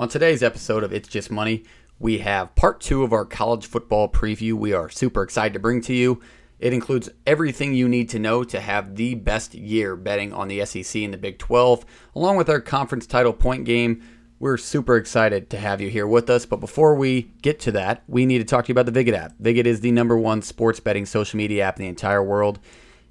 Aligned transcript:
On 0.00 0.08
today's 0.08 0.44
episode 0.44 0.84
of 0.84 0.92
It's 0.92 1.08
Just 1.08 1.28
Money, 1.28 1.64
we 1.98 2.18
have 2.18 2.54
part 2.54 2.80
two 2.80 3.02
of 3.02 3.12
our 3.12 3.24
college 3.24 3.66
football 3.66 4.08
preview 4.08 4.52
we 4.52 4.72
are 4.72 4.88
super 4.88 5.24
excited 5.24 5.54
to 5.54 5.58
bring 5.58 5.80
to 5.80 5.92
you. 5.92 6.20
It 6.60 6.72
includes 6.72 7.10
everything 7.26 7.74
you 7.74 7.88
need 7.88 8.08
to 8.10 8.20
know 8.20 8.44
to 8.44 8.60
have 8.60 8.94
the 8.94 9.16
best 9.16 9.54
year 9.54 9.96
betting 9.96 10.32
on 10.32 10.46
the 10.46 10.64
SEC 10.64 11.02
and 11.02 11.12
the 11.12 11.18
Big 11.18 11.40
12, 11.40 11.84
along 12.14 12.36
with 12.36 12.48
our 12.48 12.60
conference 12.60 13.08
title 13.08 13.32
point 13.32 13.64
game. 13.64 14.00
We're 14.38 14.56
super 14.56 14.96
excited 14.96 15.50
to 15.50 15.58
have 15.58 15.80
you 15.80 15.90
here 15.90 16.06
with 16.06 16.30
us. 16.30 16.46
But 16.46 16.60
before 16.60 16.94
we 16.94 17.32
get 17.42 17.58
to 17.62 17.72
that, 17.72 18.04
we 18.06 18.24
need 18.24 18.38
to 18.38 18.44
talk 18.44 18.66
to 18.66 18.68
you 18.68 18.78
about 18.78 18.86
the 18.86 19.04
Viget 19.04 19.16
app. 19.16 19.34
Viget 19.42 19.66
is 19.66 19.80
the 19.80 19.90
number 19.90 20.16
one 20.16 20.42
sports 20.42 20.78
betting 20.78 21.06
social 21.06 21.38
media 21.38 21.64
app 21.64 21.76
in 21.76 21.82
the 21.82 21.88
entire 21.88 22.22
world. 22.22 22.60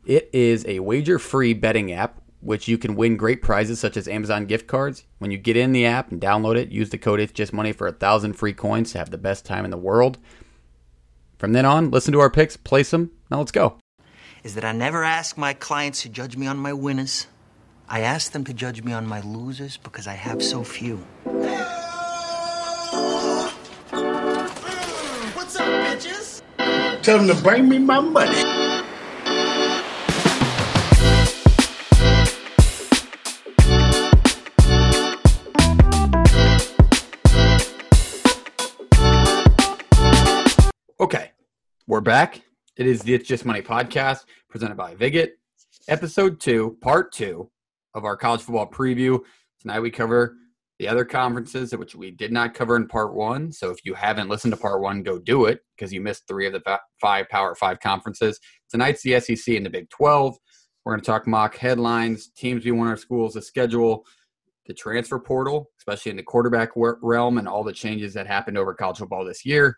It 0.06 0.30
is 0.32 0.66
a 0.66 0.80
wager 0.80 1.20
free 1.20 1.54
betting 1.54 1.92
app, 1.92 2.22
which 2.48 2.70
you 2.70 2.78
can 2.78 2.96
win 2.96 3.18
great 3.18 3.42
prizes 3.42 3.78
such 3.78 3.98
as 3.98 4.08
Amazon 4.08 4.46
gift 4.46 4.68
cards. 4.68 5.04
When 5.20 5.32
you 5.32 5.38
get 5.38 5.58
in 5.58 5.74
the 5.74 5.86
app 5.86 6.14
and 6.14 6.22
download 6.22 6.56
it, 6.56 6.72
use 6.72 6.92
the 6.92 6.98
code 6.98 7.20
It's 7.20 7.34
Just 7.34 7.52
Money 7.52 7.74
for 7.74 7.88
a 7.88 7.92
thousand 7.92 8.36
free 8.36 8.54
coins 8.54 8.94
to 8.94 9.00
have 9.00 9.12
the 9.12 9.18
best 9.18 9.44
time 9.46 9.66
in 9.66 9.70
the 9.70 9.76
world. 9.76 10.18
From 11.38 11.52
then 11.52 11.66
on, 11.66 11.92
listen 11.92 12.14
to 12.14 12.22
our 12.22 12.30
picks, 12.30 12.56
place 12.56 12.92
them. 12.92 13.12
Now 13.30 13.40
let's 13.40 13.52
go. 13.52 13.78
is 14.46 14.56
that 14.56 14.64
I 14.64 14.72
never 14.72 15.04
ask 15.04 15.38
my 15.38 15.54
clients 15.54 16.04
to 16.04 16.10
judge 16.10 16.38
me 16.38 16.48
on 16.48 16.56
my 16.58 16.72
winners. 16.72 17.28
I 17.90 18.00
ask 18.00 18.32
them 18.32 18.46
to 18.46 18.54
judge 18.54 18.82
me 18.82 18.94
on 18.94 19.06
my 19.06 19.20
losers 19.20 19.76
because 19.76 20.08
I 20.08 20.14
have 20.14 20.42
so 20.42 20.64
few. 20.64 21.06
What's 25.34 25.58
up, 25.58 25.68
bitches? 25.68 26.42
Tell 27.04 27.18
them 27.18 27.28
to 27.28 27.44
bring 27.44 27.68
me 27.68 27.78
my 27.78 28.00
money. 28.00 28.67
Okay, 41.00 41.30
we're 41.86 42.02
back. 42.02 42.42
It 42.76 42.88
is 42.88 43.04
the 43.04 43.14
It's 43.14 43.28
Just 43.28 43.46
Money 43.46 43.62
podcast 43.62 44.26
presented 44.50 44.78
by 44.78 44.96
Viget, 44.96 45.34
episode 45.88 46.40
two, 46.40 46.76
part 46.82 47.12
two 47.12 47.52
of 47.94 48.04
our 48.04 48.18
college 48.18 48.42
football 48.42 48.68
preview. 48.68 49.20
Tonight 49.62 49.82
we 49.82 49.92
cover 49.92 50.38
the 50.80 50.88
other 50.88 51.06
conferences 51.06 51.72
which 51.78 51.94
we 51.94 52.10
did 52.10 52.32
not 52.32 52.56
cover 52.56 52.76
in 52.76 52.88
part 52.88 53.14
one. 53.14 53.52
So 53.52 53.70
if 53.70 53.78
you 53.86 53.94
haven't 53.94 54.28
listened 54.28 54.54
to 54.54 54.60
part 54.60 54.82
one, 54.82 55.04
go 55.04 55.20
do 55.20 55.46
it 55.46 55.60
because 55.76 55.94
you 55.94 56.02
missed 56.02 56.28
three 56.28 56.48
of 56.48 56.54
the 56.54 56.80
five 57.00 57.30
Power 57.30 57.54
Five 57.54 57.80
conferences. 57.80 58.40
Tonight's 58.72 59.04
the 59.04 59.20
SEC 59.20 59.56
and 59.56 59.68
the 59.68 59.70
Big 59.70 59.92
12. 59.92 60.36
We're 60.84 60.94
going 60.94 61.02
to 61.02 61.06
talk 61.06 61.28
mock 61.28 61.58
headlines, 61.58 62.32
teams 62.36 62.66
we 62.66 62.72
want 62.72 62.90
our 62.90 62.98
schools 62.98 63.34
to 63.34 63.44
schedule, 63.44 64.04
the 64.66 64.74
transfer 64.74 65.20
portal, 65.20 65.70
especially 65.78 66.10
in 66.10 66.18
the 66.18 66.24
quarterback 66.24 66.72
realm, 66.76 67.38
and 67.38 67.48
all 67.48 67.64
the 67.64 67.72
changes 67.72 68.16
that 68.16 68.26
happened 68.26 68.58
over 68.58 68.74
college 68.74 68.98
football 68.98 69.24
this 69.24 69.46
year. 69.46 69.78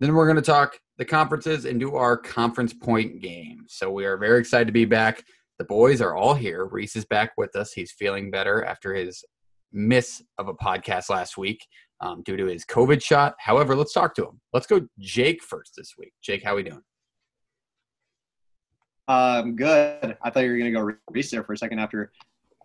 Then 0.00 0.14
we're 0.14 0.26
going 0.26 0.36
to 0.36 0.42
talk 0.42 0.78
the 0.98 1.04
conferences 1.04 1.64
and 1.64 1.80
do 1.80 1.94
our 1.94 2.16
conference 2.16 2.72
point 2.74 3.20
game. 3.20 3.64
So 3.68 3.90
we 3.90 4.04
are 4.04 4.16
very 4.16 4.38
excited 4.38 4.66
to 4.66 4.72
be 4.72 4.84
back. 4.84 5.24
The 5.58 5.64
boys 5.64 6.00
are 6.00 6.14
all 6.14 6.34
here. 6.34 6.66
Reese 6.66 6.96
is 6.96 7.06
back 7.06 7.32
with 7.38 7.56
us. 7.56 7.72
He's 7.72 7.92
feeling 7.92 8.30
better 8.30 8.64
after 8.64 8.94
his 8.94 9.24
miss 9.72 10.22
of 10.38 10.48
a 10.48 10.54
podcast 10.54 11.08
last 11.08 11.38
week 11.38 11.66
um, 12.00 12.22
due 12.24 12.36
to 12.36 12.46
his 12.46 12.64
COVID 12.64 13.02
shot. 13.02 13.34
However, 13.38 13.74
let's 13.74 13.92
talk 13.92 14.14
to 14.16 14.24
him. 14.24 14.40
Let's 14.52 14.66
go 14.66 14.86
Jake 14.98 15.42
first 15.42 15.72
this 15.76 15.94
week. 15.98 16.12
Jake, 16.22 16.44
how 16.44 16.52
are 16.52 16.56
we 16.56 16.62
doing? 16.62 16.82
Um, 19.08 19.56
good. 19.56 20.16
I 20.22 20.30
thought 20.30 20.40
you 20.40 20.50
were 20.50 20.58
gonna 20.58 20.72
go 20.72 20.92
Reese 21.10 21.30
there 21.30 21.44
for 21.44 21.52
a 21.52 21.58
second 21.58 21.78
after 21.78 22.12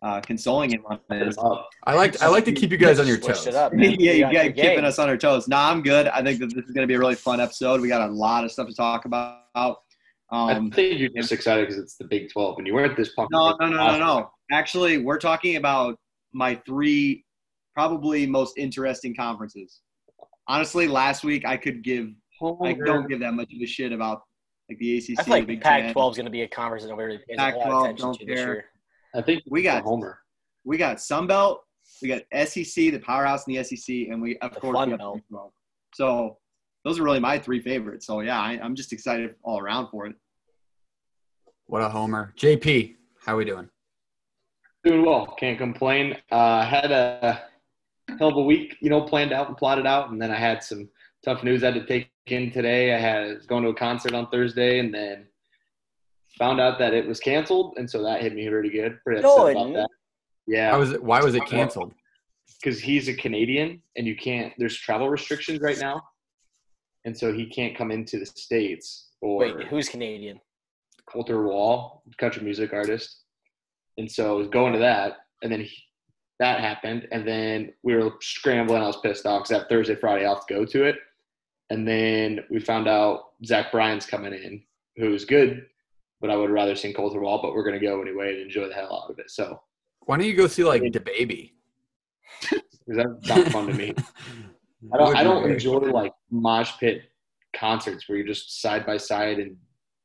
uh, 0.02 0.19
consoling 0.21 0.71
him 0.71 0.83
on 0.88 0.99
this. 1.09 1.38
I 1.83 1.94
like 1.95 2.21
I 2.21 2.27
like 2.27 2.45
to 2.45 2.52
keep 2.52 2.71
you 2.71 2.77
guys 2.77 2.99
on 2.99 3.07
your 3.07 3.17
toes. 3.17 3.45
it 3.47 3.55
up, 3.55 3.71
yeah, 3.75 3.80
man. 3.89 3.99
you 3.99 4.21
got 4.21 4.33
got 4.33 4.55
keeping 4.55 4.83
us 4.85 4.97
on 4.99 5.09
our 5.09 5.17
toes. 5.17 5.47
No, 5.47 5.57
I'm 5.57 5.81
good. 5.83 6.07
I 6.07 6.23
think 6.23 6.39
that 6.39 6.53
this 6.53 6.66
is 6.66 6.71
gonna 6.71 6.88
be 6.88 6.95
a 6.95 6.99
really 6.99 7.16
fun 7.16 7.39
episode. 7.39 7.81
We 7.81 7.88
got 7.88 8.09
a 8.09 8.11
lot 8.11 8.44
of 8.44 8.52
stuff 8.52 8.67
to 8.67 8.73
talk 8.75 9.05
about. 9.05 9.38
I 9.55 9.73
Um, 10.31 10.72
think 10.72 10.97
you're 10.99 11.09
just 11.09 11.31
excited 11.31 11.67
because 11.67 11.81
it's 11.81 11.95
the 11.97 12.06
Big 12.06 12.31
12, 12.31 12.57
and 12.59 12.66
you 12.67 12.73
weren't 12.73 12.95
this 12.95 13.13
pumped. 13.16 13.31
no, 13.34 13.56
no, 13.59 13.67
no, 13.67 13.75
no, 13.78 13.97
no. 14.00 14.31
Actually, 14.51 14.97
we're 14.97 15.19
talking 15.19 15.57
about 15.57 15.97
my 16.33 16.56
three 16.66 17.25
probably 17.73 18.25
most 18.25 18.57
interesting 18.57 19.13
conferences. 19.16 19.81
Honestly, 20.47 20.88
last 20.88 21.23
week 21.23 21.45
I 21.45 21.57
could 21.57 21.83
give 21.83 22.09
I 22.63 22.73
don't 22.73 23.07
give 23.07 23.19
that 23.19 23.33
much 23.33 23.53
of 23.53 23.62
a 23.62 23.66
shit 23.68 23.91
about 23.91 24.23
like 24.69 24.79
the 24.79 24.97
ACC. 24.97 25.19
I 25.19 25.23
feel 25.23 25.33
like 25.35 25.47
Big 25.47 25.62
Pac-12 25.62 26.12
is 26.12 26.18
going 26.18 26.25
to 26.25 26.31
be 26.31 26.41
a 26.41 26.47
conference 26.47 26.83
that 26.83 26.89
nobody 26.89 27.07
really 27.07 27.23
pays 27.28 27.38
a 27.38 27.41
lot 27.41 27.68
of 27.68 27.83
attention 27.83 28.06
don't 28.07 28.19
to 28.19 28.25
this 28.25 28.39
year. 28.39 28.66
I 29.16 29.22
think 29.22 29.44
We 29.47 29.61
got- 29.61 29.83
Homer. 29.83 30.19
We 30.63 30.77
got 30.77 30.97
Sunbelt, 30.97 31.59
we 32.01 32.07
got 32.07 32.22
SEC, 32.31 32.91
the 32.91 32.99
powerhouse 32.99 33.47
in 33.47 33.53
the 33.53 33.63
SEC, 33.63 34.07
and 34.09 34.22
we 34.22 34.38
of 34.39 34.53
The 34.53 34.59
course 34.59 34.75
Fun 34.75 34.91
we 34.91 34.97
got 34.97 35.22
Belt. 35.29 35.53
So 35.95 36.38
those 36.83 36.99
are 36.99 37.03
really 37.03 37.19
my 37.19 37.39
three 37.39 37.61
favorites. 37.61 38.05
So 38.05 38.21
yeah, 38.21 38.39
I, 38.39 38.59
I'm 38.61 38.75
just 38.75 38.94
excited 38.94 39.35
all 39.44 39.59
around 39.59 39.89
for 39.89 40.05
it. 40.05 40.16
What 41.66 41.81
a 41.81 41.89
homer. 41.89 42.33
JP, 42.38 42.95
how 43.25 43.38
we 43.38 43.45
doing? 43.45 43.69
Doing 44.83 45.05
well. 45.05 45.25
Can't 45.39 45.57
complain. 45.57 46.17
Uh, 46.31 46.63
had 46.66 46.91
a 46.91 47.41
hell 48.19 48.29
of 48.29 48.38
a 48.38 48.41
week, 48.44 48.77
you 48.81 48.89
know, 48.89 49.01
planned 49.01 49.31
out 49.31 49.47
and 49.47 49.57
plotted 49.57 49.85
out, 49.85 50.09
and 50.11 50.21
then 50.21 50.31
I 50.31 50.35
had 50.38 50.63
some 50.63 50.89
tough 51.23 51.44
news 51.44 51.63
I 51.63 51.67
had 51.71 51.75
to 51.75 51.85
take 51.85 52.09
in 52.27 52.51
today. 52.51 52.94
I 52.94 53.00
had 53.00 53.35
was 53.35 53.45
going 53.45 53.63
to 53.63 53.69
a 53.69 53.75
concert 53.75 54.13
on 54.13 54.27
Thursday, 54.29 54.79
and 54.79 54.94
then 54.94 55.27
found 56.38 56.59
out 56.59 56.80
that 56.80 56.94
it 56.94 57.08
was 57.08 57.19
canceled, 57.19 57.75
and 57.78 57.90
so 57.90 58.02
that 58.03 58.22
hit 58.22 58.34
me 58.34 58.47
pretty 58.50 58.69
good. 58.69 59.00
Pretty 59.03 59.22
No, 59.22 59.47
upset 59.47 59.52
about 59.56 59.74
that. 59.74 59.90
Yeah. 60.47 60.72
Why 60.72 60.78
was 60.78 60.92
it 60.92 61.03
why 61.03 61.22
was 61.22 61.36
it 61.36 61.46
canceled? 61.46 61.94
because 62.62 62.80
he's 62.80 63.08
a 63.08 63.14
Canadian 63.14 63.81
and 63.96 64.06
you 64.06 64.16
can't. 64.16 64.53
There's 64.58 64.78
travel 64.78 65.09
restrictions 65.09 65.59
right 65.62 65.80
now, 65.80 66.02
and 67.06 67.18
so 67.18 67.34
he 67.34 67.46
can't 67.47 67.75
come 67.75 67.92
into 67.92 68.19
the 68.19 68.25
states. 68.25 69.09
Or 69.22 69.40
Wait, 69.40 69.68
who's 69.68 69.90
Canadian? 69.90 70.40
Colter 71.08 71.44
Wall, 71.44 72.03
country 72.18 72.44
music 72.44 72.74
artist, 72.74 73.24
and 73.98 74.09
so 74.09 74.34
I 74.34 74.38
was 74.38 74.48
going 74.48 74.74
to 74.74 74.80
that, 74.80 75.18
and 75.44 75.52
then 75.52 75.62
he, 75.62 75.75
that 76.40 76.59
happened, 76.59 77.08
and 77.12 77.28
then 77.28 77.74
we 77.84 77.96
were 77.96 78.13
scrambling. 78.22 78.81
I 78.81 78.88
was 78.88 79.02
pissed 79.02 79.25
off 79.25 79.44
because 79.44 79.62
that 79.62 79.69
Thursday, 79.69 79.96
Friday, 79.96 80.25
I'll 80.25 80.36
have 80.36 80.46
to 80.48 80.53
go 80.53 80.66
to 80.66 80.84
it, 80.86 80.96
and 81.69 81.88
then 81.88 82.42
we 82.50 82.59
found 82.59 82.88
out 82.88 83.31
Zach 83.46 83.72
Bryan's 83.72 84.06
coming 84.06 84.34
in, 84.34 84.63
who's 84.98 85.25
good, 85.25 85.66
but 86.21 86.29
I 86.29 86.35
would 86.35 86.51
rather 86.51 86.75
seen 86.75 86.93
Colter 86.93 87.19
Wall, 87.19 87.41
but 87.41 87.53
we're 87.53 87.63
gonna 87.63 87.79
go 87.79 88.01
anyway 88.01 88.33
and 88.33 88.41
enjoy 88.41 88.67
the 88.67 88.75
hell 88.75 89.03
out 89.03 89.11
of 89.11 89.19
it. 89.19 89.29
So 89.29 89.59
Why 90.01 90.17
don't 90.17 90.27
you 90.27 90.35
go 90.35 90.47
see 90.47 90.63
like 90.63 90.83
the 90.93 90.99
baby? 90.99 91.55
because 92.49 92.61
that's 92.87 93.27
not 93.27 93.47
fun 93.51 93.67
to 93.67 93.73
me. 93.73 93.93
I 94.93 94.97
don't, 94.97 95.15
I 95.17 95.23
don't 95.23 95.49
enjoy 95.49 95.77
like 95.77 96.13
mosh 96.31 96.71
pit 96.79 97.03
concerts 97.55 98.07
where 98.07 98.17
you're 98.17 98.27
just 98.27 98.61
side 98.61 98.85
by 98.85 98.97
side 98.97 99.39
and 99.39 99.55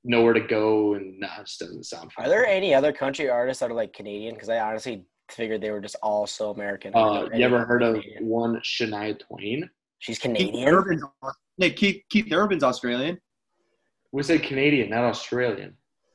nowhere 0.04 0.34
to 0.34 0.40
go 0.40 0.94
and 0.94 1.18
nah, 1.18 1.40
it 1.40 1.46
just 1.46 1.60
doesn't 1.60 1.84
sound 1.84 2.12
fun. 2.12 2.26
Are 2.26 2.28
there 2.28 2.46
any 2.46 2.74
other 2.74 2.92
country 2.92 3.30
artists 3.30 3.60
that 3.60 3.70
are 3.70 3.74
like 3.74 3.92
Canadian? 3.92 4.34
Because 4.34 4.48
I 4.48 4.58
honestly 4.58 5.04
figured 5.30 5.60
they 5.60 5.70
were 5.70 5.80
just 5.80 5.96
all 6.02 6.26
so 6.26 6.50
American. 6.50 6.94
Uh, 6.94 7.28
you 7.32 7.44
ever 7.44 7.64
heard 7.64 7.82
of 7.82 7.94
Canadian. 7.94 8.26
one 8.26 8.60
Shania 8.60 9.18
Twain? 9.18 9.68
She's 9.98 10.18
Keith 10.18 10.36
Canadian. 10.36 10.68
Urban's, 10.68 11.02
Keith, 11.74 12.02
Keith 12.10 12.32
Urban's 12.32 12.62
Australian. 12.62 13.18
We 14.12 14.22
said 14.22 14.42
Canadian, 14.42 14.90
not 14.90 15.04
Australian. 15.04 15.74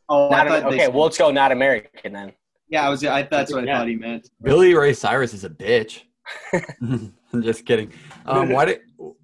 Oh, 0.10 0.30
Not 0.30 0.48
I 0.48 0.62
thought 0.62 0.74
okay, 0.74 0.88
well, 0.88 1.04
let's 1.04 1.18
go 1.18 1.32
not 1.32 1.52
American 1.52 2.14
then. 2.14 2.34
yeah, 2.70 2.86
I 2.86 2.90
was. 2.90 3.04
I, 3.06 3.24
that's 3.24 3.52
what 3.54 3.68
I 3.68 3.74
thought 3.74 3.88
he 3.88 3.96
meant. 3.96 4.30
Billy 4.42 4.74
Ray 4.74 4.94
Cyrus 4.94 5.34
is 5.34 5.44
a 5.44 5.50
bitch. 5.50 6.02
I'm 6.54 7.42
just 7.42 7.66
kidding. 7.66 7.92
Um, 8.26 8.50
why 8.50 8.66
did? 8.66 8.82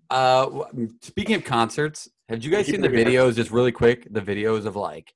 Uh, 0.10 0.64
speaking 1.02 1.36
of 1.36 1.44
concerts, 1.44 2.10
have 2.30 2.44
you 2.44 2.52
guys 2.52 2.68
seen 2.68 2.82
the 2.82 2.90
videos? 2.90 3.36
Just 3.36 3.52
really 3.52 3.72
quick, 3.72 4.08
the 4.12 4.22
videos 4.22 4.66
of 4.66 4.76
like 4.76 5.14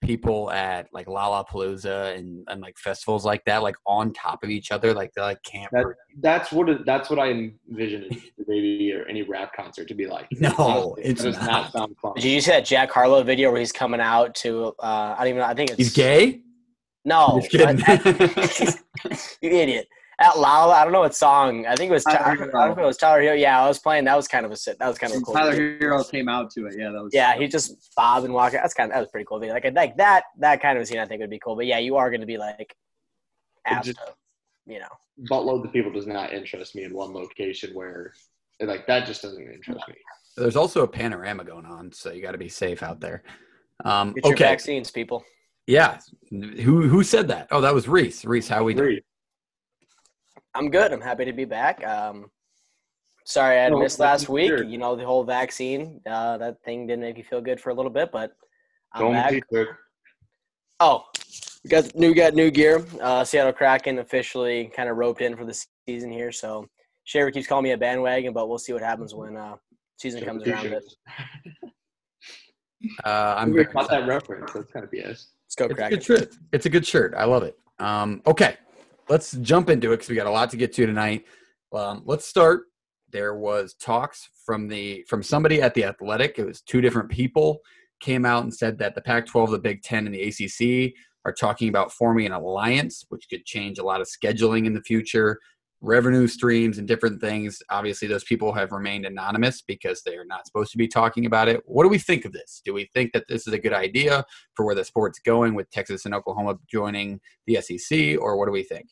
people 0.00 0.50
at 0.50 0.88
like 0.92 1.06
Lollapalooza 1.06 2.16
and 2.16 2.44
and 2.48 2.60
like 2.60 2.78
festivals 2.78 3.24
like 3.24 3.44
that, 3.44 3.62
like 3.62 3.76
on 3.86 4.12
top 4.12 4.42
of 4.42 4.50
each 4.50 4.70
other, 4.72 4.94
like 4.94 5.12
they 5.14 5.22
like 5.22 5.42
can't. 5.42 5.70
That, 5.72 5.86
that's 6.20 6.52
what 6.52 6.68
it, 6.68 6.86
that's 6.86 7.10
what 7.10 7.18
I 7.18 7.30
envisioned 7.30 8.20
the 8.38 8.44
baby 8.44 8.92
or 8.92 9.04
any 9.06 9.22
rap 9.22 9.52
concert 9.54 9.88
to 9.88 9.94
be 9.94 10.06
like. 10.06 10.28
No, 10.40 10.54
Honestly, 10.58 11.02
it's 11.04 11.24
it 11.24 11.32
not. 11.32 11.46
not 11.46 11.72
sound 11.72 11.96
fun. 12.00 12.14
Did 12.14 12.24
you 12.24 12.40
see 12.40 12.50
that 12.50 12.64
Jack 12.64 12.90
Harlow 12.90 13.22
video 13.22 13.50
where 13.50 13.60
he's 13.60 13.72
coming 13.72 14.00
out 14.00 14.34
to? 14.36 14.74
Uh, 14.78 15.14
I 15.16 15.18
don't 15.18 15.28
even 15.28 15.40
know. 15.40 15.46
I 15.46 15.54
think 15.54 15.70
it's 15.70 15.78
He's 15.78 15.92
gay. 15.92 16.40
No, 17.04 17.40
Just 17.40 17.50
kidding. 17.50 18.78
you 19.42 19.50
idiot. 19.58 19.88
At 20.20 20.38
Lolla. 20.38 20.74
I 20.74 20.84
don't 20.84 20.92
know 20.92 21.00
what 21.00 21.14
song. 21.14 21.64
I 21.66 21.74
think 21.76 21.90
it 21.90 21.94
was. 21.94 22.04
Tyler 22.04 22.20
I 22.20 22.34
don't 22.34 22.52
know 22.52 22.72
if 22.72 22.78
it 22.78 22.84
was 22.84 22.98
Tyler 22.98 23.22
Herro. 23.22 23.40
Yeah, 23.40 23.62
I 23.64 23.66
was 23.66 23.78
playing. 23.78 24.04
That 24.04 24.16
was 24.16 24.28
kind 24.28 24.44
of 24.44 24.52
a 24.52 24.56
sit. 24.56 24.78
That 24.78 24.86
was 24.86 24.98
kind 24.98 25.14
of 25.14 25.22
cool. 25.24 25.32
Tyler 25.34 25.52
video. 25.52 25.78
Hero 25.78 26.04
came 26.04 26.28
out 26.28 26.50
to 26.52 26.66
it. 26.66 26.74
Yeah, 26.78 26.90
that 26.90 27.02
was. 27.02 27.14
Yeah, 27.14 27.36
he 27.38 27.48
just 27.48 27.90
bob 27.96 28.24
and 28.24 28.34
walk. 28.34 28.52
That's 28.52 28.74
kind 28.74 28.90
of 28.90 28.94
that 28.94 29.00
was 29.00 29.08
pretty 29.08 29.24
cool. 29.24 29.40
Like 29.40 29.64
like 29.74 29.96
that 29.96 30.24
that 30.38 30.60
kind 30.60 30.78
of 30.78 30.86
scene, 30.86 30.98
I 30.98 31.06
think 31.06 31.20
would 31.22 31.30
be 31.30 31.38
cool. 31.38 31.56
But 31.56 31.66
yeah, 31.66 31.78
you 31.78 31.96
are 31.96 32.10
going 32.10 32.20
to 32.20 32.26
be 32.26 32.36
like 32.36 32.76
asked 33.66 33.86
just- 33.86 33.98
you 34.66 34.78
know. 34.78 34.88
Buttload 35.30 35.64
of 35.66 35.72
people 35.72 35.90
does 35.92 36.06
not 36.06 36.32
interest 36.32 36.74
me 36.74 36.84
in 36.84 36.94
one 36.94 37.12
location 37.12 37.74
where 37.74 38.12
like 38.60 38.86
that 38.86 39.06
just 39.06 39.22
doesn't 39.22 39.42
interest 39.42 39.86
me. 39.88 39.94
There's 40.36 40.56
also 40.56 40.82
a 40.82 40.88
panorama 40.88 41.44
going 41.44 41.66
on, 41.66 41.92
so 41.92 42.10
you 42.12 42.22
got 42.22 42.32
to 42.32 42.38
be 42.38 42.48
safe 42.48 42.82
out 42.82 43.00
there. 43.00 43.22
Um, 43.84 44.12
Get 44.12 44.24
your 44.24 44.34
okay, 44.34 44.44
vaccines, 44.44 44.90
people. 44.90 45.24
yeah. 45.66 45.98
Who 46.30 46.88
who 46.88 47.02
said 47.02 47.28
that? 47.28 47.48
Oh, 47.50 47.60
that 47.62 47.74
was 47.74 47.88
Reese. 47.88 48.24
Reese, 48.24 48.48
how 48.48 48.64
we 48.64 48.74
doing? 48.74 48.84
Agreed. 48.86 49.04
I'm 50.54 50.70
good. 50.70 50.92
I'm 50.92 51.00
happy 51.00 51.24
to 51.24 51.32
be 51.32 51.44
back. 51.44 51.84
Um, 51.86 52.30
sorry 53.24 53.60
I 53.60 53.68
No, 53.68 53.78
missed 53.78 53.98
that's 53.98 54.22
last 54.22 54.28
week. 54.28 54.48
sure. 54.48 54.62
You 54.64 54.78
know, 54.78 54.96
the 54.96 55.04
whole 55.04 55.24
vaccine, 55.24 56.00
uh, 56.06 56.38
that 56.38 56.62
thing 56.64 56.86
didn't 56.86 57.02
make 57.02 57.16
you 57.18 57.24
feel 57.24 57.40
good 57.40 57.60
for 57.60 57.70
a 57.70 57.74
little 57.74 57.90
bit, 57.90 58.10
but 58.12 58.32
I'm 58.92 59.02
Don't 59.02 59.12
back. 59.12 59.30
be. 59.50 59.64
Oh, 60.80 61.04
we 61.62 61.68
got 61.70 61.94
new 61.94 62.14
got 62.14 62.34
new 62.34 62.50
gear. 62.50 62.84
Uh, 63.00 63.22
Seattle 63.22 63.52
Kraken 63.52 63.98
officially 63.98 64.72
kind 64.74 64.88
of 64.88 64.96
roped 64.96 65.20
in 65.20 65.36
for 65.36 65.44
the 65.44 65.64
season 65.86 66.10
here. 66.10 66.32
So 66.32 66.66
Schaefer 67.04 67.30
keeps 67.30 67.46
calling 67.46 67.64
me 67.64 67.72
a 67.72 67.76
bandwagon, 67.78 68.32
but 68.32 68.48
we'll 68.48 68.58
see 68.58 68.72
what 68.72 68.82
happens 68.82 69.14
when 69.14 69.36
uh, 69.36 69.56
season 69.98 70.24
comes 70.24 70.46
around. 70.46 70.72
Uh, 73.04 73.34
I'm 73.36 73.52
We 73.52 73.64
caught 73.66 73.90
that 73.90 74.08
reference. 74.08 74.52
That's 74.52 74.72
kind 74.72 74.84
of 74.84 74.90
BS. 74.90 75.26
go 75.56 75.66
It's 75.66 75.72
a 75.72 75.74
Kraken. 75.74 75.90
good 75.98 76.04
shirt. 76.04 76.36
It's 76.52 76.66
a 76.66 76.70
good 76.70 76.86
shirt. 76.86 77.14
I 77.14 77.24
love 77.24 77.42
it. 77.42 77.58
Um, 77.78 78.22
okay, 78.26 78.56
let's 79.10 79.32
jump 79.32 79.68
into 79.68 79.88
it 79.92 79.96
because 79.96 80.08
we 80.08 80.14
got 80.14 80.26
a 80.26 80.30
lot 80.30 80.48
to 80.50 80.56
get 80.56 80.72
to 80.72 80.86
tonight. 80.86 81.24
Um, 81.74 82.02
let's 82.06 82.26
start. 82.26 82.62
There 83.10 83.34
was 83.34 83.74
talks 83.74 84.30
from 84.46 84.68
the 84.68 85.04
from 85.08 85.22
somebody 85.22 85.60
at 85.60 85.74
the 85.74 85.84
Athletic. 85.84 86.38
It 86.38 86.46
was 86.46 86.62
two 86.62 86.80
different 86.80 87.10
people 87.10 87.60
came 88.00 88.24
out 88.24 88.42
and 88.42 88.54
said 88.54 88.78
that 88.78 88.94
the 88.94 89.02
Pac-12, 89.02 89.50
the 89.50 89.58
Big 89.58 89.82
Ten, 89.82 90.06
and 90.06 90.14
the 90.14 90.22
ACC 90.22 90.94
are 91.24 91.32
talking 91.32 91.68
about 91.68 91.92
forming 91.92 92.26
an 92.26 92.32
alliance, 92.32 93.04
which 93.10 93.26
could 93.28 93.44
change 93.44 93.78
a 93.78 93.84
lot 93.84 94.00
of 94.00 94.08
scheduling 94.08 94.64
in 94.64 94.72
the 94.72 94.80
future, 94.80 95.38
revenue 95.82 96.26
streams, 96.26 96.78
and 96.78 96.88
different 96.88 97.20
things. 97.20 97.62
Obviously, 97.68 98.08
those 98.08 98.24
people 98.24 98.54
have 98.54 98.72
remained 98.72 99.04
anonymous 99.04 99.60
because 99.60 100.02
they 100.02 100.16
are 100.16 100.24
not 100.24 100.46
supposed 100.46 100.72
to 100.72 100.78
be 100.78 100.88
talking 100.88 101.26
about 101.26 101.48
it. 101.48 101.60
What 101.66 101.82
do 101.82 101.90
we 101.90 101.98
think 101.98 102.24
of 102.24 102.32
this? 102.32 102.62
Do 102.64 102.72
we 102.72 102.88
think 102.94 103.12
that 103.12 103.28
this 103.28 103.46
is 103.46 103.52
a 103.52 103.58
good 103.58 103.74
idea 103.74 104.24
for 104.56 104.64
where 104.64 104.74
the 104.74 104.84
sport's 104.84 105.18
going 105.18 105.54
with 105.54 105.70
Texas 105.70 106.06
and 106.06 106.14
Oklahoma 106.14 106.54
joining 106.70 107.20
the 107.46 107.60
SEC, 107.60 108.18
or 108.18 108.38
what 108.38 108.46
do 108.46 108.52
we 108.52 108.62
think? 108.62 108.88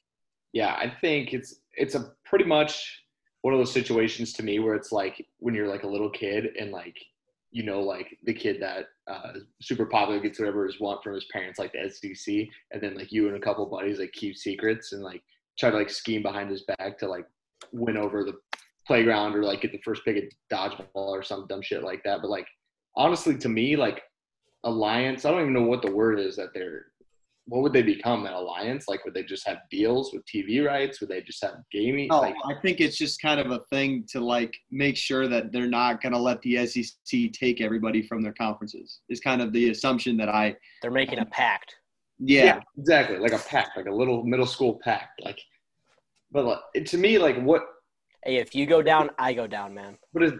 Yeah, 0.53 0.75
I 0.75 0.93
think 1.01 1.33
it's 1.35 1.57
it's 1.75 1.95
a 1.95 2.13
pretty 2.25 2.45
much 2.45 3.03
one 3.43 3.55
of 3.55 3.61
those 3.61 3.73
situations 3.73 4.33
to 4.35 4.43
me 4.43 4.59
where 4.59 4.75
it's 4.75 4.93
like 4.93 5.25
when 5.39 5.55
you're 5.55 5.69
like 5.69 5.85
a 5.85 5.89
little 5.89 6.11
kid 6.11 6.49
and 6.59 6.73
like 6.73 6.97
you 7.51 7.63
know 7.63 7.81
like 7.81 8.17
the 8.25 8.35
kid 8.35 8.61
that 8.61 8.87
uh, 9.11 9.33
super 9.63 9.87
popular 9.87 10.21
gets 10.21 10.39
whatever 10.39 10.67
his 10.67 10.81
want 10.81 11.03
from 11.03 11.15
his 11.15 11.27
parents 11.33 11.59
like 11.59 11.73
the 11.73 11.89
SEC 11.89 12.35
and 12.73 12.83
then 12.83 12.97
like 12.97 13.13
you 13.13 13.29
and 13.29 13.37
a 13.37 13.41
couple 13.41 13.65
buddies 13.67 14.01
like 14.01 14.13
keep 14.13 14.37
secrets 14.37 14.93
and 14.93 15.03
like 15.03 15.23
try 15.59 15.71
to 15.71 15.77
like 15.77 15.91
scheme 15.91 16.23
behind 16.23 16.51
his 16.51 16.63
back 16.63 16.99
to 16.99 17.09
like 17.09 17.27
win 17.73 17.97
over 17.97 18.25
the 18.25 18.35
playground 18.87 19.35
or 19.35 19.45
like 19.45 19.61
get 19.61 19.73
the 19.73 19.81
first 19.85 20.05
pick 20.05 20.17
at 20.17 20.25
dodgeball 20.53 20.87
or 20.95 21.23
some 21.23 21.47
dumb 21.49 21.63
shit 21.63 21.83
like 21.83 22.03
that. 22.05 22.21
But 22.23 22.31
like 22.31 22.47
honestly, 22.97 23.37
to 23.39 23.49
me, 23.49 23.77
like 23.77 24.03
alliance, 24.65 25.25
I 25.25 25.31
don't 25.31 25.43
even 25.43 25.53
know 25.53 25.63
what 25.63 25.83
the 25.83 25.93
word 25.93 26.19
is 26.19 26.37
that 26.37 26.49
they're. 26.55 26.87
What 27.49 27.63
would 27.63 27.73
they 27.73 27.83
become? 27.83 28.27
An 28.27 28.33
alliance? 28.33 28.87
Like, 28.89 29.05
would 29.05 29.15
they 29.15 29.23
just 29.23 29.47
have 29.49 29.59
deals 29.71 30.13
with 30.13 30.23
TV 30.27 30.65
rights? 30.65 31.01
Would 31.01 31.11
they 31.11 31.23
just 31.23 31.43
have 31.43 31.57
gaming? 31.73 32.09
No, 32.09 32.21
like, 32.21 32.35
I 32.45 32.55
think 32.61 32.81
it's 32.81 32.97
just 32.97 33.21
kind 33.23 33.41
of 33.41 33.51
a 33.51 33.61
thing 33.71 34.05
to 34.11 34.21
like 34.21 34.55
make 34.71 34.97
sure 34.97 35.29
that 35.29 35.51
they're 35.51 35.67
not 35.67 36.03
going 36.03 36.13
to 36.13 36.19
let 36.19 36.41
the 36.43 36.67
SEC 36.67 37.33
take 37.33 37.61
everybody 37.61 38.03
from 38.03 38.23
their 38.23 38.35
conferences. 38.35 39.01
Is 39.09 39.21
kind 39.21 39.41
of 39.41 39.53
the 39.53 39.71
assumption 39.71 40.17
that 40.19 40.29
I, 40.29 40.57
They're 40.83 40.91
making 40.91 41.21
a 41.21 41.27
pact. 41.27 41.75
yeah, 42.19 42.61
exactly, 42.79 43.19
like 43.19 43.33
a 43.33 43.39
pact, 43.39 43.77
like 43.77 43.87
a 43.87 43.95
little 43.95 44.25
middle 44.25 44.47
school 44.47 44.79
pact. 44.85 45.23
Like, 45.25 45.41
but 46.31 46.45
like, 46.45 46.85
to 46.85 46.99
me, 46.99 47.19
like 47.19 47.41
what 47.43 47.63
Hey, 48.25 48.37
if 48.37 48.55
you 48.55 48.67
go 48.67 48.83
down, 48.83 49.11
I 49.19 49.33
go 49.33 49.47
down, 49.47 49.75
man. 49.75 49.97
But 50.13 50.25
is, 50.25 50.33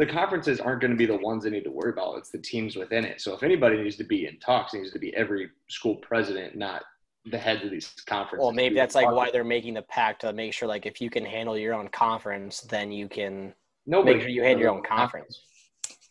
the 0.00 0.06
conferences 0.06 0.60
aren't 0.60 0.80
going 0.80 0.92
to 0.92 0.96
be 0.96 1.04
the 1.04 1.18
ones 1.18 1.44
that 1.44 1.50
need 1.50 1.64
to 1.64 1.70
worry 1.70 1.90
about. 1.90 2.16
It's 2.16 2.30
the 2.30 2.38
teams 2.38 2.74
within 2.74 3.04
it. 3.04 3.20
So 3.20 3.34
if 3.34 3.42
anybody 3.42 3.82
needs 3.82 3.96
to 3.96 4.04
be 4.04 4.26
in 4.26 4.38
talks, 4.38 4.72
it 4.72 4.78
needs 4.78 4.92
to 4.94 4.98
be 4.98 5.14
every 5.14 5.50
school 5.68 5.96
president, 5.96 6.56
not 6.56 6.84
the 7.26 7.36
heads 7.36 7.62
of 7.64 7.70
these 7.70 7.92
conferences. 8.06 8.42
Well, 8.42 8.54
maybe 8.54 8.74
that's 8.74 8.94
like 8.94 9.10
why 9.10 9.30
they're 9.30 9.44
making 9.44 9.74
the 9.74 9.82
pact 9.82 10.22
to 10.22 10.32
make 10.32 10.54
sure, 10.54 10.66
like, 10.66 10.86
if 10.86 11.02
you 11.02 11.10
can 11.10 11.22
handle 11.22 11.54
your 11.54 11.74
own 11.74 11.88
conference, 11.88 12.62
then 12.62 12.90
you 12.90 13.10
can. 13.10 13.52
Nobody 13.84 14.14
make 14.14 14.22
sure 14.22 14.30
you 14.30 14.42
handle 14.42 14.62
your 14.62 14.70
own 14.70 14.82
conference. 14.82 15.42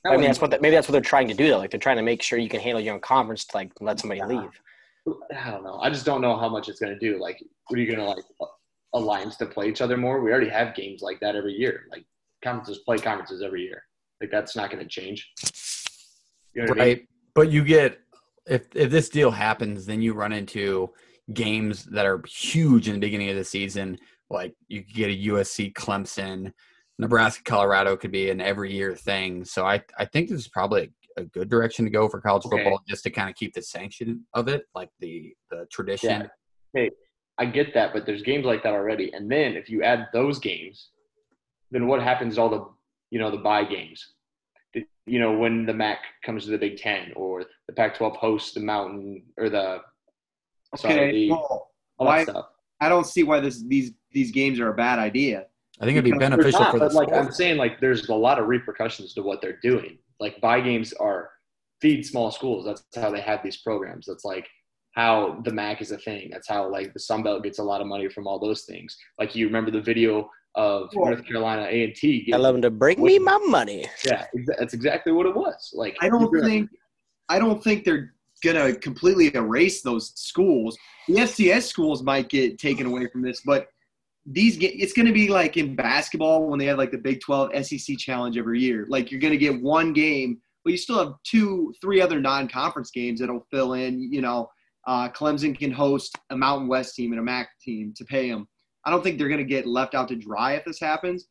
I 0.06 0.12
mean, 0.12 0.21
that's 0.21 0.39
what 0.39 0.51
the, 0.51 0.59
maybe 0.62 0.75
that's 0.75 0.88
what 0.88 0.92
they're 0.92 1.01
trying 1.01 1.27
to 1.27 1.33
do. 1.33 1.50
Though. 1.50 1.57
Like, 1.57 1.71
they're 1.71 1.80
trying 1.80 1.97
to 1.97 2.03
make 2.03 2.21
sure 2.21 2.38
you 2.38 2.47
can 2.47 2.59
handle 2.59 2.80
your 2.80 2.94
own 2.94 3.01
conference 3.01 3.44
to 3.45 3.57
like 3.57 3.71
let 3.81 4.00
somebody 4.00 4.21
leave. 4.21 4.62
I 5.35 5.50
don't 5.50 5.63
know. 5.63 5.80
I 5.80 5.89
just 5.89 6.06
don't 6.06 6.21
know 6.21 6.38
how 6.38 6.47
much 6.47 6.69
it's 6.69 6.80
going 6.80 6.94
to 6.94 7.00
do. 7.00 7.19
Like, 7.19 7.44
what 7.68 7.80
are 7.80 7.81
you 7.81 7.88
going 7.88 7.97
to 7.97 8.06
like 8.06 8.24
alliance 8.94 9.35
to 9.38 9.47
play 9.47 9.68
each 9.68 9.81
other 9.81 9.97
more? 9.97 10.21
We 10.21 10.30
already 10.30 10.50
have 10.50 10.75
games 10.75 11.01
like 11.01 11.19
that 11.21 11.35
every 11.35 11.53
year. 11.53 11.85
Like 11.89 12.06
conferences 12.44 12.80
play 12.86 12.97
conferences 12.97 13.41
every 13.41 13.63
year. 13.63 13.83
Like 14.21 14.31
that's 14.31 14.56
not 14.56 14.69
going 14.71 14.83
to 14.83 14.89
change. 14.89 15.31
You 16.53 16.63
know 16.63 16.69
what 16.69 16.81
I 16.81 16.86
mean? 16.86 16.97
right 16.97 17.07
but 17.36 17.51
you 17.51 17.63
get 17.63 18.00
if 18.47 18.68
if 18.75 18.89
this 18.89 19.07
deal 19.09 19.31
happens 19.31 19.86
then 19.86 20.01
you 20.01 20.13
run 20.13 20.33
into 20.33 20.89
games 21.33 21.86
that 21.86 22.06
are 22.06 22.21
huge 22.27 22.88
in 22.88 22.95
the 22.95 23.00
beginning 23.00 23.30
of 23.30 23.36
the 23.36 23.44
season 23.44 23.97
like 24.31 24.53
you 24.68 24.81
could 24.83 24.95
get 24.95 25.09
a 25.12 25.27
usc 25.27 25.74
clemson 25.74 26.51
nebraska 26.97 27.44
colorado 27.44 27.95
could 27.95 28.12
be 28.12 28.31
an 28.31 28.42
every 28.42 28.74
year 28.74 28.95
thing 28.95 29.45
so 29.45 29.63
i 29.65 29.81
i 30.00 30.06
think 30.06 30.27
this 30.27 30.39
is 30.39 30.47
probably 30.47 30.92
a, 31.18 31.21
a 31.21 31.25
good 31.25 31.50
direction 31.50 31.85
to 31.85 31.92
go 31.92 32.09
for 32.09 32.19
college 32.19 32.44
Okay. 32.47 32.57
football 32.57 32.81
just 32.88 33.03
to 33.03 33.12
kind 33.12 33.30
of 33.30 33.35
keep 33.35 33.53
the 33.53 33.62
sanction 33.62 34.25
of 34.33 34.47
it 34.47 34.63
like 34.74 34.89
the 35.00 35.31
the 35.51 35.68
tradition 35.71 36.09
Yeah. 36.09 36.27
Hey, 36.74 36.89
I 37.39 37.45
get 37.45 37.74
that, 37.74 37.94
but 37.94 38.06
there's 38.06 38.21
games 38.21 38.45
like 38.45 38.63
that 38.63 38.74
already. 38.74 39.12
And 39.13 39.31
then 39.31 39.56
if 39.56 39.69
you 39.69 39.81
add 39.81 40.07
those 40.13 40.39
games, 40.39 40.89
then 41.71 41.88
what 41.88 42.01
happens 42.01 42.36
to 42.36 42.42
all 42.42 42.50
the 42.50 42.66
you 43.12 43.19
know 43.19 43.31
the 43.31 43.38
buy 43.38 43.63
games? 43.63 44.13
The- 44.74 44.86
You 45.06 45.19
know 45.19 45.38
when 45.38 45.66
the 45.66 45.74
MAC 45.74 46.00
comes 46.24 46.45
to 46.45 46.51
the 46.51 46.57
Big 46.57 46.77
Ten 46.77 47.12
or 47.16 47.44
the 47.68 47.74
Pac-12 47.74 48.16
hosts 48.18 48.54
the 48.54 48.60
Mountain 48.60 49.24
or 49.38 49.50
the 49.50 49.81
sorry 50.75 50.94
okay. 50.94 51.12
the, 51.12 51.30
well, 51.31 51.71
all 51.98 52.07
why- 52.07 52.24
stuff. 52.24 52.45
I 52.81 52.88
don't 52.88 53.06
see 53.06 53.24
why 53.24 53.39
this 53.39 53.62
these 53.63 53.92
these 54.12 54.31
games 54.31 54.60
are 54.60 54.69
a 54.69 54.74
bad 54.74 55.00
idea. 55.00 55.45
i 55.81 55.86
think 55.86 55.95
it'd 55.95 56.06
be 56.06 56.12
Because 56.12 56.30
beneficial 56.30 56.62
not, 56.62 56.71
for 56.71 56.80
the 56.80 56.86
but 56.86 56.94
like. 56.94 57.13
I'm 57.13 57.31
saying, 57.31 57.57
like 57.57 57.80
there's 57.81 58.07
a 58.10 58.16
lot 58.16 58.39
of 58.39 58.48
repercussions 58.48 59.13
to 59.16 59.21
what 59.21 59.42
they're 59.42 59.60
doing. 59.62 59.98
Like 60.19 60.39
buy 60.42 60.62
games 60.62 60.94
are 60.94 61.30
feed 61.81 62.06
small 62.06 62.31
schools. 62.31 62.66
That's 62.66 62.83
how 62.95 63.10
they 63.12 63.21
have 63.21 63.42
these 63.44 63.57
programs. 63.57 64.06
That's 64.06 64.24
like 64.25 64.48
how 64.95 65.42
the 65.45 65.51
MAC 65.51 65.81
is 65.81 65.92
a 65.92 65.98
thing. 65.98 66.30
That's 66.31 66.48
how 66.48 66.69
like 66.71 66.94
the 66.94 67.00
Sun 67.00 67.24
Belt 67.24 67.44
gets 67.44 67.60
a 67.60 67.63
lot 67.63 67.81
of 67.81 67.88
money 67.88 68.07
from 68.10 68.27
all 68.27 68.39
those 68.39 68.63
things. 68.63 68.98
Like 69.19 69.36
you 69.36 69.45
remember 69.45 69.71
the 69.71 69.81
video 69.81 70.30
of 70.55 70.89
Well- 70.93 71.11
North 71.11 71.25
Carolina 71.25 71.67
A 71.69 71.83
and 71.83 71.95
T. 71.95 72.31
I 72.33 72.37
love 72.37 72.53
them 72.55 72.61
to 72.63 72.71
bring 72.71 73.01
me 73.01 73.19
my 73.19 73.37
money. 73.47 73.85
Yeah, 74.05 74.25
that's 74.57 74.73
exactly 74.73 75.11
what 75.11 75.25
it 75.25 75.35
was. 75.35 75.71
Like 75.73 75.95
I 76.01 76.09
don't 76.09 76.31
gonna- 76.31 76.45
think 76.47 76.69
I 77.29 77.37
don't 77.39 77.63
think 77.63 77.83
they're 77.85 78.13
gonna 78.43 78.73
completely 78.75 79.33
erase 79.35 79.81
those 79.81 80.11
schools. 80.19 80.77
The 81.07 81.15
FCS 81.19 81.63
schools 81.67 82.01
might 82.01 82.29
get 82.29 82.57
taken 82.57 82.87
away 82.87 83.07
from 83.07 83.21
this, 83.21 83.41
but 83.45 83.67
these 84.25 84.57
get 84.57 84.73
it's 84.75 84.93
gonna 84.93 85.11
be 85.11 85.27
like 85.27 85.57
in 85.57 85.75
basketball 85.75 86.47
when 86.49 86.59
they 86.59 86.65
have 86.65 86.77
like 86.77 86.91
the 86.91 86.97
Big 86.97 87.21
12 87.21 87.51
SEC 87.65 87.97
challenge 87.97 88.37
every 88.37 88.59
year. 88.59 88.85
Like 88.89 89.11
you're 89.11 89.19
gonna 89.21 89.37
get 89.37 89.61
one 89.61 89.94
game, 89.94 90.39
but 90.63 90.71
you 90.71 90.77
still 90.77 90.97
have 90.99 91.13
two, 91.23 91.73
three 91.81 92.01
other 92.01 92.19
non-conference 92.19 92.91
games 92.91 93.19
that'll 93.19 93.45
fill 93.51 93.73
in. 93.73 94.11
You 94.11 94.21
know, 94.21 94.49
uh, 94.87 95.09
Clemson 95.09 95.57
can 95.57 95.71
host 95.71 96.18
a 96.31 96.37
Mountain 96.37 96.68
West 96.68 96.95
team 96.95 97.11
and 97.11 97.19
a 97.19 97.23
MAC 97.23 97.49
team 97.61 97.94
to 97.95 98.06
pay 98.06 98.29
them. 98.29 98.47
I 98.86 98.92
don't 98.92 99.04
think 99.04 99.18
they're 99.18 99.30
gonna 99.30 99.44
get 99.44 99.66
left 99.66 99.95
out 99.95 100.07
to 100.09 100.16
dry 100.16 100.54
if 100.54 100.66
this 100.66 100.80
happens. 100.80 101.28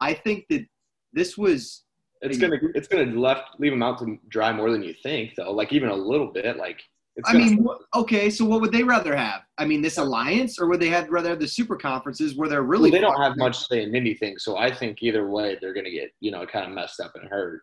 I 0.00 0.14
think 0.14 0.46
that 0.50 0.66
this 1.12 1.36
was 1.36 1.84
it's 2.22 2.38
gonna 2.38 2.56
it's 2.74 2.88
gonna 2.88 3.18
left 3.18 3.58
leave 3.58 3.72
them 3.72 3.82
out 3.82 3.98
to 3.98 4.18
dry 4.28 4.52
more 4.52 4.70
than 4.70 4.82
you 4.82 4.94
think 5.02 5.34
though. 5.36 5.52
Like 5.52 5.72
even 5.72 5.88
a 5.88 5.94
little 5.94 6.32
bit. 6.32 6.56
Like 6.56 6.80
it's 7.16 7.28
I 7.28 7.32
mean, 7.32 7.66
okay, 7.96 8.30
so 8.30 8.44
what 8.44 8.60
would 8.60 8.70
they 8.70 8.84
rather 8.84 9.16
have? 9.16 9.42
I 9.58 9.64
mean, 9.64 9.82
this 9.82 9.98
alliance, 9.98 10.60
or 10.60 10.68
would 10.68 10.78
they 10.78 10.88
have 10.88 11.08
rather 11.10 11.30
have 11.30 11.40
the 11.40 11.48
super 11.48 11.74
conferences 11.76 12.36
where 12.36 12.48
they're 12.48 12.62
really? 12.62 12.90
Well, 12.90 13.00
they 13.00 13.06
don't 13.06 13.20
have 13.20 13.36
much 13.36 13.66
say 13.66 13.82
in 13.82 13.94
anything, 13.94 14.38
so 14.38 14.56
I 14.56 14.72
think 14.72 15.02
either 15.02 15.28
way 15.28 15.58
they're 15.60 15.74
gonna 15.74 15.90
get 15.90 16.12
you 16.20 16.30
know 16.30 16.46
kind 16.46 16.66
of 16.66 16.72
messed 16.72 17.00
up 17.00 17.12
and 17.16 17.28
hurt. 17.28 17.62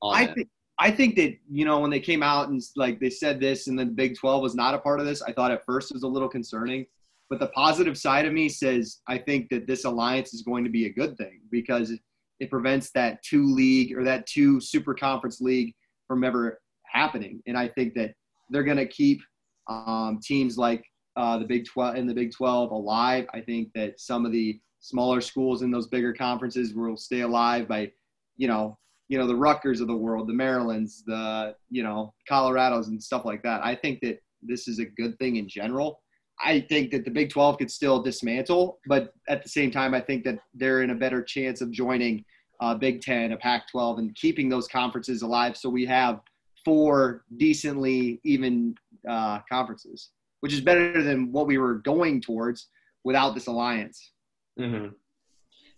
On 0.00 0.16
I 0.16 0.26
think 0.26 0.48
I 0.78 0.90
think 0.90 1.16
that 1.16 1.36
you 1.50 1.64
know 1.64 1.80
when 1.80 1.90
they 1.90 2.00
came 2.00 2.22
out 2.22 2.48
and 2.48 2.62
like 2.76 2.98
they 2.98 3.10
said 3.10 3.40
this, 3.40 3.66
and 3.68 3.78
then 3.78 3.88
the 3.88 3.94
Big 3.94 4.16
Twelve 4.16 4.42
was 4.42 4.54
not 4.54 4.74
a 4.74 4.78
part 4.78 5.00
of 5.00 5.06
this. 5.06 5.22
I 5.22 5.32
thought 5.32 5.50
at 5.50 5.64
first 5.66 5.90
it 5.90 5.94
was 5.94 6.02
a 6.02 6.08
little 6.08 6.28
concerning, 6.28 6.86
but 7.30 7.40
the 7.40 7.48
positive 7.48 7.96
side 7.96 8.26
of 8.26 8.32
me 8.32 8.48
says 8.48 9.00
I 9.08 9.18
think 9.18 9.48
that 9.50 9.66
this 9.66 9.84
alliance 9.84 10.34
is 10.34 10.42
going 10.42 10.64
to 10.64 10.70
be 10.70 10.86
a 10.86 10.92
good 10.92 11.16
thing 11.16 11.40
because 11.50 11.92
it 12.40 12.50
prevents 12.50 12.90
that 12.92 13.22
two 13.22 13.44
league 13.44 13.96
or 13.96 14.04
that 14.04 14.26
two 14.26 14.60
super 14.60 14.94
conference 14.94 15.40
league 15.40 15.74
from 16.06 16.24
ever 16.24 16.60
happening, 16.86 17.42
and 17.46 17.56
I 17.56 17.68
think 17.68 17.94
that 17.94 18.14
they're 18.50 18.64
going 18.64 18.76
to 18.76 18.86
keep 18.86 19.20
um, 19.68 20.20
teams 20.22 20.58
like 20.58 20.84
uh, 21.16 21.38
the 21.38 21.46
Big 21.46 21.64
12 21.66 21.94
and 21.96 22.08
the 22.08 22.14
Big 22.14 22.32
12 22.32 22.70
alive. 22.70 23.26
I 23.32 23.40
think 23.40 23.70
that 23.74 24.00
some 24.00 24.26
of 24.26 24.32
the 24.32 24.60
smaller 24.80 25.20
schools 25.20 25.62
in 25.62 25.70
those 25.70 25.86
bigger 25.86 26.12
conferences 26.12 26.74
will 26.74 26.96
stay 26.96 27.20
alive 27.20 27.66
by, 27.66 27.90
you 28.36 28.48
know, 28.48 28.78
you 29.08 29.18
know 29.18 29.26
the 29.26 29.36
Rutgers 29.36 29.80
of 29.80 29.86
the 29.86 29.96
world, 29.96 30.28
the 30.28 30.34
Marylands, 30.34 31.04
the 31.06 31.54
you 31.70 31.82
know 31.82 32.14
Colorados 32.30 32.88
and 32.88 33.02
stuff 33.02 33.24
like 33.24 33.42
that. 33.42 33.64
I 33.64 33.74
think 33.74 34.00
that 34.00 34.18
this 34.42 34.66
is 34.66 34.78
a 34.78 34.84
good 34.84 35.18
thing 35.18 35.36
in 35.36 35.48
general. 35.48 36.02
I 36.42 36.60
think 36.60 36.90
that 36.90 37.04
the 37.04 37.10
Big 37.10 37.30
12 37.30 37.58
could 37.58 37.70
still 37.70 38.02
dismantle, 38.02 38.80
but 38.86 39.14
at 39.28 39.42
the 39.42 39.48
same 39.48 39.70
time, 39.70 39.94
I 39.94 40.00
think 40.00 40.24
that 40.24 40.38
they're 40.54 40.82
in 40.82 40.90
a 40.90 40.94
better 40.94 41.22
chance 41.22 41.60
of 41.60 41.70
joining 41.70 42.24
uh, 42.60 42.74
Big 42.74 43.00
10, 43.00 43.32
a 43.32 43.36
Pac 43.36 43.68
12, 43.70 43.98
and 43.98 44.14
keeping 44.14 44.48
those 44.48 44.66
conferences 44.66 45.22
alive. 45.22 45.56
So 45.56 45.68
we 45.68 45.86
have 45.86 46.20
four 46.64 47.24
decently 47.36 48.20
even 48.24 48.74
uh, 49.08 49.40
conferences, 49.50 50.10
which 50.40 50.52
is 50.52 50.60
better 50.60 51.02
than 51.02 51.30
what 51.30 51.46
we 51.46 51.58
were 51.58 51.74
going 51.74 52.20
towards 52.20 52.68
without 53.04 53.34
this 53.34 53.46
alliance. 53.46 54.12
hmm 54.58 54.88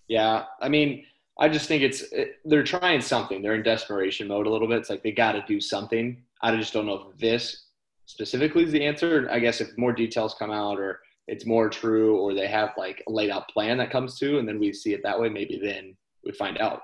Yeah, 0.08 0.44
I 0.60 0.68
mean, 0.68 1.04
I 1.38 1.48
just 1.48 1.68
think 1.68 1.82
it's 1.82 2.02
it, 2.12 2.36
they're 2.44 2.64
trying 2.64 3.00
something. 3.00 3.42
They're 3.42 3.56
in 3.56 3.62
desperation 3.62 4.28
mode 4.28 4.46
a 4.46 4.50
little 4.50 4.68
bit. 4.68 4.78
It's 4.78 4.90
like 4.90 5.02
they 5.02 5.12
got 5.12 5.32
to 5.32 5.44
do 5.46 5.60
something. 5.60 6.22
I 6.40 6.56
just 6.56 6.72
don't 6.72 6.86
know 6.86 7.10
if 7.12 7.18
this 7.18 7.65
specifically 8.06 8.64
is 8.64 8.72
the 8.72 8.84
answer. 8.84 9.28
I 9.30 9.38
guess 9.38 9.60
if 9.60 9.76
more 9.76 9.92
details 9.92 10.34
come 10.38 10.50
out, 10.50 10.78
or 10.78 11.00
it's 11.28 11.46
more 11.46 11.68
true, 11.68 12.16
or 12.16 12.34
they 12.34 12.46
have 12.46 12.70
like 12.76 13.02
a 13.06 13.12
laid 13.12 13.30
out 13.30 13.48
plan 13.48 13.78
that 13.78 13.90
comes 13.90 14.18
to, 14.18 14.38
and 14.38 14.48
then 14.48 14.58
we 14.58 14.72
see 14.72 14.94
it 14.94 15.02
that 15.02 15.20
way. 15.20 15.28
Maybe 15.28 15.60
then 15.62 15.96
we 16.24 16.32
find 16.32 16.58
out. 16.58 16.80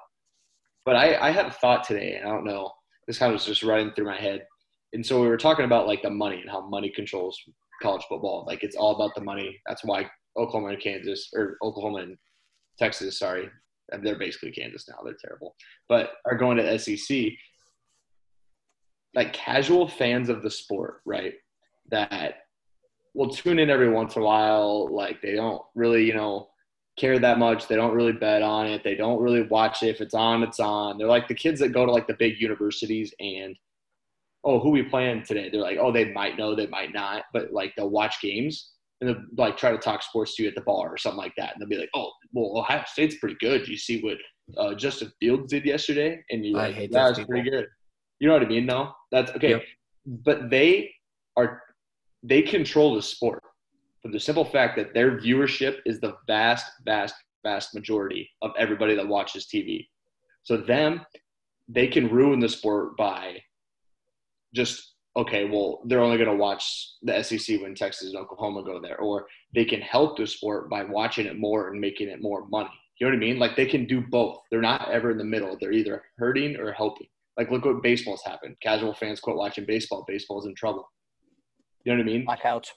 But 0.85 0.97
I, 0.97 1.29
I 1.29 1.31
had 1.31 1.47
a 1.47 1.53
thought 1.53 1.85
today, 1.85 2.17
and 2.17 2.29
I 2.29 2.33
don't 2.33 2.45
know. 2.45 2.73
This 3.07 3.19
kind 3.19 3.31
of 3.31 3.35
was 3.35 3.47
just 3.47 3.63
running 3.63 3.93
through 3.93 4.07
my 4.07 4.21
head. 4.21 4.47
And 4.93 5.05
so 5.05 5.23
we 5.23 5.29
were 5.29 5.37
talking 5.37 5.65
about 5.65 5.87
like 5.87 6.03
the 6.03 6.11
money 6.11 6.41
and 6.41 6.51
how 6.51 6.69
money 6.69 6.91
controls 6.91 7.41
college 7.81 8.05
football. 8.09 8.45
Like 8.47 8.63
it's 8.63 8.77
all 8.77 8.95
about 8.95 9.15
the 9.15 9.23
money. 9.23 9.61
That's 9.67 9.85
why 9.85 10.09
Oklahoma 10.37 10.75
and 10.75 10.83
Kansas, 10.83 11.31
or 11.35 11.57
Oklahoma 11.63 11.99
and 11.99 12.19
Texas, 12.79 13.19
sorry, 13.19 13.49
they're 14.03 14.19
basically 14.19 14.53
Kansas 14.53 14.89
now. 14.89 14.97
They're 15.05 15.17
terrible, 15.21 15.55
but 15.89 16.13
are 16.27 16.37
going 16.37 16.57
to 16.57 16.79
SEC. 16.79 17.33
Like 19.15 19.33
casual 19.33 19.89
fans 19.89 20.29
of 20.29 20.43
the 20.43 20.51
sport, 20.51 21.01
right? 21.05 21.35
That 21.91 22.35
will 23.15 23.31
tune 23.31 23.59
in 23.59 23.71
every 23.71 23.91
once 23.91 24.17
in 24.17 24.23
a 24.23 24.25
while. 24.25 24.89
Like 24.91 25.21
they 25.21 25.35
don't 25.35 25.63
really, 25.75 26.05
you 26.05 26.15
know, 26.15 26.49
care 26.99 27.19
that 27.19 27.39
much. 27.39 27.69
They 27.69 27.77
don't 27.77 27.95
really 27.95 28.13
bet 28.13 28.43
on 28.43 28.67
it. 28.67 28.83
They 28.85 28.95
don't 28.95 29.21
really 29.21 29.43
watch 29.43 29.83
it. 29.83 29.89
If 29.89 30.01
it's 30.01 30.15
on, 30.15 30.43
it's 30.43 30.61
on. 30.61 30.99
They're 30.99 31.07
like 31.07 31.29
the 31.29 31.35
kids 31.35 31.61
that 31.61 31.71
go 31.71 31.85
to 31.85 31.93
like 31.93 32.07
the 32.07 32.15
big 32.15 32.41
universities 32.41 33.15
and 33.21 33.57
oh, 34.45 34.59
who 34.59 34.71
we 34.71 34.83
playing 34.83 35.23
today? 35.25 35.49
They're 35.51 35.61
like, 35.61 35.79
oh, 35.81 35.93
they 35.93 36.13
might 36.13 36.37
know, 36.37 36.55
they 36.55 36.67
might 36.67 36.93
not, 36.93 37.25
but 37.33 37.53
like 37.53 37.75
they'll 37.77 37.91
watch 37.91 38.21
games 38.21 38.73
and 39.01 39.09
they'll 39.09 39.23
like 39.37 39.57
try 39.57 39.71
to 39.71 39.79
talk 39.79 40.03
sports 40.03 40.37
to 40.37 40.43
you 40.43 40.49
at 40.49 40.55
the 40.55 40.63
bar 40.63 40.89
or 40.89 40.97
something 40.97 41.19
like 41.19 41.35
that. 41.37 41.53
And 41.53 41.61
they'll 41.61 41.69
be 41.69 41.79
like, 41.79 41.91
oh, 41.95 42.11
well, 42.33 42.59
Ohio 42.59 42.83
State's 42.87 43.17
pretty 43.17 43.37
good. 43.41 43.65
Do 43.65 43.71
you 43.71 43.77
see 43.77 44.01
what 44.01 44.19
uh, 44.57 44.75
Justin 44.75 45.13
Fields 45.21 45.51
did 45.51 45.65
yesterday? 45.65 46.23
And 46.31 46.45
you're 46.45 46.57
like, 46.57 46.91
that 46.91 47.09
was 47.09 47.27
pretty 47.27 47.49
good. 47.49 47.67
You 48.23 48.29
know 48.29 48.35
what 48.35 48.45
I 48.45 48.47
mean? 48.47 48.67
though? 48.67 48.95
that's 49.11 49.33
okay. 49.33 49.51
Yep. 49.51 49.63
But 50.07 50.49
they 50.49 50.93
are 51.37 51.61
they 52.23 52.41
control 52.41 52.95
the 52.95 53.03
sport 53.03 53.43
for 54.01 54.13
the 54.13 54.21
simple 54.21 54.45
fact 54.45 54.77
that 54.77 54.95
their 54.95 55.19
viewership 55.19 55.79
is 55.85 55.99
the 55.99 56.15
vast, 56.29 56.65
vast, 56.85 57.17
vast 57.43 57.75
majority 57.75 58.31
of 58.41 58.53
everybody 58.57 58.95
that 58.95 59.09
watches 59.09 59.49
TV. 59.53 59.89
So 60.45 60.57
them, 60.57 61.05
they 61.69 61.89
can 61.89 62.11
ruin 62.11 62.39
the 62.39 62.49
sport 62.49 62.97
by 62.97 63.43
just 64.55 64.95
okay, 65.17 65.45
well, 65.47 65.83
they're 65.87 66.01
only 66.01 66.17
going 66.17 66.31
to 66.31 66.37
watch 66.37 66.93
the 67.03 67.21
SEC 67.25 67.61
when 67.61 67.75
Texas 67.75 68.07
and 68.07 68.17
Oklahoma 68.17 68.63
go 68.63 68.81
there, 68.81 68.99
or 68.99 69.27
they 69.53 69.65
can 69.65 69.81
help 69.81 70.17
the 70.17 70.29
sport 70.29 70.71
by 70.71 70.85
watching 70.85 71.27
it 71.27 71.41
more 71.41 71.71
and 71.71 71.81
making 71.81 72.09
it 72.09 72.23
more 72.23 72.47
money. 72.51 72.71
You 72.99 73.07
know 73.07 73.11
what 73.11 73.17
I 73.17 73.27
mean? 73.27 73.41
Like 73.41 73.57
they 73.57 73.67
can 73.67 73.85
do 73.85 74.01
both. 74.01 74.39
They're 74.49 74.61
not 74.61 74.93
ever 74.93 75.11
in 75.11 75.19
the 75.19 75.25
middle. 75.25 75.59
They're 75.61 75.73
either 75.73 76.05
hurting 76.19 76.57
or 76.57 76.71
helping. 76.71 77.09
Like 77.39 77.51
look 77.51 77.65
what 77.65 77.83
baseball's 77.83 78.23
happened. 78.25 78.57
Casual 78.63 78.95
fans 78.95 79.21
quit 79.21 79.37
watching 79.37 79.65
baseball. 79.67 80.05
Baseball's 80.07 80.47
in 80.47 80.55
trouble. 80.55 80.91
You 81.85 81.93
know 81.93 81.99
what 81.99 82.09
I 82.09 82.13
mean? 82.13 82.25
Blackout. 82.25 82.69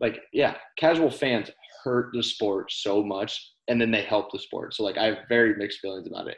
like 0.00 0.20
yeah, 0.32 0.54
casual 0.78 1.10
fans 1.10 1.50
hurt 1.84 2.10
the 2.12 2.22
sport 2.22 2.70
so 2.72 3.02
much 3.02 3.52
and 3.68 3.80
then 3.80 3.90
they 3.90 4.02
help 4.02 4.30
the 4.32 4.38
sport. 4.38 4.74
So 4.74 4.84
like 4.84 4.96
I 4.96 5.06
have 5.06 5.18
very 5.28 5.54
mixed 5.56 5.80
feelings 5.80 6.06
about 6.06 6.28
it. 6.28 6.36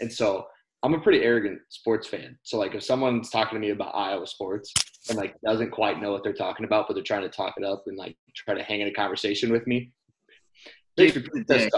And 0.00 0.12
so 0.12 0.46
I'm 0.82 0.94
a 0.94 1.00
pretty 1.00 1.22
arrogant 1.22 1.60
sports 1.68 2.06
fan. 2.08 2.38
So 2.42 2.58
like 2.58 2.74
if 2.74 2.82
someone's 2.82 3.30
talking 3.30 3.56
to 3.56 3.60
me 3.60 3.70
about 3.70 3.94
Iowa 3.94 4.26
sports 4.26 4.72
and 5.08 5.18
like 5.18 5.34
doesn't 5.44 5.70
quite 5.70 6.00
know 6.00 6.12
what 6.12 6.24
they're 6.24 6.32
talking 6.32 6.64
about, 6.64 6.86
but 6.88 6.94
they're 6.94 7.02
trying 7.02 7.22
to 7.22 7.28
talk 7.28 7.54
it 7.58 7.64
up 7.64 7.84
and 7.86 7.98
like 7.98 8.16
try 8.34 8.54
to 8.54 8.62
hang 8.62 8.80
in 8.80 8.88
a 8.88 8.92
conversation 8.92 9.52
with 9.52 9.66
me, 9.66 9.92
makes 10.96 11.16
me 11.16 11.22
pretty. 11.22 11.68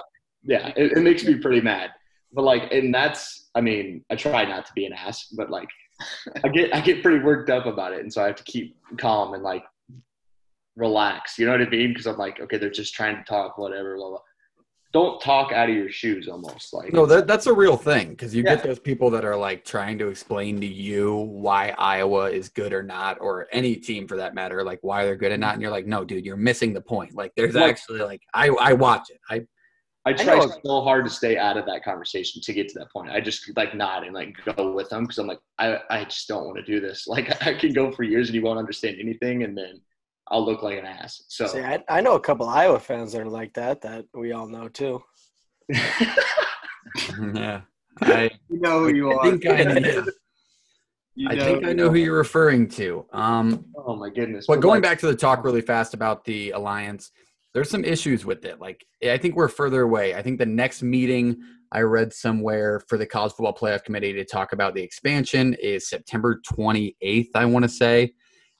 Yeah, 0.44 0.72
it, 0.76 0.92
it 0.92 1.02
makes 1.02 1.24
me 1.24 1.34
pretty 1.36 1.60
mad. 1.60 1.90
But 2.32 2.42
like, 2.42 2.72
and 2.72 2.94
that's 2.94 3.50
I 3.54 3.60
mean, 3.60 4.04
I 4.10 4.16
try 4.16 4.44
not 4.44 4.64
to 4.66 4.72
be 4.74 4.86
an 4.86 4.92
ass, 4.92 5.26
but 5.36 5.50
like 5.50 5.68
I 6.44 6.48
get 6.48 6.74
I 6.74 6.80
get 6.80 7.02
pretty 7.02 7.22
worked 7.24 7.50
up 7.50 7.66
about 7.66 7.92
it, 7.92 8.00
and 8.00 8.12
so 8.12 8.22
I 8.22 8.26
have 8.26 8.36
to 8.36 8.44
keep 8.44 8.76
calm 8.98 9.34
and 9.34 9.42
like 9.42 9.64
relax. 10.76 11.38
You 11.38 11.46
know 11.46 11.52
what 11.52 11.62
I 11.62 11.68
mean? 11.68 11.90
Because 11.90 12.06
I'm 12.06 12.16
like, 12.16 12.40
okay, 12.40 12.58
they're 12.58 12.70
just 12.70 12.94
trying 12.94 13.16
to 13.16 13.24
talk, 13.24 13.58
whatever. 13.58 13.96
Blah, 13.96 14.08
blah. 14.10 14.18
Don't 14.92 15.18
talk 15.22 15.52
out 15.52 15.70
of 15.70 15.74
your 15.74 15.88
shoes, 15.90 16.28
almost 16.28 16.74
like 16.74 16.92
No, 16.92 17.06
that, 17.06 17.26
that's 17.26 17.46
a 17.46 17.52
real 17.52 17.78
thing 17.78 18.10
because 18.10 18.34
you 18.34 18.42
Yeah. 18.44 18.56
get 18.56 18.64
those 18.64 18.78
people 18.78 19.08
that 19.12 19.24
are 19.24 19.36
like 19.36 19.64
trying 19.64 19.96
to 20.00 20.08
explain 20.08 20.60
to 20.60 20.66
you 20.66 21.14
why 21.14 21.74
Iowa 21.78 22.30
is 22.30 22.50
good 22.50 22.74
or 22.74 22.82
not, 22.82 23.18
or 23.18 23.46
any 23.52 23.76
team 23.76 24.06
for 24.06 24.18
that 24.18 24.34
matter, 24.34 24.62
like 24.62 24.80
why 24.82 25.06
they're 25.06 25.16
good 25.16 25.32
or 25.32 25.38
not. 25.38 25.54
And 25.54 25.62
you're 25.62 25.70
like, 25.70 25.86
no, 25.86 26.04
dude, 26.04 26.26
you're 26.26 26.36
missing 26.36 26.74
the 26.74 26.82
point. 26.82 27.14
Like, 27.14 27.32
there's 27.36 27.54
Like- 27.54 27.70
actually 27.70 28.00
like 28.00 28.20
I 28.34 28.48
I 28.50 28.74
watch 28.74 29.08
it. 29.08 29.18
I 29.30 29.46
I 30.04 30.12
try 30.12 30.38
know- 30.38 30.52
so 30.64 30.80
hard 30.80 31.04
to 31.04 31.10
stay 31.10 31.36
out 31.38 31.56
of 31.56 31.64
that 31.66 31.84
conversation 31.84 32.42
to 32.42 32.52
get 32.52 32.68
to 32.70 32.78
that 32.80 32.90
point. 32.92 33.10
I 33.10 33.20
just 33.20 33.56
like 33.56 33.74
nod 33.74 34.02
and 34.04 34.14
like 34.14 34.34
go 34.56 34.72
with 34.72 34.88
them 34.88 35.04
because 35.04 35.18
I'm 35.18 35.28
like, 35.28 35.40
I, 35.58 35.78
I 35.90 36.04
just 36.04 36.26
don't 36.26 36.44
want 36.44 36.56
to 36.56 36.64
do 36.64 36.80
this. 36.80 37.06
Like 37.12 37.44
I 37.46 37.54
can 37.54 37.72
go 37.72 37.92
for 37.92 38.02
years 38.02 38.28
and 38.28 38.34
you 38.34 38.42
won't 38.42 38.58
understand 38.58 38.96
anything, 39.00 39.44
and 39.44 39.56
then 39.56 39.80
I'll 40.28 40.44
look 40.44 40.62
like 40.62 40.78
an 40.78 40.86
ass. 40.86 41.22
So 41.28 41.46
See, 41.46 41.60
I, 41.60 41.82
I 41.88 42.00
know 42.00 42.14
a 42.14 42.20
couple 42.20 42.48
Iowa 42.48 42.80
fans 42.80 43.12
that 43.12 43.20
are 43.22 43.26
like 43.28 43.52
that 43.54 43.80
that 43.82 44.06
we 44.14 44.32
all 44.32 44.48
know 44.48 44.68
too. 44.68 45.02
yeah. 47.34 47.60
I, 48.00 48.30
You 48.48 48.60
know 48.60 48.80
who 48.80 48.94
you 48.94 49.12
I 49.12 49.14
are. 49.16 49.30
think 49.30 49.46
I, 49.46 49.60
yeah, 49.62 50.04
You 51.14 51.28
I 51.28 51.36
think 51.38 51.66
I 51.66 51.72
know 51.74 51.90
who 51.90 51.96
you're 51.96 52.16
referring 52.16 52.68
to. 52.70 53.04
Um, 53.12 53.66
oh 53.76 53.94
my 53.96 54.08
goodness. 54.08 54.46
But 54.48 54.60
going 54.60 54.76
like, 54.76 54.82
back 54.82 54.98
to 55.00 55.06
the 55.06 55.14
talk 55.14 55.44
really 55.44 55.60
fast 55.60 55.92
about 55.92 56.24
the 56.24 56.52
alliance, 56.52 57.10
there's 57.54 57.70
some 57.70 57.84
issues 57.84 58.24
with 58.24 58.44
it. 58.44 58.60
Like 58.60 58.84
I 59.04 59.18
think 59.18 59.36
we're 59.36 59.48
further 59.48 59.82
away. 59.82 60.14
I 60.14 60.22
think 60.22 60.38
the 60.38 60.46
next 60.46 60.82
meeting 60.82 61.36
I 61.70 61.80
read 61.80 62.12
somewhere 62.12 62.80
for 62.88 62.98
the 62.98 63.06
college 63.06 63.32
football 63.32 63.54
playoff 63.54 63.84
committee 63.84 64.12
to 64.14 64.24
talk 64.24 64.52
about 64.52 64.74
the 64.74 64.82
expansion 64.82 65.54
is 65.54 65.88
September 65.88 66.40
28th, 66.50 67.28
I 67.34 67.44
want 67.46 67.64
to 67.64 67.68
say. 67.68 68.12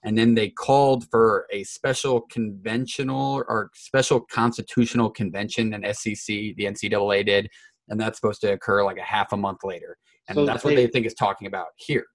And 0.05 0.17
then 0.17 0.35
they 0.35 0.49
called 0.49 1.05
for 1.09 1.47
a 1.51 1.63
special 1.63 2.21
conventional 2.21 3.43
or 3.47 3.69
special 3.73 4.19
constitutional 4.19 5.09
convention, 5.09 5.73
and 5.73 5.85
SEC, 5.95 6.25
the 6.27 6.65
NCAA 6.65 7.25
did, 7.25 7.49
and 7.87 7.99
that's 7.99 8.17
supposed 8.19 8.41
to 8.41 8.51
occur 8.51 8.83
like 8.83 8.97
a 8.97 9.03
half 9.03 9.31
a 9.31 9.37
month 9.37 9.59
later. 9.63 9.97
And 10.27 10.35
So 10.35 10.45
that's 10.45 10.63
what 10.63 10.71
they- 10.71 10.85
they 10.87 10.91
think 10.91 11.05
is 11.05 11.13
talking 11.13 11.47
about 11.47 11.67
here. 11.77 12.05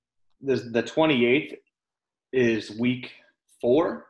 the 0.41 0.57
the 0.57 0.83
28th 0.83 1.57
is 2.33 2.71
week 2.79 3.11
four, 3.61 4.07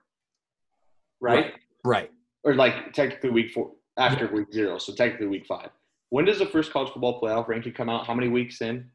right? 1.21 1.55
Right. 1.85 2.11
Or 2.45 2.55
like 2.55 2.93
technically 2.93 3.31
week 3.31 3.53
four 3.53 3.73
after 3.97 4.27
week 4.33 4.53
zero, 4.53 4.79
so 4.79 4.95
technically 4.95 5.27
week 5.27 5.47
five. 5.47 5.71
When 6.11 6.25
does 6.25 6.39
the 6.39 6.47
first 6.47 6.73
college 6.73 6.91
football 6.93 7.21
playoff 7.21 7.49
ranking 7.49 7.73
come 7.73 7.89
out? 7.89 8.07
How 8.07 8.15
many 8.15 8.29
weeks 8.29 8.61
in? 8.63 8.89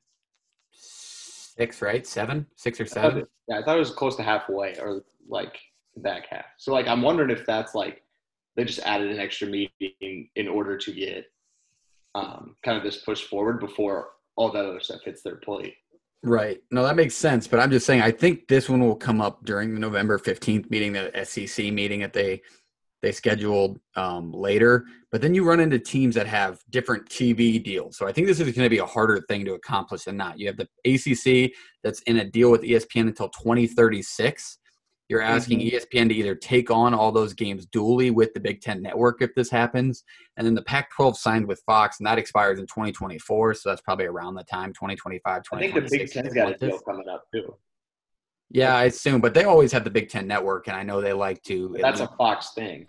Six, 0.71 1.81
right? 1.81 2.05
Seven? 2.07 2.47
Six 2.55 2.79
or 2.79 2.83
I 2.83 2.88
seven? 2.88 3.17
it- 3.19 3.29
yeah, 3.47 3.59
I 3.59 3.63
thought 3.63 3.75
it 3.75 3.79
was 3.79 3.91
close 3.91 4.15
to 4.15 4.23
halfway 4.23 4.77
or 4.79 5.03
like 5.27 5.59
the 5.95 6.01
back 6.01 6.27
half. 6.29 6.45
So 6.57 6.71
like 6.71 6.88
I'm 6.88 7.01
wondering 7.01 7.29
if 7.29 7.45
that's 7.45 7.75
like 7.75 8.01
they 8.55 8.63
just 8.63 8.79
added 8.79 9.12
an 9.12 9.19
extra 9.19 9.47
meeting 9.47 10.29
in 10.35 10.47
order 10.47 10.77
to 10.77 10.91
get 10.91 11.25
um, 12.15 12.55
kind 12.63 12.77
of 12.77 12.83
this 12.83 12.97
push 12.97 13.23
forward 13.23 13.59
before 13.59 14.09
all 14.35 14.51
that 14.51 14.65
other 14.65 14.79
stuff 14.79 15.01
hits 15.03 15.21
their 15.21 15.35
plate. 15.38 15.75
Right. 16.23 16.62
No, 16.71 16.83
that 16.83 16.95
makes 16.95 17.15
sense. 17.15 17.47
But 17.47 17.59
I'm 17.59 17.69
just 17.71 17.85
saying, 17.85 18.01
I 18.01 18.12
think 18.12 18.47
this 18.47 18.69
one 18.69 18.79
will 18.79 18.95
come 18.95 19.19
up 19.19 19.43
during 19.43 19.73
the 19.73 19.79
November 19.79 20.17
15th 20.17 20.69
meeting, 20.69 20.93
the 20.93 21.12
SEC 21.25 21.65
meeting 21.73 22.00
that 22.00 22.13
they 22.13 22.41
they 23.03 23.12
scheduled 23.12 23.79
um, 23.95 24.31
later. 24.31 24.86
But 25.12 25.22
then 25.22 25.36
you 25.36 25.43
run 25.43 25.60
into 25.60 25.77
teams 25.77 26.15
that 26.15 26.25
have 26.25 26.60
different 26.72 27.07
TV 27.07 27.62
deals. 27.62 27.98
So 27.98 28.07
I 28.07 28.13
think 28.13 28.25
this 28.25 28.39
is 28.39 28.45
going 28.45 28.65
to 28.65 28.69
be 28.69 28.79
a 28.79 28.86
harder 28.86 29.22
thing 29.27 29.45
to 29.45 29.53
accomplish 29.53 30.05
than 30.05 30.17
not. 30.17 30.39
You 30.39 30.48
have 30.48 30.57
the 30.57 30.67
ACC 30.86 31.51
that's 31.83 32.01
in 32.03 32.17
a 32.17 32.25
deal 32.25 32.50
with 32.50 32.62
ESPN 32.62 33.07
until 33.07 33.29
2036. 33.29 34.57
You're 35.10 35.22
asking 35.22 35.60
E 35.60 35.72
ESPN 35.72 36.07
to 36.07 36.15
either 36.15 36.33
take 36.33 36.72
on 36.72 36.93
all 36.93 37.12
those 37.12 37.33
games 37.33 37.67
dually 37.67 38.12
with 38.12 38.33
the 38.33 38.39
Big 38.39 38.62
Ten 38.62 38.81
Network 38.81 39.22
if 39.22 39.36
this 39.36 39.51
happens, 39.51 40.05
and 40.38 40.48
then 40.48 40.55
the 40.55 40.63
Pac-12 40.63 41.17
signed 41.17 41.45
with 41.45 41.62
Fox, 41.65 42.00
and 42.00 42.07
that 42.07 42.17
expires 42.17 42.57
in 42.57 42.65
2024. 42.65 43.53
So 43.55 43.69
that's 43.69 43.81
probably 43.81 44.05
around 44.05 44.36
the 44.36 44.45
time 44.45 44.69
2025, 44.69 45.43
I 45.51 45.60
think 45.60 45.75
the 45.75 45.81
Big 45.81 46.10
Ten's 46.10 46.33
got 46.33 46.53
a 46.53 46.57
deal 46.57 46.79
coming 46.79 47.10
up 47.10 47.25
too. 47.33 47.53
Yeah, 48.50 48.75
I 48.75 48.86
assume, 48.86 49.19
but 49.19 49.33
they 49.33 49.43
always 49.43 49.72
have 49.72 49.83
the 49.83 49.89
Big 49.89 50.10
Ten 50.10 50.27
Network, 50.27 50.67
and 50.67 50.77
I 50.77 50.83
know 50.83 51.01
they 51.01 51.12
like 51.12 51.41
to. 51.43 51.75
That's 51.81 52.00
a 52.00 52.07
Fox 52.17 52.53
thing. 52.53 52.86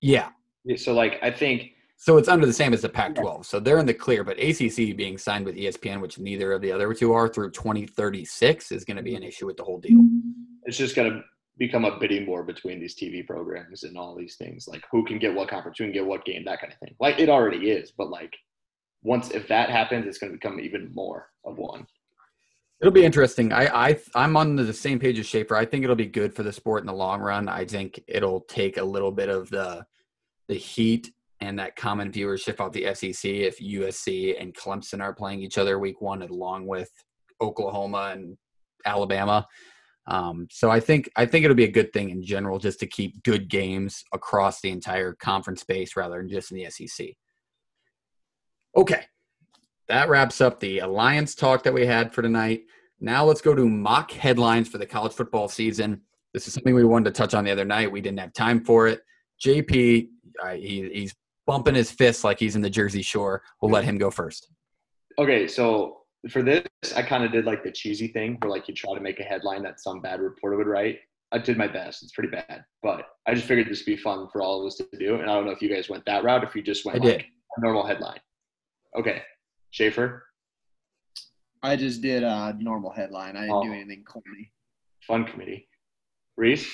Yeah. 0.00 0.28
So 0.76 0.92
like 0.92 1.18
I 1.22 1.30
think 1.30 1.72
So 1.96 2.16
it's 2.18 2.28
under 2.28 2.46
the 2.46 2.52
same 2.52 2.74
as 2.74 2.82
the 2.82 2.88
Pac-12, 2.88 3.44
so 3.44 3.60
they're 3.60 3.78
in 3.78 3.86
the 3.86 3.94
clear. 3.94 4.24
But 4.24 4.38
ACC 4.38 4.96
being 4.96 5.16
signed 5.16 5.44
with 5.44 5.56
ESPN, 5.56 6.00
which 6.00 6.18
neither 6.18 6.52
of 6.52 6.60
the 6.60 6.72
other 6.72 6.92
two 6.92 7.12
are, 7.12 7.28
through 7.28 7.52
2036, 7.52 8.72
is 8.72 8.84
going 8.84 8.96
to 8.96 9.02
be 9.02 9.14
an 9.14 9.20
mm-hmm. 9.20 9.28
issue 9.28 9.46
with 9.46 9.56
the 9.56 9.64
whole 9.64 9.78
deal. 9.78 10.04
it's 10.64 10.76
just 10.76 10.96
gonna 10.96 11.22
become 11.58 11.84
a 11.84 11.98
bidding 11.98 12.26
war 12.26 12.42
between 12.42 12.80
these 12.80 12.94
TV 12.94 13.26
programs 13.26 13.84
and 13.84 13.96
all 13.96 14.14
these 14.14 14.36
things. 14.36 14.68
Like 14.68 14.84
who 14.90 15.04
can 15.04 15.18
get 15.18 15.34
what 15.34 15.48
conference, 15.48 15.78
who 15.78 15.84
can 15.84 15.92
get 15.92 16.06
what 16.06 16.24
game, 16.24 16.44
that 16.44 16.60
kind 16.60 16.72
of 16.72 16.78
thing. 16.78 16.94
Like 17.00 17.18
it 17.18 17.28
already 17.28 17.70
is, 17.70 17.92
but 17.96 18.10
like 18.10 18.34
once 19.02 19.30
if 19.30 19.48
that 19.48 19.70
happens, 19.70 20.06
it's 20.06 20.18
gonna 20.18 20.32
become 20.32 20.60
even 20.60 20.92
more 20.94 21.28
of 21.44 21.56
one. 21.56 21.86
It'll 22.80 22.92
be 22.92 23.04
interesting. 23.04 23.52
I, 23.52 23.88
I 23.88 23.98
I'm 24.14 24.36
on 24.36 24.56
the 24.56 24.72
same 24.72 24.98
page 24.98 25.18
as 25.18 25.26
Schaefer. 25.26 25.56
I 25.56 25.64
think 25.64 25.82
it'll 25.82 25.96
be 25.96 26.06
good 26.06 26.34
for 26.34 26.42
the 26.42 26.52
sport 26.52 26.82
in 26.82 26.86
the 26.86 26.92
long 26.92 27.20
run. 27.20 27.48
I 27.48 27.64
think 27.64 28.00
it'll 28.06 28.40
take 28.40 28.76
a 28.76 28.84
little 28.84 29.12
bit 29.12 29.28
of 29.28 29.48
the 29.48 29.86
the 30.48 30.54
heat 30.54 31.10
and 31.40 31.58
that 31.58 31.76
common 31.76 32.12
viewership 32.12 32.64
of 32.64 32.72
the 32.72 32.94
SEC 32.94 33.30
if 33.30 33.58
USC 33.60 34.40
and 34.40 34.54
Clemson 34.54 35.02
are 35.02 35.14
playing 35.14 35.42
each 35.42 35.58
other 35.58 35.78
week 35.78 36.00
one 36.00 36.22
along 36.22 36.66
with 36.66 36.90
Oklahoma 37.40 38.10
and 38.12 38.36
Alabama. 38.84 39.46
Um, 40.06 40.46
so 40.50 40.70
I 40.70 40.80
think 40.80 41.10
I 41.16 41.26
think 41.26 41.44
it'll 41.44 41.56
be 41.56 41.64
a 41.64 41.70
good 41.70 41.92
thing 41.92 42.10
in 42.10 42.22
general 42.22 42.58
just 42.58 42.78
to 42.80 42.86
keep 42.86 43.22
good 43.24 43.48
games 43.48 44.04
across 44.12 44.60
the 44.60 44.70
entire 44.70 45.14
conference 45.14 45.62
space 45.62 45.96
rather 45.96 46.18
than 46.18 46.28
just 46.28 46.52
in 46.52 46.58
the 46.58 46.70
SEC. 46.70 47.08
Okay, 48.76 49.02
that 49.88 50.08
wraps 50.08 50.40
up 50.40 50.60
the 50.60 50.80
alliance 50.80 51.34
talk 51.34 51.62
that 51.62 51.74
we 51.74 51.86
had 51.86 52.12
for 52.12 52.22
tonight. 52.22 52.64
Now 53.00 53.24
let's 53.24 53.40
go 53.40 53.54
to 53.54 53.68
mock 53.68 54.10
headlines 54.10 54.68
for 54.68 54.78
the 54.78 54.86
college 54.86 55.12
football 55.12 55.48
season. 55.48 56.00
This 56.32 56.48
is 56.48 56.54
something 56.54 56.74
we 56.74 56.84
wanted 56.84 57.14
to 57.14 57.18
touch 57.18 57.34
on 57.34 57.44
the 57.44 57.50
other 57.50 57.64
night. 57.64 57.90
We 57.90 58.00
didn't 58.00 58.20
have 58.20 58.32
time 58.32 58.64
for 58.64 58.88
it. 58.88 59.02
JP, 59.44 60.08
uh, 60.42 60.54
he, 60.54 60.88
he's 60.92 61.14
bumping 61.46 61.74
his 61.74 61.90
fists 61.90 62.24
like 62.24 62.38
he's 62.38 62.56
in 62.56 62.62
the 62.62 62.70
Jersey 62.70 63.02
Shore. 63.02 63.42
We'll 63.60 63.70
let 63.70 63.84
him 63.84 63.98
go 63.98 64.10
first. 64.10 64.48
Okay, 65.18 65.46
so 65.46 65.98
for 66.28 66.42
this, 66.42 66.64
I 66.94 67.02
kind 67.02 67.24
of 67.24 67.32
did 67.32 67.44
like 67.44 67.62
the 67.62 67.70
cheesy 67.70 68.08
thing 68.08 68.36
where 68.40 68.50
like 68.50 68.68
you 68.68 68.74
try 68.74 68.94
to 68.94 69.00
make 69.00 69.20
a 69.20 69.22
headline 69.22 69.62
that 69.62 69.80
some 69.80 70.00
bad 70.00 70.20
reporter 70.20 70.56
would 70.56 70.66
write. 70.66 70.98
I 71.32 71.38
did 71.38 71.56
my 71.56 71.66
best. 71.66 72.02
It's 72.02 72.12
pretty 72.12 72.30
bad, 72.30 72.64
but 72.82 73.02
I 73.26 73.34
just 73.34 73.46
figured 73.46 73.68
this 73.68 73.80
would 73.80 73.86
be 73.86 73.96
fun 73.96 74.28
for 74.32 74.42
all 74.42 74.60
of 74.60 74.66
us 74.66 74.76
to 74.76 74.86
do. 74.98 75.16
And 75.16 75.30
I 75.30 75.34
don't 75.34 75.44
know 75.44 75.50
if 75.50 75.62
you 75.62 75.68
guys 75.68 75.88
went 75.88 76.04
that 76.06 76.24
route, 76.24 76.44
if 76.44 76.54
you 76.54 76.62
just 76.62 76.84
went 76.84 77.00
I 77.00 77.04
like 77.04 77.18
did. 77.18 77.26
a 77.56 77.60
normal 77.60 77.86
headline. 77.86 78.20
Okay, 78.96 79.22
Schaefer, 79.80 80.24
I 81.62 81.76
just 81.76 82.00
did 82.00 82.22
a 82.22 82.56
normal 82.58 82.90
headline. 82.90 83.36
I 83.36 83.42
didn't 83.42 83.62
do 83.62 83.68
Oh. 83.68 83.72
anything 83.74 84.04
corny. 84.04 84.50
fun 85.06 85.26
committee. 85.26 85.68
Reese, 86.38 86.66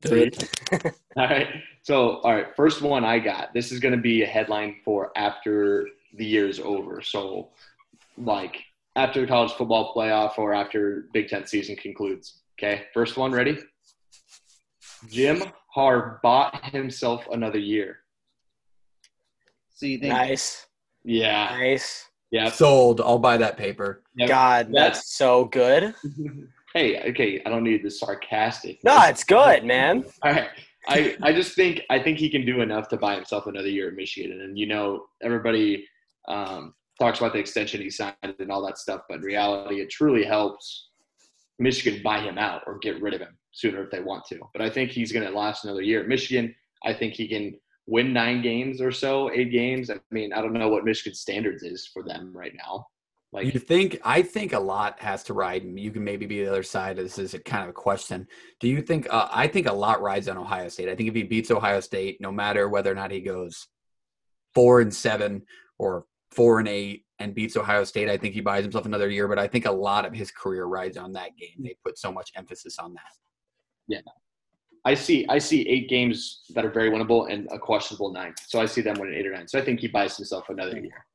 Do 0.00 0.30
all 0.72 0.90
right. 1.16 1.48
So, 1.82 2.16
all 2.20 2.34
right, 2.34 2.56
first 2.56 2.80
one 2.80 3.04
I 3.04 3.18
got. 3.18 3.52
This 3.52 3.72
is 3.72 3.78
going 3.78 3.94
to 3.94 4.00
be 4.00 4.22
a 4.22 4.26
headline 4.26 4.76
for 4.86 5.12
after 5.18 5.86
the 6.16 6.24
year's 6.24 6.58
over. 6.60 7.02
So, 7.02 7.50
like 8.16 8.56
after 8.96 9.20
the 9.20 9.26
college 9.26 9.52
football 9.52 9.94
playoff 9.94 10.38
or 10.38 10.54
after 10.54 11.08
Big 11.12 11.28
Ten 11.28 11.46
season 11.46 11.76
concludes. 11.76 12.40
Okay, 12.58 12.86
first 12.94 13.18
one, 13.18 13.32
ready? 13.32 13.58
Jim 15.10 15.42
Harb 15.74 16.22
bought 16.22 16.64
himself 16.70 17.26
another 17.30 17.58
year. 17.58 17.98
So 19.74 19.86
you 19.86 19.98
think 19.98 20.12
Nice. 20.12 20.66
Yeah, 21.04 21.56
Nice. 21.58 22.08
yeah. 22.30 22.48
Sold. 22.50 23.00
I'll 23.00 23.18
buy 23.18 23.36
that 23.36 23.56
paper. 23.56 24.02
Yep. 24.16 24.28
God, 24.28 24.66
That's- 24.72 24.96
that's 24.98 25.16
so 25.16 25.44
good. 25.46 25.94
hey, 26.74 27.00
okay, 27.10 27.42
I 27.44 27.50
don't 27.50 27.64
need 27.64 27.82
the 27.82 27.90
sarcastic. 27.90 28.82
No, 28.84 28.96
it's 29.06 29.24
good, 29.24 29.64
man. 29.64 30.04
All 30.22 30.32
right. 30.32 30.48
I, 30.86 31.16
I 31.22 31.32
just 31.32 31.54
think 31.54 31.80
I 31.88 31.98
think 31.98 32.18
he 32.18 32.28
can 32.28 32.44
do 32.44 32.60
enough 32.60 32.88
to 32.88 32.98
buy 32.98 33.14
himself 33.14 33.46
another 33.46 33.68
year 33.68 33.88
at 33.88 33.94
Michigan. 33.94 34.42
And 34.42 34.58
you 34.58 34.66
know, 34.66 35.04
everybody 35.22 35.86
um, 36.28 36.74
talks 37.00 37.18
about 37.20 37.32
the 37.32 37.38
extension 37.38 37.80
he 37.80 37.88
signed 37.90 38.14
and 38.22 38.50
all 38.50 38.64
that 38.66 38.76
stuff, 38.78 39.02
but 39.08 39.16
in 39.16 39.22
reality, 39.22 39.80
it 39.80 39.88
truly 39.90 40.24
helps 40.24 40.88
Michigan 41.58 42.02
buy 42.02 42.20
him 42.20 42.36
out 42.36 42.62
or 42.66 42.78
get 42.78 43.00
rid 43.00 43.14
of 43.14 43.20
him 43.20 43.34
sooner 43.52 43.82
if 43.82 43.90
they 43.90 44.00
want 44.00 44.24
to. 44.26 44.40
But 44.52 44.60
I 44.62 44.68
think 44.68 44.90
he's 44.90 45.10
going 45.10 45.26
to 45.26 45.32
last 45.32 45.64
another 45.64 45.80
year 45.82 46.00
at 46.02 46.08
Michigan. 46.08 46.54
I 46.84 46.92
think 46.92 47.14
he 47.14 47.28
can 47.28 47.58
win 47.86 48.12
nine 48.12 48.42
games 48.42 48.80
or 48.80 48.92
so, 48.92 49.30
eight 49.30 49.50
games. 49.50 49.90
I 49.90 49.96
mean, 50.10 50.32
I 50.32 50.40
don't 50.40 50.52
know 50.52 50.68
what 50.68 50.84
Michigan 50.84 51.14
standards 51.14 51.62
is 51.62 51.86
for 51.86 52.02
them 52.02 52.32
right 52.34 52.54
now. 52.56 52.86
Like, 53.32 53.52
you 53.52 53.58
think? 53.58 54.00
I 54.04 54.22
think 54.22 54.52
a 54.52 54.60
lot 54.60 55.00
has 55.00 55.24
to 55.24 55.34
ride. 55.34 55.64
You 55.64 55.90
can 55.90 56.04
maybe 56.04 56.24
be 56.24 56.44
the 56.44 56.50
other 56.50 56.62
side. 56.62 56.96
This 56.96 57.18
is 57.18 57.34
a 57.34 57.40
kind 57.40 57.64
of 57.64 57.70
a 57.70 57.72
question. 57.72 58.28
Do 58.60 58.68
you 58.68 58.80
think? 58.80 59.08
Uh, 59.10 59.28
I 59.30 59.48
think 59.48 59.66
a 59.66 59.72
lot 59.72 60.00
rides 60.00 60.28
on 60.28 60.38
Ohio 60.38 60.68
State. 60.68 60.88
I 60.88 60.94
think 60.94 61.08
if 61.08 61.16
he 61.16 61.24
beats 61.24 61.50
Ohio 61.50 61.80
State, 61.80 62.20
no 62.20 62.30
matter 62.30 62.68
whether 62.68 62.92
or 62.92 62.94
not 62.94 63.10
he 63.10 63.20
goes 63.20 63.66
four 64.54 64.80
and 64.80 64.94
seven 64.94 65.42
or 65.78 66.06
four 66.30 66.60
and 66.60 66.68
eight 66.68 67.06
and 67.18 67.34
beats 67.34 67.56
Ohio 67.56 67.82
State, 67.82 68.08
I 68.08 68.16
think 68.16 68.34
he 68.34 68.40
buys 68.40 68.62
himself 68.62 68.86
another 68.86 69.10
year. 69.10 69.26
But 69.26 69.40
I 69.40 69.48
think 69.48 69.66
a 69.66 69.72
lot 69.72 70.04
of 70.04 70.14
his 70.14 70.30
career 70.30 70.66
rides 70.66 70.96
on 70.96 71.12
that 71.14 71.36
game. 71.36 71.56
They 71.58 71.76
put 71.84 71.98
so 71.98 72.12
much 72.12 72.30
emphasis 72.36 72.78
on 72.78 72.94
that. 72.94 73.12
I 74.84 74.94
see 74.94 75.24
I 75.28 75.38
see 75.38 75.66
eight 75.68 75.88
games 75.88 76.42
that 76.50 76.64
are 76.64 76.70
very 76.70 76.90
winnable 76.90 77.32
and 77.32 77.48
a 77.50 77.58
questionable 77.58 78.12
nine. 78.12 78.34
So 78.46 78.60
I 78.60 78.66
see 78.66 78.82
them 78.82 78.96
winning 78.98 79.14
eight 79.14 79.26
or 79.26 79.32
nine. 79.32 79.48
So 79.48 79.58
I 79.58 79.62
think 79.62 79.80
he 79.80 79.88
buys 79.88 80.16
himself 80.16 80.50
another 80.50 80.78
year. 80.78 81.06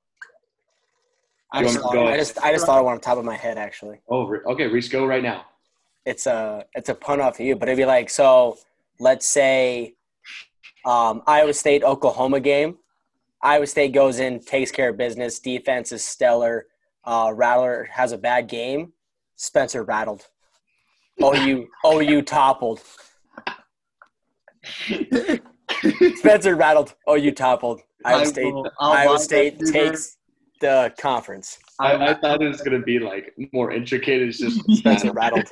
I 1.51 1.63
just, 1.63 1.81
want 1.81 1.93
me 1.93 1.99
to 1.99 2.05
go? 2.05 2.13
I 2.13 2.17
just, 2.17 2.37
I 2.39 2.51
just 2.51 2.65
thought 2.65 2.79
of 2.79 2.85
one 2.85 2.95
on 2.95 3.01
top 3.01 3.17
of 3.17 3.25
my 3.25 3.35
head. 3.35 3.57
Actually, 3.57 3.99
Oh, 4.09 4.35
okay, 4.51 4.67
Reese, 4.67 4.87
go 4.87 5.05
right 5.05 5.23
now. 5.23 5.45
it's 6.05 6.27
a, 6.27 6.65
it's 6.75 6.89
a 6.89 6.95
pun 6.95 7.21
off 7.21 7.39
of 7.39 7.45
you, 7.45 7.55
but 7.55 7.67
it'd 7.67 7.77
be 7.77 7.85
like, 7.85 8.09
so 8.09 8.57
let's 8.99 9.27
say, 9.27 9.95
um, 10.85 11.23
Iowa 11.27 11.53
State 11.53 11.83
Oklahoma 11.83 12.39
game. 12.39 12.77
Iowa 13.41 13.65
State 13.67 13.93
goes 13.93 14.19
in, 14.19 14.39
takes 14.39 14.71
care 14.71 14.89
of 14.89 14.97
business. 14.97 15.39
Defense 15.39 15.91
is 15.91 16.03
stellar. 16.03 16.67
Uh, 17.03 17.31
Rattler 17.33 17.89
has 17.91 18.11
a 18.11 18.17
bad 18.17 18.47
game. 18.47 18.93
Spencer 19.35 19.83
rattled. 19.83 20.27
OU, 21.23 21.67
OU 21.85 22.21
toppled. 22.23 22.81
Spencer 26.17 26.55
rattled. 26.55 26.95
Oh, 27.07 27.15
you 27.15 27.31
toppled. 27.31 27.81
Iowa 28.05 28.21
I 28.21 28.23
State. 28.25 28.53
will- 28.53 28.71
Iowa 28.79 29.19
State 29.19 29.59
takes 29.59 30.17
the 30.61 30.93
conference. 30.99 31.57
I, 31.79 32.09
I 32.09 32.13
thought 32.13 32.41
it 32.41 32.47
was 32.47 32.61
gonna 32.61 32.79
be 32.81 32.99
like 32.99 33.33
more 33.53 33.71
intricate. 33.71 34.21
It's 34.21 34.37
just 34.37 34.59
Spencer 34.77 35.11
rattled. 35.13 35.47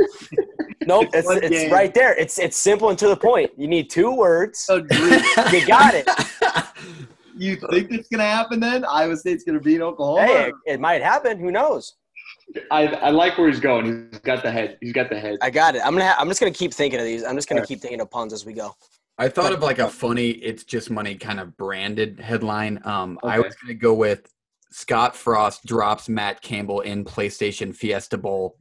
Nope, 0.85 1.07
it's, 1.13 1.27
One 1.27 1.39
it's 1.41 1.71
right 1.71 1.93
there. 1.93 2.13
It's 2.17 2.37
it's 2.39 2.57
simple 2.57 2.89
and 2.89 2.99
to 2.99 3.07
the 3.07 3.15
point. 3.17 3.51
You 3.57 3.67
need 3.67 3.89
two 3.89 4.13
words. 4.13 4.65
Oh, 4.69 4.85
so, 4.89 5.49
You 5.51 5.65
got 5.67 5.93
it. 5.93 6.07
you 7.37 7.55
think 7.55 7.91
it's 7.91 8.09
gonna 8.09 8.23
happen 8.23 8.59
then? 8.59 8.83
Iowa 8.85 9.15
State's 9.15 9.43
gonna 9.43 9.59
beat 9.59 9.81
Oklahoma. 9.81 10.25
Hey, 10.25 10.47
it, 10.49 10.53
it 10.65 10.79
might 10.79 11.01
happen. 11.01 11.39
Who 11.39 11.51
knows? 11.51 11.95
I, 12.71 12.87
I 12.87 13.09
like 13.09 13.37
where 13.37 13.47
he's 13.49 13.59
going. 13.59 14.09
He's 14.11 14.19
got 14.21 14.41
the 14.41 14.51
head. 14.51 14.77
He's 14.81 14.93
got 14.93 15.09
the 15.09 15.19
head. 15.19 15.37
I 15.41 15.49
got 15.49 15.75
it. 15.75 15.81
I'm 15.85 15.93
gonna. 15.93 16.07
Ha- 16.07 16.17
I'm 16.19 16.27
just 16.29 16.39
gonna 16.39 16.51
keep 16.51 16.73
thinking 16.73 16.99
of 16.99 17.05
these. 17.05 17.23
I'm 17.23 17.35
just 17.35 17.49
gonna 17.49 17.59
Alright. 17.59 17.67
keep 17.67 17.81
thinking 17.81 17.99
of 18.01 18.09
puns 18.09 18.31
as 18.33 18.45
we 18.45 18.53
go. 18.53 18.73
I 19.17 19.29
thought 19.29 19.53
of 19.53 19.61
like 19.61 19.79
a 19.79 19.87
funny 19.89 20.29
"It's 20.29 20.63
Just 20.63 20.89
Money" 20.89 21.15
kind 21.15 21.39
of 21.39 21.57
branded 21.57 22.19
headline. 22.19 22.79
Um, 22.85 23.19
I 23.23 23.39
was 23.39 23.55
going 23.55 23.69
to 23.69 23.73
go 23.73 23.93
with 23.93 24.31
Scott 24.71 25.15
Frost 25.15 25.65
drops 25.65 26.07
Matt 26.09 26.41
Campbell 26.41 26.81
in 26.81 27.03
PlayStation 27.05 27.75
Fiesta 27.75 28.17
Bowl 28.17 28.57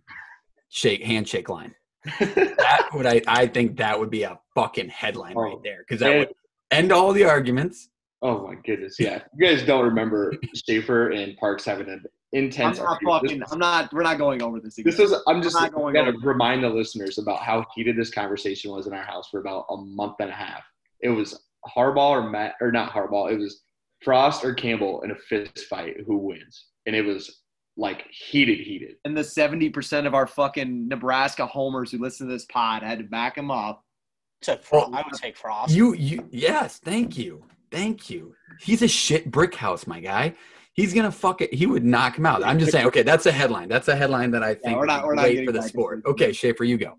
shake 0.69 1.03
handshake 1.05 1.49
line. 1.49 1.75
That 2.21 2.89
would 2.95 3.07
I 3.07 3.21
I 3.27 3.47
think 3.49 3.77
that 3.79 3.99
would 3.99 4.11
be 4.11 4.23
a 4.23 4.39
fucking 4.55 4.89
headline 4.89 5.35
right 5.37 5.55
Oh, 5.57 5.61
there 5.65 5.79
because 5.87 6.01
that 6.01 6.11
man. 6.11 6.19
would 6.21 6.29
end 6.71 6.93
all 6.93 7.13
the 7.13 7.25
arguments. 7.25 7.89
oh 8.23 8.47
my 8.47 8.55
goodness, 8.65 8.97
yeah. 8.99 9.23
You 9.37 9.47
guys 9.47 9.65
don't 9.67 9.85
remember 9.85 10.33
Schaefer 10.55 11.11
and 11.11 11.37
Parks 11.37 11.65
having 11.65 11.89
an 11.89 12.05
I'm 12.37 12.45
intense. 12.45 12.79
not 12.79 13.01
fucking. 13.03 13.43
I'm 13.51 13.59
not. 13.59 13.93
We're 13.93 14.03
not 14.03 14.19
going 14.19 14.43
over 14.43 14.61
this 14.61 14.79
again. 14.79 14.91
This 14.91 15.01
is. 15.01 15.15
I'm 15.27 15.43
just 15.43 15.57
I'm 15.57 15.73
going 15.73 15.95
gonna 15.95 16.17
remind 16.23 16.63
the 16.63 16.69
listeners 16.69 17.19
about 17.19 17.41
how 17.41 17.65
heated 17.75 17.97
this 17.97 18.11
conversation 18.11 18.71
was 18.71 18.87
in 18.87 18.93
our 18.93 19.03
house 19.03 19.29
for 19.31 19.41
about 19.41 19.67
a 19.71 19.77
month 19.77 20.17
and 20.21 20.31
a 20.31 20.35
half. 20.35 20.63
It 21.01 21.11
was 21.11 21.39
Harbaugh 21.77 22.11
or 22.11 22.31
Matt 22.31 22.55
or 22.61 22.71
not 22.71 22.93
Harbaugh. 22.93 23.33
It 23.33 23.39
was 23.39 23.63
Frost 24.03 24.45
or 24.45 24.55
Campbell 24.55 25.03
in 25.03 25.11
a 25.11 25.17
fist 25.17 25.67
fight. 25.69 25.97
Who 26.07 26.19
wins? 26.19 26.67
And 26.87 26.95
it 26.95 27.03
was 27.03 27.43
like 27.77 28.07
heated, 28.11 28.61
heated. 28.61 28.97
and 29.05 29.17
the 29.17 29.21
70% 29.21 30.07
of 30.07 30.15
our 30.15 30.27
fucking 30.27 30.89
Nebraska 30.89 31.45
homers 31.47 31.91
who 31.91 31.99
listen 31.99 32.27
to 32.27 32.33
this 32.33 32.47
pod 32.47 32.83
had 32.83 32.99
to 32.99 33.05
back 33.05 33.37
him 33.37 33.51
up. 33.51 33.85
Took 34.43 34.63
Frost. 34.63 34.93
I 34.95 35.03
would 35.03 35.21
take 35.21 35.37
Frost. 35.37 35.75
You 35.75 35.95
you 35.95 36.29
yes, 36.31 36.79
thank 36.79 37.17
you, 37.19 37.43
thank 37.71 38.11
you. 38.11 38.35
He's 38.61 38.83
a 38.83 38.89
shit 38.89 39.31
brick 39.31 39.55
house, 39.55 39.87
my 39.87 40.01
guy. 40.01 40.35
He's 40.77 40.93
gonna 40.93 41.11
fuck 41.11 41.41
it. 41.41 41.53
He 41.55 41.65
would 41.67 41.85
knock 41.85 42.19
him 42.19 42.27
out. 42.27 42.45
I'm 42.45 42.59
just 42.59 42.71
saying. 42.73 42.87
Okay, 42.89 43.03
that's 43.03 43.25
a 43.25 43.33
headline. 43.33 43.69
That's 43.69 43.89
a 43.89 43.97
headline 43.97 44.31
that 44.33 44.43
I 44.43 44.55
think 44.55 44.77
we're 44.79 44.85
not- 44.85 45.07
we're 45.07 45.15
not 45.15 45.23
great 45.23 45.47
for 45.47 45.53
the 45.53 45.63
sport. 45.63 46.03
Okay, 46.05 46.33
Schaefer, 46.33 46.65
you 46.65 46.77
go. 46.77 46.99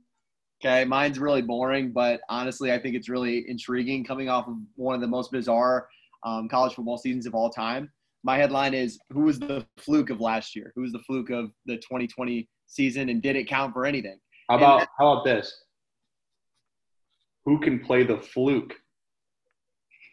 Okay, 0.60 0.84
mine's 0.86 1.20
really 1.20 1.44
boring, 1.44 1.92
but 1.92 2.20
honestly, 2.30 2.74
I 2.74 2.80
think 2.80 2.96
it's 2.96 3.08
really 3.08 3.48
intriguing 3.48 4.04
coming 4.04 4.28
off 4.30 4.48
of 4.48 4.56
one 4.76 4.96
of 4.96 5.02
the 5.02 5.08
most 5.08 5.32
bizarre 5.32 5.88
um, 6.24 6.50
college 6.50 6.74
football 6.74 6.98
seasons 6.98 7.28
of 7.28 7.36
all 7.36 7.52
time. 7.52 7.92
My 8.24 8.38
headline 8.38 8.74
is 8.74 8.98
Who 9.12 9.22
was 9.22 9.38
the 9.38 9.64
fluke 9.78 10.10
of 10.10 10.20
last 10.20 10.56
year? 10.56 10.72
Who 10.76 10.82
was 10.82 10.92
the 10.92 11.00
fluke 11.00 11.30
of 11.30 11.52
the 11.68 11.76
2020 11.78 12.50
season 12.66 13.10
and 13.10 13.22
did 13.22 13.36
it 13.36 13.48
count 13.48 13.72
for 13.74 13.86
anything? 13.86 14.20
How 14.50 14.58
about 14.58 14.80
that- 14.80 14.90
how 14.98 15.12
about 15.14 15.24
this? 15.26 15.66
Who 17.46 17.60
can 17.60 17.80
play 17.80 18.02
the 18.04 18.18
fluke? 18.18 18.74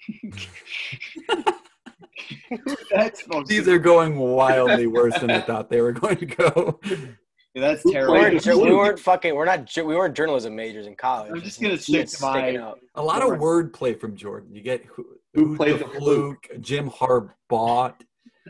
That's 2.90 3.22
These 3.46 3.68
are 3.68 3.78
going 3.78 4.16
wildly 4.18 4.86
worse 4.86 5.18
than 5.18 5.30
I 5.30 5.40
thought 5.46 5.68
they 5.70 5.80
were 5.80 5.92
going 5.92 6.16
to 6.16 6.26
go. 6.26 6.80
that's 7.54 7.82
Who 7.82 7.90
we 7.90 7.92
terrible. 7.94 8.14
played 8.14 8.46
weren't, 8.46 8.62
we 8.62 8.72
weren't 8.74 8.98
fucking. 8.98 9.34
We're 9.34 9.44
not. 9.44 9.70
We 9.76 9.82
weren't 9.96 10.14
journalism 10.16 10.54
majors 10.56 10.86
in 10.86 10.94
college. 10.96 11.32
I'm 11.34 11.40
just 11.42 11.60
gonna 11.60 11.78
stick 11.78 12.08
to 12.08 12.22
my- 12.22 12.40
sticking. 12.50 12.72
A 12.96 13.02
lot 13.02 13.22
of 13.22 13.38
wordplay 13.38 13.98
from 13.98 14.16
Jordan. 14.16 14.54
You 14.54 14.62
get 14.62 14.84
who, 14.84 15.04
Who 15.34 15.46
who's 15.46 15.56
played 15.56 15.74
the 15.80 15.84
the 15.84 15.98
fluke, 16.00 16.46
Jim 16.60 16.90
Harbaugh. 16.90 17.94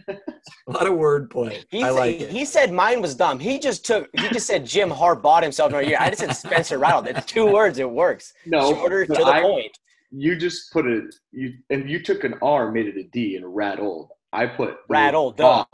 A 0.08 0.70
lot 0.72 0.86
of 0.86 0.94
wordplay. 0.94 1.64
He, 1.70 1.82
I 1.82 1.88
said- 1.88 1.94
like 1.94 2.20
it. 2.20 2.30
he 2.30 2.44
said 2.44 2.72
mine 2.72 3.00
was 3.00 3.14
dumb. 3.14 3.38
He 3.38 3.58
just 3.58 3.84
took. 3.86 4.08
He 4.18 4.28
just 4.30 4.46
said 4.46 4.66
Jim 4.66 4.90
Hart 4.90 5.22
bought 5.22 5.42
himself 5.42 5.70
another 5.70 5.86
year. 5.86 5.98
I 6.00 6.08
just 6.10 6.20
said 6.20 6.32
Spencer 6.34 6.78
rattled. 6.78 7.06
It's 7.06 7.24
two 7.26 7.46
words. 7.50 7.78
It 7.78 7.88
works. 7.90 8.32
No, 8.46 8.74
Shorter 8.74 9.06
to 9.06 9.12
the 9.12 9.24
I- 9.24 9.42
point. 9.42 9.78
You 10.16 10.36
just 10.36 10.72
put 10.72 10.86
it 10.86 11.14
you 11.32 11.54
and 11.70 11.88
you 11.90 12.02
took 12.02 12.24
an 12.24 12.34
R, 12.42 12.70
made 12.70 12.86
it 12.86 12.96
a 12.96 13.04
D, 13.12 13.36
and 13.36 13.54
rattled. 13.54 14.10
I 14.32 14.46
put 14.46 14.70
the 14.70 14.76
Rattled, 14.88 15.36
duh. 15.36 15.64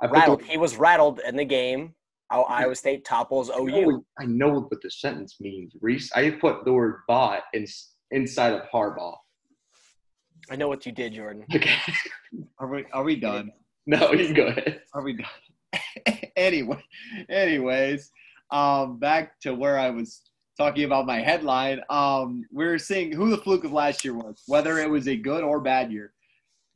I 0.00 0.06
put 0.06 0.12
Rattled. 0.12 0.40
word- 0.42 0.50
He 0.50 0.56
was 0.58 0.76
rattled 0.76 1.20
in 1.26 1.36
the 1.36 1.44
game. 1.44 1.94
Oh, 2.30 2.42
Iowa 2.42 2.74
State 2.74 3.04
topples 3.04 3.48
I 3.50 3.56
OU. 3.58 3.66
know, 3.66 4.04
I 4.18 4.26
know 4.26 4.60
what 4.60 4.82
the 4.82 4.90
sentence 4.90 5.36
means, 5.40 5.72
Reese. 5.80 6.12
I 6.14 6.30
put 6.30 6.64
the 6.64 6.72
word 6.72 7.00
bot 7.08 7.44
in, 7.54 7.64
inside 8.10 8.52
of 8.52 8.62
Harbaugh. 8.72 9.16
I 10.50 10.56
know 10.56 10.68
what 10.68 10.84
you 10.86 10.92
did, 10.92 11.14
Jordan. 11.14 11.44
Okay. 11.54 11.74
Are 12.58 12.68
we 12.68 12.84
are 12.92 13.02
we 13.04 13.16
done? 13.16 13.50
No, 13.86 14.12
you 14.12 14.26
can 14.26 14.34
go 14.34 14.46
ahead. 14.48 14.82
Are 14.92 15.02
we 15.02 15.14
done? 15.16 16.20
anyway, 16.36 16.82
anyways, 17.30 18.10
um, 18.50 18.98
back 18.98 19.40
to 19.40 19.54
where 19.54 19.78
I 19.78 19.88
was 19.90 20.20
talking 20.58 20.84
about 20.84 21.06
my 21.06 21.20
headline. 21.20 21.80
Um, 21.88 22.44
we're 22.50 22.78
seeing 22.78 23.12
who 23.12 23.30
the 23.30 23.38
fluke 23.38 23.64
of 23.64 23.72
last 23.72 24.04
year 24.04 24.14
was, 24.14 24.42
whether 24.46 24.78
it 24.80 24.90
was 24.90 25.06
a 25.06 25.16
good 25.16 25.44
or 25.44 25.60
bad 25.60 25.92
year. 25.92 26.12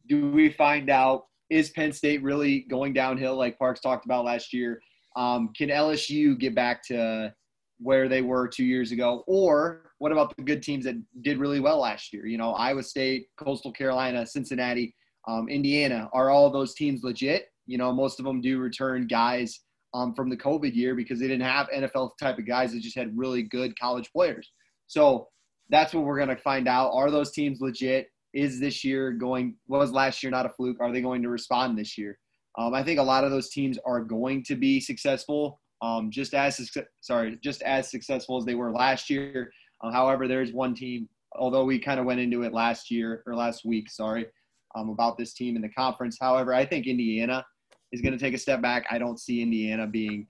Do 0.09 0.31
we 0.31 0.51
find 0.51 0.89
out 0.89 1.27
is 1.51 1.71
Penn 1.71 1.93
State 1.93 2.23
really 2.23 2.61
going 2.61 2.93
downhill 2.93 3.37
like 3.37 3.59
Parks 3.59 3.81
talked 3.81 4.05
about 4.05 4.25
last 4.25 4.53
year? 4.53 4.81
Um, 5.17 5.51
can 5.55 5.69
LSU 5.69 6.39
get 6.39 6.55
back 6.55 6.83
to 6.85 7.35
where 7.79 8.09
they 8.09 8.23
were 8.23 8.49
two 8.49 8.65
years 8.65 8.93
ago? 8.93 9.25
Or 9.27 9.91
what 9.99 10.13
about 10.13 10.35
the 10.37 10.43
good 10.45 10.63
teams 10.63 10.85
that 10.85 10.97
did 11.23 11.39
really 11.39 11.61
well 11.61 11.81
last 11.81 12.13
year? 12.13 12.27
You 12.27 12.39
know, 12.39 12.53
Iowa 12.53 12.83
State, 12.83 13.27
Coastal 13.37 13.73
Carolina, 13.73 14.25
Cincinnati, 14.25 14.95
um, 15.29 15.49
Indiana. 15.49 16.09
Are 16.13 16.31
all 16.31 16.51
those 16.51 16.75
teams 16.75 17.03
legit? 17.03 17.47
You 17.67 17.79
know, 17.79 17.93
most 17.93 18.19
of 18.19 18.25
them 18.25 18.41
do 18.41 18.59
return 18.59 19.07
guys 19.07 19.61
um, 19.95 20.15
from 20.15 20.31
the 20.31 20.37
COVID 20.37 20.75
year 20.75 20.95
because 20.95 21.21
they 21.21 21.29
didn't 21.29 21.47
have 21.47 21.69
NFL 21.71 22.11
type 22.19 22.39
of 22.39 22.47
guys. 22.47 22.73
They 22.73 22.79
just 22.79 22.97
had 22.97 23.17
really 23.17 23.43
good 23.43 23.79
college 23.79 24.11
players. 24.13 24.51
So 24.87 25.29
that's 25.69 25.95
what 25.95 26.05
we're 26.05 26.17
going 26.17 26.29
to 26.29 26.43
find 26.43 26.69
out. 26.69 26.93
Are 26.93 27.11
those 27.11 27.33
teams 27.33 27.61
legit? 27.61 28.09
Is 28.35 28.59
this 28.59 28.83
year 28.83 29.13
going, 29.13 29.57
was 29.69 29.93
last 29.93 30.23
year 30.23 30.31
not 30.31 30.47
a 30.47 30.51
fluke? 30.51 30.79
Are 30.81 30.93
they 30.93 31.03
going 31.03 31.23
to 31.23 31.29
respond 31.29 31.79
this 31.79 31.99
year? 31.99 32.19
Um, 32.59 32.75
I 32.75 32.83
think 32.83 32.99
a 32.99 33.03
lot 33.03 33.25
of 33.25 33.31
those 33.31 33.51
teams 33.51 33.79
are 33.87 34.01
going 34.01 34.43
to 34.45 34.57
be 34.57 34.81
successful, 34.81 35.61
um, 35.81 36.11
just 36.11 36.35
as 36.35 36.71
sorry, 37.01 37.39
just 37.43 37.63
as 37.63 37.91
successful 37.91 38.37
as 38.37 38.45
they 38.45 38.55
were 38.55 38.71
last 38.71 39.09
year. 39.09 39.51
Uh, 39.83 39.91
however, 39.91 40.29
there's 40.29 40.53
one 40.53 40.75
team, 40.75 41.09
although 41.35 41.65
we 41.65 41.79
kind 41.79 41.99
of 41.99 42.07
went 42.07 42.21
into 42.21 42.43
it 42.43 42.53
last 42.53 42.91
year 42.91 43.23
or 43.27 43.35
last 43.35 43.65
week, 43.65 43.91
sorry, 43.91 44.27
um, 44.75 44.91
about 44.91 45.17
this 45.17 45.33
team 45.33 45.57
in 45.57 45.63
the 45.63 45.69
conference. 45.71 46.19
However, 46.21 46.55
I 46.55 46.65
think 46.65 46.87
Indiana 46.87 47.45
is 47.93 48.01
going 48.01 48.13
to 48.13 48.19
take 48.19 48.35
a 48.35 48.39
step 48.39 48.61
back. 48.61 48.87
I 48.91 48.99
don't 48.99 49.21
see 49.21 49.43
Indiana 49.43 49.87
being 49.87 50.27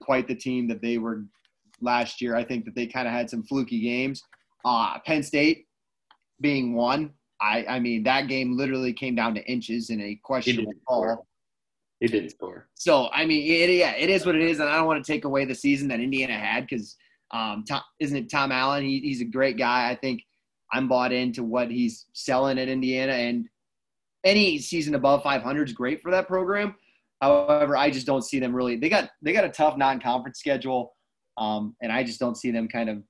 quite 0.00 0.26
the 0.28 0.34
team 0.34 0.68
that 0.68 0.82
they 0.82 0.98
were 0.98 1.24
last 1.80 2.20
year. 2.20 2.36
I 2.36 2.44
think 2.44 2.64
that 2.64 2.74
they 2.74 2.86
kind 2.86 3.06
of 3.06 3.14
had 3.14 3.30
some 3.30 3.42
fluky 3.42 3.80
games. 3.80 4.22
Uh, 4.64 4.98
Penn 5.06 5.22
State 5.22 5.66
being 6.40 6.74
one. 6.74 7.12
I, 7.40 7.64
I 7.68 7.80
mean, 7.80 8.02
that 8.04 8.28
game 8.28 8.56
literally 8.56 8.92
came 8.92 9.14
down 9.14 9.34
to 9.34 9.44
inches 9.44 9.90
in 9.90 10.00
a 10.00 10.18
questionable 10.22 10.72
call. 10.86 11.26
He 12.00 12.08
didn't 12.08 12.30
score. 12.30 12.68
So 12.74 13.08
I 13.12 13.24
mean, 13.24 13.50
it, 13.50 13.70
yeah, 13.70 13.92
it 13.92 14.10
is 14.10 14.26
what 14.26 14.34
it 14.34 14.42
is, 14.42 14.60
and 14.60 14.68
I 14.68 14.76
don't 14.76 14.86
want 14.86 15.04
to 15.04 15.12
take 15.12 15.24
away 15.24 15.44
the 15.44 15.54
season 15.54 15.88
that 15.88 16.00
Indiana 16.00 16.34
had 16.34 16.66
because 16.66 16.96
um, 17.30 17.64
Tom, 17.66 17.82
isn't 18.00 18.16
it 18.16 18.30
Tom 18.30 18.52
Allen? 18.52 18.84
He, 18.84 19.00
he's 19.00 19.20
a 19.20 19.24
great 19.24 19.56
guy. 19.56 19.90
I 19.90 19.94
think 19.94 20.22
I'm 20.72 20.88
bought 20.88 21.12
into 21.12 21.42
what 21.42 21.70
he's 21.70 22.06
selling 22.12 22.58
at 22.58 22.68
Indiana, 22.68 23.12
and 23.12 23.48
any 24.24 24.58
season 24.58 24.94
above 24.94 25.22
500 25.22 25.68
is 25.68 25.74
great 25.74 26.02
for 26.02 26.10
that 26.10 26.28
program. 26.28 26.74
However, 27.20 27.76
I 27.76 27.90
just 27.90 28.06
don't 28.06 28.22
see 28.22 28.38
them 28.38 28.54
really. 28.54 28.76
They 28.76 28.88
got 28.88 29.10
they 29.22 29.32
got 29.32 29.44
a 29.44 29.48
tough 29.48 29.76
non-conference 29.76 30.38
schedule, 30.38 30.92
um, 31.38 31.74
and 31.80 31.90
I 31.90 32.04
just 32.04 32.20
don't 32.20 32.36
see 32.36 32.50
them 32.50 32.68
kind 32.68 32.90
of 32.90 33.02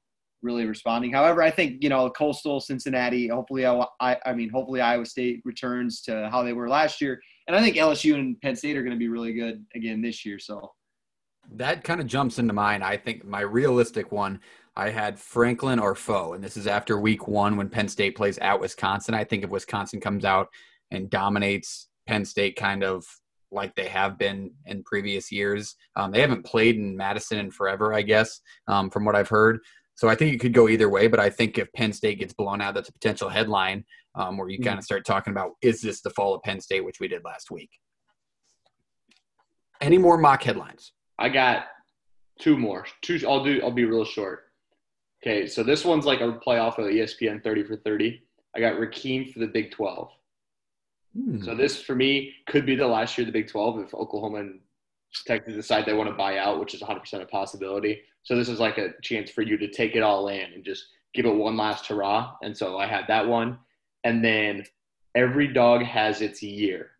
really 0.42 0.66
responding. 0.66 1.12
However, 1.12 1.42
I 1.42 1.51
think 1.51 1.83
you 1.83 1.88
know 1.88 2.09
Coastal, 2.11 2.61
Cincinnati, 2.61 3.29
hopefully 3.29 3.66
I, 3.66 3.85
I, 4.25 4.33
mean 4.33 4.49
hopefully 4.49 4.81
Iowa 4.81 5.05
State 5.05 5.42
returns 5.45 6.03
to 6.03 6.29
how 6.31 6.42
they 6.42 6.53
were 6.53 6.69
last 6.69 7.01
year, 7.01 7.21
and 7.47 7.57
I 7.57 7.61
think 7.61 7.77
LSU 7.77 8.14
and 8.14 8.40
Penn 8.40 8.57
State 8.57 8.77
are 8.77 8.83
going 8.83 8.95
to 8.95 8.99
be 8.99 9.09
really 9.09 9.33
good 9.33 9.64
again 9.75 10.01
this 10.01 10.25
year. 10.25 10.38
So 10.38 10.73
That 11.53 11.85
kind 11.85 12.01
of 12.01 12.07
jumps 12.07 12.38
into 12.38 12.53
mine. 12.53 12.83
I 12.83 12.97
think 12.97 13.25
my 13.25 13.40
realistic 13.40 14.12
one, 14.12 14.40
I 14.77 14.90
had 14.90 15.19
Franklin 15.19 15.79
or 15.79 15.95
Foe, 15.95 16.35
and 16.35 16.45
this 16.45 16.57
is 16.57 16.66
after 16.66 16.99
week 17.01 17.27
one 17.27 17.57
when 17.57 17.69
Penn 17.69 17.88
State 17.88 18.16
plays 18.16 18.38
at 18.38 18.61
Wisconsin. 18.61 19.14
I 19.14 19.25
think 19.25 19.42
if 19.42 19.51
Wisconsin 19.51 20.01
comes 20.01 20.25
out 20.25 20.49
and 20.92 21.11
dominates 21.11 21.88
Penn 22.07 22.25
State 22.25 22.57
kind 22.57 22.85
of 22.85 23.05
like 23.51 23.75
they 23.75 23.89
have 23.89 24.19
been 24.19 24.51
in 24.67 24.83
previous 24.83 25.31
years, 25.31 25.77
um, 25.95 26.11
they 26.11 26.21
haven't 26.21 26.45
played 26.45 26.77
in 26.77 26.97
Madison 26.97 27.39
in 27.39 27.51
forever, 27.51 27.95
I 27.95 28.03
guess, 28.03 28.41
um, 28.69 28.91
from 28.91 29.05
what 29.05 29.17
I've 29.17 29.29
heard. 29.29 29.61
So 29.95 30.09
I 30.09 30.15
think 30.15 30.35
it 30.35 30.41
could 30.41 30.53
go 30.53 30.69
either 30.69 30.91
way, 30.91 31.07
but 31.07 31.21
I 31.21 31.31
think 31.31 31.57
if 31.57 31.73
Penn 31.73 31.93
State 31.93 32.19
gets 32.19 32.35
blown 32.35 32.61
out, 32.61 32.75
that's 32.75 32.91
a 32.91 32.93
potential 32.93 33.31
headline 33.31 33.85
um, 34.15 34.37
where 34.37 34.49
you 34.49 34.59
kind 34.59 34.79
of 34.79 34.85
start 34.85 35.07
talking 35.07 35.31
about 35.31 35.53
is 35.63 35.81
this 35.81 36.03
the 36.03 36.11
fall 36.11 36.35
of 36.35 36.43
Penn 36.43 36.61
State, 36.61 36.85
which 36.85 37.01
we 37.01 37.09
did 37.09 37.25
last 37.25 37.51
week. 37.51 37.71
Any 39.81 39.99
more 39.99 40.19
mock 40.19 40.43
headlines? 40.43 40.93
I 41.19 41.29
got 41.29 41.67
two 42.39 42.59
more. 42.59 42.87
Two. 43.03 43.21
I'll 43.27 43.45
do. 43.45 43.61
I'll 43.63 43.71
be 43.71 43.85
real 43.85 44.05
short. 44.05 44.45
Okay, 45.23 45.47
so 45.47 45.63
this 45.63 45.85
one's 45.85 46.05
like 46.05 46.21
a 46.21 46.33
play 46.33 46.59
off 46.59 46.79
of 46.79 46.87
ESPN 46.87 47.43
30 47.43 47.65
for 47.65 47.77
30. 47.77 48.23
I 48.55 48.61
got 48.61 48.79
Raheem 48.79 49.33
for 49.33 49.41
the 49.41 49.47
Big 49.47 49.71
12. 49.71 50.11
Hmm. 51.16 51.42
So 51.42 51.55
this 51.55 51.81
for 51.81 51.94
me 51.94 52.35
could 52.46 52.66
be 52.66 52.76
the 52.76 52.87
last 52.87 53.16
year 53.16 53.26
of 53.26 53.33
the 53.33 53.38
Big 53.38 53.48
12 53.48 53.81
if 53.81 53.94
Oklahoma 53.94 54.38
and 54.38 54.61
Texas 55.26 55.55
decide 55.55 55.87
they 55.87 55.94
want 55.94 56.11
to 56.11 56.16
buy 56.16 56.38
out, 56.38 56.61
which 56.61 56.74
is 56.74 56.83
100% 56.83 57.22
a 57.22 57.26
possibility. 57.26 58.02
So 58.22 58.37
this 58.37 58.48
is 58.48 58.61
like 58.61 58.79
a 58.79 58.90
chance 59.02 59.31
for 59.31 59.42
you 59.42 59.57
to 59.57 59.68
take 59.68 59.94
it 59.94 60.02
all 60.02 60.29
in 60.29 60.52
and 60.52 60.64
just 60.64 60.85
give 61.14 61.26
it 61.26 61.35
one 61.35 61.57
last 61.57 61.87
hurrah. 61.87 62.35
And 62.42 62.57
so 62.57 62.76
I 62.76 62.87
had 62.87 63.05
that 63.09 63.26
one. 63.26 63.59
And 64.05 64.24
then 64.24 64.64
every 65.14 65.48
dog 65.48 65.83
has 65.83 66.20
its 66.20 66.42
year 66.42 66.90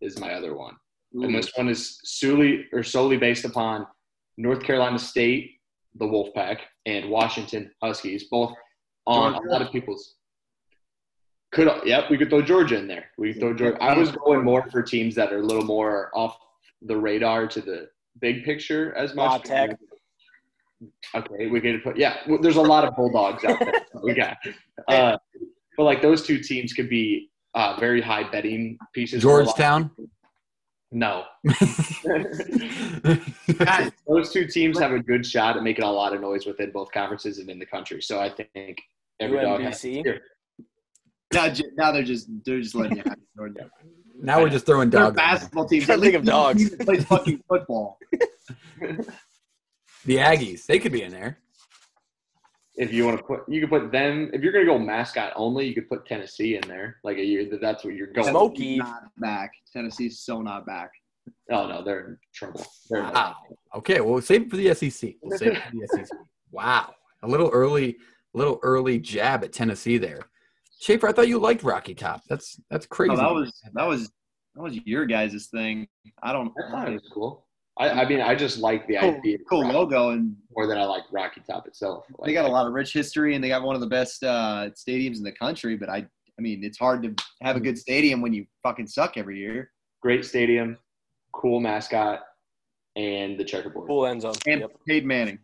is 0.00 0.18
my 0.18 0.32
other 0.32 0.56
one. 0.56 0.76
And 1.12 1.34
this 1.34 1.50
one 1.56 1.68
is 1.68 1.98
solely 2.04 2.66
or 2.72 2.82
solely 2.84 3.16
based 3.16 3.44
upon 3.44 3.86
North 4.36 4.62
Carolina 4.62 4.98
State, 4.98 5.58
the 5.96 6.06
Wolfpack, 6.06 6.58
and 6.86 7.10
Washington 7.10 7.70
Huskies, 7.82 8.24
both 8.30 8.54
on 9.06 9.32
Georgia? 9.32 9.48
a 9.48 9.50
lot 9.50 9.62
of 9.62 9.72
people's. 9.72 10.14
Could 11.52 11.68
yep, 11.84 12.08
we 12.10 12.16
could 12.16 12.30
throw 12.30 12.42
Georgia 12.42 12.78
in 12.78 12.86
there. 12.86 13.06
We 13.18 13.32
could 13.32 13.40
throw 13.40 13.54
Georgia. 13.54 13.82
I 13.82 13.98
was 13.98 14.12
going 14.12 14.44
more 14.44 14.70
for 14.70 14.82
teams 14.82 15.16
that 15.16 15.32
are 15.32 15.38
a 15.38 15.42
little 15.42 15.64
more 15.64 16.10
off 16.14 16.38
the 16.82 16.96
radar 16.96 17.48
to 17.48 17.60
the 17.60 17.88
big 18.20 18.44
picture 18.44 18.94
as 18.96 19.14
La 19.14 19.32
much. 19.32 19.44
Tech. 19.44 19.76
Okay, 21.14 21.48
we 21.48 21.60
could 21.60 21.82
put 21.82 21.96
yeah. 21.96 22.18
well, 22.28 22.40
There's 22.40 22.56
a 22.56 22.62
lot 22.62 22.84
of 22.84 22.94
bulldogs 22.94 23.44
out 23.44 23.58
there. 23.58 23.72
we 24.02 24.14
got, 24.14 24.36
uh, 24.88 25.16
but 25.76 25.84
like 25.84 26.02
those 26.02 26.22
two 26.22 26.38
teams 26.38 26.72
could 26.72 26.88
be 26.88 27.30
uh, 27.54 27.76
very 27.80 28.00
high 28.00 28.30
betting 28.30 28.78
pieces. 28.94 29.22
for 29.22 29.40
a 29.40 29.44
lot 29.44 29.50
of 29.50 29.56
Georgetown. 29.56 29.90
no. 30.92 31.24
Guys, 33.58 33.90
Those 34.06 34.32
two 34.32 34.46
teams 34.46 34.78
have 34.78 34.92
a 34.92 35.00
good 35.00 35.26
shot 35.26 35.56
at 35.56 35.62
making 35.62 35.84
a 35.84 35.90
lot 35.90 36.14
of 36.14 36.20
noise 36.20 36.46
within 36.46 36.70
both 36.70 36.92
conferences 36.92 37.38
and 37.38 37.50
in 37.50 37.58
the 37.58 37.66
country. 37.66 38.00
So 38.00 38.20
I 38.20 38.30
think 38.30 38.78
every 39.18 39.40
dog 39.40 39.62
has 39.62 39.82
UMBC? 39.82 40.20
Now, 41.32 41.52
now 41.76 41.92
they're 41.92 42.02
just 42.02 42.28
they're 42.44 42.60
just 42.60 42.74
letting 42.74 42.98
you 42.98 43.02
have 43.06 43.16
it. 43.56 43.70
now 44.20 44.40
we're 44.40 44.48
just 44.48 44.66
throwing 44.66 44.90
They're 44.90 45.00
dogs. 45.02 45.16
basketball 45.16 45.66
teams. 45.66 45.86
Can't 45.86 45.98
At 45.98 46.02
think 46.02 46.14
least 46.14 46.20
of 46.22 46.26
dogs. 46.26 46.62
you 46.62 46.76
play 46.76 46.96
fucking 47.00 47.44
football. 47.48 47.98
The 50.06 50.16
Aggies, 50.16 50.64
they 50.64 50.78
could 50.78 50.92
be 50.92 51.02
in 51.02 51.12
there. 51.12 51.38
If 52.74 52.90
you 52.92 53.04
want 53.04 53.18
to 53.18 53.22
put, 53.22 53.40
you 53.48 53.60
could 53.60 53.68
put 53.68 53.92
them. 53.92 54.30
If 54.32 54.40
you're 54.42 54.52
going 54.52 54.64
to 54.64 54.72
go 54.72 54.78
mascot 54.78 55.34
only, 55.36 55.66
you 55.66 55.74
could 55.74 55.90
put 55.90 56.06
Tennessee 56.06 56.56
in 56.56 56.66
there. 56.66 56.96
Like 57.04 57.18
a 57.18 57.22
year 57.24 57.44
that 57.50 57.60
that's 57.60 57.84
what 57.84 57.92
you're 57.94 58.06
going. 58.06 58.30
Smoke. 58.30 58.54
Tennessee's 58.54 58.78
not 58.78 59.02
back. 59.18 59.50
Tennessee's 59.70 60.20
so 60.20 60.40
not 60.40 60.64
back. 60.64 60.90
Oh 61.52 61.66
no, 61.68 61.84
they're 61.84 62.00
in 62.08 62.18
trouble. 62.34 62.64
They're 62.88 63.00
in 63.04 63.12
Wow. 63.12 63.34
Okay, 63.76 64.00
well, 64.00 64.22
save 64.22 64.42
it 64.42 64.50
for 64.50 64.56
the 64.56 64.72
SEC. 64.74 65.16
We'll 65.20 65.38
save 65.38 65.52
it 65.52 65.62
for 65.64 65.76
the 65.76 65.88
SEC. 66.06 66.06
Wow, 66.52 66.94
a 67.22 67.28
little 67.28 67.50
early, 67.50 67.96
a 68.34 68.38
little 68.38 68.58
early 68.62 68.98
jab 68.98 69.44
at 69.44 69.52
Tennessee 69.52 69.98
there. 69.98 70.18
Schaefer, 70.80 71.08
I 71.08 71.12
thought 71.12 71.28
you 71.28 71.38
liked 71.38 71.62
Rocky 71.62 71.94
Top. 71.94 72.22
That's 72.28 72.58
that's 72.70 72.86
crazy. 72.86 73.14
No, 73.14 73.16
that 73.16 73.34
was 73.34 73.60
that 73.74 73.86
was 73.86 74.10
that 74.54 74.62
was 74.62 74.74
your 74.86 75.04
guys' 75.04 75.48
thing. 75.52 75.86
I 76.22 76.32
don't. 76.32 76.52
I 76.66 76.70
thought 76.70 76.88
it 76.88 76.92
was 76.92 77.10
cool. 77.12 77.46
I, 77.78 78.02
I 78.02 78.08
mean, 78.08 78.20
I 78.20 78.34
just 78.34 78.58
like 78.58 78.86
the 78.88 78.96
cool, 78.96 79.14
idea 79.14 79.38
cool 79.48 79.66
logo, 79.66 80.10
and 80.10 80.34
more 80.54 80.66
than 80.66 80.78
I 80.78 80.84
like 80.84 81.04
Rocky 81.12 81.42
Top 81.48 81.66
itself. 81.66 82.04
Like, 82.18 82.26
they 82.28 82.32
got 82.32 82.46
a 82.46 82.52
lot 82.52 82.66
of 82.66 82.72
rich 82.72 82.92
history, 82.92 83.34
and 83.34 83.44
they 83.44 83.48
got 83.48 83.62
one 83.62 83.74
of 83.74 83.80
the 83.80 83.86
best 83.86 84.22
uh, 84.24 84.70
stadiums 84.74 85.18
in 85.18 85.22
the 85.22 85.32
country. 85.32 85.76
But 85.76 85.90
I, 85.90 85.98
I 85.98 86.42
mean, 86.42 86.64
it's 86.64 86.78
hard 86.78 87.02
to 87.02 87.14
have 87.42 87.56
a 87.56 87.60
good 87.60 87.78
stadium 87.78 88.20
when 88.22 88.32
you 88.32 88.46
fucking 88.62 88.86
suck 88.86 89.16
every 89.16 89.38
year. 89.38 89.70
great 90.02 90.24
stadium, 90.24 90.78
cool 91.32 91.60
mascot, 91.60 92.20
and 92.96 93.38
the 93.38 93.44
checkerboard. 93.44 93.86
Cool 93.86 94.06
end 94.06 94.22
zone. 94.22 94.34
And 94.46 94.62
Yep. 94.62 94.70
Peyton 94.86 95.06
Manning. 95.08 95.38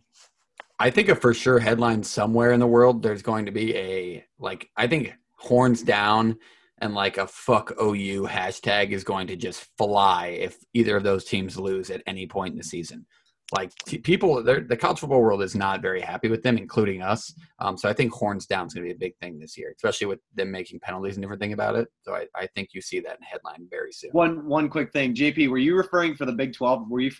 I 0.79 0.91
think 0.91 1.09
a 1.09 1.15
for 1.15 1.33
sure 1.33 1.59
headline 1.59 2.03
somewhere 2.03 2.53
in 2.53 2.61
the 2.61 2.67
world. 2.67 3.03
There's 3.03 3.23
going 3.23 3.47
to 3.47 3.53
be 3.53 3.75
a 3.77 4.25
like 4.39 4.69
I 4.77 4.87
think 4.87 5.15
horns 5.37 5.83
down 5.83 6.37
and 6.79 6.95
like 6.95 7.19
a 7.19 7.27
fuck 7.27 7.73
OU 7.81 8.27
hashtag 8.27 8.91
is 8.91 9.05
going 9.05 9.27
to 9.29 9.37
just 9.37 9.67
fly 9.79 10.27
if 10.27 10.59
either 10.75 10.97
of 10.97 11.05
those 11.05 11.25
teams 11.25 11.57
lose 11.57 11.91
at 11.91 12.03
any 12.07 12.27
point 12.27 12.53
in 12.53 12.59
the 12.59 12.65
season. 12.65 13.07
like 13.53 13.71
t- 13.87 13.99
people, 13.99 14.43
the 14.43 14.77
college 14.77 14.99
football 14.99 15.23
world 15.23 15.41
is 15.41 15.55
not 15.55 15.81
very 15.81 16.01
happy 16.01 16.29
with 16.29 16.43
them, 16.43 16.59
including 16.59 17.01
us. 17.01 17.33
Um, 17.61 17.79
so 17.79 17.89
I 17.89 17.93
think 17.93 18.13
horns 18.13 18.45
down 18.45 18.67
is 18.67 18.75
going 18.75 18.85
to 18.85 18.89
be 18.93 18.97
a 18.97 18.99
big 18.99 19.17
thing 19.19 19.39
this 19.39 19.57
year, 19.57 19.73
especially 19.77 20.09
with 20.09 20.19
them 20.35 20.51
making 20.51 20.81
penalties 20.81 21.15
and 21.15 21.23
different 21.23 21.41
thing 21.41 21.53
about 21.53 21.77
it. 21.77 21.87
So 22.03 22.15
I, 22.15 22.27
I 22.35 22.49
think 22.57 22.71
you 22.73 22.83
see 22.83 22.99
that 23.01 23.17
in 23.19 23.23
headline 23.23 23.69
very 23.71 23.93
soon. 23.93 24.11
One 24.11 24.47
one 24.47 24.69
quick 24.69 24.93
thing, 24.93 25.15
JP, 25.15 25.49
were 25.49 25.59
you 25.59 25.77
referring 25.77 26.17
for 26.17 26.27
the 26.27 26.33
Big 26.33 26.55
Twelve? 26.55 26.91
Were 26.91 27.01
you 27.01 27.13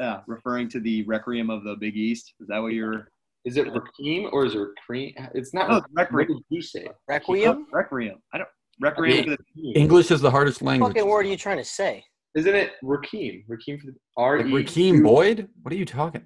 uh, 0.00 0.20
referring 0.26 0.70
to 0.70 0.80
the 0.80 1.04
Requiem 1.04 1.50
of 1.50 1.64
the 1.64 1.76
Big 1.76 1.96
East? 1.96 2.32
Is 2.40 2.48
that 2.48 2.60
what 2.60 2.72
you 2.72 2.86
were? 2.86 3.08
Is 3.44 3.56
it 3.56 3.66
Raheem 3.72 4.28
or 4.32 4.46
is 4.46 4.54
it 4.54 4.60
Cream? 4.86 5.12
It's 5.34 5.52
not. 5.52 5.68
No, 5.68 5.74
Raheem. 5.74 5.84
What 5.94 6.12
Requiem. 6.12 6.38
did 6.38 6.44
you 6.48 6.62
say? 6.62 6.86
Requiem? 7.08 7.66
Requiem. 7.72 8.16
I 8.32 8.38
don't. 8.38 8.48
Requiem. 8.80 9.16
Yeah. 9.28 9.36
for 9.36 9.42
the- 9.56 9.72
English 9.72 10.10
is 10.10 10.20
the 10.20 10.30
hardest 10.30 10.62
What 10.62 10.70
language. 10.70 10.94
fucking 10.94 11.08
word 11.08 11.26
are 11.26 11.28
you 11.28 11.36
trying 11.36 11.58
to 11.58 11.64
say? 11.64 12.04
Isn't 12.34 12.54
it 12.54 12.72
Raheem? 12.82 13.44
Raheem 13.46 13.78
for 13.78 13.86
the 13.86 13.94
R 14.16 14.42
Like 14.44 14.76
E. 14.76 15.00
Boyd? 15.00 15.48
What 15.62 15.72
are 15.72 15.76
you 15.76 15.84
talking? 15.84 16.22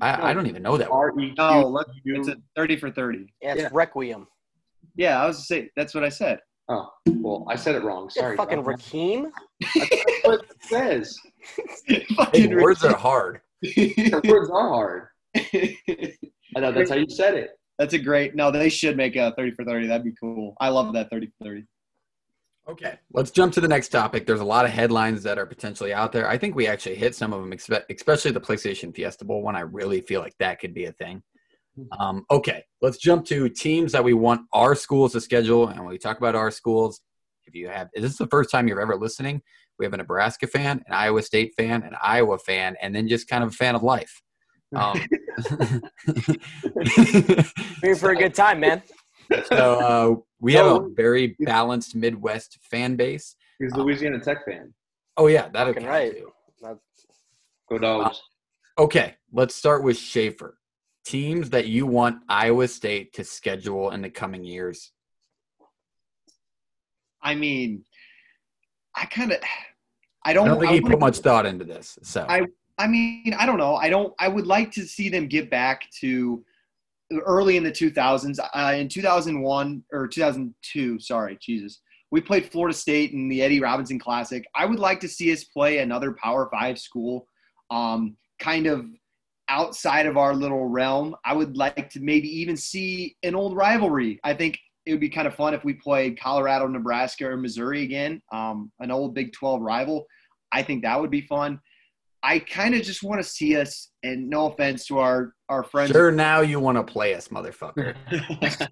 I, 0.00 0.30
I 0.30 0.32
don't 0.34 0.46
even 0.46 0.62
know 0.62 0.76
that. 0.78 0.90
Word. 0.90 1.12
R 1.14 1.20
E 1.20 1.26
Q. 1.26 1.34
No, 1.36 1.82
it's 2.06 2.28
a 2.28 2.36
thirty 2.56 2.76
for 2.76 2.90
thirty. 2.90 3.32
Yeah, 3.42 3.52
it's 3.52 3.62
Yeah. 3.62 3.68
Requiem. 3.72 4.26
Yeah, 4.96 5.22
I 5.22 5.26
was 5.26 5.36
to 5.38 5.42
say 5.44 5.70
that's 5.76 5.94
what 5.94 6.04
I 6.04 6.08
said. 6.08 6.40
Oh, 6.68 6.88
well, 7.06 7.44
I 7.50 7.56
said 7.56 7.74
it 7.74 7.82
wrong. 7.82 8.06
Is 8.06 8.16
it 8.16 8.20
Sorry. 8.20 8.36
fucking 8.36 8.58
Doc. 8.62 8.66
Raheem? 8.68 9.30
That's 9.60 10.24
what 10.24 10.40
it 10.40 10.56
says. 10.62 11.16
Hey, 12.32 12.46
words 12.54 12.84
are 12.84 12.94
hard. 12.96 13.40
Words 14.24 14.50
are 14.50 14.68
hard. 14.68 15.08
I 16.56 16.60
thought 16.60 16.74
that's 16.74 16.90
how 16.90 16.96
you 16.96 17.08
said 17.08 17.34
it. 17.34 17.50
That's 17.78 17.94
a 17.94 17.98
great. 17.98 18.34
No, 18.34 18.50
they 18.50 18.68
should 18.68 18.96
make 18.96 19.16
a 19.16 19.32
thirty 19.36 19.52
for 19.52 19.64
thirty. 19.64 19.86
That'd 19.86 20.04
be 20.04 20.14
cool. 20.20 20.54
I 20.60 20.68
love 20.68 20.92
that 20.94 21.10
thirty 21.10 21.26
for 21.26 21.44
thirty. 21.44 21.64
Okay, 22.68 22.96
let's 23.12 23.32
jump 23.32 23.52
to 23.54 23.60
the 23.60 23.66
next 23.66 23.88
topic. 23.88 24.24
There's 24.24 24.40
a 24.40 24.44
lot 24.44 24.64
of 24.64 24.70
headlines 24.70 25.24
that 25.24 25.36
are 25.36 25.46
potentially 25.46 25.92
out 25.92 26.12
there. 26.12 26.28
I 26.28 26.38
think 26.38 26.54
we 26.54 26.68
actually 26.68 26.94
hit 26.94 27.16
some 27.16 27.32
of 27.32 27.40
them, 27.40 27.50
expe- 27.50 27.82
especially 27.90 28.30
the 28.30 28.40
PlayStation 28.40 28.94
Fiesta 28.94 29.24
Bowl 29.24 29.42
one. 29.42 29.56
I 29.56 29.60
really 29.62 30.00
feel 30.00 30.20
like 30.20 30.36
that 30.38 30.60
could 30.60 30.72
be 30.72 30.84
a 30.84 30.92
thing. 30.92 31.22
Um, 31.98 32.24
okay, 32.30 32.62
let's 32.80 32.98
jump 32.98 33.24
to 33.26 33.48
teams 33.48 33.92
that 33.92 34.04
we 34.04 34.12
want 34.12 34.42
our 34.52 34.74
schools 34.74 35.12
to 35.12 35.20
schedule. 35.20 35.68
And 35.68 35.80
when 35.80 35.88
we 35.88 35.98
talk 35.98 36.18
about 36.18 36.34
our 36.34 36.50
schools, 36.50 37.00
if 37.46 37.54
you 37.54 37.68
have, 37.68 37.88
is 37.94 38.02
this 38.02 38.16
the 38.16 38.26
first 38.28 38.50
time 38.50 38.68
you're 38.68 38.80
ever 38.80 38.96
listening? 38.96 39.42
We 39.78 39.86
have 39.86 39.94
a 39.94 39.96
Nebraska 39.96 40.46
fan, 40.46 40.84
an 40.86 40.92
Iowa 40.92 41.22
State 41.22 41.54
fan, 41.56 41.82
an 41.82 41.96
Iowa 42.00 42.38
fan, 42.38 42.76
and 42.80 42.94
then 42.94 43.08
just 43.08 43.26
kind 43.26 43.42
of 43.42 43.50
a 43.50 43.54
fan 43.54 43.74
of 43.74 43.82
life. 43.82 44.22
Um, 44.74 44.98
Here 47.82 47.96
for 47.96 48.10
a 48.10 48.16
good 48.16 48.34
time, 48.34 48.60
man. 48.60 48.82
so 49.46 49.56
uh, 49.80 50.14
we 50.40 50.54
have 50.54 50.66
a 50.66 50.88
very 50.94 51.36
balanced 51.40 51.94
Midwest 51.94 52.58
fan 52.70 52.96
base. 52.96 53.36
He's 53.58 53.72
a 53.72 53.78
Louisiana 53.78 54.20
Tech 54.20 54.44
fan. 54.44 54.72
Oh 55.16 55.26
yeah, 55.26 55.48
that 55.52 55.66
Fucking 55.68 55.86
right. 55.86 56.14
Go 57.68 57.78
dogs. 57.78 58.20
Okay, 58.78 59.14
let's 59.32 59.54
start 59.54 59.82
with 59.82 59.98
Schaefer. 59.98 60.58
Teams 61.04 61.50
that 61.50 61.66
you 61.66 61.86
want 61.86 62.22
Iowa 62.28 62.68
State 62.68 63.12
to 63.14 63.24
schedule 63.24 63.90
in 63.90 64.02
the 64.02 64.10
coming 64.10 64.44
years. 64.44 64.92
I 67.22 67.34
mean, 67.34 67.84
I 68.94 69.04
kind 69.06 69.32
of. 69.32 69.38
I 70.24 70.30
I 70.30 70.32
don't. 70.32 70.46
don't 70.46 70.60
think 70.60 70.70
I 70.70 70.74
he 70.74 70.80
put 70.80 70.98
much 71.00 71.18
thought 71.18 71.46
into 71.46 71.64
this. 71.64 71.98
So 72.02 72.24
I- 72.28 72.46
I 72.78 72.86
mean, 72.86 73.34
I 73.38 73.46
don't 73.46 73.58
know. 73.58 73.76
I 73.76 73.88
don't. 73.88 74.12
I 74.18 74.28
would 74.28 74.46
like 74.46 74.70
to 74.72 74.86
see 74.86 75.08
them 75.08 75.26
get 75.26 75.50
back 75.50 75.88
to 76.00 76.44
early 77.24 77.56
in 77.56 77.62
the 77.62 77.70
2000s. 77.70 78.38
Uh, 78.54 78.74
in 78.74 78.88
2001 78.88 79.84
or 79.92 80.08
2002, 80.08 80.98
sorry, 80.98 81.38
Jesus, 81.40 81.80
we 82.10 82.20
played 82.20 82.50
Florida 82.50 82.76
State 82.76 83.12
in 83.12 83.28
the 83.28 83.42
Eddie 83.42 83.60
Robinson 83.60 83.98
Classic. 83.98 84.44
I 84.54 84.66
would 84.66 84.78
like 84.78 85.00
to 85.00 85.08
see 85.08 85.32
us 85.32 85.44
play 85.44 85.78
another 85.78 86.12
Power 86.12 86.48
Five 86.50 86.78
school, 86.78 87.26
um, 87.70 88.16
kind 88.38 88.66
of 88.66 88.86
outside 89.48 90.06
of 90.06 90.16
our 90.16 90.34
little 90.34 90.66
realm. 90.66 91.14
I 91.24 91.34
would 91.34 91.56
like 91.56 91.90
to 91.90 92.00
maybe 92.00 92.28
even 92.40 92.56
see 92.56 93.16
an 93.22 93.34
old 93.34 93.54
rivalry. 93.54 94.18
I 94.24 94.34
think 94.34 94.58
it 94.86 94.92
would 94.92 95.00
be 95.00 95.08
kind 95.08 95.28
of 95.28 95.34
fun 95.34 95.54
if 95.54 95.64
we 95.64 95.74
played 95.74 96.18
Colorado, 96.18 96.66
Nebraska, 96.66 97.26
or 97.28 97.36
Missouri 97.36 97.82
again, 97.82 98.20
um, 98.32 98.72
an 98.80 98.90
old 98.90 99.14
Big 99.14 99.32
12 99.32 99.60
rival. 99.60 100.06
I 100.52 100.62
think 100.62 100.82
that 100.82 101.00
would 101.00 101.10
be 101.10 101.22
fun. 101.22 101.60
I 102.22 102.38
kind 102.38 102.74
of 102.74 102.82
just 102.82 103.02
want 103.02 103.20
to 103.20 103.28
see 103.28 103.56
us, 103.56 103.90
and 104.02 104.30
no 104.30 104.46
offense 104.46 104.86
to 104.86 104.98
our 104.98 105.34
our 105.48 105.64
friends, 105.64 105.90
sure 105.90 106.12
now 106.12 106.40
you 106.40 106.60
want 106.60 106.78
to 106.78 106.84
play 106.84 107.14
us, 107.14 107.28
motherfucker. 107.28 107.94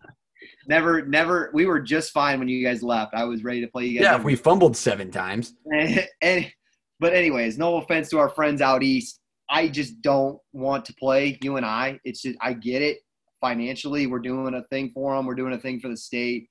never, 0.66 1.04
never. 1.06 1.50
We 1.52 1.66
were 1.66 1.80
just 1.80 2.12
fine 2.12 2.38
when 2.38 2.48
you 2.48 2.64
guys 2.64 2.82
left. 2.82 3.14
I 3.14 3.24
was 3.24 3.44
ready 3.44 3.60
to 3.60 3.68
play 3.68 3.86
you 3.86 3.98
guys. 3.98 4.04
yeah, 4.04 4.16
if 4.16 4.24
we 4.24 4.36
fumbled 4.36 4.76
seven 4.76 5.10
times. 5.10 5.54
and, 6.22 6.52
but 6.98 7.12
anyways, 7.12 7.58
no 7.58 7.76
offense 7.76 8.08
to 8.10 8.18
our 8.18 8.28
friends 8.28 8.60
out 8.60 8.82
east. 8.82 9.20
I 9.48 9.68
just 9.68 10.00
don't 10.00 10.38
want 10.52 10.84
to 10.84 10.94
play 10.94 11.38
you 11.42 11.56
and 11.56 11.66
I. 11.66 11.98
It's 12.04 12.22
just 12.22 12.38
I 12.40 12.52
get 12.52 12.82
it 12.82 12.98
financially. 13.40 14.06
We're 14.06 14.20
doing 14.20 14.54
a 14.54 14.62
thing 14.68 14.92
for 14.94 15.16
them. 15.16 15.26
We're 15.26 15.34
doing 15.34 15.54
a 15.54 15.58
thing 15.58 15.80
for 15.80 15.88
the 15.88 15.96
state. 15.96 16.48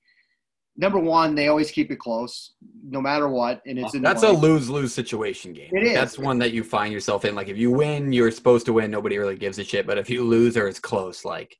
Number 0.80 0.98
one, 0.98 1.34
they 1.34 1.48
always 1.48 1.70
keep 1.70 1.90
it 1.90 1.98
close, 1.98 2.54
no 2.82 3.02
matter 3.02 3.28
what, 3.28 3.60
and 3.66 3.78
it's 3.78 3.92
That's 3.92 4.22
a 4.22 4.30
lose 4.30 4.70
lose 4.70 4.94
situation 4.94 5.52
game. 5.52 5.68
It 5.72 5.82
is. 5.82 5.92
That's 5.92 6.18
one 6.18 6.38
that 6.38 6.54
you 6.54 6.64
find 6.64 6.90
yourself 6.90 7.26
in. 7.26 7.34
Like 7.34 7.48
if 7.48 7.58
you 7.58 7.70
win, 7.70 8.14
you're 8.14 8.30
supposed 8.30 8.64
to 8.64 8.72
win. 8.72 8.90
Nobody 8.90 9.18
really 9.18 9.36
gives 9.36 9.58
a 9.58 9.64
shit. 9.64 9.86
But 9.86 9.98
if 9.98 10.08
you 10.08 10.24
lose 10.24 10.56
or 10.56 10.68
it's 10.68 10.80
close, 10.80 11.22
like 11.22 11.54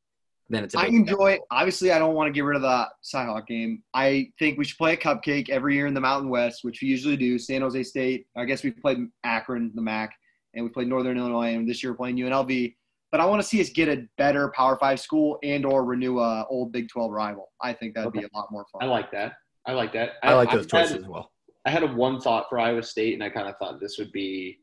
then 0.48 0.64
it's 0.64 0.74
a 0.74 0.78
I 0.78 0.87
enjoy. 0.87 1.38
Obviously, 1.50 1.92
I 1.92 1.98
don't 1.98 2.14
want 2.14 2.28
to 2.28 2.33
get 2.33 2.44
rid 2.44 2.56
of 2.56 2.62
the 2.62 2.88
Cyhawk 3.04 3.46
game. 3.46 3.83
I 3.92 4.30
think 4.38 4.56
we 4.56 4.64
should 4.64 4.78
play 4.78 4.94
a 4.94 4.96
cupcake 4.96 5.50
every 5.50 5.74
year 5.74 5.87
in 5.87 5.92
the 5.92 6.00
Mountain 6.00 6.30
West, 6.30 6.61
which 6.64 6.80
we 6.80 6.88
usually 6.88 7.18
do. 7.18 7.38
San 7.38 7.61
Jose 7.61 7.83
State. 7.83 8.26
I 8.38 8.46
guess 8.46 8.64
we 8.64 8.70
played 8.70 9.06
Akron, 9.22 9.70
the 9.74 9.83
MAC, 9.83 10.14
and 10.54 10.64
we 10.64 10.70
played 10.70 10.88
Northern 10.88 11.18
Illinois, 11.18 11.54
and 11.54 11.68
this 11.68 11.83
year 11.83 11.92
we're 11.92 11.98
playing 11.98 12.16
UNLV. 12.16 12.74
But 13.12 13.20
I 13.20 13.27
want 13.27 13.42
to 13.42 13.46
see 13.49 13.61
us 13.61 13.70
get 13.70 13.88
a 13.88 14.07
better 14.18 14.53
Power 14.55 14.77
Five 14.79 15.01
school 15.01 15.38
and 15.42 15.66
or 15.66 15.85
renew 15.85 16.20
a 16.20 16.46
old 16.49 16.73
Big 16.73 16.88
Twelve 16.88 17.11
rival. 17.11 17.51
I 17.61 17.73
think 17.73 17.94
that'd 17.94 18.12
be 18.12 18.20
a 18.23 18.29
lot 18.35 18.53
more 18.53 18.64
fun. 18.73 18.83
I 18.83 18.87
like 18.87 19.11
that. 19.12 19.35
I 19.66 19.73
like 19.73 19.92
that. 19.94 20.12
I 20.23 20.35
like 20.35 20.51
those 20.51 20.66
I 20.66 20.68
choices 20.68 20.92
Had, 20.92 21.01
as 21.03 21.09
well. 21.09 21.31
I 21.66 21.70
had 21.70 21.83
a 21.83 21.88
one 21.88 22.20
thought 22.20 22.46
for 22.49 22.59
Iowa 22.59 22.83
State, 22.83 23.14
and 23.14 23.23
I 23.23 23.29
kind 23.29 23.49
of 23.49 23.57
thought 23.59 23.81
this 23.81 23.99
would 23.99 24.12
be. 24.12 24.59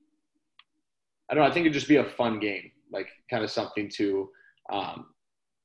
I 1.29 1.33
don't 1.33 1.43
know. 1.43 1.49
I 1.49 1.53
think 1.53 1.65
it'd 1.65 1.73
just 1.73 1.89
be 1.89 1.97
a 1.97 2.05
fun 2.05 2.39
game, 2.39 2.71
like 2.91 3.07
kind 3.29 3.43
of 3.43 3.51
something 3.51 3.89
to 3.95 4.29
um, 4.71 5.07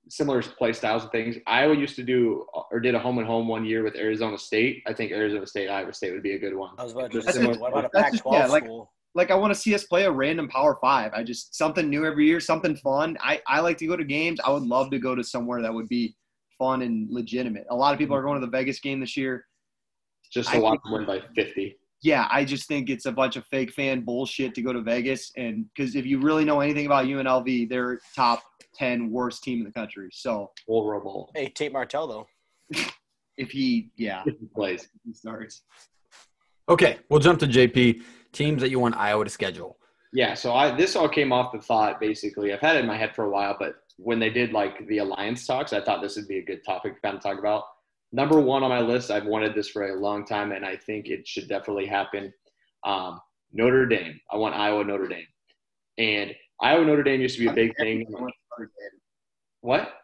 similar 0.09 0.43
play 0.43 0.73
styles 0.73 1.03
and 1.05 1.13
things. 1.13 1.37
Iowa 1.47 1.77
used 1.77 1.95
to 1.97 2.03
do 2.03 2.45
or 2.73 2.81
did 2.81 2.97
a 2.97 2.99
home 2.99 3.19
and 3.19 3.27
home 3.27 3.47
one 3.47 3.65
year 3.65 3.85
with 3.85 3.95
Arizona 3.95 4.37
State. 4.39 4.83
I 4.89 4.93
think 4.93 5.13
Arizona 5.13 5.47
State, 5.47 5.69
Iowa 5.69 5.93
State 5.93 6.13
would 6.13 6.23
be 6.25 6.33
a 6.33 6.39
good 6.39 6.55
one. 6.57 6.75
I 6.79 6.83
was 6.83 6.93
about 6.93 7.13
to 7.13 7.21
Just 7.21 7.29
say, 7.29 7.41
similar- 7.41 7.59
what 7.61 7.71
about 7.73 7.85
a 7.85 7.91
that's 7.93 8.11
just- 8.13 8.25
Pac-12 8.25 8.33
yeah, 8.33 8.47
school? 8.59 8.79
Like 8.79 8.89
I 9.17 9.35
want 9.35 9.53
to 9.55 9.59
see 9.61 9.75
us 9.75 9.85
play 9.85 10.05
a 10.05 10.11
random 10.11 10.49
Power 10.49 10.79
Five. 10.81 11.13
I 11.15 11.23
just 11.23 11.55
something 11.55 11.89
new 11.89 12.05
every 12.05 12.27
year, 12.27 12.41
something 12.41 12.77
fun. 12.77 13.17
I 13.21 13.41
I 13.47 13.61
like 13.61 13.79
to 13.79 13.87
go 13.87 13.97
to 13.97 14.05
games. 14.05 14.41
I 14.45 14.51
would 14.51 14.63
love 14.63 14.91
to 14.91 14.99
go 14.99 15.15
to 15.15 15.23
somewhere 15.25 15.61
that 15.63 15.73
would 15.73 15.89
be 15.89 16.17
fun 16.59 16.83
and 16.83 17.09
legitimate. 17.11 17.67
A 17.71 17.75
lot 17.77 17.93
of 17.93 17.99
people 17.99 18.17
are 18.17 18.23
going 18.23 18.41
to 18.41 18.47
the 18.47 18.51
Vegas 18.51 18.81
game 18.81 19.01
this 19.01 19.17
year. 19.17 19.47
Just 20.33 20.51
I 20.51 20.55
to 20.57 20.61
watch 20.61 20.73
think- 20.73 20.83
them 20.85 20.93
win 20.93 21.07
by 21.07 21.27
fifty. 21.35 21.77
yeah, 22.03 22.27
I 22.31 22.45
just 22.45 22.67
think 22.69 22.89
it's 22.91 23.07
a 23.07 23.13
bunch 23.13 23.37
of 23.37 23.45
fake 23.47 23.73
fan 23.73 24.01
bullshit 24.01 24.55
to 24.55 24.63
go 24.63 24.73
to 24.73 24.81
Vegas. 24.81 25.31
And 25.37 25.67
because 25.75 25.95
if 25.95 26.07
you 26.07 26.19
really 26.21 26.45
know 26.45 26.61
anything 26.61 26.87
about 26.87 27.05
UNLV, 27.07 27.69
they're 27.69 28.01
top 28.17 28.43
10 28.75 29.11
worst 29.11 29.43
team 29.45 29.59
in 29.59 29.65
the 29.65 29.71
country. 29.73 30.09
So 30.13 30.51
Horrible 30.67 31.31
Hey, 31.37 31.49
Tate 31.49 31.73
Martell 31.73 32.07
though. 32.09 32.27
if 33.37 33.51
he, 33.51 33.91
yeah, 33.97 34.25
he 34.25 34.33
plays. 34.55 34.89
he 35.07 35.13
starts. 35.13 35.63
Okay, 36.69 36.99
we'll 37.11 37.21
jump 37.21 37.39
to 37.41 37.47
JP. 37.47 38.03
Teams 38.33 38.63
that 38.63 38.71
you 38.71 38.81
want 38.81 38.97
Iowa 38.97 39.25
to 39.25 39.31
schedule. 39.31 39.79
Yeah, 40.15 40.35
so 40.35 40.55
I 40.55 40.75
this 40.75 40.97
all 40.97 41.09
came 41.09 41.33
off 41.33 41.53
the 41.53 41.61
thought 41.61 42.01
basically. 42.01 42.53
I've 42.53 42.61
had 42.61 42.77
it 42.77 42.81
in 42.81 42.87
my 42.87 42.97
head 42.97 43.15
for 43.15 43.25
a 43.25 43.31
while, 43.31 43.57
but 43.59 43.77
when 43.97 44.19
they 44.19 44.31
did 44.31 44.53
like 44.53 44.87
the 44.87 44.99
alliance 44.99 45.47
talks, 45.47 45.73
I 45.73 45.83
thought 45.83 46.03
this 46.03 46.17
would 46.17 46.29
be 46.29 46.39
a 46.39 46.45
good 46.45 46.65
topic 46.65 46.95
to 46.95 47.01
kind 47.01 47.17
of 47.17 47.23
talk 47.23 47.39
about. 47.39 47.65
Number 48.13 48.41
one 48.41 48.63
on 48.63 48.69
my 48.69 48.81
list, 48.81 49.11
I've 49.11 49.25
wanted 49.25 49.55
this 49.55 49.69
for 49.71 49.89
a 49.89 50.01
long 50.01 50.27
time, 50.27 50.53
and 50.53 50.67
I 50.67 50.77
think 50.77 51.09
it 51.09 51.27
should 51.27 51.49
definitely 51.49 51.87
happen. 51.87 52.33
Um, 52.85 53.21
Notre 53.55 53.87
Dame. 53.87 54.21
I 54.31 54.37
want 54.37 54.55
Iowa 54.55 54.85
Notre 54.85 55.09
Dame, 55.09 55.27
and 55.99 56.35
Iowa 56.61 56.85
Notre 56.85 57.03
Dame 57.03 57.21
used 57.23 57.37
to 57.37 57.41
be 57.41 57.49
a 57.49 57.53
big 57.53 57.75
thing. 57.77 58.03
Everyone 58.03 58.23
wants 58.23 58.37
Notre 58.59 58.71
Dame. 58.79 59.01
What? 59.63 59.95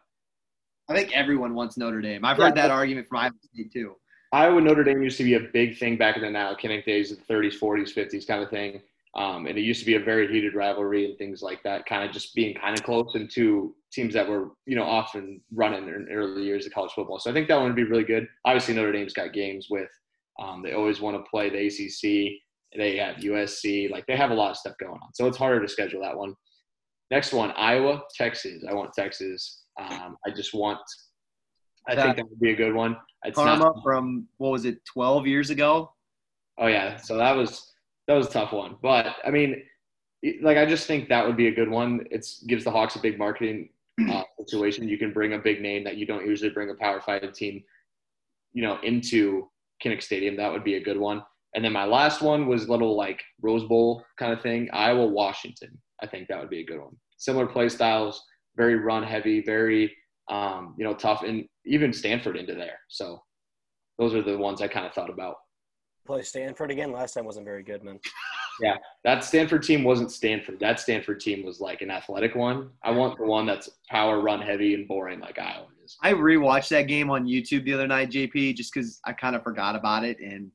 I 0.87 0.95
think 0.95 1.15
everyone 1.15 1.53
wants 1.53 1.77
Notre 1.77 2.01
Dame. 2.01 2.25
I've 2.25 2.37
Yeah. 2.39 2.45
heard 2.45 2.55
that 2.55 2.71
argument 2.71 3.07
from 3.07 3.17
Iowa 3.19 3.33
State 3.53 3.71
too. 3.71 3.95
Iowa 4.31 4.61
Notre 4.61 4.83
Dame 4.83 5.01
used 5.01 5.17
to 5.17 5.23
be 5.23 5.35
a 5.35 5.39
big 5.39 5.77
thing 5.77 5.97
back 5.97 6.15
in 6.15 6.21
the 6.21 6.29
Nile 6.29 6.55
Kinnick 6.55 6.85
days, 6.85 7.11
of 7.11 7.17
the 7.17 7.33
30s, 7.33 7.59
40s, 7.59 7.93
50s 7.93 8.27
kind 8.27 8.43
of 8.43 8.49
thing. 8.49 8.81
Um, 9.15 9.47
and 9.47 9.57
it 9.57 9.61
used 9.61 9.79
to 9.79 9.85
be 9.87 9.95
a 9.95 9.99
very 9.99 10.31
heated 10.31 10.53
rivalry 10.53 11.05
and 11.05 11.17
things 11.17 11.41
like 11.41 11.63
that, 11.63 11.87
kind 11.87 12.03
of 12.07 12.11
just 12.11 12.35
being 12.35 12.55
kind 12.55 12.77
of 12.77 12.85
close 12.85 13.15
and 13.15 13.29
two 13.29 13.75
teams 13.91 14.13
that 14.13 14.29
were, 14.29 14.49
you 14.67 14.75
know, 14.75 14.83
often 14.83 15.41
running 15.51 15.87
in 15.87 16.07
early 16.11 16.43
years 16.43 16.67
of 16.67 16.73
college 16.73 16.91
football. 16.91 17.17
So 17.17 17.31
I 17.31 17.33
think 17.33 17.47
that 17.47 17.55
one 17.55 17.65
would 17.65 17.75
be 17.75 17.85
really 17.85 18.03
good. 18.03 18.27
Obviously, 18.45 18.75
Notre 18.75 18.91
Dame's 18.91 19.13
got 19.13 19.33
games 19.33 19.67
with, 19.69 19.89
um, 20.39 20.61
they 20.61 20.73
always 20.73 21.01
want 21.01 21.17
to 21.17 21.29
play 21.29 21.49
the 21.49 21.65
ACC. 21.65 22.39
They 22.77 22.97
have 22.97 23.17
USC. 23.17 23.89
Like 23.89 24.05
they 24.05 24.15
have 24.15 24.29
a 24.29 24.35
lot 24.35 24.51
of 24.51 24.57
stuff 24.57 24.75
going 24.79 24.99
on. 25.01 25.13
So 25.15 25.25
it's 25.25 25.37
harder 25.37 25.59
to 25.59 25.67
schedule 25.67 26.01
that 26.03 26.15
one. 26.15 26.35
Next 27.09 27.33
one, 27.33 27.51
Iowa, 27.57 28.03
Texas. 28.15 28.63
I 28.69 28.75
want 28.75 28.93
Texas. 28.93 29.63
Um, 29.79 30.17
I 30.25 30.29
just 30.29 30.53
want, 30.53 30.79
I 31.89 31.95
think 31.95 32.15
that 32.17 32.29
would 32.29 32.39
be 32.39 32.51
a 32.51 32.55
good 32.55 32.73
one. 32.73 32.97
It's 33.25 33.37
not- 33.37 33.59
Karma 33.59 33.81
from, 33.83 34.27
what 34.37 34.51
was 34.51 34.65
it, 34.65 34.83
12 34.85 35.27
years 35.27 35.49
ago? 35.49 35.91
Oh 36.57 36.67
yeah, 36.67 36.97
so 36.97 37.17
that 37.17 37.35
was 37.35 37.71
that 38.07 38.15
was 38.15 38.27
a 38.27 38.31
tough 38.31 38.51
one. 38.51 38.75
But 38.81 39.15
I 39.25 39.29
mean, 39.31 39.63
like 40.41 40.57
I 40.57 40.65
just 40.65 40.87
think 40.87 41.07
that 41.09 41.25
would 41.25 41.37
be 41.37 41.47
a 41.47 41.55
good 41.55 41.69
one. 41.69 42.05
It 42.11 42.27
gives 42.47 42.63
the 42.65 42.71
Hawks 42.71 42.95
a 42.97 42.99
big 42.99 43.17
marketing 43.17 43.69
uh, 44.09 44.23
situation. 44.39 44.89
You 44.89 44.97
can 44.97 45.13
bring 45.13 45.33
a 45.33 45.39
big 45.39 45.61
name 45.61 45.83
that 45.85 45.95
you 45.95 46.05
don't 46.05 46.25
usually 46.25 46.49
bring 46.49 46.69
a 46.69 46.75
Power 46.75 46.99
Five 47.01 47.31
team, 47.33 47.63
you 48.51 48.61
know, 48.61 48.77
into 48.83 49.49
Kinnick 49.83 50.03
Stadium. 50.03 50.35
That 50.35 50.51
would 50.51 50.65
be 50.65 50.75
a 50.75 50.83
good 50.83 50.97
one. 50.97 51.23
And 51.55 51.63
then 51.63 51.71
my 51.71 51.85
last 51.85 52.21
one 52.21 52.47
was 52.47 52.67
little 52.67 52.95
like 52.97 53.21
Rose 53.41 53.63
Bowl 53.63 54.03
kind 54.17 54.33
of 54.33 54.41
thing. 54.41 54.69
Iowa 54.73 55.05
Washington. 55.07 55.77
I 56.03 56.07
think 56.07 56.27
that 56.27 56.39
would 56.39 56.49
be 56.49 56.59
a 56.59 56.65
good 56.65 56.79
one. 56.79 56.95
Similar 57.17 57.47
play 57.47 57.69
styles, 57.69 58.21
very 58.57 58.75
run 58.75 59.03
heavy, 59.03 59.41
very 59.41 59.95
um, 60.29 60.75
you 60.77 60.83
know 60.83 60.93
tough, 60.93 61.23
and 61.23 61.45
even 61.65 61.93
Stanford 61.93 62.37
into 62.37 62.55
there. 62.55 62.79
So 62.87 63.21
those 63.97 64.13
are 64.13 64.21
the 64.21 64.37
ones 64.37 64.61
I 64.61 64.67
kind 64.67 64.85
of 64.85 64.93
thought 64.93 65.09
about. 65.09 65.35
Play 66.05 66.21
Stanford 66.23 66.71
again. 66.71 66.91
Last 66.91 67.13
time 67.13 67.25
wasn't 67.25 67.45
very 67.45 67.63
good, 67.63 67.83
man. 67.83 67.99
Yeah, 68.61 68.75
that 69.03 69.23
Stanford 69.23 69.63
team 69.63 69.83
wasn't 69.83 70.11
Stanford. 70.11 70.59
That 70.59 70.79
Stanford 70.79 71.19
team 71.19 71.45
was 71.45 71.61
like 71.61 71.81
an 71.81 71.89
athletic 71.89 72.35
one. 72.35 72.69
I 72.83 72.91
want 72.91 73.17
the 73.17 73.25
one 73.25 73.45
that's 73.45 73.69
power, 73.89 74.19
run 74.19 74.41
heavy, 74.41 74.73
and 74.73 74.87
boring 74.87 75.19
like 75.19 75.39
Iowa 75.39 75.67
is. 75.83 75.95
I 76.03 76.13
rewatched 76.13 76.69
that 76.69 76.83
game 76.83 77.09
on 77.09 77.25
YouTube 77.25 77.63
the 77.63 77.73
other 77.73 77.87
night, 77.87 78.11
JP, 78.11 78.55
just 78.55 78.73
because 78.73 78.99
I 79.05 79.13
kind 79.13 79.35
of 79.35 79.43
forgot 79.43 79.75
about 79.75 80.03
it, 80.03 80.19
and 80.19 80.51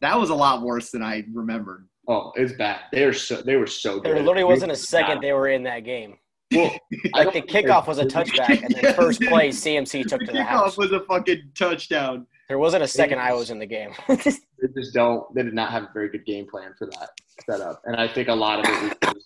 that 0.00 0.18
was 0.18 0.30
a 0.30 0.34
lot 0.34 0.62
worse 0.62 0.90
than 0.90 1.02
I 1.02 1.24
remembered. 1.32 1.88
Oh, 2.08 2.32
it's 2.36 2.54
bad. 2.54 2.80
They 2.92 3.04
are 3.04 3.12
so 3.12 3.42
they 3.42 3.56
were 3.56 3.66
so 3.66 3.96
good. 3.96 4.04
There 4.04 4.22
literally 4.22 4.44
wasn't 4.44 4.72
a 4.72 4.76
second 4.76 5.20
they 5.20 5.32
were 5.32 5.48
in 5.48 5.62
that 5.64 5.80
game. 5.80 6.16
Well, 6.52 6.70
I 7.14 7.24
Like 7.24 7.26
the 7.26 7.32
think 7.32 7.50
kickoff 7.50 7.86
was 7.86 7.98
a 7.98 8.04
touchback, 8.06 8.62
and 8.64 8.74
then 8.74 8.94
first 8.96 9.20
play 9.20 9.48
CMC 9.50 10.06
took 10.06 10.20
to 10.20 10.26
the 10.26 10.32
Kickoff 10.32 10.46
house. 10.46 10.76
was 10.78 10.92
a 10.92 11.00
fucking 11.00 11.50
touchdown. 11.56 12.26
There 12.48 12.58
wasn't 12.58 12.82
a 12.82 12.88
second 12.88 13.18
I 13.18 13.34
was 13.34 13.50
in 13.50 13.58
the 13.58 13.66
game. 13.66 13.90
They 14.60 14.66
just 14.76 14.92
don't. 14.92 15.32
They 15.36 15.44
did 15.44 15.54
not 15.54 15.70
have 15.70 15.84
a 15.84 15.90
very 15.94 16.08
good 16.08 16.24
game 16.26 16.44
plan 16.50 16.72
for 16.76 16.86
that 16.86 17.10
setup, 17.48 17.80
and 17.84 17.94
I 17.94 18.08
think 18.08 18.26
a 18.28 18.34
lot 18.34 18.58
of 18.58 18.64
it 18.66 18.98
was 19.14 19.24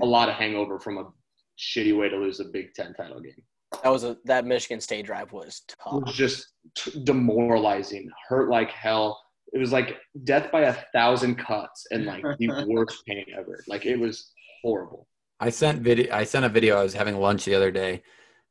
a 0.00 0.06
lot 0.06 0.30
of 0.30 0.36
hangover 0.36 0.78
from 0.80 0.96
a 0.96 1.04
shitty 1.58 1.94
way 1.98 2.08
to 2.08 2.16
lose 2.16 2.40
a 2.40 2.44
Big 2.46 2.72
Ten 2.72 2.94
title 2.94 3.20
game. 3.20 3.34
that 3.82 3.90
was 3.90 4.04
a 4.04 4.16
that 4.24 4.46
Michigan 4.46 4.80
State 4.80 5.04
drive 5.04 5.32
was 5.32 5.60
It 5.68 5.74
tough. 5.84 6.02
was 6.06 6.14
just 6.14 6.46
t- 6.78 6.98
demoralizing, 7.04 8.08
hurt 8.26 8.48
like 8.48 8.70
hell. 8.70 9.20
It 9.52 9.58
was 9.58 9.70
like 9.70 9.98
death 10.24 10.50
by 10.50 10.62
a 10.62 10.72
thousand 10.94 11.34
cuts 11.36 11.86
and 11.90 12.06
like 12.06 12.22
the 12.38 12.64
worst 12.66 13.04
pain 13.06 13.26
ever. 13.38 13.62
Like 13.68 13.84
it 13.84 13.96
was 14.00 14.32
horrible. 14.62 15.08
I 15.40 15.48
sent 15.48 15.80
video. 15.80 16.14
I 16.14 16.24
sent 16.24 16.44
a 16.44 16.50
video. 16.50 16.76
I 16.76 16.82
was 16.82 16.92
having 16.92 17.16
lunch 17.16 17.46
the 17.46 17.54
other 17.54 17.70
day, 17.70 18.02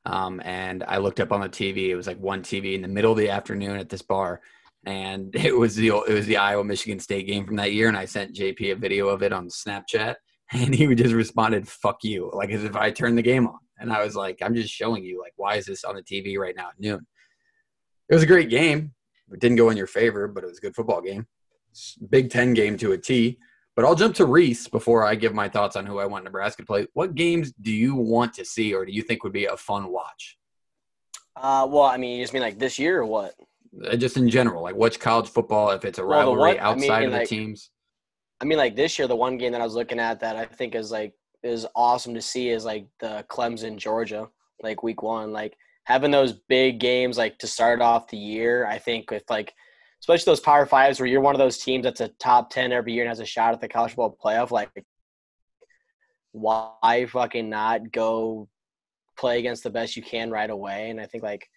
um, 0.05 0.41
and 0.43 0.83
I 0.87 0.97
looked 0.97 1.19
up 1.19 1.31
on 1.31 1.41
the 1.41 1.49
TV. 1.49 1.89
It 1.89 1.95
was 1.95 2.07
like 2.07 2.19
one 2.19 2.41
TV 2.41 2.73
in 2.73 2.81
the 2.81 2.87
middle 2.87 3.11
of 3.11 3.17
the 3.17 3.29
afternoon 3.29 3.77
at 3.77 3.89
this 3.89 4.01
bar, 4.01 4.41
and 4.85 5.35
it 5.35 5.55
was 5.55 5.75
the 5.75 5.89
it 5.89 6.13
was 6.13 6.25
the 6.25 6.37
Iowa 6.37 6.63
Michigan 6.63 6.99
State 6.99 7.27
game 7.27 7.45
from 7.45 7.57
that 7.57 7.73
year. 7.73 7.87
And 7.87 7.97
I 7.97 8.05
sent 8.05 8.35
JP 8.35 8.71
a 8.71 8.75
video 8.75 9.07
of 9.07 9.21
it 9.21 9.31
on 9.31 9.49
Snapchat, 9.49 10.15
and 10.51 10.73
he 10.73 10.93
just 10.95 11.13
responded, 11.13 11.67
"Fuck 11.67 12.03
you," 12.03 12.31
like 12.33 12.49
as 12.49 12.63
if 12.63 12.75
I 12.75 12.89
turned 12.89 13.17
the 13.17 13.23
game 13.23 13.47
on. 13.47 13.59
And 13.77 13.93
I 13.93 14.03
was 14.03 14.15
like, 14.15 14.39
"I'm 14.41 14.55
just 14.55 14.73
showing 14.73 15.03
you, 15.03 15.21
like, 15.21 15.33
why 15.37 15.55
is 15.55 15.67
this 15.67 15.83
on 15.83 15.95
the 15.95 16.03
TV 16.03 16.37
right 16.37 16.55
now 16.55 16.69
at 16.69 16.79
noon?" 16.79 17.05
It 18.09 18.15
was 18.15 18.23
a 18.23 18.27
great 18.27 18.49
game. 18.49 18.93
It 19.31 19.39
didn't 19.39 19.57
go 19.57 19.69
in 19.69 19.77
your 19.77 19.85
favor, 19.85 20.27
but 20.27 20.43
it 20.43 20.47
was 20.47 20.57
a 20.57 20.61
good 20.61 20.75
football 20.75 21.01
game. 21.01 21.27
Big 22.09 22.31
Ten 22.31 22.55
game 22.55 22.77
to 22.77 22.93
a 22.93 22.97
T. 22.97 23.37
But 23.79 23.85
I'll 23.85 23.95
jump 23.95 24.13
to 24.15 24.25
Reese 24.25 24.67
before 24.67 25.05
I 25.05 25.15
give 25.15 25.33
my 25.33 25.47
thoughts 25.47 25.77
on 25.77 25.85
who 25.85 25.99
I 25.99 26.05
want 26.05 26.25
Nebraska 26.25 26.63
to 26.63 26.65
play. 26.65 26.85
What 26.95 27.15
games 27.15 27.53
do 27.61 27.71
you 27.71 27.95
want 27.95 28.33
to 28.33 28.43
see 28.43 28.73
or 28.73 28.85
do 28.85 28.91
you 28.91 29.01
think 29.01 29.23
would 29.23 29.31
be 29.31 29.45
a 29.45 29.55
fun 29.55 29.89
watch? 29.89 30.37
Uh, 31.37 31.65
well, 31.71 31.83
I 31.83 31.95
mean, 31.95 32.17
you 32.17 32.23
just 32.23 32.33
mean 32.33 32.41
like 32.41 32.59
this 32.59 32.77
year 32.77 32.99
or 32.99 33.05
what? 33.05 33.35
Uh, 33.89 33.95
Just 33.95 34.17
in 34.17 34.27
general, 34.29 34.63
like 34.63 34.75
which 34.75 34.99
college 34.99 35.29
football, 35.29 35.69
if 35.71 35.85
it's 35.85 35.97
a 35.97 36.05
Well, 36.05 36.31
the 36.31 36.35
rivalry 36.35 36.57
one- 36.57 36.59
I 36.59 36.75
mean, 36.75 36.91
outside 36.91 37.03
of 37.05 37.11
the 37.13 37.17
like- 37.19 37.29
teams. 37.29 37.69
I 38.41 38.43
mean, 38.43 38.57
like 38.57 38.75
this 38.75 38.99
year, 38.99 39.07
the 39.07 39.15
one 39.15 39.37
game 39.37 39.53
that 39.53 39.61
I 39.61 39.63
was 39.63 39.75
looking 39.75 39.97
at 39.97 40.19
that 40.19 40.35
I 40.35 40.43
think 40.43 40.75
is 40.75 40.91
like 40.91 41.13
is 41.43 41.65
awesome 41.73 42.13
to 42.15 42.21
see 42.21 42.49
is 42.49 42.65
like 42.65 42.85
the 42.99 43.25
Clemson 43.29 43.77
Georgia, 43.77 44.27
like 44.61 44.83
week 44.83 45.03
one, 45.03 45.31
like 45.31 45.55
having 45.85 46.11
those 46.11 46.33
big 46.33 46.81
games 46.81 47.17
like 47.17 47.37
to 47.39 47.47
start 47.47 47.79
off 47.81 48.09
the 48.09 48.17
year. 48.17 48.65
I 48.65 48.77
think 48.77 49.09
with 49.09 49.23
like 49.29 49.53
especially 50.01 50.31
those 50.31 50.39
Power 50.39 50.65
Fives 50.65 50.99
where 50.99 51.07
you're 51.07 51.21
one 51.21 51.35
of 51.35 51.39
those 51.39 51.57
teams 51.57 51.83
that's 51.83 52.01
a 52.01 52.09
top 52.19 52.49
ten 52.49 52.71
every 52.71 52.93
year 52.93 53.03
and 53.03 53.09
has 53.09 53.19
a 53.19 53.25
shot 53.25 53.53
at 53.53 53.61
the 53.61 53.67
college 53.67 53.91
football 53.91 54.17
playoff. 54.23 54.51
Like, 54.51 54.71
why 56.31 57.05
fucking 57.09 57.49
not 57.49 57.91
go 57.91 58.47
play 59.17 59.39
against 59.39 59.63
the 59.63 59.69
best 59.69 59.95
you 59.95 60.03
can 60.03 60.31
right 60.31 60.49
away? 60.49 60.89
And 60.89 60.99
I 60.99 61.05
think 61.05 61.23
like 61.23 61.47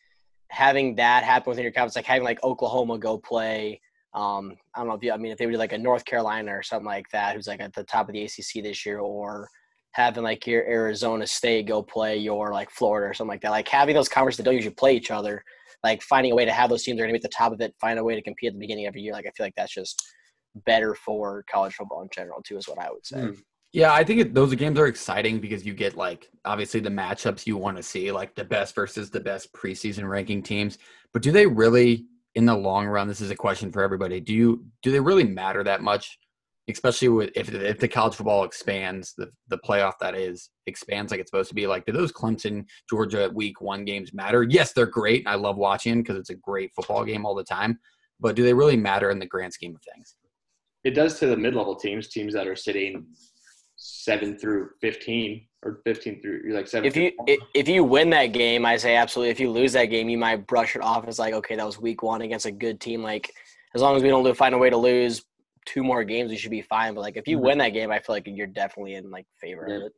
having 0.48 0.96
that 0.96 1.24
happen 1.24 1.50
within 1.50 1.64
your 1.64 1.72
conference, 1.72 1.96
like 1.96 2.04
having 2.04 2.24
like 2.24 2.42
Oklahoma 2.42 2.98
go 2.98 3.18
play 3.18 3.80
um, 4.14 4.56
I 4.74 4.80
don't 4.80 4.88
know 4.88 4.94
if 4.94 5.02
you, 5.02 5.12
I 5.12 5.16
mean, 5.16 5.32
if 5.32 5.38
they 5.38 5.46
would 5.46 5.52
do 5.52 5.58
like 5.58 5.72
a 5.72 5.78
North 5.78 6.04
Carolina 6.04 6.52
or 6.52 6.62
something 6.62 6.86
like 6.86 7.08
that, 7.10 7.34
who's 7.34 7.46
like 7.46 7.60
at 7.60 7.72
the 7.72 7.84
top 7.84 8.08
of 8.08 8.12
the 8.12 8.24
ACC 8.24 8.62
this 8.62 8.84
year, 8.84 8.98
or 8.98 9.48
having 9.92 10.22
like 10.22 10.46
your 10.46 10.64
Arizona 10.64 11.26
State 11.26 11.66
go 11.66 11.82
play 11.82 12.18
your 12.18 12.52
like 12.52 12.70
Florida 12.70 13.08
or 13.10 13.14
something 13.14 13.30
like 13.30 13.40
that, 13.40 13.50
like 13.50 13.68
having 13.68 13.94
those 13.94 14.08
conferences 14.08 14.38
that 14.38 14.42
don't 14.44 14.54
usually 14.54 14.74
play 14.74 14.94
each 14.94 15.10
other, 15.10 15.42
like 15.82 16.02
finding 16.02 16.32
a 16.32 16.34
way 16.34 16.44
to 16.44 16.52
have 16.52 16.70
those 16.70 16.82
teams 16.82 16.96
that 16.96 17.02
are 17.02 17.06
going 17.06 17.14
to 17.14 17.20
be 17.20 17.24
at 17.24 17.30
the 17.30 17.36
top 17.36 17.52
of 17.52 17.60
it, 17.60 17.74
find 17.80 17.98
a 17.98 18.04
way 18.04 18.14
to 18.14 18.22
compete 18.22 18.48
at 18.48 18.54
the 18.54 18.60
beginning 18.60 18.86
of 18.86 18.90
every 18.90 19.02
year. 19.02 19.12
Like 19.12 19.26
I 19.26 19.30
feel 19.36 19.46
like 19.46 19.54
that's 19.56 19.74
just 19.74 20.02
better 20.66 20.94
for 20.94 21.44
college 21.50 21.74
football 21.74 22.02
in 22.02 22.08
general 22.12 22.42
too, 22.42 22.56
is 22.56 22.68
what 22.68 22.78
I 22.78 22.90
would 22.90 23.06
say. 23.06 23.16
Mm. 23.16 23.38
Yeah, 23.72 23.94
I 23.94 24.04
think 24.04 24.34
those 24.34 24.54
games 24.54 24.78
are 24.78 24.86
exciting 24.86 25.40
because 25.40 25.64
you 25.64 25.72
get 25.72 25.96
like 25.96 26.28
obviously 26.44 26.80
the 26.80 26.90
matchups 26.90 27.46
you 27.46 27.56
want 27.56 27.78
to 27.78 27.82
see, 27.82 28.12
like 28.12 28.34
the 28.34 28.44
best 28.44 28.74
versus 28.74 29.10
the 29.10 29.20
best 29.20 29.52
preseason 29.54 30.08
ranking 30.08 30.42
teams. 30.42 30.76
But 31.14 31.22
do 31.22 31.32
they 31.32 31.46
really, 31.46 32.04
in 32.34 32.44
the 32.44 32.54
long 32.54 32.86
run, 32.86 33.08
this 33.08 33.22
is 33.22 33.30
a 33.30 33.34
question 33.34 33.72
for 33.72 33.82
everybody. 33.82 34.20
Do 34.20 34.34
you 34.34 34.66
do 34.82 34.92
they 34.92 35.00
really 35.00 35.24
matter 35.24 35.64
that 35.64 35.80
much? 35.80 36.18
Especially 36.68 37.08
with 37.08 37.30
if 37.34 37.52
if 37.52 37.80
the 37.80 37.88
college 37.88 38.14
football 38.14 38.44
expands, 38.44 39.14
the 39.16 39.30
the 39.48 39.58
playoff 39.58 39.94
that 40.00 40.14
is 40.14 40.50
expands 40.66 41.10
like 41.10 41.18
it's 41.18 41.30
supposed 41.30 41.48
to 41.48 41.56
be. 41.56 41.66
Like, 41.66 41.84
do 41.86 41.92
those 41.92 42.12
Clemson 42.12 42.64
Georgia 42.88 43.30
Week 43.34 43.60
One 43.60 43.84
games 43.84 44.14
matter? 44.14 44.44
Yes, 44.44 44.72
they're 44.72 44.86
great. 44.86 45.26
I 45.26 45.34
love 45.34 45.56
watching 45.56 46.02
because 46.02 46.16
it's 46.16 46.30
a 46.30 46.36
great 46.36 46.70
football 46.74 47.04
game 47.04 47.26
all 47.26 47.34
the 47.34 47.42
time. 47.42 47.80
But 48.20 48.36
do 48.36 48.44
they 48.44 48.54
really 48.54 48.76
matter 48.76 49.10
in 49.10 49.18
the 49.18 49.26
grand 49.26 49.52
scheme 49.52 49.74
of 49.74 49.82
things? 49.92 50.14
It 50.84 50.92
does 50.92 51.18
to 51.18 51.26
the 51.26 51.36
mid-level 51.36 51.74
teams, 51.76 52.08
teams 52.08 52.32
that 52.34 52.46
are 52.46 52.54
sitting 52.54 53.06
seven 53.76 54.38
through 54.38 54.70
fifteen 54.80 55.48
or 55.64 55.80
fifteen 55.84 56.22
through 56.22 56.42
you're 56.44 56.54
like 56.54 56.68
seven. 56.68 56.86
If 56.86 56.96
you 56.96 57.10
if 57.54 57.68
you 57.68 57.82
win 57.82 58.10
that 58.10 58.26
game, 58.26 58.64
I 58.64 58.76
say 58.76 58.94
absolutely. 58.94 59.30
If 59.30 59.40
you 59.40 59.50
lose 59.50 59.72
that 59.72 59.86
game, 59.86 60.08
you 60.08 60.18
might 60.18 60.46
brush 60.46 60.76
it 60.76 60.82
off 60.82 61.08
as 61.08 61.18
like, 61.18 61.34
okay, 61.34 61.56
that 61.56 61.66
was 61.66 61.80
week 61.80 62.04
one 62.04 62.22
against 62.22 62.46
a 62.46 62.52
good 62.52 62.78
team. 62.78 63.02
Like 63.02 63.32
as 63.74 63.82
long 63.82 63.96
as 63.96 64.02
we 64.04 64.08
don't 64.08 64.22
lo- 64.22 64.34
find 64.34 64.54
a 64.54 64.58
way 64.58 64.70
to 64.70 64.76
lose 64.76 65.24
two 65.66 65.82
more 65.82 66.04
games, 66.04 66.30
we 66.30 66.36
should 66.36 66.50
be 66.50 66.62
fine. 66.62 66.94
But 66.94 67.00
like 67.02 67.16
if 67.16 67.26
you 67.28 67.38
Mhm. 67.38 67.42
win 67.42 67.58
that 67.58 67.70
game, 67.70 67.90
I 67.90 67.98
feel 67.98 68.14
like 68.14 68.26
you're 68.26 68.46
definitely 68.46 68.94
in 68.94 69.10
like 69.10 69.26
favor 69.40 69.64
of 69.66 69.70
Yeah. 69.80 69.86
it. 69.86 69.92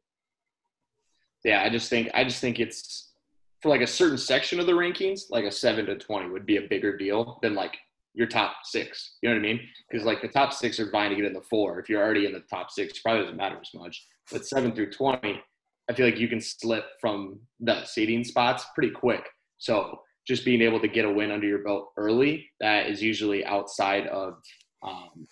yeah, 1.45 1.63
I 1.63 1.69
just 1.69 1.91
think 1.91 2.09
I 2.15 2.25
just 2.25 2.41
think 2.41 2.59
it's 2.59 3.13
for 3.61 3.69
like 3.69 3.83
a 3.83 3.87
certain 3.87 4.19
section 4.19 4.61
of 4.61 4.67
the 4.67 4.73
rankings, 4.73 5.31
like 5.31 5.45
a 5.45 5.51
seven 5.53 5.87
to 5.87 5.97
twenty 5.97 6.29
would 6.31 6.47
be 6.47 6.57
a 6.57 6.63
bigger 6.63 6.97
deal 6.97 7.39
than 7.43 7.55
like 7.55 7.77
your 8.15 8.27
top 8.27 8.57
six. 8.65 9.19
You 9.23 9.29
know 9.29 9.35
what 9.35 9.41
I 9.41 9.43
mean? 9.43 9.69
Because 9.91 10.07
like 10.07 10.23
the 10.23 10.29
top 10.29 10.53
six 10.53 10.79
are 10.81 10.91
vying 10.91 11.11
to 11.11 11.17
get 11.17 11.25
in 11.25 11.33
the 11.33 11.43
four. 11.43 11.79
If 11.81 11.89
you're 11.89 12.03
already 12.03 12.27
in 12.27 12.33
the 12.33 12.41
top 12.41 12.71
six, 12.71 12.97
it 12.97 13.03
probably 13.03 13.23
doesn't 13.23 13.37
matter 13.37 13.59
as 13.61 13.71
much. 13.75 14.07
But 14.31 14.47
seven 14.47 14.75
through 14.75 14.93
twenty, 14.93 15.43
I 15.89 15.93
feel 15.93 16.07
like 16.07 16.19
you 16.19 16.29
can 16.29 16.41
slip 16.41 16.85
from 17.01 17.41
the 17.61 17.85
seating 17.85 18.25
spots 18.25 18.65
pretty 18.75 18.91
quick. 18.93 19.25
So 19.59 20.01
just 20.27 20.45
being 20.47 20.63
able 20.63 20.81
to 20.81 20.89
get 20.89 21.05
a 21.05 21.11
win 21.13 21.31
under 21.31 21.47
your 21.47 21.63
belt 21.63 21.93
early, 21.99 22.51
that 22.61 22.87
is 22.89 23.03
usually 23.03 23.45
outside 23.45 24.07
of 24.07 24.41
um, 24.83 25.27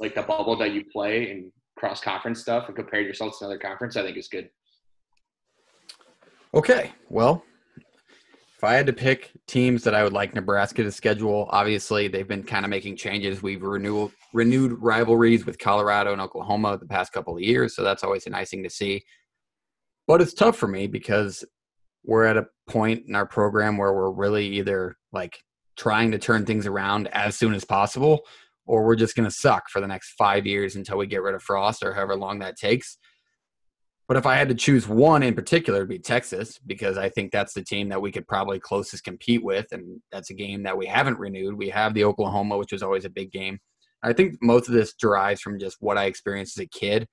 like 0.00 0.14
the 0.14 0.22
bubble 0.22 0.56
that 0.56 0.72
you 0.72 0.84
play 0.92 1.30
and 1.30 1.52
cross 1.76 2.00
conference 2.00 2.40
stuff 2.40 2.66
and 2.66 2.76
compare 2.76 3.00
yourself 3.00 3.38
to 3.38 3.44
another 3.44 3.58
conference, 3.58 3.96
I 3.96 4.02
think 4.02 4.16
is 4.16 4.28
good. 4.28 4.48
Okay, 6.54 6.92
well, 7.08 7.42
if 8.56 8.62
I 8.62 8.74
had 8.74 8.86
to 8.86 8.92
pick 8.92 9.32
teams 9.46 9.82
that 9.84 9.94
I 9.94 10.04
would 10.04 10.12
like 10.12 10.34
Nebraska 10.34 10.84
to 10.84 10.92
schedule, 10.92 11.48
obviously 11.50 12.06
they've 12.08 12.28
been 12.28 12.44
kind 12.44 12.64
of 12.64 12.70
making 12.70 12.96
changes. 12.96 13.42
We've 13.42 13.62
renewed 13.62 14.12
renewed 14.32 14.80
rivalries 14.80 15.46
with 15.46 15.58
Colorado 15.58 16.12
and 16.12 16.20
Oklahoma 16.20 16.78
the 16.78 16.86
past 16.86 17.12
couple 17.12 17.34
of 17.34 17.42
years, 17.42 17.74
so 17.74 17.82
that's 17.82 18.04
always 18.04 18.26
a 18.26 18.30
nice 18.30 18.50
thing 18.50 18.62
to 18.62 18.70
see. 18.70 19.02
But 20.06 20.20
it's 20.20 20.34
tough 20.34 20.56
for 20.56 20.68
me 20.68 20.86
because 20.86 21.44
we're 22.04 22.24
at 22.24 22.36
a 22.36 22.46
point 22.66 23.04
in 23.08 23.14
our 23.14 23.26
program 23.26 23.76
where 23.76 23.92
we're 23.92 24.10
really 24.10 24.46
either 24.46 24.96
like 25.12 25.38
trying 25.76 26.12
to 26.12 26.18
turn 26.18 26.46
things 26.46 26.66
around 26.66 27.08
as 27.08 27.36
soon 27.36 27.54
as 27.54 27.64
possible, 27.64 28.20
or 28.66 28.84
we're 28.84 28.96
just 28.96 29.16
going 29.16 29.28
to 29.28 29.34
suck 29.34 29.68
for 29.68 29.80
the 29.80 29.86
next 29.86 30.14
five 30.18 30.46
years 30.46 30.76
until 30.76 30.98
we 30.98 31.06
get 31.06 31.22
rid 31.22 31.34
of 31.34 31.42
Frost 31.42 31.82
or 31.82 31.94
however 31.94 32.16
long 32.16 32.38
that 32.38 32.56
takes. 32.56 32.98
But 34.06 34.18
if 34.18 34.26
I 34.26 34.34
had 34.36 34.48
to 34.50 34.54
choose 34.54 34.86
one 34.86 35.22
in 35.22 35.34
particular, 35.34 35.78
it'd 35.78 35.88
be 35.88 35.98
Texas 35.98 36.58
because 36.66 36.98
I 36.98 37.08
think 37.08 37.32
that's 37.32 37.54
the 37.54 37.64
team 37.64 37.88
that 37.88 38.02
we 38.02 38.12
could 38.12 38.28
probably 38.28 38.60
closest 38.60 39.04
compete 39.04 39.42
with, 39.42 39.66
and 39.72 40.00
that's 40.12 40.30
a 40.30 40.34
game 40.34 40.62
that 40.64 40.76
we 40.76 40.86
haven't 40.86 41.18
renewed. 41.18 41.54
We 41.54 41.70
have 41.70 41.94
the 41.94 42.04
Oklahoma, 42.04 42.58
which 42.58 42.72
was 42.72 42.82
always 42.82 43.06
a 43.06 43.10
big 43.10 43.32
game. 43.32 43.58
I 44.02 44.12
think 44.12 44.36
most 44.42 44.68
of 44.68 44.74
this 44.74 44.92
derives 44.92 45.40
from 45.40 45.58
just 45.58 45.78
what 45.80 45.96
I 45.96 46.04
experienced 46.04 46.58
as 46.58 46.64
a 46.64 46.68
kid 46.68 47.08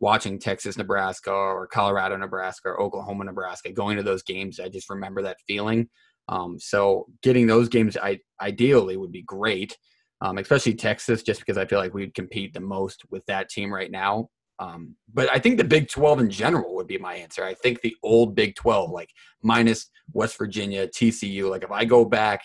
watching 0.00 0.38
Texas, 0.38 0.76
Nebraska, 0.76 1.32
or 1.32 1.66
Colorado, 1.66 2.16
Nebraska, 2.16 2.68
or 2.68 2.82
Oklahoma, 2.82 3.24
Nebraska. 3.24 3.72
Going 3.72 3.96
to 3.96 4.02
those 4.02 4.22
games, 4.22 4.60
I 4.60 4.68
just 4.68 4.90
remember 4.90 5.22
that 5.22 5.38
feeling. 5.46 5.88
Um, 6.28 6.58
so 6.58 7.06
getting 7.22 7.46
those 7.46 7.70
games, 7.70 7.96
I 7.96 8.20
ideally 8.40 8.98
would 8.98 9.12
be 9.12 9.22
great, 9.22 9.78
um, 10.24 10.38
especially 10.38 10.74
Texas, 10.74 11.22
just 11.22 11.40
because 11.40 11.58
I 11.58 11.66
feel 11.66 11.78
like 11.78 11.92
we'd 11.92 12.14
compete 12.14 12.54
the 12.54 12.60
most 12.60 13.02
with 13.10 13.24
that 13.26 13.50
team 13.50 13.72
right 13.72 13.90
now 13.90 14.30
Um, 14.58 14.96
but 15.12 15.28
I 15.30 15.38
think 15.38 15.58
the 15.58 15.64
Big 15.64 15.88
12 15.88 16.20
in 16.20 16.30
general 16.30 16.74
would 16.76 16.86
be 16.86 16.98
my 16.98 17.14
answer. 17.14 17.44
I 17.44 17.54
think 17.54 17.80
the 17.80 17.94
old 18.02 18.34
Big 18.34 18.54
12, 18.54 18.90
like 18.90 19.10
minus 19.42 19.90
West 20.12 20.38
Virginia, 20.38 20.86
TCU, 20.86 21.50
like 21.50 21.64
if 21.64 21.70
I 21.70 21.84
go 21.84 22.04
back 22.04 22.40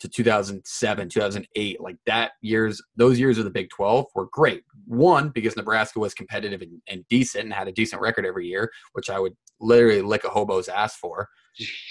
to 0.00 0.08
2007, 0.08 1.08
2008, 1.08 1.80
like 1.80 1.96
that 2.04 2.32
years, 2.42 2.82
those 2.96 3.18
years 3.18 3.38
of 3.38 3.44
the 3.44 3.50
Big 3.50 3.70
12 3.70 4.06
were 4.14 4.28
great. 4.30 4.62
One, 4.86 5.30
because 5.30 5.56
Nebraska 5.56 5.98
was 5.98 6.14
competitive 6.14 6.60
and, 6.60 6.80
and 6.88 7.04
decent 7.08 7.44
and 7.44 7.52
had 7.52 7.68
a 7.68 7.72
decent 7.72 8.02
record 8.02 8.26
every 8.26 8.46
year, 8.46 8.70
which 8.92 9.08
I 9.10 9.18
would 9.18 9.34
literally 9.58 10.02
lick 10.02 10.24
a 10.24 10.28
hobo's 10.28 10.68
ass 10.68 10.96
for. 10.96 11.28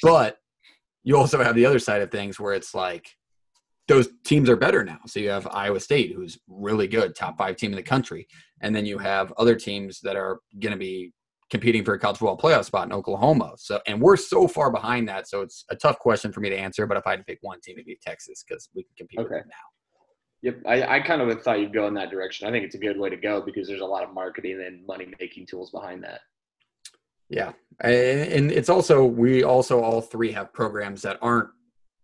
But 0.03 0.37
you 1.03 1.17
also 1.17 1.43
have 1.43 1.55
the 1.55 1.65
other 1.65 1.79
side 1.79 2.01
of 2.03 2.11
things 2.11 2.39
where 2.39 2.53
it's 2.53 2.75
like 2.75 3.09
those 3.87 4.09
teams 4.23 4.49
are 4.49 4.55
better 4.55 4.83
now. 4.83 4.99
So 5.05 5.19
you 5.19 5.29
have 5.29 5.47
Iowa 5.47 5.79
State, 5.79 6.13
who's 6.15 6.39
really 6.47 6.87
good, 6.87 7.15
top 7.15 7.37
five 7.37 7.55
team 7.55 7.71
in 7.71 7.75
the 7.75 7.83
country. 7.83 8.27
And 8.61 8.75
then 8.75 8.85
you 8.85 8.97
have 8.97 9.31
other 9.37 9.55
teams 9.55 9.99
that 10.01 10.15
are 10.15 10.39
going 10.59 10.71
to 10.71 10.77
be 10.77 11.13
competing 11.51 11.83
for 11.83 11.93
a 11.93 11.99
college 11.99 12.17
football 12.17 12.37
playoff 12.37 12.65
spot 12.65 12.87
in 12.87 12.93
Oklahoma. 12.93 13.53
So, 13.57 13.79
and 13.85 14.01
we're 14.01 14.17
so 14.17 14.47
far 14.47 14.71
behind 14.71 15.07
that. 15.09 15.27
So 15.27 15.41
it's 15.41 15.63
a 15.69 15.75
tough 15.75 15.99
question 15.99 16.31
for 16.31 16.39
me 16.39 16.49
to 16.49 16.57
answer. 16.57 16.87
But 16.87 16.97
if 16.97 17.05
I 17.05 17.11
had 17.11 17.19
to 17.19 17.25
pick 17.25 17.39
one 17.41 17.61
team, 17.61 17.75
it'd 17.75 17.85
be 17.85 17.99
Texas 18.01 18.43
because 18.47 18.69
we 18.73 18.83
can 18.83 18.93
compete 18.97 19.19
okay. 19.19 19.23
with 19.23 19.43
them 19.43 19.49
now. 19.49 19.55
Yep, 20.41 20.61
I, 20.67 20.97
I 20.97 20.99
kind 20.99 21.21
of 21.21 21.41
thought 21.41 21.59
you'd 21.59 21.73
go 21.73 21.87
in 21.87 21.95
that 21.95 22.11
direction. 22.11 22.47
I 22.47 22.51
think 22.51 22.65
it's 22.65 22.75
a 22.75 22.79
good 22.79 22.99
way 22.99 23.09
to 23.09 23.17
go 23.17 23.41
because 23.41 23.67
there's 23.67 23.81
a 23.81 23.85
lot 23.85 24.03
of 24.03 24.13
marketing 24.13 24.63
and 24.65 24.85
money 24.85 25.07
making 25.19 25.47
tools 25.47 25.71
behind 25.71 26.03
that. 26.03 26.21
Yeah, 27.29 27.53
and 27.81 28.51
it's 28.51 28.69
also 28.69 29.03
we 29.03 29.43
also 29.43 29.81
all 29.81 30.01
three 30.01 30.31
have 30.33 30.53
programs 30.53 31.01
that 31.01 31.17
aren't 31.19 31.49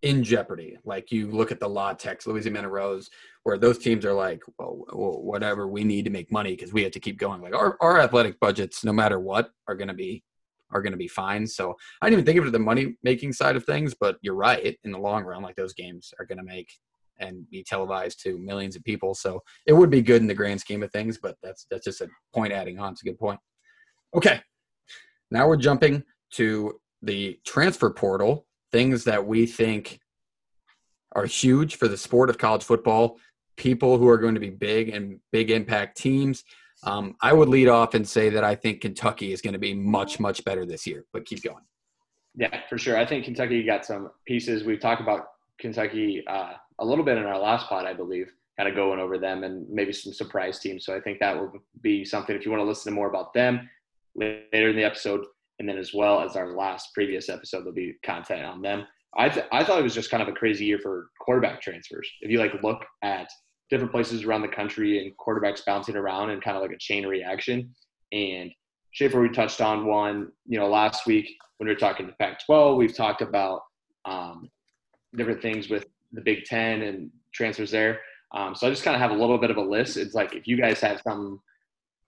in 0.02 0.24
jeopardy. 0.24 0.78
Like 0.84 1.12
you 1.12 1.30
look 1.30 1.52
at 1.52 1.60
the 1.60 1.68
La 1.68 1.94
Tech, 1.94 2.26
Louisiana 2.26 2.70
Rose, 2.70 3.10
where 3.44 3.58
those 3.58 3.78
teams 3.78 4.06
are 4.06 4.14
like, 4.14 4.42
well, 4.58 4.86
whatever, 4.94 5.68
we 5.68 5.84
need 5.84 6.06
to 6.06 6.12
make 6.12 6.32
money 6.32 6.52
because 6.52 6.74
we 6.74 6.84
have 6.84 6.92
to 6.94 7.00
keep 7.00 7.18
going. 7.18 7.42
Like 7.42 7.56
our, 7.56 7.78
our 7.82 8.00
athletic 8.00 8.40
budgets, 8.40 8.84
no 8.84 8.94
matter 8.94 9.20
what, 9.20 9.52
are 9.68 9.76
going 9.76 9.88
to 9.88 9.94
be 9.94 10.24
are 10.74 10.82
going 10.82 10.94
to 10.94 10.98
be 10.98 11.08
fine. 11.08 11.46
So 11.46 11.76
I 12.02 12.06
didn't 12.06 12.20
even 12.20 12.26
think 12.26 12.40
of 12.40 12.48
it 12.48 12.52
the 12.52 12.60
money 12.60 12.96
making 13.04 13.34
side 13.34 13.58
of 13.58 13.66
things, 13.66 13.94
but 13.94 14.18
you're 14.22 14.36
right. 14.36 14.78
In 14.84 14.92
the 14.92 14.98
long 14.98 15.24
run, 15.24 15.42
like 15.42 15.56
those 15.56 15.74
games 15.74 16.14
are 16.18 16.26
going 16.26 16.38
to 16.38 16.46
make 16.46 16.72
and 17.20 17.48
be 17.50 17.64
televised 17.64 18.22
to 18.24 18.40
millions 18.40 18.76
of 18.76 18.84
people. 18.84 19.14
So 19.14 19.42
it 19.68 19.74
would 19.74 19.90
be 19.90 20.02
good 20.02 20.22
in 20.22 20.28
the 20.28 20.34
grand 20.34 20.62
scheme 20.62 20.82
of 20.82 20.92
things, 20.92 21.20
but 21.22 21.36
that's 21.44 21.68
that's 21.70 21.86
just 21.86 22.02
a 22.02 22.08
point 22.34 22.54
adding 22.54 22.80
on. 22.80 22.94
It's 22.94 23.02
a 23.02 23.06
good 23.06 23.20
point. 23.20 23.40
Okay, 24.16 24.42
now 25.30 25.48
we're 25.48 25.58
jumping 25.58 26.04
to 26.32 26.80
the 27.02 27.40
transfer 27.46 27.90
portal 27.90 28.46
things 28.72 29.04
that 29.06 29.26
we 29.26 29.46
think 29.46 30.00
are 31.14 31.26
huge 31.26 31.76
for 31.76 31.88
the 31.88 31.98
sport 31.98 32.30
of 32.30 32.38
college 32.38 32.64
football, 32.64 33.20
people 33.58 33.98
who 33.98 34.08
are 34.08 34.18
going 34.18 34.34
to 34.34 34.40
be 34.40 34.50
big 34.50 34.90
and 34.90 35.20
big 35.32 35.52
impact 35.52 35.98
teams. 35.98 36.44
Um, 36.84 37.16
I 37.22 37.34
would 37.34 37.50
lead 37.50 37.68
off 37.68 37.94
and 37.94 38.08
say 38.08 38.30
that 38.30 38.44
I 38.44 38.56
think 38.56 38.82
Kentucky 38.82 39.34
is 39.34 39.42
going 39.42 39.54
to 39.54 39.60
be 39.60 39.74
much, 39.74 40.20
much 40.20 40.44
better 40.44 40.66
this 40.66 40.88
year, 40.88 41.06
but 41.14 41.26
keep 41.26 41.44
going. 41.44 41.64
Yeah, 42.36 42.62
for 42.70 42.78
sure. 42.78 42.98
I 42.98 43.06
think 43.06 43.26
Kentucky 43.26 43.64
got 43.64 43.86
some 43.86 44.10
pieces. 44.26 44.64
We've 44.64 44.80
talked 44.80 45.02
about 45.02 45.28
Kentucky 45.60 46.24
uh, 46.28 46.54
a 46.80 46.86
little 46.86 47.04
bit 47.04 47.18
in 47.18 47.26
our 47.26 47.38
last 47.38 47.68
pod, 47.68 47.86
I 47.86 47.94
believe, 47.94 48.32
kind 48.58 48.70
of 48.70 48.76
going 48.76 49.00
over 49.00 49.18
them 49.18 49.44
and 49.44 49.70
maybe 49.70 49.94
some 49.94 50.14
surprise 50.14 50.60
teams. 50.60 50.86
So 50.86 50.96
I 50.96 51.02
think 51.02 51.20
that 51.20 51.38
will 51.38 51.52
be 51.82 52.06
something 52.06 52.36
if 52.36 52.46
you 52.46 52.52
want 52.52 52.62
to 52.62 52.68
listen 52.68 52.92
to 52.92 52.96
more 52.96 53.10
about 53.10 53.34
them 53.34 53.70
later 54.16 54.70
in 54.70 54.76
the 54.76 54.84
episode. 54.84 55.26
And 55.62 55.70
then 55.70 55.78
as 55.78 55.94
well 55.94 56.22
as 56.22 56.36
our 56.36 56.58
last 56.58 56.92
previous 56.92 57.30
episode, 57.30 57.60
there'll 57.60 57.74
be 57.74 57.94
content 58.04 58.44
on 58.44 58.64
them. 58.64 58.84
I, 59.16 59.30
th- 59.30 59.46
I 59.52 59.64
thought 59.64 59.78
it 59.78 59.84
was 59.84 59.94
just 59.94 60.10
kind 60.10 60.24
of 60.24 60.28
a 60.28 60.32
crazy 60.32 60.66
year 60.66 60.80
for 60.80 61.10
quarterback 61.20 61.62
transfers. 61.62 62.10
If 62.22 62.32
you 62.32 62.40
like 62.40 62.64
look 62.64 62.84
at 63.04 63.30
different 63.70 63.92
places 63.92 64.24
around 64.24 64.42
the 64.42 64.48
country 64.48 65.06
and 65.06 65.16
quarterbacks 65.18 65.64
bouncing 65.64 65.96
around 65.96 66.32
and 66.32 66.42
kind 66.42 66.58
of 66.58 66.64
like 66.64 66.72
a 66.72 66.80
chain 66.80 67.06
reaction. 67.06 67.76
And 68.12 68.50
Schaefer, 68.90 69.22
we 69.22 69.30
touched 69.30 69.62
on 69.62 69.86
one, 69.86 70.32
you 70.48 70.58
know, 70.58 70.68
last 70.68 71.06
week 71.06 71.30
when 71.58 71.68
we 71.68 71.76
were 71.76 71.80
talking 71.80 72.08
to 72.08 72.14
Pac-12, 72.14 72.76
we've 72.76 72.98
talked 72.98 73.22
about 73.22 73.62
um, 74.06 74.50
different 75.16 75.44
things 75.44 75.70
with 75.70 75.86
the 76.12 76.22
Big 76.22 76.44
Ten 76.46 76.82
and 76.82 77.12
transfers 77.36 77.70
there. 77.70 78.00
Um, 78.34 78.56
so 78.56 78.66
I 78.66 78.72
just 78.72 78.84
kind 78.84 78.96
of 78.96 79.02
have 79.02 79.12
a 79.12 79.22
little 79.22 79.38
bit 79.38 79.52
of 79.52 79.58
a 79.58 79.62
list. 79.62 79.96
It's 79.96 80.16
like 80.16 80.34
if 80.34 80.48
you 80.48 80.58
guys 80.58 80.82
have 80.82 81.02
some 81.02 81.40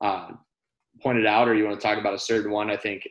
uh, 0.02 0.32
pointed 1.04 1.28
out 1.28 1.48
or 1.48 1.54
you 1.54 1.66
want 1.66 1.80
to 1.80 1.88
talk 1.88 2.00
about 2.00 2.16
a 2.16 2.20
certain 2.20 2.52
one, 2.52 2.72
I 2.72 2.78
think 2.78 3.08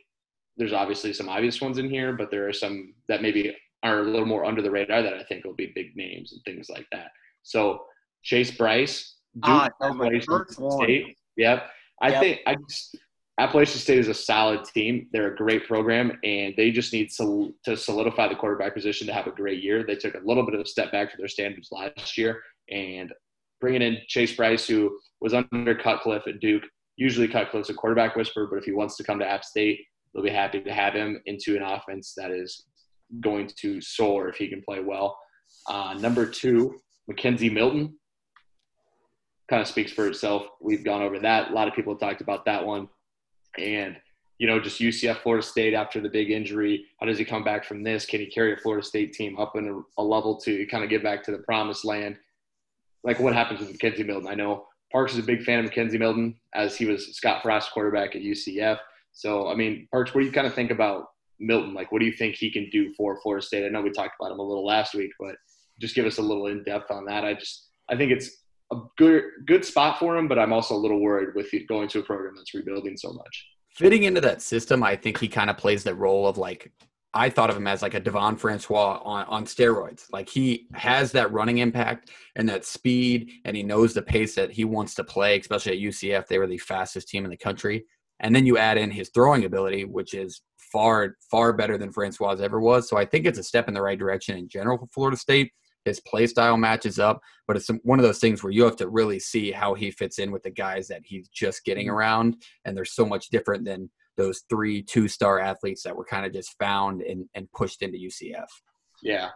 there's 0.57 0.73
obviously 0.73 1.13
some 1.13 1.29
obvious 1.29 1.61
ones 1.61 1.77
in 1.77 1.89
here, 1.89 2.13
but 2.13 2.29
there 2.31 2.47
are 2.47 2.53
some 2.53 2.93
that 3.07 3.21
maybe 3.21 3.55
are 3.83 3.99
a 3.99 4.03
little 4.03 4.25
more 4.25 4.45
under 4.45 4.61
the 4.61 4.71
radar 4.71 5.01
that 5.01 5.13
I 5.13 5.23
think 5.23 5.43
will 5.43 5.53
be 5.53 5.71
big 5.75 5.95
names 5.95 6.31
and 6.31 6.41
things 6.43 6.69
like 6.69 6.87
that. 6.91 7.11
So 7.43 7.83
Chase 8.23 8.51
Brice, 8.51 9.15
Duke, 9.35 9.43
ah, 9.45 9.69
Appalachian 9.81 10.45
State. 10.49 11.17
Yep. 11.35 11.69
I 12.01 12.09
yep. 12.09 12.21
think 12.21 12.39
I 12.47 12.55
just, 12.55 12.97
Appalachian 13.39 13.79
State 13.79 13.97
is 13.97 14.07
a 14.07 14.13
solid 14.13 14.63
team. 14.63 15.07
They're 15.11 15.33
a 15.33 15.35
great 15.35 15.67
program, 15.67 16.11
and 16.23 16.53
they 16.55 16.71
just 16.71 16.93
need 16.93 17.09
to, 17.17 17.53
to 17.65 17.75
solidify 17.75 18.27
the 18.27 18.35
quarterback 18.35 18.75
position 18.75 19.07
to 19.07 19.13
have 19.13 19.27
a 19.27 19.31
great 19.31 19.63
year. 19.63 19.83
They 19.83 19.95
took 19.95 20.13
a 20.13 20.21
little 20.23 20.45
bit 20.45 20.53
of 20.53 20.61
a 20.61 20.65
step 20.65 20.91
back 20.91 21.11
for 21.11 21.17
their 21.17 21.27
standards 21.27 21.69
last 21.71 22.17
year, 22.17 22.41
and 22.69 23.11
bringing 23.59 23.81
in 23.81 23.97
Chase 24.07 24.35
Brice, 24.35 24.67
who 24.67 24.97
was 25.19 25.33
under 25.33 25.75
Cutcliffe 25.75 26.27
at 26.27 26.39
Duke. 26.39 26.63
Usually, 26.95 27.27
Cutcliffe's 27.27 27.71
a 27.71 27.73
quarterback 27.73 28.15
whisperer, 28.15 28.47
but 28.47 28.57
if 28.57 28.65
he 28.65 28.71
wants 28.71 28.97
to 28.97 29.03
come 29.03 29.17
to 29.19 29.27
App 29.27 29.43
State, 29.43 29.79
they'll 30.13 30.23
be 30.23 30.29
happy 30.29 30.61
to 30.61 30.73
have 30.73 30.93
him 30.93 31.21
into 31.25 31.55
an 31.55 31.63
offense 31.63 32.13
that 32.17 32.31
is 32.31 32.65
going 33.21 33.49
to 33.61 33.81
soar 33.81 34.29
if 34.29 34.35
he 34.35 34.47
can 34.47 34.61
play 34.61 34.79
well. 34.79 35.17
Uh, 35.67 35.95
number 35.99 36.25
two, 36.25 36.79
McKenzie 37.09 37.51
Milton. 37.51 37.97
Kind 39.49 39.61
of 39.61 39.67
speaks 39.67 39.91
for 39.91 40.07
itself. 40.07 40.47
We've 40.61 40.83
gone 40.83 41.01
over 41.01 41.19
that. 41.19 41.51
A 41.51 41.53
lot 41.53 41.67
of 41.67 41.73
people 41.73 41.95
talked 41.95 42.21
about 42.21 42.45
that 42.45 42.65
one. 42.65 42.87
And, 43.57 43.97
you 44.39 44.47
know, 44.47 44.59
just 44.59 44.79
UCF 44.79 45.21
Florida 45.21 45.45
State 45.45 45.73
after 45.73 45.99
the 45.99 46.09
big 46.09 46.31
injury. 46.31 46.85
How 46.99 47.05
does 47.05 47.17
he 47.17 47.25
come 47.25 47.43
back 47.43 47.65
from 47.65 47.83
this? 47.83 48.05
Can 48.05 48.19
he 48.19 48.27
carry 48.27 48.53
a 48.53 48.57
Florida 48.57 48.85
State 48.85 49.13
team 49.13 49.37
up 49.37 49.55
in 49.55 49.67
a, 49.67 50.01
a 50.01 50.03
level 50.03 50.39
to 50.41 50.65
kind 50.67 50.83
of 50.83 50.89
get 50.89 51.03
back 51.03 51.23
to 51.25 51.31
the 51.31 51.39
promised 51.39 51.85
land? 51.85 52.17
Like 53.03 53.19
what 53.19 53.33
happens 53.33 53.59
with 53.59 53.77
McKenzie 53.77 54.05
Milton? 54.05 54.29
I 54.29 54.35
know 54.35 54.65
Parks 54.91 55.13
is 55.13 55.19
a 55.19 55.23
big 55.23 55.43
fan 55.43 55.63
of 55.63 55.69
McKenzie 55.69 55.99
Milton 55.99 56.35
as 56.53 56.75
he 56.75 56.85
was 56.85 57.15
Scott 57.15 57.43
Frost 57.43 57.71
quarterback 57.71 58.15
at 58.15 58.21
UCF. 58.21 58.79
So, 59.13 59.47
I 59.47 59.55
mean, 59.55 59.87
Parks, 59.91 60.13
what 60.13 60.21
do 60.21 60.27
you 60.27 60.31
kind 60.31 60.47
of 60.47 60.53
think 60.53 60.71
about 60.71 61.05
Milton? 61.39 61.73
Like, 61.73 61.91
what 61.91 61.99
do 61.99 62.05
you 62.05 62.13
think 62.13 62.35
he 62.35 62.51
can 62.51 62.69
do 62.71 62.93
for 62.95 63.19
Florida 63.21 63.45
State? 63.45 63.65
I 63.65 63.69
know 63.69 63.81
we 63.81 63.91
talked 63.91 64.15
about 64.19 64.31
him 64.31 64.39
a 64.39 64.43
little 64.43 64.65
last 64.65 64.93
week, 64.93 65.11
but 65.19 65.35
just 65.79 65.95
give 65.95 66.05
us 66.05 66.17
a 66.17 66.21
little 66.21 66.47
in 66.47 66.63
depth 66.63 66.91
on 66.91 67.05
that. 67.05 67.23
I 67.23 67.33
just, 67.35 67.69
I 67.89 67.95
think 67.95 68.11
it's 68.11 68.29
a 68.71 68.77
good, 68.97 69.23
good 69.45 69.63
spot 69.63 69.99
for 69.99 70.17
him, 70.17 70.27
but 70.27 70.39
I'm 70.39 70.53
also 70.53 70.75
a 70.75 70.77
little 70.77 70.99
worried 70.99 71.35
with 71.35 71.53
going 71.67 71.87
to 71.89 71.99
a 71.99 72.03
program 72.03 72.33
that's 72.35 72.53
rebuilding 72.53 72.97
so 72.97 73.13
much. 73.13 73.47
Fitting 73.69 74.03
into 74.03 74.21
that 74.21 74.41
system, 74.41 74.83
I 74.83 74.95
think 74.95 75.19
he 75.19 75.27
kind 75.27 75.49
of 75.49 75.57
plays 75.57 75.83
the 75.83 75.95
role 75.95 76.27
of 76.27 76.37
like 76.37 76.71
I 77.15 77.29
thought 77.29 77.49
of 77.49 77.57
him 77.57 77.67
as 77.67 77.81
like 77.81 77.93
a 77.93 77.99
Devon 77.99 78.37
Francois 78.37 78.99
on, 79.03 79.25
on 79.25 79.45
steroids. 79.45 80.05
Like 80.11 80.27
he 80.27 80.67
has 80.73 81.11
that 81.11 81.31
running 81.31 81.59
impact 81.59 82.09
and 82.35 82.49
that 82.49 82.65
speed, 82.65 83.31
and 83.45 83.55
he 83.55 83.61
knows 83.61 83.93
the 83.93 84.01
pace 84.01 84.35
that 84.35 84.51
he 84.51 84.65
wants 84.65 84.95
to 84.95 85.03
play, 85.03 85.39
especially 85.39 85.73
at 85.73 85.93
UCF. 85.93 86.27
They 86.27 86.39
were 86.39 86.47
the 86.47 86.57
fastest 86.57 87.09
team 87.09 87.23
in 87.23 87.31
the 87.31 87.37
country. 87.37 87.85
And 88.23 88.35
then 88.35 88.45
you 88.45 88.57
add 88.57 88.77
in 88.77 88.89
his 88.89 89.09
throwing 89.13 89.45
ability, 89.45 89.85
which 89.85 90.13
is 90.13 90.41
far, 90.71 91.17
far 91.29 91.53
better 91.53 91.77
than 91.77 91.91
Francois 91.91 92.37
ever 92.41 92.59
was. 92.59 92.89
So 92.89 92.97
I 92.97 93.05
think 93.05 93.25
it's 93.25 93.37
a 93.37 93.43
step 93.43 93.67
in 93.67 93.73
the 93.73 93.81
right 93.81 93.99
direction 93.99 94.37
in 94.37 94.47
general 94.49 94.77
for 94.77 94.87
Florida 94.87 95.17
State. 95.17 95.51
His 95.85 95.99
play 95.99 96.27
style 96.27 96.55
matches 96.55 96.97
up, 96.97 97.19
but 97.45 97.57
it's 97.57 97.69
one 97.83 97.99
of 97.99 98.03
those 98.03 98.19
things 98.19 98.41
where 98.41 98.53
you 98.53 98.63
have 98.63 98.77
to 98.77 98.87
really 98.87 99.19
see 99.19 99.51
how 99.51 99.73
he 99.73 99.91
fits 99.91 100.17
in 100.17 100.31
with 100.31 100.41
the 100.43 100.49
guys 100.49 100.87
that 100.87 101.01
he's 101.03 101.27
just 101.27 101.65
getting 101.65 101.87
mm-hmm. 101.87 101.95
around. 101.95 102.37
And 102.63 102.75
they're 102.75 102.85
so 102.85 103.05
much 103.05 103.27
different 103.27 103.65
than 103.65 103.91
those 104.15 104.43
three 104.49 104.81
two 104.81 105.07
star 105.09 105.39
athletes 105.39 105.83
that 105.83 105.95
were 105.95 106.05
kind 106.05 106.25
of 106.25 106.31
just 106.31 106.55
found 106.57 107.01
and, 107.01 107.25
and 107.35 107.51
pushed 107.51 107.81
into 107.81 107.97
UCF. 107.97 108.47
Yeah, 109.01 109.29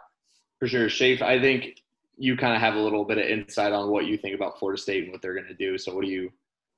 for 0.59 0.67
sure. 0.67 0.87
Shafe, 0.87 1.21
I 1.21 1.41
think 1.41 1.81
you 2.17 2.37
kind 2.37 2.55
of 2.55 2.61
have 2.61 2.75
a 2.75 2.79
little 2.79 3.03
bit 3.03 3.17
of 3.17 3.25
insight 3.25 3.73
on 3.73 3.89
what 3.89 4.05
you 4.05 4.17
think 4.17 4.33
about 4.33 4.57
Florida 4.57 4.81
State 4.81 5.03
and 5.03 5.11
what 5.11 5.21
they're 5.21 5.35
going 5.35 5.47
to 5.47 5.53
do. 5.53 5.77
So, 5.77 5.93
what 5.93 6.05
do 6.05 6.09
you, 6.09 6.29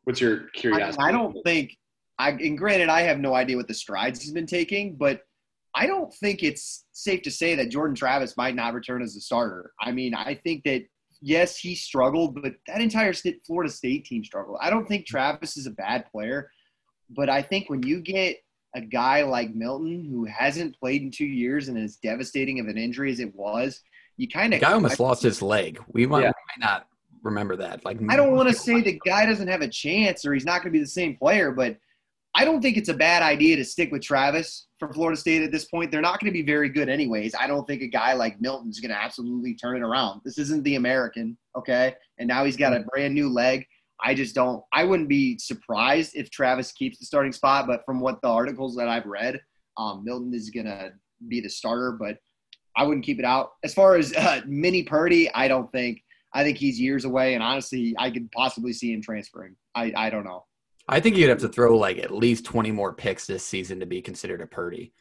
what's 0.05 0.19
your 0.19 0.47
curiosity? 0.55 1.03
I, 1.03 1.09
I 1.09 1.11
don't 1.11 1.37
think 1.45 1.77
I, 2.19 2.31
and 2.31 2.57
granted, 2.57 2.89
I 2.89 3.01
have 3.03 3.17
no 3.17 3.33
idea 3.33 3.55
what 3.55 3.69
the 3.69 3.73
strides 3.73 4.21
he's 4.21 4.33
been 4.33 4.45
taking, 4.45 4.97
but 4.97 5.21
I 5.73 5.87
don't 5.87 6.13
think 6.13 6.43
it's 6.43 6.85
safe 6.91 7.21
to 7.23 7.31
say 7.31 7.55
that 7.55 7.69
Jordan 7.69 7.95
Travis 7.95 8.35
might 8.35 8.55
not 8.55 8.73
return 8.73 9.01
as 9.01 9.15
a 9.15 9.21
starter. 9.21 9.71
I 9.79 9.93
mean, 9.93 10.13
I 10.13 10.35
think 10.35 10.65
that 10.65 10.83
yes, 11.21 11.57
he 11.57 11.75
struggled, 11.75 12.41
but 12.41 12.53
that 12.67 12.81
entire 12.81 13.13
Florida 13.45 13.71
State 13.71 14.05
team 14.05 14.23
struggled. 14.23 14.57
I 14.61 14.69
don't 14.69 14.87
think 14.87 15.05
Travis 15.05 15.55
is 15.55 15.65
a 15.65 15.71
bad 15.71 16.11
player, 16.11 16.51
but 17.09 17.29
I 17.29 17.41
think 17.41 17.69
when 17.69 17.83
you 17.83 18.01
get 18.01 18.37
a 18.75 18.81
guy 18.81 19.23
like 19.23 19.55
Milton 19.55 20.05
who 20.05 20.25
hasn't 20.25 20.77
played 20.79 21.01
in 21.01 21.11
two 21.11 21.25
years 21.25 21.69
and 21.69 21.77
as 21.77 21.95
devastating 21.97 22.59
of 22.59 22.67
an 22.67 22.77
injury 22.77 23.11
as 23.11 23.19
it 23.19 23.33
was, 23.33 23.81
you 24.17 24.27
kind 24.27 24.53
of 24.53 24.59
guy 24.59 24.73
almost 24.73 24.99
I, 24.99 25.03
lost 25.03 25.23
his 25.23 25.41
leg. 25.41 25.81
We 25.87 26.05
might, 26.05 26.23
yeah. 26.23 26.27
we 26.27 26.61
might 26.61 26.67
not 26.67 26.87
remember 27.23 27.55
that. 27.57 27.85
Like 27.85 27.99
I 28.09 28.15
don't 28.15 28.35
want 28.35 28.49
to 28.49 28.55
say 28.59 28.81
the 28.81 28.99
guy 29.05 29.25
doesn't 29.25 29.47
have 29.47 29.61
a 29.61 29.69
chance 29.69 30.25
or 30.25 30.33
he's 30.33 30.45
not 30.45 30.61
going 30.61 30.73
to 30.73 30.77
be 30.77 30.83
the 30.83 30.87
same 30.87 31.15
player, 31.15 31.51
but 31.51 31.77
I 32.39 32.45
don't 32.45 32.61
think 32.61 32.77
it's 32.77 32.87
a 32.87 32.93
bad 32.93 33.21
idea 33.21 33.57
to 33.57 33.65
stick 33.65 33.91
with 33.91 34.01
Travis 34.01 34.67
for 34.79 34.93
Florida 34.93 35.19
State 35.19 35.41
at 35.41 35.51
this 35.51 35.65
point. 35.65 35.91
They're 35.91 35.99
not 35.99 36.21
going 36.21 36.31
to 36.31 36.33
be 36.33 36.41
very 36.41 36.69
good 36.69 36.87
anyways. 36.87 37.35
I 37.37 37.47
don't 37.47 37.67
think 37.67 37.81
a 37.81 37.87
guy 37.87 38.13
like 38.13 38.39
Milton's 38.39 38.79
going 38.79 38.91
to 38.91 38.97
absolutely 38.97 39.55
turn 39.55 39.75
it 39.75 39.81
around. 39.81 40.21
This 40.23 40.37
isn't 40.37 40.63
the 40.63 40.75
American, 40.75 41.37
okay? 41.57 41.95
And 42.17 42.29
now 42.29 42.45
he's 42.45 42.55
got 42.55 42.71
a 42.71 42.85
brand 42.93 43.13
new 43.13 43.27
leg. 43.27 43.67
I 44.01 44.13
just 44.13 44.35
don't. 44.35 44.63
I 44.71 44.85
wouldn't 44.85 45.09
be 45.09 45.37
surprised 45.37 46.13
if 46.15 46.31
Travis 46.31 46.71
keeps 46.71 46.99
the 46.99 47.05
starting 47.05 47.33
spot, 47.33 47.67
but 47.67 47.81
from 47.85 47.99
what 47.99 48.21
the 48.21 48.29
articles 48.29 48.73
that 48.77 48.87
I've 48.87 49.05
read, 49.05 49.41
um, 49.77 50.05
Milton 50.05 50.33
is 50.33 50.49
gonna 50.49 50.91
be 51.27 51.41
the 51.41 51.49
starter. 51.49 51.97
But 51.99 52.19
I 52.77 52.83
wouldn't 52.83 53.05
keep 53.05 53.19
it 53.19 53.25
out. 53.25 53.49
As 53.65 53.73
far 53.73 53.97
as 53.97 54.13
uh, 54.13 54.39
Mini 54.47 54.83
Purdy, 54.83 55.29
I 55.33 55.49
don't 55.49 55.69
think. 55.73 56.01
I 56.33 56.45
think 56.45 56.57
he's 56.57 56.79
years 56.79 57.03
away, 57.03 57.33
and 57.33 57.43
honestly, 57.43 57.93
I 57.99 58.09
could 58.11 58.31
possibly 58.31 58.71
see 58.71 58.93
him 58.93 59.01
transferring. 59.01 59.57
I 59.75 59.91
I 59.93 60.09
don't 60.09 60.23
know. 60.23 60.45
I 60.89 60.99
think 60.99 61.15
you'd 61.15 61.29
have 61.29 61.39
to 61.39 61.49
throw 61.49 61.77
like 61.77 61.99
at 61.99 62.11
least 62.11 62.45
20 62.45 62.71
more 62.71 62.93
picks 62.93 63.27
this 63.27 63.45
season 63.45 63.79
to 63.79 63.85
be 63.85 64.01
considered 64.01 64.41
a 64.41 64.47
Purdy. 64.47 64.93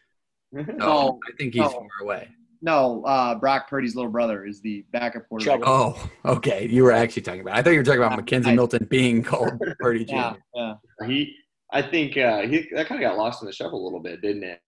No, 0.53 1.18
I 1.28 1.36
think 1.36 1.55
he's 1.55 1.62
no. 1.62 1.70
far 1.70 1.89
away. 2.03 2.28
No, 2.61 3.05
uh, 3.05 3.34
Brock 3.36 3.68
Purdy's 3.68 3.95
little 3.95 4.11
brother 4.11 4.45
is 4.45 4.61
the 4.61 4.84
backup 4.93 5.28
quarterback. 5.28 5.61
Oh, 5.64 6.11
okay. 6.24 6.66
You 6.68 6.82
were 6.82 6.93
actually 6.93 7.22
talking 7.22 7.41
about. 7.41 7.57
I 7.57 7.62
thought 7.62 7.70
you 7.70 7.78
were 7.78 7.84
talking 7.84 8.01
about 8.01 8.12
Yeah, 8.12 8.16
Mackenzie 8.16 8.51
I- 8.51 8.55
Milton 8.55 8.86
being 8.91 9.22
called 9.22 9.53
Purdy 9.80 10.05
Jr. 10.05 10.14
Yeah, 10.14 10.34
yeah. 10.55 10.74
He, 11.07 11.34
I 11.72 11.82
think 11.82 12.16
uh, 12.16 12.43
he 12.43 12.68
that 12.74 12.86
kind 12.86 13.03
of 13.03 13.09
got 13.09 13.16
lost 13.16 13.43
in 13.43 13.47
the 13.47 13.53
shuffle 13.53 13.82
a 13.82 13.84
little 13.84 14.01
bit, 14.01 14.20
didn't 14.20 14.45
it? 14.45 14.61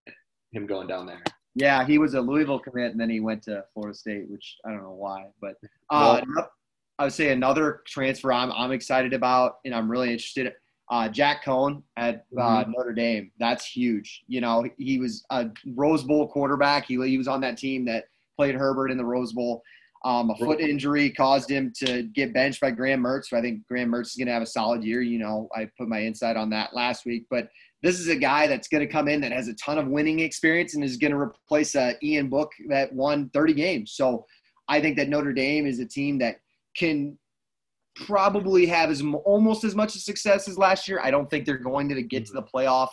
Him 0.51 0.67
going 0.67 0.87
down 0.87 1.05
there. 1.05 1.21
Yeah, 1.55 1.85
he 1.85 1.97
was 1.97 2.13
a 2.13 2.21
Louisville 2.21 2.59
commit, 2.59 2.91
and 2.91 2.99
then 2.99 3.09
he 3.09 3.19
went 3.19 3.43
to 3.43 3.63
Florida 3.73 3.97
State, 3.97 4.29
which 4.29 4.57
I 4.65 4.69
don't 4.69 4.83
know 4.83 4.93
why. 4.93 5.25
But 5.41 5.55
uh, 5.89 6.21
I 6.97 7.05
would 7.05 7.13
say 7.13 7.31
another 7.31 7.81
transfer 7.87 8.31
I'm, 8.31 8.51
I'm 8.51 8.71
excited 8.71 9.13
about, 9.13 9.55
and 9.65 9.75
I'm 9.75 9.91
really 9.91 10.11
interested. 10.11 10.53
Uh, 10.91 11.07
Jack 11.07 11.45
Coan 11.45 11.81
at 11.95 12.25
uh, 12.37 12.65
Notre 12.67 12.91
Dame. 12.91 13.31
That's 13.39 13.65
huge. 13.65 14.23
You 14.27 14.41
know, 14.41 14.65
he 14.77 14.99
was 14.99 15.23
a 15.29 15.49
Rose 15.73 16.03
Bowl 16.03 16.27
quarterback. 16.27 16.85
He, 16.85 17.01
he 17.07 17.17
was 17.17 17.29
on 17.29 17.39
that 17.41 17.57
team 17.57 17.85
that 17.85 18.05
played 18.35 18.55
Herbert 18.55 18.91
in 18.91 18.97
the 18.97 19.05
Rose 19.05 19.31
Bowl. 19.31 19.63
Um, 20.03 20.31
a 20.31 20.35
foot 20.35 20.59
injury 20.59 21.11
caused 21.11 21.49
him 21.49 21.71
to 21.77 22.03
get 22.03 22.33
benched 22.33 22.59
by 22.59 22.71
Graham 22.71 23.03
Mertz. 23.03 23.25
So 23.27 23.37
I 23.37 23.41
think 23.41 23.65
Graham 23.67 23.91
Mertz 23.91 24.07
is 24.07 24.15
going 24.15 24.27
to 24.27 24.33
have 24.33 24.41
a 24.41 24.47
solid 24.47 24.83
year. 24.83 25.01
You 25.01 25.19
know, 25.19 25.47
I 25.55 25.69
put 25.77 25.87
my 25.87 26.01
insight 26.01 26.35
on 26.35 26.49
that 26.49 26.73
last 26.73 27.05
week. 27.05 27.25
But 27.29 27.49
this 27.83 27.99
is 27.99 28.07
a 28.07 28.15
guy 28.15 28.47
that's 28.47 28.67
going 28.67 28.85
to 28.85 28.91
come 28.91 29.07
in 29.07 29.21
that 29.21 29.31
has 29.31 29.47
a 29.47 29.53
ton 29.53 29.77
of 29.77 29.87
winning 29.87 30.19
experience 30.19 30.75
and 30.75 30.83
is 30.83 30.97
going 30.97 31.11
to 31.11 31.17
replace 31.17 31.75
uh, 31.75 31.93
Ian 32.03 32.29
Book 32.29 32.51
that 32.67 32.91
won 32.93 33.29
30 33.33 33.53
games. 33.53 33.93
So 33.93 34.25
I 34.67 34.81
think 34.81 34.97
that 34.97 35.07
Notre 35.07 35.33
Dame 35.33 35.67
is 35.67 35.79
a 35.79 35.85
team 35.85 36.17
that 36.19 36.37
can 36.75 37.17
probably 37.95 38.65
have 38.65 38.89
as 38.89 39.03
almost 39.25 39.63
as 39.63 39.75
much 39.75 39.91
success 39.91 40.47
as 40.47 40.57
last 40.57 40.87
year. 40.87 40.99
I 41.01 41.11
don't 41.11 41.29
think 41.29 41.45
they're 41.45 41.57
going 41.57 41.89
to 41.89 42.01
get 42.01 42.25
to 42.27 42.33
the 42.33 42.43
playoff 42.43 42.89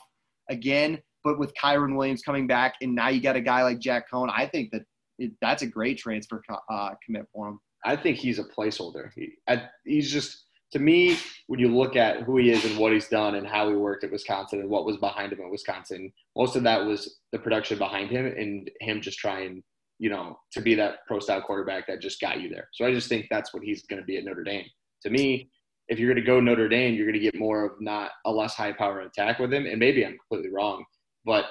again. 0.50 0.98
But 1.24 1.38
with 1.38 1.52
Kyren 1.54 1.96
Williams 1.96 2.22
coming 2.22 2.46
back, 2.46 2.76
and 2.80 2.94
now 2.94 3.08
you 3.08 3.20
got 3.20 3.36
a 3.36 3.40
guy 3.40 3.62
like 3.62 3.80
Jack 3.80 4.10
Coan, 4.10 4.30
I 4.34 4.46
think 4.46 4.70
that 4.70 4.82
it, 5.18 5.32
that's 5.40 5.62
a 5.62 5.66
great 5.66 5.98
transfer 5.98 6.42
uh, 6.70 6.90
commit 7.04 7.26
for 7.32 7.48
him. 7.48 7.60
I 7.84 7.96
think 7.96 8.18
he's 8.18 8.38
a 8.38 8.44
placeholder. 8.44 9.10
He, 9.14 9.32
I, 9.48 9.64
he's 9.84 10.10
just 10.10 10.44
to 10.72 10.78
me 10.78 11.16
when 11.46 11.58
you 11.60 11.68
look 11.68 11.96
at 11.96 12.22
who 12.22 12.36
he 12.36 12.50
is 12.50 12.64
and 12.64 12.78
what 12.78 12.92
he's 12.92 13.08
done 13.08 13.36
and 13.36 13.46
how 13.46 13.68
he 13.68 13.74
worked 13.74 14.04
at 14.04 14.12
Wisconsin 14.12 14.60
and 14.60 14.68
what 14.68 14.84
was 14.84 14.96
behind 14.98 15.32
him 15.32 15.40
at 15.40 15.50
Wisconsin. 15.50 16.12
Most 16.36 16.56
of 16.56 16.62
that 16.64 16.84
was 16.84 17.18
the 17.32 17.38
production 17.38 17.78
behind 17.78 18.10
him 18.10 18.26
and 18.26 18.70
him 18.80 19.00
just 19.00 19.18
trying, 19.18 19.62
you 19.98 20.10
know, 20.10 20.38
to 20.52 20.60
be 20.60 20.74
that 20.74 21.06
pro 21.06 21.20
style 21.20 21.42
quarterback 21.42 21.86
that 21.86 22.00
just 22.00 22.20
got 22.20 22.40
you 22.40 22.48
there. 22.48 22.68
So 22.74 22.84
I 22.84 22.92
just 22.92 23.08
think 23.08 23.26
that's 23.30 23.54
what 23.54 23.62
he's 23.62 23.84
going 23.84 24.00
to 24.00 24.06
be 24.06 24.18
at 24.18 24.24
Notre 24.24 24.44
Dame. 24.44 24.66
To 25.02 25.10
me, 25.10 25.50
if 25.88 25.98
you're 25.98 26.12
going 26.12 26.22
to 26.22 26.30
go 26.30 26.40
Notre 26.40 26.68
Dame, 26.68 26.94
you're 26.94 27.06
going 27.06 27.14
to 27.14 27.20
get 27.20 27.38
more 27.38 27.64
of 27.64 27.72
not 27.80 28.10
a 28.26 28.30
less 28.30 28.54
high 28.54 28.72
power 28.72 29.00
attack 29.00 29.38
with 29.38 29.52
him. 29.52 29.66
And 29.66 29.78
maybe 29.78 30.04
I'm 30.04 30.16
completely 30.18 30.50
wrong, 30.52 30.84
but 31.24 31.46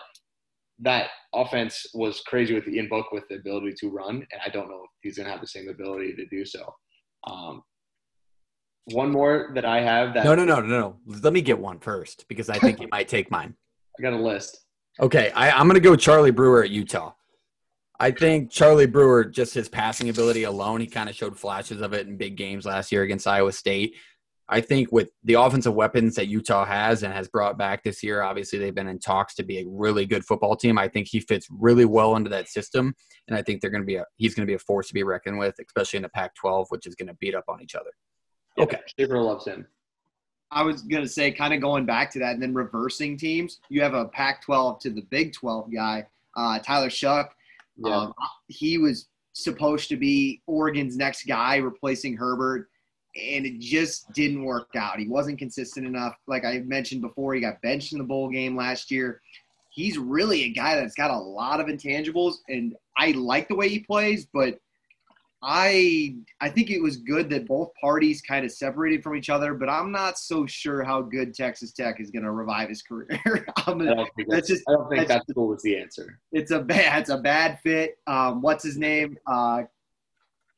that 0.79 1.09
offense 1.33 1.85
was 1.93 2.21
crazy 2.21 2.53
with 2.53 2.67
Ian 2.67 2.87
Book 2.87 3.11
with 3.11 3.23
the 3.29 3.35
ability 3.35 3.73
to 3.79 3.89
run, 3.89 4.15
and 4.15 4.41
I 4.45 4.49
don't 4.49 4.69
know 4.69 4.83
if 4.83 4.89
he's 5.01 5.17
going 5.17 5.25
to 5.25 5.31
have 5.31 5.41
the 5.41 5.47
same 5.47 5.69
ability 5.69 6.13
to 6.15 6.25
do 6.27 6.45
so. 6.45 6.71
Um, 7.25 7.63
one 8.91 9.11
more 9.11 9.51
that 9.55 9.65
I 9.65 9.81
have 9.81 10.13
that 10.13 10.23
No, 10.23 10.35
no, 10.35 10.45
no, 10.45 10.61
no, 10.61 10.67
no. 10.67 10.97
Let 11.05 11.33
me 11.33 11.41
get 11.41 11.59
one 11.59 11.79
first 11.79 12.25
because 12.29 12.49
I 12.49 12.57
think 12.59 12.79
you 12.79 12.87
might 12.91 13.07
take 13.07 13.29
mine. 13.31 13.55
I 13.99 14.01
got 14.01 14.13
a 14.13 14.21
list. 14.21 14.65
Okay, 14.99 15.31
I, 15.31 15.51
I'm 15.51 15.67
going 15.67 15.75
to 15.75 15.79
go 15.79 15.95
Charlie 15.95 16.31
Brewer 16.31 16.63
at 16.63 16.69
Utah. 16.69 17.13
I 17.99 18.11
think 18.11 18.51
Charlie 18.51 18.85
Brewer, 18.85 19.25
just 19.25 19.53
his 19.53 19.69
passing 19.69 20.09
ability 20.09 20.43
alone, 20.43 20.81
he 20.81 20.87
kind 20.87 21.09
of 21.09 21.15
showed 21.15 21.37
flashes 21.37 21.81
of 21.81 21.93
it 21.93 22.07
in 22.07 22.17
big 22.17 22.37
games 22.37 22.65
last 22.65 22.91
year 22.91 23.01
against 23.03 23.27
Iowa 23.27 23.51
State. 23.51 23.95
I 24.49 24.61
think 24.61 24.91
with 24.91 25.09
the 25.23 25.33
offensive 25.33 25.73
weapons 25.73 26.15
that 26.15 26.27
Utah 26.27 26.63
has 26.63 27.03
and 27.03 27.13
has 27.13 27.27
brought 27.27 27.57
back 27.57 27.83
this 27.83 28.01
year, 28.01 28.21
obviously 28.21 28.59
they've 28.59 28.73
been 28.73 28.87
in 28.87 28.99
talks 28.99 29.35
to 29.35 29.43
be 29.43 29.59
a 29.59 29.65
really 29.67 30.05
good 30.05 30.23
football 30.23 30.55
team. 30.55 30.77
I 30.77 30.87
think 30.87 31.07
he 31.09 31.19
fits 31.19 31.47
really 31.49 31.83
well 31.83 32.15
into 32.15 32.29
that 32.29 32.47
system, 32.47 32.93
and 33.27 33.37
I 33.37 33.41
think 33.41 33.59
they're 33.59 33.71
going 33.71 33.81
to 33.81 33.87
be 33.87 33.95
a 33.95 34.05
he's 34.15 34.35
going 34.35 34.45
to 34.45 34.49
be 34.49 34.55
a 34.55 34.59
force 34.59 34.87
to 34.87 34.93
be 34.93 35.03
reckoned 35.03 35.37
with, 35.37 35.55
especially 35.59 35.97
in 35.97 36.03
the 36.03 36.09
Pac-12, 36.09 36.67
which 36.69 36.87
is 36.87 36.95
going 36.95 37.07
to 37.07 37.13
beat 37.15 37.35
up 37.35 37.43
on 37.49 37.61
each 37.61 37.75
other. 37.75 37.91
Okay. 38.57 38.79
Schaefer 38.97 39.21
loves 39.21 39.45
him. 39.45 39.67
I 40.49 40.63
was 40.63 40.81
going 40.81 41.03
to 41.03 41.09
say, 41.09 41.31
kind 41.31 41.53
of 41.53 41.59
going 41.59 41.85
back 41.85 42.09
to 42.11 42.19
that 42.19 42.33
and 42.33 42.41
then 42.41 42.53
reversing 42.53 43.17
teams, 43.17 43.59
you 43.69 43.81
have 43.81 43.93
a 43.93 44.05
Pac 44.05 44.43
12 44.43 44.79
to 44.79 44.89
the 44.91 45.01
Big 45.01 45.33
12 45.33 45.73
guy, 45.73 46.07
uh, 46.37 46.59
Tyler 46.59 46.89
Shough. 46.89 47.27
Yeah. 47.77 47.95
Um, 47.95 48.13
he 48.47 48.77
was 48.77 49.07
supposed 49.33 49.89
to 49.89 49.97
be 49.97 50.41
Oregon's 50.47 50.97
next 50.97 51.27
guy, 51.27 51.57
replacing 51.57 52.17
Herbert, 52.17 52.69
and 53.15 53.45
it 53.45 53.59
just 53.59 54.11
didn't 54.13 54.43
work 54.43 54.69
out. 54.75 54.99
He 54.99 55.07
wasn't 55.07 55.39
consistent 55.39 55.85
enough. 55.85 56.15
Like 56.27 56.45
I 56.45 56.59
mentioned 56.59 57.01
before, 57.01 57.33
he 57.33 57.41
got 57.41 57.61
benched 57.61 57.93
in 57.93 57.99
the 57.99 58.03
bowl 58.03 58.29
game 58.29 58.55
last 58.55 58.91
year. 58.91 59.21
He's 59.69 59.97
really 59.97 60.43
a 60.43 60.49
guy 60.49 60.75
that's 60.75 60.95
got 60.95 61.11
a 61.11 61.17
lot 61.17 61.59
of 61.59 61.67
intangibles, 61.67 62.35
and 62.49 62.75
I 62.97 63.11
like 63.11 63.47
the 63.47 63.55
way 63.55 63.69
he 63.69 63.79
plays, 63.79 64.27
but 64.33 64.59
I 65.49 66.15
I 66.41 66.49
think 66.49 66.69
it 66.71 66.81
was 66.81 66.97
good 66.97 67.29
that 67.29 67.47
both 67.47 67.71
parties 67.79 68.21
kind 68.21 68.43
of 68.45 68.51
separated 68.51 69.01
from 69.01 69.15
each 69.15 69.29
other, 69.29 69.53
but 69.53 69.69
I'm 69.69 69.93
not 69.93 70.17
so 70.19 70.45
sure 70.45 70.83
how 70.83 71.01
good 71.01 71.33
Texas 71.33 71.71
Tech 71.71 72.01
is 72.01 72.11
going 72.11 72.23
to 72.25 72.31
revive 72.31 72.67
his 72.67 72.81
career. 72.89 73.07
I'm 73.25 73.81
I 73.81 73.85
gonna, 73.85 73.95
don't 73.95 74.09
think 74.17 74.27
that's 74.29 74.29
that's, 74.29 74.47
just 74.49 74.63
I 74.67 74.73
don't 74.73 74.89
think 74.89 75.07
that's- 75.07 75.23
that 75.25 75.31
school 75.31 75.47
was 75.47 75.61
the 75.63 75.77
answer. 75.79 76.19
it's 76.33 76.51
a 76.51 76.59
bad 76.59 76.99
it's 76.99 77.09
a 77.09 77.17
bad 77.17 77.59
fit. 77.63 77.97
Um, 78.07 78.41
what's 78.41 78.61
his 78.63 78.77
name? 78.77 79.17
Uh, 79.25 79.63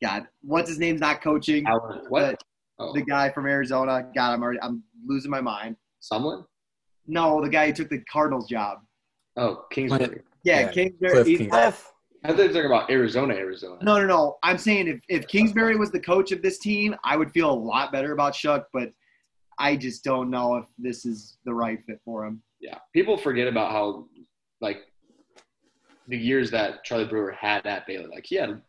God, 0.03 0.27
what's 0.41 0.67
his 0.69 0.79
name's 0.79 1.01
not 1.01 1.21
coaching. 1.21 1.67
Alan, 1.67 2.05
what? 2.09 2.41
Oh, 2.79 2.91
the 2.93 3.01
guy 3.03 3.29
from 3.29 3.45
Arizona. 3.45 4.09
God, 4.15 4.33
I'm 4.33 4.41
already 4.41 4.59
I'm 4.63 4.81
losing 5.05 5.29
my 5.29 5.41
mind. 5.41 5.75
someone? 5.99 6.45
No, 7.05 7.41
the 7.41 7.49
guy 7.49 7.67
who 7.67 7.73
took 7.73 7.89
the 7.89 7.99
Cardinals 8.11 8.47
job. 8.47 8.79
Oh, 9.37 9.65
Kingsbury. 9.71 10.21
Yeah, 10.43 10.61
Yeah, 10.61 10.71
Kingsbury. 10.71 11.11
Cliff 11.11 11.27
Kingsbury. 11.27 11.49
Cliff. 11.49 11.91
I 12.23 12.29
thought 12.29 12.37
you 12.37 12.43
were 12.47 12.53
talking 12.53 12.65
about 12.65 12.91
Arizona, 12.91 13.33
Arizona. 13.33 13.77
No, 13.81 13.97
no, 13.99 14.05
no. 14.05 14.37
I'm 14.43 14.57
saying 14.57 14.87
if, 14.87 14.99
if 15.07 15.27
Kingsbury 15.27 15.77
was 15.77 15.89
the 15.89 15.99
coach 16.01 16.31
of 16.31 16.41
this 16.41 16.59
team, 16.59 16.95
I 17.03 17.15
would 17.15 17.31
feel 17.31 17.49
a 17.49 17.53
lot 17.53 17.91
better 17.91 18.11
about 18.11 18.33
Shough, 18.33 18.65
but 18.73 18.91
I 19.57 19.77
just 19.77 20.03
don't 20.03 20.29
know 20.29 20.55
if 20.55 20.65
this 20.77 21.05
is 21.05 21.37
the 21.45 21.53
right 21.53 21.79
fit 21.85 22.01
for 22.03 22.25
him. 22.25 22.41
Yeah. 22.59 22.77
People 22.93 23.17
forget 23.17 23.47
about 23.47 23.71
how, 23.71 24.07
like, 24.59 24.79
the 26.07 26.17
years 26.17 26.51
that 26.51 26.83
Charlie 26.83 27.05
Brewer 27.05 27.31
had 27.31 27.65
at 27.65 27.87
Baylor. 27.87 28.09
Like, 28.09 28.25
he 28.25 28.35
had 28.35 28.61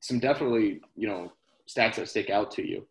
some 0.00 0.18
definitely, 0.18 0.80
you 0.96 1.06
know, 1.06 1.32
stats 1.68 1.96
that 1.96 2.08
stick 2.08 2.28
out 2.30 2.50
to 2.52 2.68
you. 2.68 2.86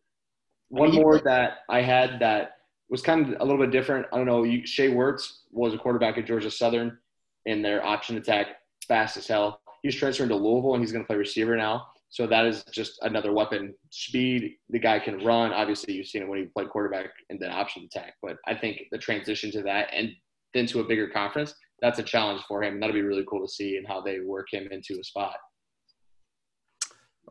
One 0.69 0.91
he- 0.91 0.99
more 0.99 1.19
that 1.19 1.59
I 1.69 1.81
had 1.81 2.19
that 2.21 2.57
was 2.89 3.01
kind 3.01 3.33
of 3.33 3.41
a 3.41 3.43
little 3.43 3.59
bit 3.59 3.71
different. 3.71 4.05
I 4.13 4.17
don't 4.17 4.27
know. 4.27 4.43
You, 4.43 4.65
Shai 4.65 4.87
Werts 4.87 5.39
was 5.51 5.73
a 5.73 5.77
quarterback 5.77 6.17
at 6.17 6.25
Georgia 6.25 6.51
Southern 6.51 6.97
in 7.45 7.61
their 7.61 7.83
option 7.85 8.15
attack, 8.17 8.47
fast 8.87 9.17
as 9.17 9.27
hell. 9.27 9.59
He's 9.85 9.93
transferring 9.93 10.29
to 10.29 10.35
Louisville 10.35 10.73
and 10.73 10.81
he's 10.81 10.91
going 10.91 11.03
to 11.03 11.07
play 11.07 11.15
receiver 11.15 11.55
now. 11.55 11.85
So 12.09 12.25
that 12.25 12.47
is 12.47 12.63
just 12.71 12.97
another 13.03 13.31
weapon. 13.31 13.75
Speed, 13.91 14.55
the 14.71 14.79
guy 14.79 14.97
can 14.97 15.23
run. 15.23 15.53
Obviously, 15.53 15.93
you've 15.93 16.07
seen 16.07 16.23
it 16.23 16.27
when 16.27 16.39
he 16.39 16.45
played 16.45 16.69
quarterback 16.69 17.11
and 17.29 17.39
then 17.39 17.51
option 17.51 17.83
attack. 17.83 18.15
But 18.19 18.37
I 18.47 18.55
think 18.55 18.81
the 18.91 18.97
transition 18.97 19.51
to 19.51 19.61
that 19.61 19.89
and 19.93 20.09
then 20.55 20.65
to 20.67 20.79
a 20.79 20.83
bigger 20.83 21.07
conference, 21.07 21.53
that's 21.81 21.99
a 21.99 22.03
challenge 22.03 22.41
for 22.47 22.63
him. 22.63 22.73
And 22.73 22.81
That'll 22.81 22.95
be 22.95 23.03
really 23.03 23.25
cool 23.29 23.45
to 23.45 23.51
see 23.51 23.77
and 23.77 23.87
how 23.87 24.01
they 24.01 24.21
work 24.21 24.47
him 24.51 24.67
into 24.71 24.99
a 24.99 25.03
spot. 25.03 25.35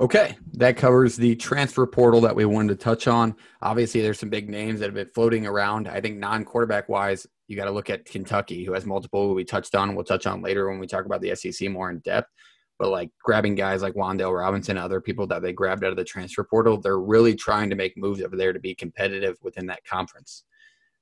Okay, 0.01 0.37
that 0.53 0.77
covers 0.77 1.17
the 1.17 1.35
transfer 1.35 1.87
portal 1.87 2.21
that 2.21 2.37
we 2.37 2.45
wanted 2.45 2.69
to 2.69 2.85
touch 2.85 3.09
on. 3.09 3.35
Obviously, 3.63 4.01
there's 4.01 4.21
some 4.21 4.31
big 4.31 4.49
names 4.49 4.79
that 4.79 4.87
have 4.87 4.95
been 4.95 5.11
floating 5.13 5.45
around. 5.45 5.89
I 5.89 6.01
think 6.01 6.19
non-quarterback 6.19 6.89
wise, 6.89 7.27
you 7.47 7.57
got 7.57 7.67
to 7.67 7.71
look 7.71 7.91
at 7.91 8.05
Kentucky, 8.05 8.65
who 8.65 8.73
has 8.73 8.87
multiple. 8.87 9.35
We 9.35 9.45
touched 9.45 9.75
on. 9.75 9.95
We'll 9.95 10.05
touch 10.05 10.27
on 10.27 10.43
later 10.43 10.69
when 10.69 10.79
we 10.79 10.87
talk 10.87 11.05
about 11.05 11.21
the 11.21 11.35
SEC 11.35 11.71
more 11.71 11.91
in 11.91 11.99
depth. 12.01 12.31
But 12.79 12.91
like 12.91 13.11
grabbing 13.23 13.55
guys 13.55 13.83
like 13.83 13.95
Wan'Dale 13.95 14.37
Robinson, 14.37 14.77
other 14.77 15.01
people 15.01 15.27
that 15.29 15.43
they 15.43 15.53
grabbed 15.53 15.85
out 15.85 15.91
of 15.91 15.97
the 15.97 16.05
transfer 16.05 16.43
portal, 16.43 16.81
they're 16.81 16.99
really 16.99 17.35
trying 17.35 17.71
to 17.71 17.77
make 17.77 17.97
moves 17.97 18.21
over 18.23 18.37
there 18.37 18.53
to 18.53 18.59
be 18.59 18.75
competitive 18.75 19.37
within 19.43 19.67
that 19.67 19.85
conference. 19.85 20.45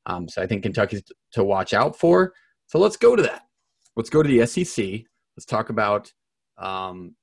Um, 0.07 0.29
so 0.29 0.43
I 0.43 0.47
think 0.47 0.65
Kentucky's 0.65 1.03
to 1.33 1.45
watch 1.45 1.73
out 1.73 1.97
for. 1.97 2.33
So 2.67 2.79
let's 2.79 2.97
go 2.97 3.17
to 3.17 3.23
that. 3.23 3.43
Let's 3.97 4.11
go 4.11 4.23
to 4.23 4.29
the 4.29 4.47
SEC. 4.47 5.03
Let's 5.37 5.47
talk 5.47 5.71
about 5.71 6.13
um, 6.59 7.15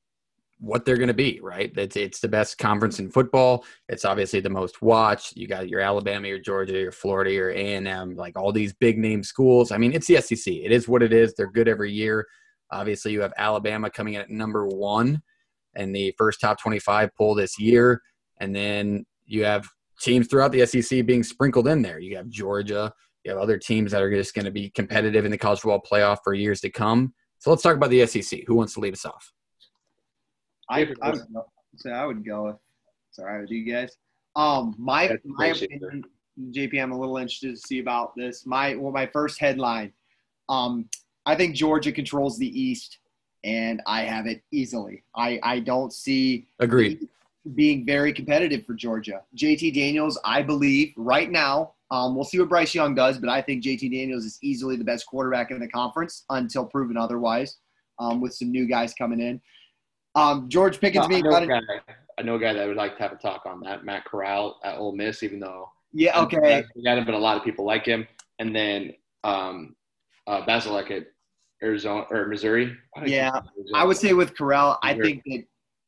what 0.59 0.83
they're 0.83 0.97
going 0.97 1.07
to 1.07 1.13
be, 1.13 1.39
right? 1.41 1.71
It's, 1.77 1.95
it's 1.95 2.19
the 2.19 2.27
best 2.27 2.57
conference 2.57 2.99
in 2.99 3.09
football. 3.09 3.63
It's 3.87 4.05
obviously 4.05 4.41
the 4.41 4.49
most 4.49 4.81
watched. 4.81 5.37
You 5.37 5.47
got 5.47 5.69
your 5.69 5.79
Alabama, 5.79 6.27
your 6.27 6.39
Georgia, 6.39 6.73
your 6.73 6.91
Florida, 6.91 7.31
your 7.31 7.51
A&M, 7.51 8.15
like 8.15 8.37
all 8.37 8.51
these 8.51 8.73
big 8.73 8.97
name 8.97 9.23
schools. 9.23 9.71
I 9.71 9.77
mean, 9.77 9.93
it's 9.93 10.07
the 10.07 10.21
SEC. 10.21 10.53
It 10.53 10.71
is 10.71 10.87
what 10.87 11.01
it 11.01 11.13
is. 11.13 11.33
They're 11.33 11.51
good 11.51 11.69
every 11.69 11.91
year. 11.91 12.27
Obviously, 12.71 13.11
you 13.13 13.21
have 13.21 13.33
Alabama 13.37 13.89
coming 13.89 14.15
in 14.15 14.21
at 14.21 14.29
number 14.29 14.67
one 14.67 15.21
in 15.75 15.91
the 15.93 16.13
first 16.17 16.41
top 16.41 16.59
25 16.59 17.15
poll 17.15 17.35
this 17.35 17.57
year. 17.57 18.01
And 18.41 18.53
then 18.53 19.05
you 19.25 19.45
have 19.45 19.67
teams 20.01 20.27
throughout 20.27 20.51
the 20.51 20.65
SEC 20.65 21.05
being 21.05 21.23
sprinkled 21.23 21.67
in 21.67 21.81
there. 21.81 21.99
You 21.99 22.17
have 22.17 22.27
Georgia, 22.27 22.91
you 23.23 23.31
have 23.31 23.39
other 23.39 23.57
teams 23.57 23.91
that 23.91 24.01
are 24.01 24.13
just 24.13 24.33
going 24.33 24.45
to 24.45 24.51
be 24.51 24.69
competitive 24.69 25.25
in 25.25 25.31
the 25.31 25.37
college 25.37 25.61
football 25.61 25.81
playoff 25.81 26.17
for 26.23 26.33
years 26.33 26.61
to 26.61 26.69
come. 26.69 27.13
So 27.39 27.49
let's 27.49 27.63
talk 27.63 27.75
about 27.75 27.89
the 27.89 28.05
SEC. 28.05 28.41
Who 28.47 28.55
wants 28.55 28.73
to 28.73 28.81
lead 28.81 28.93
us 28.93 29.05
off? 29.05 29.31
I, 30.69 30.81
I 31.01 31.09
would 31.11 31.33
go. 31.33 31.45
So 31.77 31.91
I 31.91 32.05
would 32.05 32.25
go. 32.25 32.47
If 32.47 32.55
right 33.23 33.41
with 33.41 33.51
you 33.51 33.71
guys. 33.71 33.97
Um, 34.35 34.75
my 34.77 35.07
That's 35.07 35.21
my 35.25 35.47
opinion, 35.47 36.03
JP, 36.51 36.81
I'm 36.81 36.91
a 36.91 36.99
little 36.99 37.17
interested 37.17 37.55
to 37.55 37.57
see 37.57 37.79
about 37.79 38.15
this. 38.15 38.45
My 38.45 38.75
well, 38.75 38.91
my 38.91 39.05
first 39.07 39.39
headline. 39.39 39.91
Um, 40.47 40.89
I 41.25 41.35
think 41.35 41.55
Georgia 41.55 41.91
controls 41.91 42.37
the 42.37 42.59
East, 42.59 42.99
and 43.43 43.81
I 43.85 44.03
have 44.03 44.25
it 44.25 44.43
easily. 44.51 45.03
I 45.15 45.39
I 45.43 45.59
don't 45.59 45.91
see 45.91 46.47
Agreed. 46.59 47.07
being 47.55 47.85
very 47.85 48.13
competitive 48.13 48.65
for 48.65 48.73
Georgia. 48.73 49.21
JT 49.35 49.73
Daniels, 49.73 50.19
I 50.23 50.41
believe, 50.41 50.93
right 50.95 51.29
now, 51.29 51.73
um, 51.91 52.15
we'll 52.15 52.25
see 52.25 52.39
what 52.39 52.49
Bryce 52.49 52.73
Young 52.73 52.95
does, 52.95 53.17
but 53.17 53.29
I 53.29 53.41
think 53.41 53.63
JT 53.63 53.91
Daniels 53.91 54.25
is 54.25 54.37
easily 54.41 54.75
the 54.75 54.83
best 54.83 55.05
quarterback 55.07 55.51
in 55.51 55.59
the 55.59 55.67
conference 55.67 56.23
until 56.29 56.65
proven 56.65 56.97
otherwise, 56.97 57.57
um, 57.99 58.21
with 58.21 58.33
some 58.33 58.51
new 58.51 58.67
guys 58.67 58.93
coming 58.93 59.19
in. 59.19 59.41
Um, 60.15 60.49
George 60.49 60.79
Pickens 60.79 61.05
I 61.05 61.07
being 61.07 61.23
know, 61.23 61.31
cut 61.31 61.43
a 61.43 61.47
guy, 61.47 61.59
I 62.17 62.21
know 62.23 62.35
a 62.35 62.39
guy 62.39 62.53
that 62.53 62.67
would 62.67 62.77
like 62.77 62.97
to 62.97 63.03
have 63.03 63.11
a 63.13 63.15
talk 63.15 63.45
on 63.45 63.61
that. 63.61 63.85
Matt 63.85 64.05
Corral 64.05 64.59
at 64.63 64.77
Ole 64.77 64.95
Miss, 64.95 65.23
even 65.23 65.39
though 65.39 65.69
Yeah, 65.93 66.19
okay. 66.23 66.63
him, 66.75 67.05
but 67.05 67.13
a 67.13 67.17
lot 67.17 67.37
of 67.37 67.43
people 67.43 67.65
like 67.65 67.85
him. 67.85 68.07
And 68.39 68.55
then 68.55 68.93
um, 69.23 69.75
uh, 70.27 70.45
Bazelak 70.45 70.91
at 70.91 71.07
Arizona 71.61 72.05
or 72.09 72.27
Missouri. 72.27 72.75
Keep 72.97 73.07
Yeah, 73.07 73.29
Arizona? 73.29 73.45
I 73.75 73.83
would 73.85 73.97
say 73.97 74.13
with 74.13 74.35
Corral, 74.35 74.79
I 74.81 74.93
think 74.93 75.23
that 75.25 75.43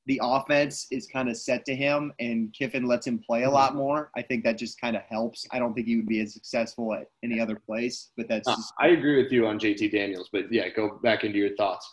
the 0.07 0.19
offense 0.23 0.87
is 0.91 1.07
kind 1.07 1.29
of 1.29 1.37
set 1.37 1.63
to 1.65 1.75
him, 1.75 2.11
and 2.19 2.51
Kiffin 2.53 2.85
lets 2.85 3.05
him 3.07 3.19
play 3.19 3.43
a 3.43 3.45
Mm-hmm. 3.45 3.53
lot 3.53 3.75
more. 3.75 4.11
I 4.15 4.21
think 4.21 4.43
that 4.43 4.57
just 4.57 4.79
kind 4.81 4.95
of 4.95 5.03
helps. 5.03 5.45
I 5.51 5.59
don't 5.59 5.73
think 5.73 5.87
he 5.87 5.95
would 5.95 6.07
be 6.07 6.19
as 6.21 6.33
successful 6.33 6.93
at 6.93 7.07
any 7.23 7.39
other 7.39 7.55
place, 7.55 8.11
but 8.17 8.27
that's 8.27 8.47
Uh, 8.47 8.55
just 8.55 8.73
I 8.79 8.87
agree 8.89 9.21
with 9.21 9.31
you 9.31 9.47
on 9.47 9.59
JT 9.59 9.91
Daniels, 9.91 10.29
but 10.31 10.51
yeah, 10.51 10.69
go 10.69 10.99
back 11.03 11.23
into 11.23 11.37
your 11.37 11.55
thoughts. 11.55 11.89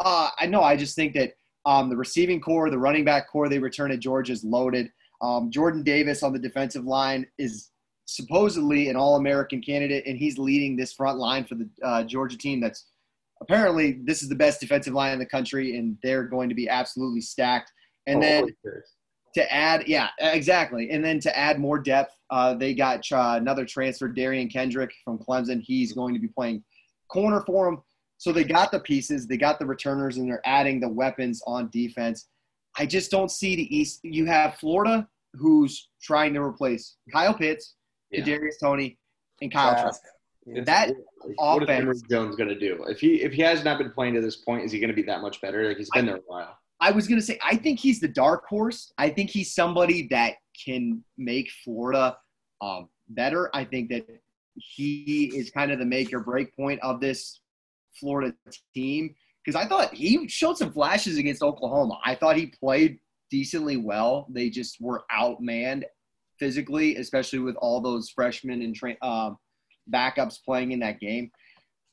Uh, 0.00 0.30
I 0.38 0.46
know. 0.46 0.62
I 0.62 0.76
just 0.76 0.94
think 0.94 1.14
that 1.14 1.34
um, 1.68 1.90
the 1.90 1.96
receiving 1.96 2.40
core, 2.40 2.70
the 2.70 2.78
running 2.78 3.04
back 3.04 3.28
core 3.28 3.48
they 3.48 3.58
return 3.58 3.92
at 3.92 4.00
Georgia 4.00 4.32
is 4.32 4.42
loaded. 4.42 4.90
Um, 5.20 5.50
Jordan 5.50 5.82
Davis 5.82 6.22
on 6.22 6.32
the 6.32 6.38
defensive 6.38 6.86
line 6.86 7.26
is 7.36 7.70
supposedly 8.06 8.88
an 8.88 8.96
All-American 8.96 9.60
candidate, 9.60 10.06
and 10.06 10.16
he's 10.16 10.38
leading 10.38 10.76
this 10.76 10.94
front 10.94 11.18
line 11.18 11.44
for 11.44 11.56
the 11.56 11.68
uh, 11.84 12.04
Georgia 12.04 12.38
team. 12.38 12.58
That's 12.58 12.86
apparently 13.42 14.00
this 14.04 14.22
is 14.22 14.30
the 14.30 14.34
best 14.34 14.60
defensive 14.60 14.94
line 14.94 15.12
in 15.12 15.18
the 15.18 15.26
country, 15.26 15.76
and 15.76 15.98
they're 16.02 16.24
going 16.24 16.48
to 16.48 16.54
be 16.54 16.70
absolutely 16.70 17.20
stacked. 17.20 17.70
And 18.06 18.18
Oh, 18.18 18.20
then 18.22 18.56
to 19.34 19.52
add, 19.52 19.86
yeah, 19.86 20.08
exactly. 20.20 20.90
And 20.90 21.04
then 21.04 21.20
to 21.20 21.38
add 21.38 21.60
more 21.60 21.78
depth, 21.78 22.14
uh, 22.30 22.54
they 22.54 22.72
got 22.72 23.04
uh, 23.12 23.34
another 23.38 23.66
transfer, 23.66 24.08
Derion 24.08 24.50
Kendrick 24.50 24.90
from 25.04 25.18
Clemson. 25.18 25.60
He's 25.62 25.92
going 25.92 26.14
to 26.14 26.20
be 26.20 26.28
playing 26.28 26.64
corner 27.08 27.42
for 27.46 27.66
them. 27.66 27.82
So 28.18 28.32
they 28.32 28.44
got 28.44 28.72
the 28.72 28.80
pieces, 28.80 29.26
they 29.26 29.36
got 29.36 29.58
the 29.58 29.66
returners, 29.66 30.16
and 30.16 30.28
they're 30.28 30.42
adding 30.44 30.80
the 30.80 30.88
weapons 30.88 31.40
on 31.46 31.70
defense. 31.70 32.28
I 32.76 32.84
just 32.84 33.10
don't 33.10 33.30
see 33.30 33.54
the 33.56 33.76
East. 33.76 34.00
You 34.02 34.26
have 34.26 34.56
Florida, 34.56 35.08
who's 35.34 35.88
trying 36.02 36.34
to 36.34 36.42
replace 36.42 36.96
Kyle 37.12 37.32
Pitts, 37.34 37.76
Yeah. 38.10 38.22
Kadarius 38.22 38.58
Toney, 38.60 38.98
and 39.40 39.52
Kyle 39.52 39.72
Trask. 39.74 40.02
It's- 40.46 40.66
that 40.66 40.88
what 41.36 41.62
is 41.62 41.68
offense- 41.68 41.82
Emory 41.82 42.00
Jones 42.10 42.36
going 42.36 42.48
to 42.48 42.58
do? 42.58 42.84
If 42.84 43.00
he 43.00 43.22
if 43.22 43.32
he 43.34 43.42
has 43.42 43.64
not 43.64 43.78
been 43.78 43.90
playing 43.92 44.14
to 44.14 44.20
this 44.20 44.36
point, 44.36 44.64
is 44.64 44.72
he 44.72 44.80
going 44.80 44.88
to 44.88 44.96
be 44.96 45.02
that 45.02 45.20
much 45.20 45.40
better? 45.40 45.68
Like 45.68 45.76
he's 45.76 45.90
been 45.90 46.06
there 46.06 46.16
a 46.16 46.22
while. 46.26 46.56
I 46.80 46.90
was 46.90 47.06
going 47.06 47.20
to 47.20 47.26
say, 47.26 47.38
I 47.44 47.56
think 47.56 47.78
he's 47.80 48.00
the 48.00 48.08
dark 48.08 48.46
horse. 48.46 48.92
I 48.98 49.10
think 49.10 49.30
he's 49.30 49.52
somebody 49.54 50.06
that 50.08 50.34
can 50.64 51.04
make 51.18 51.50
Florida 51.64 52.16
um, 52.60 52.88
better. 53.10 53.50
I 53.54 53.64
think 53.64 53.90
that 53.90 54.06
he 54.54 55.30
is 55.36 55.50
kind 55.50 55.70
of 55.70 55.78
the 55.78 55.84
make 55.84 56.12
or 56.14 56.20
break 56.20 56.54
point 56.56 56.80
of 56.82 57.00
this 57.00 57.40
Florida 57.98 58.34
team 58.74 59.14
because 59.44 59.60
I 59.60 59.66
thought 59.66 59.94
he 59.94 60.28
showed 60.28 60.58
some 60.58 60.72
flashes 60.72 61.16
against 61.16 61.42
Oklahoma. 61.42 61.98
I 62.04 62.14
thought 62.14 62.36
he 62.36 62.46
played 62.46 62.98
decently 63.30 63.76
well. 63.76 64.26
They 64.30 64.50
just 64.50 64.80
were 64.80 65.04
outmanned 65.10 65.84
physically, 66.38 66.96
especially 66.96 67.38
with 67.40 67.56
all 67.56 67.80
those 67.80 68.10
freshmen 68.10 68.62
and 68.62 68.74
tra- 68.74 68.96
um, 69.02 69.38
backups 69.92 70.44
playing 70.44 70.72
in 70.72 70.80
that 70.80 71.00
game. 71.00 71.30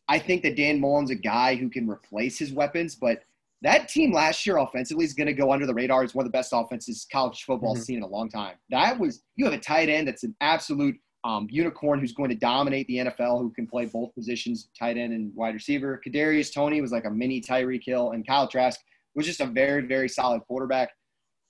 I 0.07 0.19
think 0.19 0.43
that 0.43 0.55
Dan 0.55 0.79
Mullen's 0.79 1.09
a 1.09 1.15
guy 1.15 1.55
who 1.55 1.69
can 1.69 1.89
replace 1.89 2.37
his 2.37 2.53
weapons, 2.53 2.95
but 2.95 3.23
that 3.61 3.87
team 3.87 4.13
last 4.13 4.45
year 4.45 4.57
offensively 4.57 5.05
is 5.05 5.13
going 5.13 5.27
to 5.27 5.33
go 5.33 5.51
under 5.51 5.65
the 5.65 5.73
radar. 5.73 6.03
It's 6.03 6.13
one 6.13 6.25
of 6.25 6.31
the 6.31 6.37
best 6.37 6.51
offenses 6.53 7.07
college 7.11 7.43
football 7.43 7.73
has 7.75 7.85
seen 7.85 7.97
in 7.97 8.03
a 8.03 8.07
long 8.07 8.29
time. 8.29 8.55
That 8.69 8.99
was 8.99 9.23
you 9.35 9.45
have 9.45 9.53
a 9.53 9.59
tight 9.59 9.89
end 9.89 10.07
that's 10.07 10.23
an 10.23 10.35
absolute 10.41 10.95
um, 11.25 11.47
unicorn 11.49 11.99
who's 11.99 12.13
going 12.13 12.29
to 12.29 12.35
dominate 12.35 12.85
the 12.87 12.97
NFL, 12.97 13.41
who 13.41 13.51
can 13.51 13.65
play 13.65 13.87
both 13.87 14.13
positions, 14.13 14.69
tight 14.77 14.95
end 14.95 15.11
and 15.11 15.35
wide 15.35 15.55
receiver. 15.55 15.99
Kadarius 16.05 16.53
Toney 16.53 16.81
was 16.81 16.91
like 16.91 17.05
a 17.05 17.09
mini 17.09 17.41
Tyreek 17.41 17.83
Hill, 17.83 18.11
and 18.11 18.25
Kyle 18.25 18.47
Trask 18.47 18.79
was 19.15 19.25
just 19.25 19.41
a 19.41 19.47
very 19.47 19.85
very 19.87 20.07
solid 20.07 20.41
quarterback. 20.47 20.91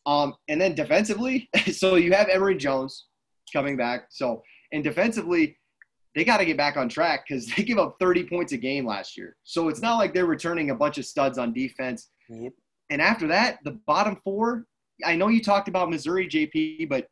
Um, 0.06 0.34
and 0.48 0.62
then 0.62 0.76
defensively, 0.76 1.50
so 1.74 1.96
you 1.96 2.14
have 2.14 2.30
Emory 2.30 2.56
Jones 2.56 3.08
coming 3.52 3.76
back. 3.76 4.06
So 4.10 4.42
and 4.72 4.82
defensively, 4.82 5.58
they 6.16 6.24
got 6.24 6.38
to 6.38 6.46
get 6.46 6.56
back 6.56 6.78
on 6.78 6.88
track 6.88 7.26
because 7.28 7.46
they 7.58 7.64
give 7.64 7.78
up 7.78 7.98
30 8.00 8.24
points 8.30 8.54
a 8.54 8.58
game 8.58 8.86
last 8.86 9.18
year. 9.18 9.36
So 9.44 9.68
it's 9.68 9.82
not 9.82 9.98
like 9.98 10.14
they're 10.14 10.26
returning 10.26 10.70
a 10.70 10.76
bunch 10.76 10.98
of 10.98 11.06
studs 11.06 11.38
on 11.38 11.52
defense. 11.52 12.12
Yep. 12.30 12.54
And 12.92 13.02
after 13.02 13.28
that, 13.28 13.60
the 13.66 13.80
bottom 13.86 14.22
four, 14.24 14.68
I 15.04 15.18
know 15.18 15.28
you 15.28 15.42
talked 15.42 15.68
about 15.68 15.90
Missouri, 15.90 16.30
JP, 16.30 16.88
but 16.88 17.08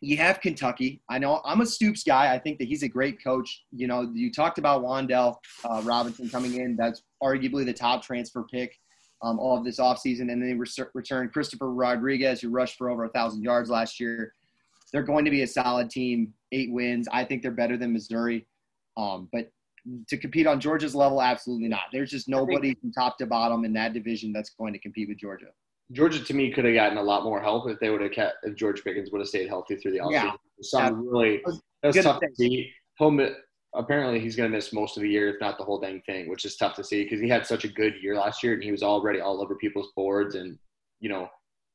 you 0.00 0.16
have 0.16 0.40
Kentucky. 0.40 1.02
I 1.10 1.18
know 1.18 1.42
I'm 1.44 1.60
a 1.60 1.66
Stoops 1.66 2.02
guy. 2.02 2.34
I 2.34 2.38
think 2.38 2.58
that 2.58 2.68
he's 2.68 2.82
a 2.82 2.88
great 2.88 3.22
coach. 3.22 3.64
You 3.70 3.86
know, 3.86 4.10
you 4.14 4.32
talked 4.32 4.58
about 4.58 4.82
Wan'Dale 4.82 5.36
uh, 5.64 5.82
Robinson 5.84 6.28
coming 6.28 6.54
in. 6.54 6.76
That's 6.76 7.02
arguably 7.22 7.66
the 7.66 7.74
top 7.74 8.02
transfer 8.02 8.44
pick 8.50 8.78
um, 9.22 9.38
all 9.38 9.56
of 9.56 9.64
this 9.64 9.78
offseason. 9.78 10.20
And 10.20 10.30
then 10.30 10.40
they 10.40 10.54
re- 10.54 10.86
return 10.94 11.28
Christopher 11.28 11.72
Rodriguez, 11.72 12.40
who 12.40 12.48
rushed 12.48 12.76
for 12.78 12.90
over 12.90 13.04
a 13.04 13.08
1,000 13.08 13.42
yards 13.42 13.70
last 13.70 14.00
year. 14.00 14.32
They're 14.92 15.02
going 15.02 15.24
to 15.24 15.30
be 15.30 15.42
a 15.42 15.46
solid 15.46 15.90
team, 15.90 16.32
eight 16.52 16.72
wins. 16.72 17.06
I 17.12 17.24
think 17.24 17.42
they're 17.42 17.50
better 17.50 17.76
than 17.76 17.92
Missouri. 17.92 18.46
Um, 18.96 19.28
but 19.32 19.50
to 20.08 20.16
compete 20.16 20.46
on 20.46 20.60
Georgia's 20.60 20.94
level, 20.94 21.22
absolutely 21.22 21.68
not. 21.68 21.84
There's 21.92 22.10
just 22.10 22.28
nobody 22.28 22.74
from 22.74 22.92
top 22.92 23.16
to 23.18 23.26
bottom 23.26 23.64
in 23.64 23.72
that 23.74 23.92
division 23.92 24.32
that's 24.32 24.50
going 24.50 24.72
to 24.72 24.78
compete 24.78 25.08
with 25.08 25.18
Georgia. 25.18 25.46
Georgia 25.92 26.22
to 26.22 26.34
me 26.34 26.52
could 26.52 26.64
have 26.64 26.74
gotten 26.74 26.98
a 26.98 27.02
lot 27.02 27.24
more 27.24 27.40
help 27.40 27.68
if 27.68 27.78
they 27.80 27.90
would 27.90 28.00
have 28.00 28.12
kept 28.12 28.36
if 28.44 28.54
George 28.54 28.84
Pickens 28.84 29.10
would 29.10 29.20
have 29.20 29.28
stayed 29.28 29.48
healthy 29.48 29.76
through 29.76 29.92
the 29.92 29.98
offseason. 29.98 30.12
Yeah. 30.12 30.32
Something 30.62 31.06
really 31.06 31.40
was 31.44 31.60
that's 31.82 32.02
tough 32.02 32.20
say. 32.20 32.26
to 32.26 32.34
see. 32.34 32.72
He'll 32.98 33.18
apparently 33.74 34.20
he's 34.20 34.36
going 34.36 34.50
to 34.50 34.56
miss 34.56 34.72
most 34.72 34.96
of 34.96 35.02
the 35.02 35.08
year, 35.08 35.28
if 35.28 35.40
not 35.40 35.58
the 35.58 35.64
whole 35.64 35.80
dang 35.80 36.02
thing, 36.02 36.28
which 36.28 36.44
is 36.44 36.56
tough 36.56 36.76
to 36.76 36.84
see 36.84 37.04
because 37.04 37.20
he 37.20 37.28
had 37.28 37.46
such 37.46 37.64
a 37.64 37.68
good 37.68 37.94
year 38.02 38.16
last 38.16 38.42
year 38.42 38.54
and 38.54 38.62
he 38.62 38.70
was 38.70 38.82
already 38.82 39.20
all 39.20 39.42
over 39.42 39.54
people's 39.54 39.92
boards 39.96 40.34
and 40.34 40.58
you 41.00 41.08
know 41.08 41.28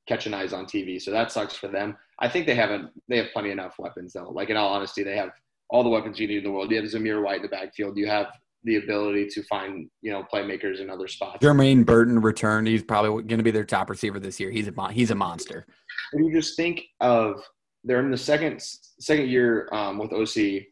catching 0.07 0.33
eyes 0.33 0.53
on 0.53 0.65
TV. 0.65 1.01
So 1.01 1.11
that 1.11 1.31
sucks 1.31 1.55
for 1.55 1.67
them. 1.67 1.97
I 2.19 2.29
think 2.29 2.45
they 2.45 2.55
haven't. 2.55 2.91
They 3.09 3.17
have 3.17 3.31
plenty 3.33 3.51
enough 3.51 3.75
weapons 3.79 4.13
though. 4.13 4.29
Like 4.29 4.49
in 4.49 4.57
all 4.57 4.73
honesty, 4.73 5.03
they 5.03 5.17
have 5.17 5.31
all 5.69 5.83
the 5.83 5.89
weapons 5.89 6.19
you 6.19 6.27
need 6.27 6.39
in 6.39 6.43
the 6.43 6.51
world. 6.51 6.71
You 6.71 6.77
have 6.77 6.85
Zamir 6.85 7.23
White 7.23 7.37
in 7.37 7.41
the 7.41 7.47
backfield. 7.49 7.97
You 7.97 8.07
have 8.07 8.27
the 8.65 8.77
ability 8.77 9.27
to 9.27 9.43
find 9.43 9.89
you 10.01 10.11
know 10.11 10.25
playmakers 10.31 10.81
in 10.81 10.89
other 10.89 11.07
spots. 11.07 11.43
Jermaine 11.43 11.85
Burton 11.85 12.19
returned. 12.19 12.67
He's 12.67 12.83
probably 12.83 13.23
going 13.23 13.37
to 13.37 13.43
be 13.43 13.51
their 13.51 13.63
top 13.63 13.89
receiver 13.89 14.19
this 14.19 14.39
year. 14.39 14.51
He's 14.51 14.67
a 14.67 14.71
mon- 14.73 14.91
he's 14.91 15.11
a 15.11 15.15
monster. 15.15 15.65
When 16.11 16.25
you 16.25 16.33
just 16.33 16.57
think 16.57 16.83
of 16.99 17.41
they're 17.83 17.99
in 17.99 18.11
the 18.11 18.17
second 18.17 18.61
second 18.99 19.29
year 19.29 19.69
um, 19.71 19.99
with 19.99 20.11
OC, 20.11 20.63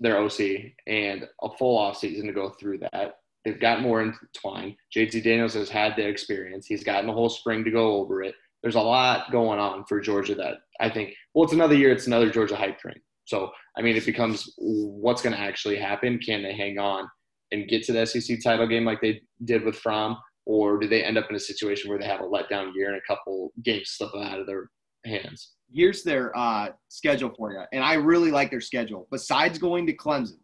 their 0.00 0.18
OC, 0.18 0.40
and 0.86 1.28
a 1.42 1.48
full 1.58 1.76
off 1.76 1.98
season 1.98 2.26
to 2.28 2.32
go 2.32 2.50
through 2.50 2.78
that. 2.78 3.16
They've 3.44 3.60
got 3.60 3.82
more 3.82 4.00
entwined. 4.00 4.76
JT 4.96 5.24
Daniels 5.24 5.54
has 5.54 5.68
had 5.68 5.96
the 5.96 6.06
experience. 6.06 6.66
He's 6.66 6.84
gotten 6.84 7.10
a 7.10 7.12
whole 7.12 7.28
spring 7.28 7.64
to 7.64 7.72
go 7.72 7.96
over 7.96 8.22
it. 8.22 8.36
There's 8.62 8.76
a 8.76 8.80
lot 8.80 9.32
going 9.32 9.58
on 9.58 9.84
for 9.86 10.00
Georgia 10.00 10.36
that 10.36 10.58
I 10.80 10.88
think. 10.88 11.14
Well, 11.34 11.44
it's 11.44 11.52
another 11.52 11.74
year. 11.74 11.90
It's 11.90 12.06
another 12.06 12.30
Georgia 12.30 12.54
hype 12.54 12.78
train. 12.78 13.00
So 13.24 13.50
I 13.76 13.82
mean, 13.82 13.96
it 13.96 14.06
becomes 14.06 14.54
what's 14.58 15.22
going 15.22 15.34
to 15.34 15.40
actually 15.40 15.76
happen. 15.76 16.20
Can 16.20 16.44
they 16.44 16.54
hang 16.54 16.78
on 16.78 17.08
and 17.52 17.68
get 17.68 17.82
to 17.84 17.92
the 17.92 18.04
SEC 18.06 18.38
title 18.42 18.66
game 18.66 18.84
like 18.84 19.00
they 19.00 19.20
did 19.44 19.64
with 19.64 19.76
Fromm, 19.76 20.16
or 20.46 20.78
do 20.78 20.88
they 20.88 21.04
end 21.04 21.18
up 21.18 21.30
in 21.30 21.36
a 21.36 21.40
situation 21.40 21.88
where 21.88 21.98
they 21.98 22.06
have 22.06 22.20
a 22.20 22.24
letdown 22.24 22.72
year 22.74 22.88
and 22.88 22.96
a 22.96 23.06
couple 23.06 23.52
games 23.62 23.90
slip 23.90 24.10
out 24.16 24.40
of 24.40 24.46
their 24.46 24.68
hands? 25.04 25.52
Here's 25.72 26.02
their 26.02 26.36
uh, 26.36 26.70
schedule 26.88 27.32
for 27.36 27.52
you, 27.52 27.62
and 27.72 27.84
I 27.84 27.94
really 27.94 28.30
like 28.30 28.50
their 28.50 28.60
schedule. 28.60 29.06
Besides 29.10 29.58
going 29.58 29.86
to 29.86 29.96
Clemson, 29.96 30.38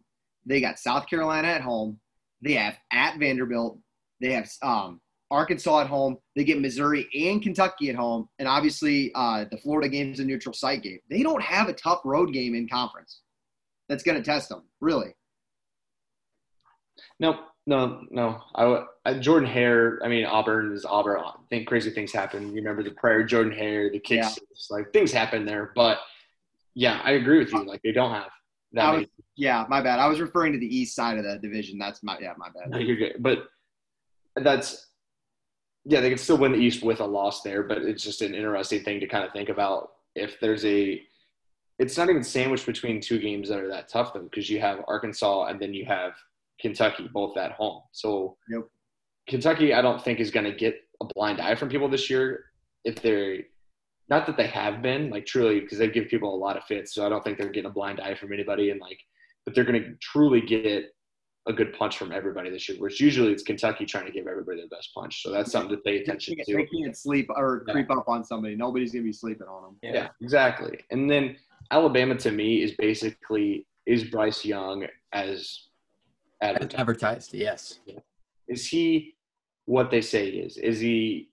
they 0.45 0.61
got 0.61 0.79
South 0.79 1.07
Carolina 1.07 1.47
at 1.47 1.61
home. 1.61 1.99
They 2.41 2.53
have 2.53 2.77
at 2.93 3.19
Vanderbilt. 3.19 3.77
They 4.21 4.31
have 4.33 4.49
um, 4.63 5.01
Arkansas 5.31 5.81
at 5.81 5.87
home. 5.87 6.17
They 6.35 6.43
get 6.43 6.61
Missouri 6.61 7.07
and 7.13 7.41
Kentucky 7.41 7.89
at 7.89 7.95
home, 7.95 8.27
and 8.39 8.47
obviously 8.47 9.11
uh, 9.15 9.45
the 9.51 9.57
Florida 9.57 9.89
game 9.89 10.11
is 10.13 10.19
a 10.19 10.25
neutral 10.25 10.53
site 10.53 10.83
game. 10.83 10.99
They 11.09 11.23
don't 11.23 11.43
have 11.43 11.69
a 11.69 11.73
tough 11.73 12.01
road 12.05 12.33
game 12.33 12.55
in 12.55 12.67
conference 12.67 13.21
that's 13.87 14.03
going 14.03 14.17
to 14.17 14.23
test 14.23 14.49
them, 14.49 14.63
really. 14.81 15.13
No, 17.19 17.39
no, 17.65 18.03
no. 18.09 18.41
I, 18.55 18.83
I- 19.05 19.19
Jordan 19.19 19.49
Hare. 19.49 19.99
I 20.03 20.07
mean, 20.07 20.25
Auburn 20.25 20.73
is 20.73 20.85
Auburn. 20.85 21.19
I 21.19 21.33
think 21.49 21.67
crazy 21.67 21.89
things 21.89 22.11
happen. 22.11 22.49
You 22.49 22.55
remember 22.55 22.83
the 22.83 22.91
prayer, 22.91 23.23
Jordan 23.23 23.53
Hare, 23.53 23.89
the 23.89 23.99
kicks. 23.99 24.37
Yeah. 24.37 24.77
Like 24.77 24.93
things 24.93 25.11
happen 25.11 25.45
there, 25.45 25.71
but 25.75 25.99
Yeah, 26.75 27.01
I 27.03 27.11
agree 27.11 27.39
with 27.39 27.51
you. 27.51 27.63
Like 27.65 27.81
they 27.83 27.91
don't 27.91 28.11
have 28.11 28.29
that. 28.73 28.93
Was, 28.95 29.05
yeah, 29.35 29.65
my 29.67 29.81
bad. 29.81 29.99
I 29.99 30.07
was 30.07 30.19
referring 30.19 30.53
to 30.53 30.59
the 30.59 30.77
east 30.77 30.95
side 30.95 31.17
of 31.17 31.23
the 31.23 31.37
division. 31.39 31.77
That's 31.77 32.03
my 32.03 32.17
yeah, 32.19 32.33
my 32.37 32.49
bad. 32.49 32.69
No, 32.69 32.77
you're 32.77 32.95
good. 32.95 33.15
But 33.19 33.49
that's 34.35 34.87
yeah, 35.85 36.01
they 36.01 36.09
could 36.09 36.19
still 36.19 36.37
win 36.37 36.51
the 36.51 36.57
East 36.59 36.83
with 36.83 36.99
a 36.99 37.05
loss 37.05 37.41
there, 37.41 37.63
but 37.63 37.79
it's 37.79 38.03
just 38.03 38.21
an 38.21 38.35
interesting 38.35 38.83
thing 38.83 38.99
to 38.99 39.07
kind 39.07 39.25
of 39.25 39.31
think 39.31 39.49
about 39.49 39.91
if 40.15 40.39
there's 40.39 40.65
a 40.65 41.01
it's 41.79 41.97
not 41.97 42.09
even 42.09 42.23
sandwiched 42.23 42.65
between 42.65 42.99
two 42.99 43.19
games 43.19 43.49
that 43.49 43.59
are 43.59 43.69
that 43.69 43.87
tough 43.89 44.13
though, 44.13 44.21
because 44.21 44.49
you 44.49 44.59
have 44.59 44.83
Arkansas 44.87 45.45
and 45.45 45.59
then 45.59 45.73
you 45.73 45.85
have 45.85 46.13
Kentucky 46.61 47.09
both 47.13 47.37
at 47.37 47.53
home. 47.53 47.81
So 47.91 48.37
Yep. 48.49 48.63
Kentucky 49.27 49.73
I 49.73 49.81
don't 49.81 50.01
think 50.03 50.19
is 50.19 50.31
gonna 50.31 50.53
get 50.55 50.75
a 51.01 51.05
blind 51.15 51.39
eye 51.39 51.55
from 51.55 51.69
people 51.69 51.87
this 51.89 52.09
year 52.09 52.45
if 52.83 53.01
they're 53.01 53.39
not 54.09 54.25
that 54.25 54.37
they 54.37 54.47
have 54.47 54.81
been, 54.81 55.09
like 55.11 55.25
truly, 55.27 55.59
because 55.59 55.77
they 55.77 55.87
give 55.87 56.07
people 56.07 56.33
a 56.33 56.35
lot 56.35 56.57
of 56.57 56.63
fits. 56.63 56.93
So 56.95 57.05
I 57.05 57.09
don't 57.09 57.23
think 57.23 57.37
they're 57.37 57.49
getting 57.49 57.69
a 57.69 57.73
blind 57.73 57.99
eye 57.99 58.15
from 58.15 58.33
anybody 58.33 58.71
and 58.71 58.79
like 58.81 58.99
but 59.45 59.55
they're 59.55 59.63
gonna 59.63 59.93
truly 60.01 60.41
get 60.41 60.93
a 61.47 61.53
good 61.53 61.73
punch 61.73 61.97
from 61.97 62.11
everybody 62.11 62.49
this 62.49 62.67
year, 62.67 62.77
which 62.79 62.99
usually 62.99 63.31
it's 63.31 63.41
Kentucky 63.43 63.85
trying 63.85 64.05
to 64.05 64.11
give 64.11 64.27
everybody 64.27 64.61
the 64.61 64.67
best 64.67 64.93
punch. 64.93 65.23
So 65.23 65.31
that's 65.31 65.51
something 65.51 65.75
to 65.75 65.81
pay 65.81 66.01
attention 66.01 66.35
can't, 66.35 66.47
to. 66.47 66.55
they 66.57 66.65
can't 66.65 66.95
sleep 66.97 67.27
or 67.29 67.63
Yeah. 67.67 67.73
creep 67.73 67.89
up 67.91 68.07
on 68.09 68.23
somebody. 68.23 68.55
Nobody's 68.55 68.91
gonna 68.91 69.05
be 69.05 69.13
sleeping 69.13 69.47
on 69.47 69.63
them. 69.63 69.77
Yeah. 69.81 70.09
exactly. 70.21 70.79
And 70.91 71.09
then 71.09 71.37
Alabama 71.71 72.15
to 72.15 72.31
me 72.31 72.61
is 72.61 72.73
basically 72.73 73.65
is 73.85 74.03
Bryce 74.03 74.43
Young 74.45 74.85
as 75.13 75.68
advertised. 76.41 76.79
Advertised, 76.79 77.33
yes. 77.33 77.79
Is 78.47 78.67
he 78.67 79.15
what 79.65 79.91
they 79.91 80.01
say 80.01 80.31
he 80.31 80.37
is? 80.39 80.57
Is 80.57 80.79
he, 80.79 81.29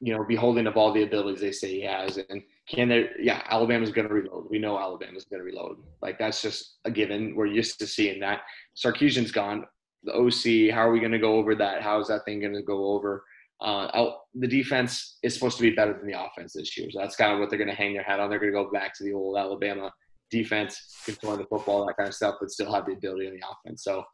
you 0.00 0.16
know, 0.16 0.24
beholding 0.24 0.66
of 0.66 0.76
all 0.76 0.92
the 0.92 1.02
abilities 1.02 1.40
they 1.40 1.52
say 1.52 1.68
he 1.68 1.82
has? 1.82 2.18
And 2.18 2.42
can 2.68 2.88
they? 2.88 3.10
Yeah, 3.18 3.42
Alabama's 3.48 3.90
going 3.90 4.08
to 4.08 4.14
reload. 4.14 4.46
We 4.50 4.58
know 4.58 4.78
Alabama's 4.78 5.24
going 5.24 5.40
to 5.40 5.44
reload. 5.44 5.78
Like 6.02 6.18
that's 6.18 6.42
just 6.42 6.78
a 6.84 6.90
given. 6.90 7.34
We're 7.34 7.46
used 7.46 7.78
to 7.80 7.86
seeing 7.86 8.20
that. 8.20 8.42
Sarkisian's 8.76 9.32
gone. 9.32 9.64
The 10.04 10.12
OC. 10.12 10.72
How 10.72 10.86
are 10.88 10.92
we 10.92 11.00
going 11.00 11.12
to 11.12 11.18
go 11.18 11.34
over 11.34 11.54
that? 11.56 11.82
How 11.82 12.00
is 12.00 12.08
that 12.08 12.24
thing 12.24 12.40
going 12.40 12.54
to 12.54 12.62
go 12.62 12.92
over? 12.92 13.24
Uh, 13.60 13.88
out, 13.94 14.12
the 14.34 14.46
defense 14.46 15.16
is 15.22 15.32
supposed 15.32 15.56
to 15.56 15.62
be 15.62 15.70
better 15.70 15.94
than 15.94 16.06
the 16.06 16.20
offense 16.20 16.52
this 16.52 16.76
year. 16.76 16.90
So 16.90 17.00
that's 17.00 17.16
kind 17.16 17.32
of 17.32 17.38
what 17.38 17.48
they're 17.48 17.58
going 17.58 17.70
to 17.70 17.74
hang 17.74 17.94
their 17.94 18.02
hat 18.02 18.20
on. 18.20 18.28
They're 18.28 18.38
going 18.38 18.52
to 18.52 18.64
go 18.64 18.70
back 18.70 18.94
to 18.98 19.04
the 19.04 19.14
old 19.14 19.38
Alabama 19.38 19.90
defense, 20.30 20.94
controlling 21.04 21.40
the 21.40 21.46
football, 21.46 21.86
that 21.86 21.96
kind 21.96 22.08
of 22.08 22.14
stuff, 22.14 22.36
but 22.40 22.50
still 22.50 22.72
have 22.72 22.86
the 22.86 22.92
ability 22.92 23.26
in 23.26 23.34
the 23.34 23.46
offense. 23.48 23.82
So 23.82 24.04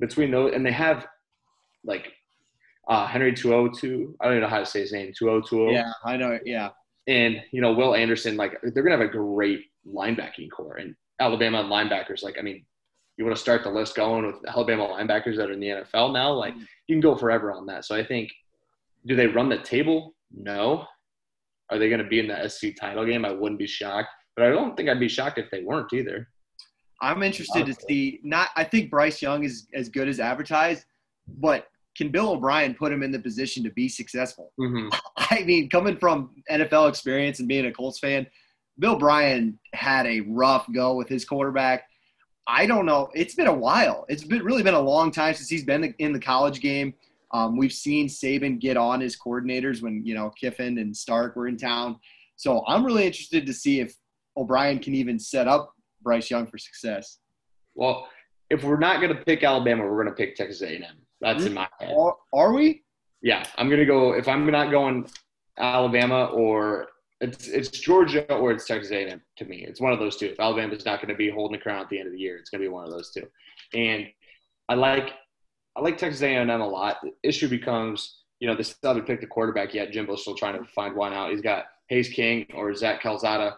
between 0.00 0.30
those, 0.32 0.52
and 0.54 0.66
they 0.66 0.72
have 0.72 1.06
like 1.84 2.12
uh, 2.90 3.06
Henry 3.06 3.32
To'oTo'o. 3.32 4.14
I 4.20 4.24
don't 4.24 4.34
even 4.34 4.42
know 4.42 4.48
how 4.48 4.58
to 4.58 4.66
say 4.66 4.80
his 4.80 4.92
name. 4.92 5.12
2020. 5.16 5.72
Yeah, 5.72 5.92
I 6.04 6.16
know. 6.16 6.38
Yeah, 6.44 6.70
And, 7.06 7.40
you 7.52 7.60
know, 7.60 7.72
Will 7.72 7.94
Anderson, 7.94 8.36
like, 8.36 8.58
they're 8.62 8.82
going 8.82 8.98
to 8.98 8.98
have 8.98 9.08
a 9.08 9.16
great 9.16 9.66
linebacking 9.86 10.50
core. 10.50 10.76
And 10.76 10.96
Alabama 11.20 11.62
linebackers, 11.62 12.24
like, 12.24 12.36
I 12.36 12.42
mean, 12.42 12.64
you 13.16 13.24
want 13.24 13.36
to 13.36 13.40
start 13.40 13.62
the 13.62 13.70
list 13.70 13.94
going 13.94 14.26
with 14.26 14.36
Alabama 14.48 14.88
linebackers 14.88 15.36
that 15.36 15.50
are 15.50 15.52
in 15.52 15.60
the 15.60 15.68
NFL 15.68 16.12
now? 16.12 16.32
Like, 16.32 16.54
you 16.54 16.94
can 16.94 17.00
go 17.00 17.14
forever 17.14 17.52
on 17.52 17.66
that. 17.66 17.84
So 17.84 17.94
I 17.94 18.04
think, 18.04 18.32
do 19.06 19.14
they 19.14 19.28
run 19.28 19.48
the 19.48 19.58
table? 19.58 20.16
No. 20.34 20.84
Are 21.70 21.78
they 21.78 21.88
going 21.88 22.02
to 22.02 22.08
be 22.08 22.18
in 22.18 22.26
the 22.26 22.48
SC 22.48 22.68
title 22.78 23.06
game? 23.06 23.24
I 23.24 23.30
wouldn't 23.30 23.58
be 23.58 23.68
shocked. 23.68 24.08
But 24.34 24.46
I 24.46 24.50
don't 24.50 24.76
think 24.76 24.88
I'd 24.88 24.98
be 24.98 25.08
shocked 25.08 25.38
if 25.38 25.50
they 25.50 25.62
weren't 25.62 25.92
either. 25.92 26.28
I'm 27.00 27.22
interested 27.22 27.66
to 27.66 27.74
see. 27.74 28.20
Not, 28.22 28.48
I 28.56 28.64
think 28.64 28.90
Bryce 28.90 29.22
Young 29.22 29.44
is 29.44 29.66
as 29.74 29.88
good 29.88 30.08
as 30.08 30.20
advertised, 30.20 30.84
but 31.26 31.66
can 31.96 32.10
Bill 32.10 32.30
O'Brien 32.30 32.74
put 32.74 32.92
him 32.92 33.02
in 33.02 33.10
the 33.10 33.18
position 33.18 33.64
to 33.64 33.70
be 33.70 33.88
successful? 33.88 34.52
Mm-hmm. 34.58 34.88
I 35.16 35.44
mean, 35.44 35.68
coming 35.68 35.96
from 35.96 36.30
NFL 36.50 36.88
experience 36.88 37.38
and 37.38 37.48
being 37.48 37.66
a 37.66 37.72
Colts 37.72 37.98
fan, 37.98 38.26
Bill 38.78 38.94
O'Brien 38.94 39.58
had 39.74 40.06
a 40.06 40.20
rough 40.20 40.66
go 40.72 40.94
with 40.94 41.08
his 41.08 41.24
quarterback. 41.24 41.84
I 42.46 42.66
don't 42.66 42.86
know. 42.86 43.10
It's 43.14 43.34
been 43.34 43.46
a 43.46 43.54
while. 43.54 44.06
It's 44.08 44.24
been 44.24 44.42
really 44.42 44.62
been 44.62 44.74
a 44.74 44.80
long 44.80 45.10
time 45.10 45.34
since 45.34 45.48
he's 45.48 45.64
been 45.64 45.94
in 45.98 46.12
the 46.12 46.20
college 46.20 46.60
game. 46.60 46.94
Um, 47.32 47.56
we've 47.56 47.72
seen 47.72 48.08
Saban 48.08 48.58
get 48.58 48.76
on 48.76 49.00
his 49.00 49.16
coordinators 49.16 49.82
when 49.82 50.04
you 50.04 50.14
know 50.14 50.30
Kiffin 50.30 50.78
and 50.78 50.96
Sark 50.96 51.36
were 51.36 51.48
in 51.48 51.56
town. 51.56 51.98
So 52.36 52.64
I'm 52.66 52.84
really 52.84 53.06
interested 53.06 53.46
to 53.46 53.52
see 53.52 53.80
if 53.80 53.94
O'Brien 54.36 54.78
can 54.78 54.94
even 54.94 55.18
set 55.18 55.46
up 55.46 55.74
Bryce 56.02 56.30
Young 56.30 56.46
for 56.46 56.58
success. 56.58 57.18
Well, 57.74 58.08
if 58.50 58.64
we're 58.64 58.78
not 58.78 59.00
going 59.00 59.14
to 59.14 59.22
pick 59.24 59.42
Alabama, 59.42 59.84
we're 59.84 60.02
going 60.02 60.08
to 60.08 60.12
pick 60.12 60.34
Texas 60.34 60.62
A&M. 60.62 60.82
That's 61.20 61.44
in 61.44 61.54
my 61.54 61.64
mm-hmm. 61.64 61.84
head. 61.86 61.96
Are, 61.96 62.16
are 62.32 62.52
we? 62.52 62.82
Yeah, 63.22 63.44
I'm 63.56 63.68
going 63.68 63.80
to 63.80 63.86
go. 63.86 64.12
If 64.12 64.26
I'm 64.28 64.50
not 64.50 64.70
going 64.70 65.06
Alabama 65.58 66.26
or 66.26 66.88
it's 67.20 67.48
it's 67.48 67.68
Georgia 67.68 68.32
or 68.34 68.50
it's 68.50 68.66
Texas 68.66 68.90
A&M 68.90 69.20
to 69.36 69.44
me. 69.44 69.64
It's 69.66 69.80
one 69.80 69.92
of 69.92 69.98
those 69.98 70.16
two. 70.16 70.26
If 70.26 70.40
Alabama's 70.40 70.86
not 70.86 71.00
going 71.00 71.10
to 71.10 71.14
be 71.14 71.30
holding 71.30 71.58
the 71.58 71.62
crown 71.62 71.82
at 71.82 71.88
the 71.90 71.98
end 71.98 72.06
of 72.06 72.12
the 72.12 72.18
year, 72.18 72.36
it's 72.36 72.48
going 72.48 72.62
to 72.62 72.64
be 72.66 72.72
one 72.72 72.84
of 72.84 72.90
those 72.90 73.12
two. 73.12 73.26
And 73.74 74.06
I 74.68 74.74
like 74.74 75.10
I 75.76 75.80
like 75.80 75.98
Texas 75.98 76.22
A&M 76.22 76.48
a 76.48 76.66
lot. 76.66 76.96
The 77.02 77.12
issue 77.22 77.48
becomes, 77.48 78.22
you 78.40 78.48
know, 78.48 78.56
they 78.56 78.62
still 78.62 78.90
haven't 78.90 79.06
picked 79.06 79.22
a 79.22 79.26
quarterback 79.26 79.74
yet. 79.74 79.92
Jimbo's 79.92 80.22
still 80.22 80.34
trying 80.34 80.58
to 80.58 80.64
find 80.70 80.96
one 80.96 81.12
out. 81.12 81.30
He's 81.30 81.42
got 81.42 81.66
Haynes 81.88 82.08
King 82.08 82.46
or 82.54 82.74
Zach 82.74 83.02
Calzada. 83.02 83.56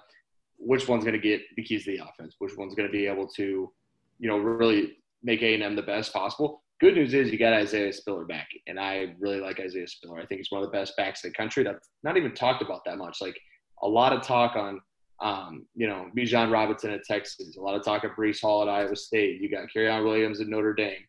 Which 0.65 0.89
one's 0.89 1.05
going 1.05 1.21
to 1.21 1.29
get 1.29 1.43
the 1.57 1.63
keys 1.63 1.85
to 1.85 1.97
the 1.97 2.05
offense? 2.05 2.37
Which 2.39 2.57
one's 2.57 2.75
going 2.75 2.89
to 2.89 2.93
be 2.93 3.07
able 3.07 3.27
to, 3.29 3.73
you 4.19 4.29
know, 4.29 4.39
really 4.39 4.97
make 5.23 5.43
A&M 5.43 5.75
the 5.75 5.83
best 5.83 6.13
possible? 6.13 6.63
Good 6.81 6.95
news 6.95 7.15
is 7.15 7.31
you 7.31 7.39
got 7.39 7.53
Isaiah 7.53 7.93
Spiller 7.93 8.25
back, 8.25 8.49
and 8.67 8.79
I 8.79 9.15
really 9.21 9.41
like 9.41 9.61
Isaiah 9.61 9.87
Spiller. 9.87 10.19
I 10.19 10.27
think 10.27 10.41
he's 10.41 10.51
one 10.51 10.63
of 10.63 10.71
the 10.71 10.77
best 10.77 10.97
backs 10.97 11.23
in 11.25 11.31
the 11.31 11.35
country. 11.35 11.63
That's 11.63 11.89
not 12.03 12.17
even 12.17 12.35
talked 12.35 12.63
about 12.63 12.85
that 12.87 12.99
much. 12.99 13.19
Like 13.21 13.39
a 13.83 13.89
lot 13.89 14.13
of 14.13 14.23
talk 14.23 14.57
on, 14.57 14.81
um, 15.21 15.67
you 15.75 15.87
know, 15.87 16.09
Bijan 16.17 16.51
Robinson 16.51 16.91
at 16.91 17.05
Texas, 17.05 17.57
a 17.57 17.61
lot 17.61 17.77
of 17.77 17.85
talk 17.85 18.05
of 18.05 18.13
Breece 18.13 18.41
Hall 18.41 18.63
at 18.63 18.69
Iowa 18.69 18.97
State. 18.97 19.41
You 19.41 19.49
got 19.49 19.69
Kyren 19.75 20.05
Williams 20.05 20.41
at 20.41 20.49
Notre 20.49 20.75
Dame. 20.75 21.05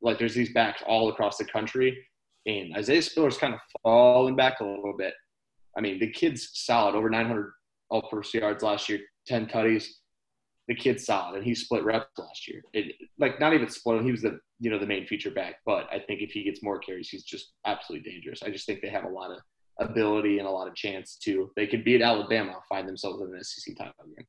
Like 0.00 0.18
there's 0.18 0.34
these 0.34 0.52
backs 0.52 0.82
all 0.86 1.10
across 1.10 1.36
the 1.36 1.44
country, 1.44 1.98
and 2.46 2.74
Isaiah 2.74 3.02
Spiller's 3.02 3.36
kind 3.36 3.52
of 3.52 3.60
falling 3.82 4.36
back 4.36 4.60
a 4.60 4.64
little 4.64 4.94
bit. 4.96 5.12
I 5.76 5.80
mean, 5.80 5.98
the 5.98 6.10
kid's 6.10 6.50
solid, 6.54 6.94
over 6.94 7.10
900 7.10 7.52
all-purpose 7.90 8.34
yards 8.34 8.62
last 8.62 8.88
year, 8.88 9.00
10 9.26 9.46
tutties. 9.46 9.86
The 10.68 10.74
kid's 10.74 11.06
solid, 11.06 11.36
and 11.36 11.44
he 11.44 11.54
split 11.54 11.82
reps 11.82 12.18
last 12.18 12.46
year. 12.46 12.62
It, 12.74 12.94
like 13.18 13.40
not 13.40 13.54
even 13.54 13.70
split. 13.70 14.02
He 14.02 14.10
was 14.10 14.20
the 14.20 14.38
you 14.60 14.70
know 14.70 14.78
the 14.78 14.86
main 14.86 15.06
feature 15.06 15.30
back, 15.30 15.60
but 15.64 15.86
I 15.90 15.98
think 15.98 16.20
if 16.20 16.30
he 16.32 16.44
gets 16.44 16.62
more 16.62 16.78
carries, 16.78 17.08
he's 17.08 17.24
just 17.24 17.52
absolutely 17.64 18.10
dangerous. 18.10 18.42
I 18.42 18.50
just 18.50 18.66
think 18.66 18.82
they 18.82 18.90
have 18.90 19.04
a 19.04 19.08
lot 19.08 19.30
of 19.30 19.38
ability 19.78 20.38
and 20.38 20.46
a 20.46 20.50
lot 20.50 20.68
of 20.68 20.74
chance 20.74 21.16
to. 21.22 21.50
They 21.56 21.66
could 21.66 21.84
beat 21.84 22.02
Alabama, 22.02 22.56
find 22.68 22.86
themselves 22.86 23.22
in 23.22 23.34
an 23.34 23.42
SEC 23.42 23.78
title 23.78 23.94
game. 24.14 24.26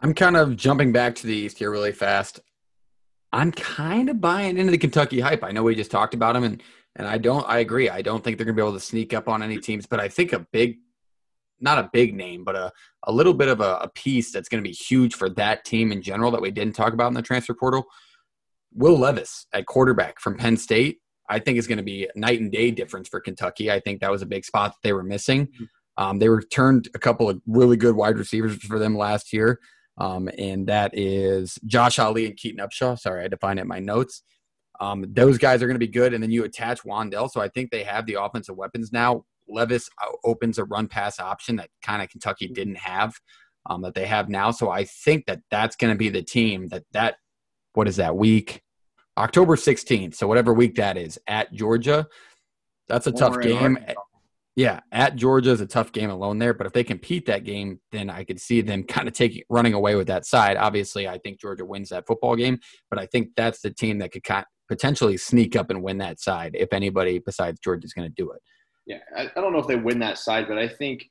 I'm 0.00 0.14
kind 0.14 0.36
of 0.36 0.56
jumping 0.56 0.92
back 0.92 1.14
to 1.16 1.26
the 1.26 1.34
East 1.34 1.58
here 1.58 1.70
really 1.70 1.92
fast. 1.92 2.40
I'm 3.32 3.50
kind 3.50 4.08
of 4.08 4.20
buying 4.20 4.56
into 4.58 4.70
the 4.70 4.78
Kentucky 4.78 5.18
hype. 5.18 5.42
I 5.42 5.50
know 5.50 5.62
we 5.62 5.74
just 5.74 5.90
talked 5.90 6.14
about 6.14 6.34
them, 6.34 6.44
and 6.44 6.62
and 6.96 7.08
I 7.08 7.18
don't. 7.18 7.44
I 7.48 7.58
agree. 7.58 7.88
I 7.88 8.02
don't 8.02 8.22
think 8.22 8.36
they're 8.36 8.44
going 8.44 8.56
to 8.56 8.62
be 8.62 8.66
able 8.66 8.78
to 8.78 8.84
sneak 8.84 9.12
up 9.12 9.28
on 9.28 9.42
any 9.42 9.58
teams, 9.58 9.86
but 9.86 9.98
I 9.98 10.08
think 10.08 10.32
a 10.32 10.38
big, 10.52 10.76
not 11.64 11.78
a 11.78 11.90
big 11.92 12.14
name, 12.14 12.44
but 12.44 12.54
a 12.54 12.70
a 13.06 13.12
little 13.12 13.34
bit 13.34 13.48
of 13.48 13.60
a, 13.60 13.78
a 13.82 13.88
piece 13.88 14.32
that's 14.32 14.48
going 14.48 14.62
to 14.62 14.68
be 14.68 14.74
huge 14.74 15.14
for 15.14 15.28
that 15.30 15.64
team 15.64 15.90
in 15.90 16.02
general 16.02 16.30
that 16.30 16.40
we 16.40 16.50
didn't 16.50 16.76
talk 16.76 16.92
about 16.92 17.08
in 17.08 17.14
the 17.14 17.22
transfer 17.22 17.54
portal. 17.54 17.84
Will 18.72 18.98
Levis 18.98 19.46
at 19.52 19.66
quarterback 19.66 20.20
from 20.20 20.36
Penn 20.36 20.56
State. 20.56 20.98
I 21.28 21.38
think 21.38 21.58
is 21.58 21.66
going 21.66 21.78
to 21.78 21.84
be 21.84 22.04
a 22.04 22.18
night 22.18 22.40
and 22.40 22.52
day 22.52 22.70
difference 22.70 23.08
for 23.08 23.18
Kentucky. 23.18 23.70
I 23.70 23.80
think 23.80 24.00
that 24.00 24.10
was 24.10 24.22
a 24.22 24.26
big 24.26 24.44
spot 24.44 24.72
that 24.72 24.86
they 24.86 24.92
were 24.92 25.02
missing. 25.02 25.48
Um, 25.96 26.18
they 26.18 26.28
returned 26.28 26.88
a 26.94 26.98
couple 26.98 27.30
of 27.30 27.40
really 27.46 27.76
good 27.76 27.96
wide 27.96 28.18
receivers 28.18 28.56
for 28.56 28.78
them 28.78 28.96
last 28.96 29.32
year. 29.32 29.58
Um, 29.96 30.28
and 30.36 30.66
that 30.66 30.90
is 30.92 31.58
Josh 31.66 31.98
Ali 31.98 32.26
and 32.26 32.36
Keaton 32.36 32.64
Upshaw. 32.66 32.98
Sorry, 32.98 33.20
I 33.20 33.22
had 33.22 33.30
to 33.30 33.36
find 33.38 33.58
it 33.58 33.62
in 33.62 33.68
my 33.68 33.78
notes. 33.78 34.22
Um, 34.80 35.04
those 35.08 35.38
guys 35.38 35.62
are 35.62 35.66
going 35.66 35.76
to 35.76 35.86
be 35.86 35.86
good, 35.86 36.14
and 36.14 36.22
then 36.22 36.32
you 36.32 36.44
attach 36.44 36.82
Wan'Dale, 36.82 37.30
so 37.30 37.40
I 37.40 37.48
think 37.48 37.70
they 37.70 37.84
have 37.84 38.06
the 38.06 38.20
offensive 38.20 38.56
weapons 38.56 38.92
now. 38.92 39.24
Levis 39.48 39.88
uh, 40.02 40.12
opens 40.24 40.58
a 40.58 40.64
run 40.64 40.88
pass 40.88 41.20
option 41.20 41.56
that 41.56 41.70
kind 41.82 42.02
of 42.02 42.08
Kentucky 42.08 42.48
didn't 42.48 42.78
have, 42.78 43.14
um, 43.68 43.82
that 43.82 43.94
they 43.94 44.06
have 44.06 44.28
now. 44.28 44.50
So 44.50 44.70
I 44.70 44.84
think 44.84 45.26
that 45.26 45.40
that's 45.50 45.76
going 45.76 45.92
to 45.92 45.98
be 45.98 46.08
the 46.08 46.22
team 46.22 46.68
that 46.68 46.84
that 46.92 47.16
what 47.74 47.88
is 47.88 47.96
that 47.96 48.16
week? 48.16 48.62
October 49.16 49.56
16th. 49.56 50.14
So 50.14 50.26
whatever 50.26 50.52
week 50.52 50.76
that 50.76 50.96
is 50.96 51.18
at 51.26 51.52
Georgia, 51.52 52.06
that's 52.88 53.06
a 53.06 53.12
tough 53.12 53.40
game. 53.40 53.76
Arkansas. 53.76 54.00
Yeah, 54.56 54.80
at 54.92 55.16
Georgia 55.16 55.50
is 55.50 55.60
a 55.60 55.66
tough 55.66 55.90
game 55.90 56.10
alone 56.10 56.38
there, 56.38 56.54
but 56.54 56.68
if 56.68 56.72
they 56.72 56.84
compete 56.84 57.26
that 57.26 57.42
game, 57.42 57.80
then 57.90 58.08
I 58.08 58.22
could 58.22 58.40
see 58.40 58.60
them 58.60 58.84
kind 58.88 59.08
of 59.08 59.14
taking 59.14 59.42
running 59.48 59.74
away 59.74 59.96
with 59.96 60.06
that 60.06 60.26
side. 60.26 60.56
Obviously, 60.56 61.08
I 61.08 61.18
think 61.18 61.40
Georgia 61.40 61.64
wins 61.64 61.88
that 61.88 62.06
football 62.06 62.36
game, 62.36 62.60
but 62.88 62.98
I 62.98 63.06
think 63.06 63.30
that's 63.36 63.60
the 63.60 63.70
team 63.70 63.98
that 63.98 64.12
could 64.12 64.22
kind 64.22 64.44
potentially 64.68 65.16
sneak 65.16 65.56
up 65.56 65.70
and 65.70 65.82
win 65.82 65.98
that 65.98 66.20
side 66.20 66.56
if 66.58 66.72
anybody 66.72 67.18
besides 67.18 67.60
Georgia 67.60 67.84
is 67.84 67.92
going 67.92 68.08
to 68.08 68.14
do 68.14 68.30
it. 68.30 68.40
Yeah, 68.86 68.98
I, 69.16 69.30
I 69.34 69.40
don't 69.40 69.52
know 69.52 69.58
if 69.58 69.66
they 69.66 69.76
win 69.76 69.98
that 70.00 70.18
side, 70.18 70.46
but 70.48 70.58
I 70.58 70.68
think 70.68 71.10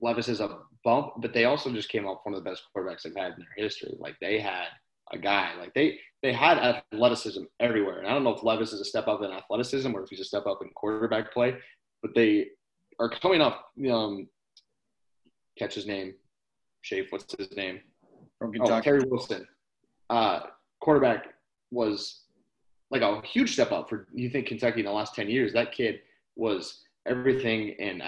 Levis 0.00 0.28
is 0.28 0.40
a 0.40 0.58
bump. 0.84 1.14
But 1.18 1.32
they 1.32 1.44
also 1.44 1.72
just 1.72 1.88
came 1.88 2.06
up 2.06 2.20
one 2.24 2.34
of 2.34 2.42
the 2.42 2.48
best 2.48 2.62
quarterbacks 2.74 3.02
they've 3.02 3.16
had 3.16 3.32
in 3.32 3.38
their 3.38 3.64
history. 3.64 3.94
Like 3.98 4.16
they 4.20 4.38
had 4.38 4.66
a 5.12 5.18
guy, 5.18 5.54
like 5.58 5.74
they 5.74 5.98
they 6.22 6.32
had 6.32 6.58
athleticism 6.58 7.42
everywhere. 7.60 7.98
And 7.98 8.06
I 8.06 8.12
don't 8.12 8.24
know 8.24 8.34
if 8.34 8.44
Levis 8.44 8.72
is 8.72 8.80
a 8.80 8.84
step 8.84 9.08
up 9.08 9.22
in 9.22 9.30
athleticism 9.30 9.94
or 9.94 10.04
if 10.04 10.10
he's 10.10 10.20
a 10.20 10.24
step 10.24 10.46
up 10.46 10.60
in 10.62 10.68
quarterback 10.74 11.32
play, 11.32 11.56
but 12.02 12.14
they 12.14 12.46
are 13.00 13.10
coming 13.10 13.40
up. 13.40 13.66
Um, 13.90 14.28
catch 15.58 15.74
his 15.74 15.86
name. 15.86 16.14
Shafe, 16.82 17.10
what's 17.10 17.34
his 17.36 17.54
name? 17.56 17.80
from 18.42 18.50
Oh, 18.50 18.52
Kentucky. 18.52 18.84
Terry 18.84 19.04
Wilson. 19.08 19.46
Uh, 20.10 20.40
quarterback 20.80 21.26
was 21.70 22.22
like 22.90 23.02
a 23.02 23.22
huge 23.24 23.52
step 23.52 23.72
up 23.72 23.88
for 23.88 24.08
you 24.12 24.28
think 24.28 24.46
Kentucky 24.48 24.80
in 24.80 24.86
the 24.86 24.92
last 24.92 25.14
10 25.14 25.30
years. 25.30 25.52
That 25.52 25.72
kid 25.72 26.00
was 26.36 26.82
everything 27.06 27.74
and 27.78 28.02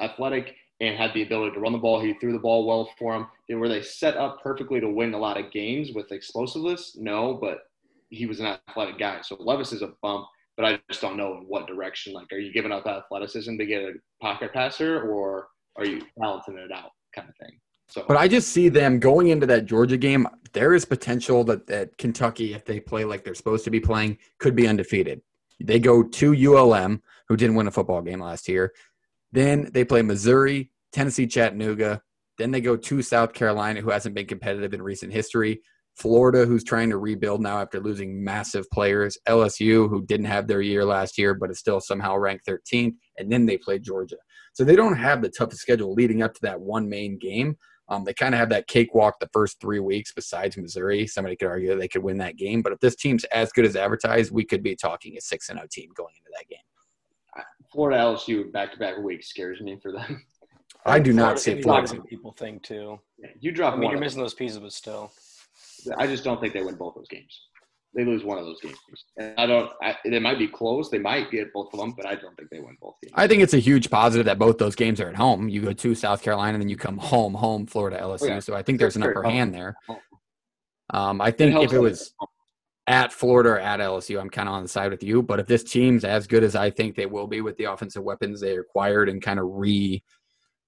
athletic 0.00 0.54
and 0.80 0.96
had 0.96 1.14
the 1.14 1.22
ability 1.22 1.54
to 1.54 1.60
run 1.60 1.72
the 1.72 1.78
ball. 1.78 2.00
He 2.00 2.14
threw 2.14 2.32
the 2.32 2.38
ball 2.38 2.66
well 2.66 2.90
for 2.98 3.14
him. 3.14 3.26
And 3.48 3.60
were 3.60 3.68
they 3.68 3.82
set 3.82 4.16
up 4.16 4.42
perfectly 4.42 4.80
to 4.80 4.88
win 4.88 5.14
a 5.14 5.18
lot 5.18 5.38
of 5.38 5.52
games 5.52 5.92
with 5.94 6.12
explosiveness? 6.12 6.96
No, 6.98 7.34
but 7.34 7.58
he 8.10 8.26
was 8.26 8.40
an 8.40 8.46
athletic 8.46 8.98
guy. 8.98 9.20
So 9.22 9.36
Levis 9.38 9.72
is 9.72 9.82
a 9.82 9.92
bump, 10.02 10.26
but 10.56 10.66
I 10.66 10.80
just 10.88 11.00
don't 11.00 11.16
know 11.16 11.38
in 11.38 11.44
what 11.46 11.66
direction. 11.66 12.12
Like, 12.12 12.32
are 12.32 12.38
you 12.38 12.52
giving 12.52 12.72
up 12.72 12.86
athleticism 12.86 13.56
to 13.56 13.66
get 13.66 13.82
a 13.82 13.92
pocket 14.20 14.52
passer 14.52 15.02
or 15.02 15.48
are 15.76 15.86
you 15.86 16.02
balancing 16.18 16.58
it 16.58 16.72
out 16.72 16.90
kind 17.14 17.28
of 17.28 17.34
thing? 17.36 17.58
So, 17.88 18.04
But 18.08 18.16
I 18.16 18.28
just 18.28 18.48
see 18.48 18.68
them 18.68 18.98
going 18.98 19.28
into 19.28 19.46
that 19.46 19.66
Georgia 19.66 19.96
game. 19.96 20.26
There 20.52 20.74
is 20.74 20.84
potential 20.84 21.44
that, 21.44 21.66
that 21.66 21.96
Kentucky, 21.98 22.54
if 22.54 22.64
they 22.64 22.80
play 22.80 23.04
like 23.04 23.24
they're 23.24 23.34
supposed 23.34 23.64
to 23.64 23.70
be 23.70 23.80
playing, 23.80 24.18
could 24.38 24.56
be 24.56 24.66
undefeated. 24.66 25.20
They 25.60 25.78
go 25.78 26.02
to 26.02 26.34
ULM, 26.34 27.02
who 27.28 27.36
didn't 27.36 27.56
win 27.56 27.66
a 27.66 27.70
football 27.70 28.02
game 28.02 28.20
last 28.20 28.48
year. 28.48 28.72
Then 29.32 29.70
they 29.72 29.84
play 29.84 30.02
Missouri, 30.02 30.70
Tennessee, 30.92 31.26
Chattanooga. 31.26 32.02
Then 32.38 32.50
they 32.50 32.60
go 32.60 32.76
to 32.76 33.02
South 33.02 33.32
Carolina, 33.32 33.80
who 33.80 33.90
hasn't 33.90 34.14
been 34.14 34.26
competitive 34.26 34.74
in 34.74 34.82
recent 34.82 35.12
history. 35.12 35.60
Florida, 35.96 36.44
who's 36.44 36.64
trying 36.64 36.90
to 36.90 36.98
rebuild 36.98 37.40
now 37.40 37.60
after 37.60 37.80
losing 37.80 38.22
massive 38.22 38.68
players. 38.72 39.16
LSU, 39.28 39.88
who 39.88 40.04
didn't 40.04 40.26
have 40.26 40.46
their 40.46 40.60
year 40.60 40.84
last 40.84 41.18
year, 41.18 41.34
but 41.34 41.50
is 41.50 41.58
still 41.58 41.80
somehow 41.80 42.16
ranked 42.16 42.46
13th. 42.46 42.94
And 43.18 43.30
then 43.30 43.46
they 43.46 43.58
play 43.58 43.78
Georgia. 43.78 44.16
So 44.54 44.64
they 44.64 44.76
don't 44.76 44.96
have 44.96 45.22
the 45.22 45.28
toughest 45.28 45.62
schedule 45.62 45.94
leading 45.94 46.22
up 46.22 46.34
to 46.34 46.40
that 46.42 46.60
one 46.60 46.88
main 46.88 47.18
game. 47.18 47.56
Um, 47.88 48.04
they 48.04 48.14
kind 48.14 48.34
of 48.34 48.38
have 48.38 48.48
that 48.50 48.66
cakewalk 48.66 49.18
the 49.20 49.28
first 49.32 49.60
three 49.60 49.80
weeks. 49.80 50.12
Besides 50.12 50.56
Missouri, 50.56 51.06
somebody 51.06 51.36
could 51.36 51.48
argue 51.48 51.76
they 51.78 51.88
could 51.88 52.02
win 52.02 52.18
that 52.18 52.36
game. 52.36 52.62
But 52.62 52.72
if 52.72 52.80
this 52.80 52.96
team's 52.96 53.24
as 53.24 53.52
good 53.52 53.66
as 53.66 53.76
advertised, 53.76 54.32
we 54.32 54.44
could 54.44 54.62
be 54.62 54.74
talking 54.74 55.16
a 55.16 55.20
six 55.20 55.48
and 55.50 55.58
zero 55.58 55.68
team 55.70 55.90
going 55.94 56.14
into 56.16 56.30
that 56.38 56.48
game. 56.48 57.44
Florida 57.72 57.98
LSU 57.98 58.50
back 58.52 58.72
to 58.72 58.78
back 58.78 58.98
weeks 58.98 59.28
scares 59.28 59.60
me 59.60 59.78
for 59.82 59.92
them. 59.92 60.24
I 60.86 60.98
do 60.98 61.12
not 61.12 61.40
Florida 61.40 61.40
see 61.40 61.62
Florida. 61.62 62.02
people 62.08 62.32
think 62.32 62.62
too. 62.62 63.00
You 63.40 63.52
drop 63.52 63.74
I 63.74 63.76
mean, 63.76 63.84
one. 63.84 63.90
you're 63.92 63.98
of 63.98 64.04
missing 64.04 64.20
those 64.20 64.34
pieces, 64.34 64.58
but 64.58 64.72
still. 64.72 65.10
I 65.98 66.06
just 66.06 66.24
don't 66.24 66.40
think 66.40 66.52
they 66.54 66.62
win 66.62 66.76
both 66.76 66.94
those 66.94 67.08
games. 67.08 67.48
They 67.94 68.04
lose 68.04 68.24
one 68.24 68.38
of 68.38 68.44
those 68.44 68.60
games. 68.60 68.76
And 69.16 69.34
I 69.38 69.46
don't. 69.46 69.70
I, 69.82 69.96
they 70.04 70.18
might 70.18 70.38
be 70.38 70.48
close. 70.48 70.90
They 70.90 70.98
might 70.98 71.30
get 71.30 71.52
both 71.52 71.72
of 71.72 71.78
them, 71.78 71.94
but 71.96 72.06
I 72.06 72.16
don't 72.16 72.36
think 72.36 72.50
they 72.50 72.58
win 72.58 72.76
both 72.80 72.94
games. 73.02 73.12
I 73.14 73.28
think 73.28 73.42
it's 73.42 73.54
a 73.54 73.58
huge 73.58 73.88
positive 73.88 74.26
that 74.26 74.38
both 74.38 74.58
those 74.58 74.74
games 74.74 75.00
are 75.00 75.08
at 75.08 75.14
home. 75.14 75.48
You 75.48 75.60
go 75.62 75.72
to 75.72 75.94
South 75.94 76.22
Carolina, 76.22 76.54
and 76.54 76.62
then 76.62 76.68
you 76.68 76.76
come 76.76 76.98
home, 76.98 77.34
home 77.34 77.66
Florida 77.66 77.98
LSU. 78.00 78.22
Oh, 78.22 78.26
yeah. 78.26 78.38
So 78.40 78.54
I 78.54 78.62
think 78.62 78.80
there's 78.80 78.96
an 78.96 79.04
upper 79.04 79.22
hand 79.22 79.54
there. 79.54 79.76
Um, 80.90 81.20
I 81.20 81.30
think 81.30 81.56
if 81.62 81.72
it 81.72 81.78
was 81.78 82.14
at 82.86 83.12
Florida 83.12 83.50
or 83.50 83.58
at 83.58 83.80
LSU, 83.80 84.20
I'm 84.20 84.28
kind 84.28 84.48
of 84.48 84.54
on 84.54 84.62
the 84.62 84.68
side 84.68 84.90
with 84.90 85.02
you. 85.02 85.22
But 85.22 85.40
if 85.40 85.46
this 85.46 85.64
team's 85.64 86.04
as 86.04 86.26
good 86.26 86.42
as 86.42 86.54
I 86.54 86.70
think 86.70 86.96
they 86.96 87.06
will 87.06 87.26
be 87.26 87.40
with 87.40 87.56
the 87.56 87.64
offensive 87.64 88.02
weapons 88.02 88.40
they 88.40 88.56
acquired 88.56 89.08
and 89.08 89.22
kind 89.22 89.38
of 89.38 89.46
re, 89.48 90.02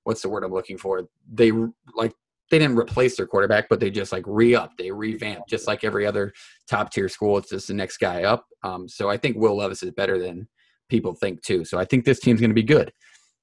what's 0.05 0.23
the 0.23 0.29
word 0.29 0.45
I'm 0.45 0.53
looking 0.53 0.79
for? 0.79 1.09
They 1.31 1.53
like 1.95 2.15
they 2.51 2.59
didn't 2.59 2.79
replace 2.79 3.17
their 3.17 3.27
quarterback, 3.27 3.69
but 3.69 3.81
they 3.81 3.91
just 3.91 4.13
like 4.13 4.25
re 4.27 4.55
up, 4.55 4.77
they 4.77 4.91
revamped, 4.91 5.49
just 5.49 5.67
like 5.67 5.85
every 5.85 6.07
other 6.07 6.33
top 6.69 6.93
tier 6.93 7.09
school. 7.09 7.39
It's 7.39 7.51
just 7.51 7.69
the 7.69 7.75
next 7.75 7.99
guy 7.99 8.23
up. 8.23 8.47
Um, 8.63 8.89
so 8.89 9.11
I 9.11 9.17
think 9.17 9.37
Will 9.37 9.57
Levis 9.57 9.83
is 9.83 9.91
better 9.93 10.19
than 10.19 10.49
people 10.89 11.15
think 11.15 11.43
too. 11.43 11.65
So 11.65 11.79
I 11.79 11.85
think 11.85 12.05
this 12.05 12.21
team's 12.21 12.41
going 12.41 12.51
to 12.51 12.55
be 12.55 12.63
good. 12.63 12.93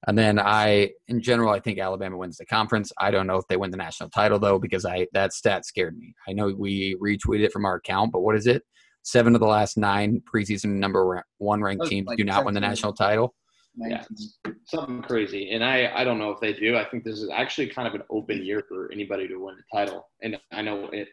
And 0.06 0.18
then 0.18 0.38
I, 0.38 0.90
in 1.08 1.20
general, 1.20 1.50
I 1.50 1.60
think 1.60 1.78
Alabama 1.78 2.16
wins 2.16 2.36
the 2.36 2.46
conference. 2.46 2.92
I 2.98 3.10
don't 3.10 3.26
know 3.26 3.36
if 3.36 3.46
they 3.48 3.56
win 3.56 3.70
the 3.70 3.76
national 3.76 4.10
title 4.10 4.38
though, 4.38 4.58
because 4.58 4.84
I 4.84 5.06
that 5.12 5.32
stat 5.32 5.64
scared 5.64 5.96
me. 5.96 6.14
I 6.28 6.32
know 6.32 6.54
we 6.56 6.94
retweeted 6.96 7.44
it 7.44 7.52
from 7.52 7.64
our 7.64 7.76
account, 7.76 8.12
but 8.12 8.20
what 8.20 8.36
is 8.36 8.46
it? 8.46 8.62
Seven 9.02 9.34
of 9.34 9.40
the 9.40 9.46
last 9.46 9.76
nine 9.76 10.22
preseason 10.32 10.76
number 10.76 11.24
one 11.38 11.62
ranked 11.62 11.86
teams 11.86 12.06
like 12.06 12.18
do 12.18 12.24
not 12.24 12.44
win 12.44 12.54
the 12.54 12.60
national 12.60 12.92
title. 12.92 13.34
Yeah. 13.76 14.04
something 14.66 15.02
crazy. 15.02 15.50
And 15.50 15.64
I, 15.64 15.92
I 15.94 16.04
don't 16.04 16.18
know 16.18 16.30
if 16.30 16.40
they 16.40 16.52
do. 16.52 16.76
I 16.76 16.84
think 16.88 17.04
this 17.04 17.18
is 17.18 17.28
actually 17.30 17.68
kind 17.68 17.88
of 17.88 17.94
an 17.94 18.02
open 18.10 18.42
year 18.44 18.62
for 18.68 18.90
anybody 18.92 19.26
to 19.28 19.36
win 19.36 19.56
a 19.56 19.76
title. 19.76 20.08
And 20.22 20.38
I 20.52 20.62
know 20.62 20.86
it 20.92 21.08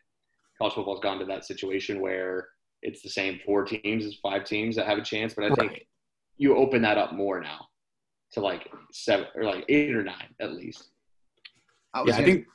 college 0.58 0.76
football's 0.76 1.00
gone 1.00 1.18
to 1.20 1.26
that 1.26 1.44
situation 1.46 2.00
where 2.02 2.48
it's 2.84 3.02
the 3.02 3.10
same 3.10 3.40
four 3.46 3.64
teams 3.66 4.06
as 4.06 4.16
five 4.22 4.44
teams 4.46 4.76
that 4.76 4.86
have 4.86 4.98
a 5.00 5.04
chance. 5.04 5.34
But 5.34 5.52
I 5.52 5.56
think 5.56 5.86
you 6.38 6.56
open 6.56 6.82
that 6.84 6.98
up 7.00 7.14
more 7.14 7.42
now 7.42 7.66
to 8.34 8.42
like 8.42 8.70
seven 8.92 9.26
or 9.36 9.44
like 9.44 9.66
eight 9.70 9.96
or 9.96 10.04
nine 10.04 10.30
at 10.40 10.54
least. 10.54 10.90
I 11.94 12.00
Yeah, 12.00 12.04
I 12.04 12.12
gonna- 12.18 12.26
think 12.26 12.46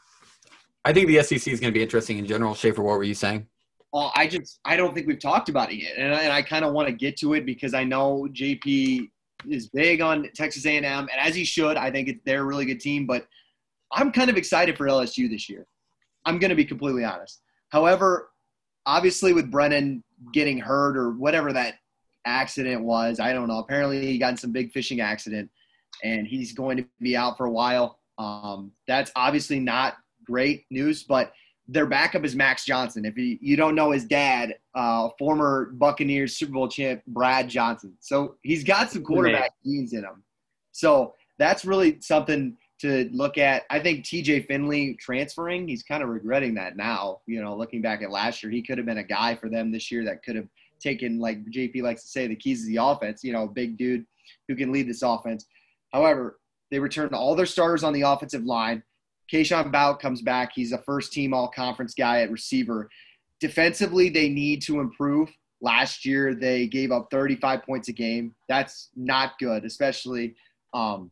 I 0.84 0.92
think 0.92 1.08
the 1.08 1.20
SEC 1.20 1.52
is 1.52 1.58
going 1.58 1.72
to 1.72 1.76
be 1.76 1.82
interesting 1.82 2.16
in 2.18 2.26
general. 2.26 2.54
Schaefer, 2.54 2.80
what 2.80 2.96
were 2.96 3.02
you 3.02 3.14
saying? 3.14 3.48
Well, 3.92 4.12
I 4.14 4.28
just 4.28 4.60
I 4.64 4.76
don't 4.76 4.94
think 4.94 5.08
we've 5.08 5.18
talked 5.18 5.48
about 5.48 5.72
it 5.72 5.76
yet, 5.82 5.94
and 5.98 6.14
I, 6.14 6.20
and 6.22 6.32
I 6.32 6.42
kind 6.42 6.64
of 6.64 6.72
want 6.74 6.86
to 6.86 6.94
get 6.94 7.16
to 7.18 7.34
it 7.34 7.44
because 7.44 7.74
I 7.74 7.82
know 7.82 8.28
JP 8.32 9.10
is 9.48 9.68
big 9.68 10.00
on 10.00 10.28
Texas 10.34 10.66
A&M, 10.66 10.84
and 10.84 11.10
as 11.18 11.34
he 11.34 11.44
should. 11.44 11.76
I 11.76 11.90
think 11.90 12.10
they're 12.24 12.42
a 12.42 12.44
really 12.44 12.64
good 12.64 12.80
team, 12.80 13.06
but 13.06 13.26
I'm 13.92 14.12
kind 14.12 14.30
of 14.30 14.36
excited 14.36 14.76
for 14.76 14.86
LSU 14.86 15.28
this 15.30 15.48
year. 15.48 15.66
I'm 16.24 16.38
going 16.38 16.50
to 16.50 16.56
be 16.56 16.64
completely 16.64 17.04
honest. 17.04 17.40
However, 17.70 18.30
obviously 18.84 19.32
with 19.32 19.50
Brennan 19.50 20.02
getting 20.32 20.58
hurt 20.58 20.96
or 20.96 21.12
whatever 21.12 21.52
that 21.52 21.74
accident 22.24 22.82
was, 22.82 23.20
I 23.20 23.32
don't 23.32 23.48
know. 23.48 23.58
Apparently 23.58 24.06
he 24.06 24.18
got 24.18 24.30
in 24.30 24.36
some 24.36 24.52
big 24.52 24.72
fishing 24.72 25.00
accident, 25.00 25.50
and 26.02 26.26
he's 26.26 26.52
going 26.52 26.76
to 26.78 26.86
be 27.00 27.16
out 27.16 27.36
for 27.36 27.46
a 27.46 27.50
while. 27.50 27.98
Um, 28.18 28.72
that's 28.88 29.12
obviously 29.14 29.60
not 29.60 29.96
great 30.24 30.64
news, 30.70 31.04
but 31.04 31.32
their 31.68 31.86
backup 31.86 32.24
is 32.24 32.36
Max 32.36 32.64
Johnson. 32.64 33.04
If 33.04 33.16
you, 33.16 33.38
you 33.40 33.56
don't 33.56 33.74
know 33.74 33.90
his 33.90 34.04
dad, 34.04 34.56
uh, 34.74 35.08
former 35.18 35.70
Buccaneers 35.74 36.36
Super 36.36 36.52
Bowl 36.52 36.68
champ 36.68 37.02
Brad 37.08 37.48
Johnson. 37.48 37.96
So 38.00 38.36
he's 38.42 38.62
got 38.62 38.90
some 38.90 39.02
quarterback 39.02 39.52
genes 39.64 39.92
in 39.92 40.00
him. 40.00 40.22
So 40.72 41.14
that's 41.38 41.64
really 41.64 42.00
something 42.00 42.56
to 42.80 43.08
look 43.12 43.38
at. 43.38 43.64
I 43.70 43.80
think 43.80 44.04
TJ 44.04 44.46
Finley 44.46 44.94
transferring, 45.00 45.66
he's 45.66 45.82
kind 45.82 46.02
of 46.02 46.08
regretting 46.08 46.54
that 46.54 46.76
now. 46.76 47.20
You 47.26 47.42
know, 47.42 47.56
looking 47.56 47.82
back 47.82 48.02
at 48.02 48.10
last 48.10 48.42
year, 48.42 48.52
he 48.52 48.62
could 48.62 48.78
have 48.78 48.86
been 48.86 48.98
a 48.98 49.04
guy 49.04 49.34
for 49.34 49.48
them 49.48 49.72
this 49.72 49.90
year 49.90 50.04
that 50.04 50.22
could 50.22 50.36
have 50.36 50.48
taken, 50.78 51.18
like 51.18 51.44
JP 51.46 51.82
likes 51.82 52.02
to 52.02 52.08
say, 52.08 52.26
the 52.26 52.36
keys 52.36 52.62
to 52.62 52.68
the 52.68 52.76
offense. 52.76 53.24
You 53.24 53.32
know, 53.32 53.44
a 53.44 53.48
big 53.48 53.76
dude 53.76 54.04
who 54.48 54.54
can 54.54 54.72
lead 54.72 54.88
this 54.88 55.02
offense. 55.02 55.46
However, 55.92 56.38
they 56.70 56.78
returned 56.78 57.14
all 57.14 57.34
their 57.34 57.46
starters 57.46 57.84
on 57.84 57.92
the 57.92 58.02
offensive 58.02 58.44
line. 58.44 58.82
Kayshon 59.32 59.72
Boutte 59.72 60.00
comes 60.00 60.22
back. 60.22 60.52
He's 60.54 60.72
a 60.72 60.78
first 60.78 61.12
team 61.12 61.34
all 61.34 61.48
conference 61.48 61.94
guy 61.94 62.22
at 62.22 62.30
receiver. 62.30 62.88
Defensively, 63.40 64.08
they 64.08 64.28
need 64.28 64.62
to 64.62 64.80
improve. 64.80 65.30
Last 65.60 66.04
year, 66.04 66.34
they 66.34 66.66
gave 66.66 66.92
up 66.92 67.08
35 67.10 67.62
points 67.62 67.88
a 67.88 67.92
game. 67.92 68.34
That's 68.48 68.90
not 68.94 69.38
good, 69.38 69.64
especially 69.64 70.36
um, 70.74 71.10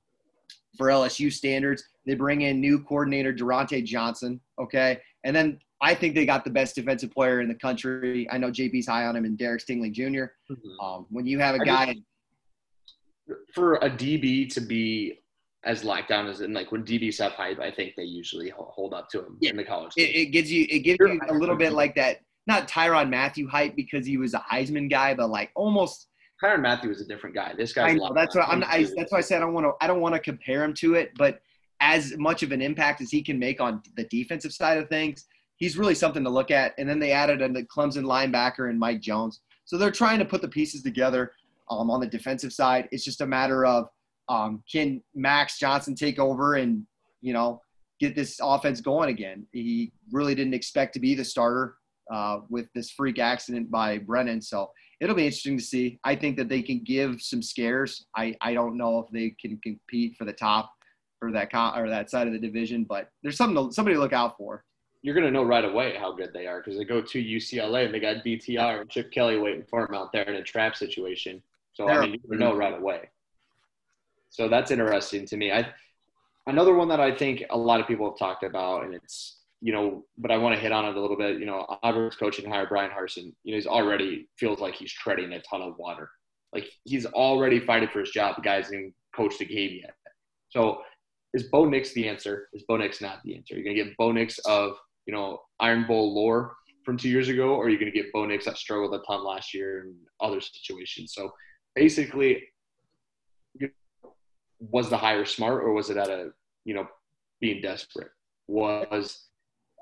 for 0.76 0.88
LSU 0.88 1.32
standards. 1.32 1.84
They 2.06 2.14
bring 2.14 2.42
in 2.42 2.60
new 2.60 2.80
coordinator 2.82 3.32
Durante 3.32 3.80
Johnson, 3.82 4.40
okay? 4.58 5.00
And 5.24 5.34
then 5.34 5.58
I 5.80 5.94
think 5.94 6.14
they 6.14 6.26
got 6.26 6.44
the 6.44 6.50
best 6.50 6.74
defensive 6.74 7.10
player 7.10 7.40
in 7.40 7.48
the 7.48 7.54
country. 7.54 8.28
I 8.30 8.38
know 8.38 8.50
JP's 8.50 8.86
high 8.86 9.06
on 9.06 9.16
him 9.16 9.24
and 9.24 9.36
Derek 9.36 9.62
Stingley 9.62 9.90
Jr. 9.90 10.32
Um, 10.80 11.06
when 11.10 11.26
you 11.26 11.38
have 11.38 11.54
a 11.54 11.64
guy, 11.64 11.96
For 13.54 13.76
a 13.76 13.90
DB 13.90 14.52
to 14.54 14.60
be 14.60 15.20
as 15.64 15.82
lockdown 15.82 16.28
as 16.28 16.40
in 16.40 16.52
like 16.52 16.70
when 16.72 16.84
DBs 16.84 17.18
have 17.18 17.32
hype, 17.32 17.58
I 17.60 17.70
think 17.70 17.94
they 17.96 18.04
usually 18.04 18.50
hold 18.56 18.94
up 18.94 19.08
to 19.10 19.20
him 19.20 19.36
Yeah. 19.40 19.50
in 19.50 19.56
the 19.56 19.64
college. 19.64 19.92
it, 19.96 20.02
it 20.14 20.26
gives 20.26 20.50
you 20.50 20.66
it 20.68 20.80
gives 20.80 20.98
you 21.00 21.20
a 21.28 21.34
little 21.34 21.56
bit 21.56 21.72
like 21.72 21.94
that. 21.96 22.20
Not 22.46 22.68
Tyrann 22.68 23.08
Mathieu 23.08 23.48
hype 23.48 23.74
because 23.74 24.06
he 24.06 24.18
was 24.18 24.34
a 24.34 24.44
Heisman 24.50 24.90
guy, 24.90 25.14
but 25.14 25.30
like 25.30 25.50
almost 25.54 26.08
Tyrann 26.42 26.60
Mathieu 26.60 26.90
is 26.90 27.00
a 27.00 27.06
different 27.06 27.34
guy. 27.34 27.54
This 27.56 27.72
guy's 27.72 27.92
I 27.92 27.94
know 27.94 28.12
that's 28.14 28.34
what 28.34 28.48
I'm. 28.48 28.60
Not, 28.60 28.68
I, 28.70 28.86
that's 28.96 29.12
why 29.12 29.18
I 29.18 29.22
said 29.22 29.38
I 29.38 29.40
don't 29.40 29.54
want 29.54 29.64
to. 29.66 29.72
I 29.80 29.86
don't 29.86 30.00
want 30.00 30.14
to 30.14 30.20
compare 30.20 30.62
him 30.62 30.74
to 30.74 30.94
it, 30.94 31.12
but 31.16 31.40
as 31.80 32.16
much 32.18 32.42
of 32.42 32.52
an 32.52 32.60
impact 32.60 33.00
as 33.00 33.10
he 33.10 33.22
can 33.22 33.38
make 33.38 33.60
on 33.60 33.82
the 33.96 34.04
defensive 34.04 34.52
side 34.52 34.78
of 34.78 34.88
things, 34.88 35.26
he's 35.56 35.76
really 35.78 35.94
something 35.94 36.24
to 36.24 36.30
look 36.30 36.50
at. 36.50 36.74
And 36.78 36.88
then 36.88 36.98
they 36.98 37.12
added 37.12 37.40
a 37.42 37.48
Clemson 37.64 38.04
linebacker 38.04 38.68
and 38.70 38.78
Mike 38.78 39.00
Jones, 39.00 39.40
so 39.64 39.78
they're 39.78 39.90
trying 39.90 40.18
to 40.18 40.24
put 40.24 40.42
the 40.42 40.48
pieces 40.48 40.82
together 40.82 41.32
um, 41.70 41.90
on 41.90 42.00
the 42.00 42.06
defensive 42.06 42.52
side. 42.52 42.88
It's 42.92 43.04
just 43.04 43.20
a 43.22 43.26
matter 43.26 43.64
of 43.64 43.88
um, 44.28 44.62
can 44.70 45.02
Max 45.14 45.58
Johnson 45.58 45.94
take 45.94 46.18
over 46.18 46.54
and 46.54 46.86
you 47.20 47.32
know 47.32 47.60
get 48.00 48.14
this 48.14 48.38
offense 48.42 48.80
going 48.80 49.08
again. 49.08 49.46
He 49.52 49.92
really 50.10 50.34
didn't 50.34 50.54
expect 50.54 50.94
to 50.94 51.00
be 51.00 51.14
the 51.14 51.24
starter 51.24 51.76
uh, 52.12 52.40
with 52.50 52.66
this 52.74 52.90
freak 52.90 53.18
accident 53.18 53.70
by 53.70 53.98
Brennan, 53.98 54.40
so 54.40 54.70
it'll 55.00 55.16
be 55.16 55.26
interesting 55.26 55.58
to 55.58 55.64
see. 55.64 55.98
I 56.04 56.16
think 56.16 56.36
that 56.36 56.48
they 56.48 56.62
can 56.62 56.82
give 56.84 57.20
some 57.20 57.42
scares. 57.42 58.06
I, 58.16 58.34
I 58.40 58.54
don't 58.54 58.76
know 58.76 58.98
if 59.00 59.10
they 59.10 59.34
can 59.40 59.58
compete 59.62 60.16
for 60.16 60.24
the 60.24 60.32
top 60.32 60.72
or 61.22 61.32
that 61.32 61.50
con- 61.50 61.78
or 61.78 61.88
that 61.88 62.10
side 62.10 62.26
of 62.26 62.32
the 62.32 62.38
division, 62.38 62.84
but 62.84 63.08
there's 63.22 63.36
something 63.36 63.68
to, 63.68 63.72
somebody 63.72 63.94
to 63.94 64.00
look 64.00 64.12
out 64.12 64.36
for. 64.36 64.64
You're 65.02 65.14
gonna 65.14 65.30
know 65.30 65.44
right 65.44 65.64
away 65.64 65.96
how 65.98 66.12
good 66.12 66.30
they 66.32 66.46
are 66.46 66.60
because 66.60 66.78
they 66.78 66.84
go 66.84 67.02
to 67.02 67.22
UCLA 67.22 67.84
and 67.84 67.94
they 67.94 68.00
got 68.00 68.24
DTR 68.24 68.80
and 68.80 68.90
Chip 68.90 69.12
Kelly 69.12 69.38
waiting 69.38 69.64
for 69.68 69.86
him 69.86 69.94
out 69.94 70.12
there 70.12 70.24
in 70.24 70.36
a 70.36 70.42
trap 70.42 70.76
situation. 70.76 71.42
So 71.74 71.88
I 71.88 72.00
mean, 72.00 72.20
you're 72.22 72.38
gonna 72.38 72.50
know 72.50 72.56
right 72.56 72.78
away. 72.78 73.10
So 74.34 74.48
that's 74.48 74.72
interesting 74.72 75.26
to 75.26 75.36
me. 75.36 75.52
I 75.52 75.68
another 76.48 76.74
one 76.74 76.88
that 76.88 76.98
I 76.98 77.14
think 77.14 77.44
a 77.50 77.56
lot 77.56 77.80
of 77.80 77.86
people 77.86 78.10
have 78.10 78.18
talked 78.18 78.42
about, 78.42 78.84
and 78.84 78.92
it's 78.92 79.38
you 79.60 79.72
know, 79.72 80.04
but 80.18 80.32
I 80.32 80.38
want 80.38 80.56
to 80.56 80.60
hit 80.60 80.72
on 80.72 80.86
it 80.86 80.96
a 80.96 81.00
little 81.00 81.16
bit. 81.16 81.38
You 81.38 81.46
know, 81.46 81.64
Auburn's 81.84 82.16
coaching 82.16 82.50
hire 82.50 82.66
Bryan 82.66 82.90
Harsin. 82.90 83.32
You 83.44 83.52
know, 83.52 83.56
he's 83.58 83.66
already 83.68 84.28
feels 84.36 84.58
like 84.58 84.74
he's 84.74 84.92
treading 84.92 85.32
a 85.32 85.40
ton 85.42 85.62
of 85.62 85.78
water. 85.78 86.10
Like 86.52 86.66
he's 86.82 87.06
already 87.06 87.60
fighting 87.60 87.88
for 87.92 88.00
his 88.00 88.10
job. 88.10 88.34
The 88.34 88.42
guy's 88.42 88.72
in 88.72 88.92
coach 89.14 89.38
the 89.38 89.44
game 89.44 89.78
yet. 89.82 89.94
So 90.48 90.78
is 91.32 91.44
Bo 91.44 91.64
Nix 91.66 91.92
the 91.92 92.08
answer? 92.08 92.48
Is 92.52 92.64
Bo 92.66 92.76
Nix 92.76 93.00
not 93.00 93.22
the 93.22 93.36
answer? 93.36 93.54
You're 93.54 93.62
gonna 93.62 93.76
get 93.76 93.96
Bo 93.96 94.10
Nix 94.10 94.40
of 94.40 94.72
you 95.06 95.14
know 95.14 95.42
Iron 95.60 95.86
Bowl 95.86 96.12
lore 96.12 96.56
from 96.84 96.96
two 96.96 97.08
years 97.08 97.28
ago, 97.28 97.54
or 97.54 97.66
are 97.66 97.68
you 97.68 97.78
gonna 97.78 97.92
get 97.92 98.12
Bo 98.12 98.26
Nix 98.26 98.46
that 98.46 98.58
struggled 98.58 99.00
a 99.00 99.04
ton 99.06 99.24
last 99.24 99.54
year 99.54 99.82
and 99.82 99.94
other 100.20 100.40
situations? 100.40 101.14
So 101.14 101.30
basically, 101.76 102.42
was 104.70 104.90
the 104.90 104.96
hire 104.96 105.24
smart 105.24 105.62
or 105.62 105.72
was 105.72 105.90
it 105.90 105.96
at 105.96 106.08
a 106.08 106.30
you 106.64 106.74
know 106.74 106.86
being 107.40 107.60
desperate? 107.60 108.10
Was 108.48 109.28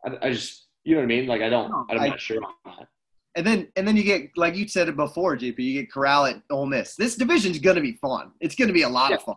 I, 0.04 0.18
I 0.22 0.30
just 0.32 0.66
you 0.84 0.94
know 0.94 1.00
what 1.00 1.04
I 1.04 1.08
mean? 1.08 1.26
Like 1.26 1.42
I 1.42 1.48
don't 1.48 1.72
I'm 1.90 2.00
I, 2.00 2.08
not 2.08 2.20
sure 2.20 2.42
on 2.42 2.52
that. 2.78 2.88
And 3.34 3.46
then 3.46 3.68
and 3.76 3.86
then 3.86 3.96
you 3.96 4.02
get 4.02 4.30
like 4.36 4.56
you 4.56 4.68
said 4.68 4.88
it 4.88 4.96
before, 4.96 5.36
JP. 5.36 5.58
You 5.58 5.80
get 5.80 5.92
Corral 5.92 6.26
at 6.26 6.42
Ole 6.50 6.66
Miss. 6.66 6.96
This 6.96 7.16
division's 7.16 7.58
going 7.58 7.76
to 7.76 7.82
be 7.82 7.92
fun. 7.92 8.32
It's 8.40 8.54
going 8.54 8.68
to 8.68 8.74
be 8.74 8.82
a 8.82 8.88
lot 8.88 9.10
yeah. 9.10 9.16
of 9.16 9.22
fun. 9.22 9.36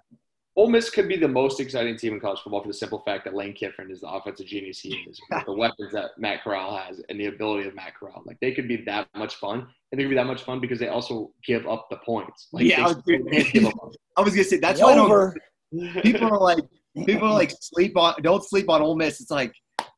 Ole 0.58 0.70
Miss 0.70 0.90
could 0.90 1.10
be 1.10 1.18
the 1.18 1.28
most 1.28 1.60
exciting 1.60 1.98
team 1.98 2.14
in 2.14 2.20
college 2.22 2.40
football 2.40 2.62
for 2.62 2.70
the 2.70 2.74
simple 2.74 3.00
fact 3.00 3.26
that 3.26 3.36
Lane 3.36 3.54
Kiffin 3.54 3.92
is 3.92 4.00
the 4.02 4.10
offensive 4.10 4.46
genius 4.46 4.80
he 4.80 4.96
is, 5.10 5.20
the 5.46 5.52
weapons 5.52 5.92
that 5.92 6.12
Matt 6.18 6.44
Corral 6.44 6.78
has, 6.78 7.02
and 7.10 7.20
the 7.20 7.26
ability 7.26 7.68
of 7.68 7.76
Matt 7.76 7.96
Corral. 7.96 8.24
Like 8.26 8.40
they 8.40 8.54
could 8.54 8.68
be 8.68 8.78
that 8.86 9.10
much 9.16 9.36
fun, 9.36 9.68
and 9.92 10.00
they 10.00 10.04
could 10.04 10.12
be 10.12 10.16
that 10.16 10.28
much 10.28 10.44
fun 10.44 10.62
because 10.62 10.80
they 10.80 10.88
also 10.88 11.32
give 11.46 11.68
up 11.68 11.88
the 11.90 11.98
points. 11.98 12.48
Like, 12.54 12.66
yeah, 12.66 12.86
I 12.86 12.88
was, 12.88 12.96
I 14.16 14.22
was, 14.22 14.34
gonna 14.34 14.44
say 14.46 14.60
that's 14.60 14.82
why 14.82 14.98
over. 14.98 15.36
people 16.02 16.30
are 16.30 16.40
like 16.40 16.64
people 17.06 17.28
are 17.28 17.34
like 17.34 17.52
sleep 17.60 17.98
on 17.98 18.16
don't 18.22 18.44
sleep 18.44 18.70
on 18.70 18.82
Ole 18.82 18.96
Miss. 18.96 19.20
It's 19.20 19.32
like 19.32 19.54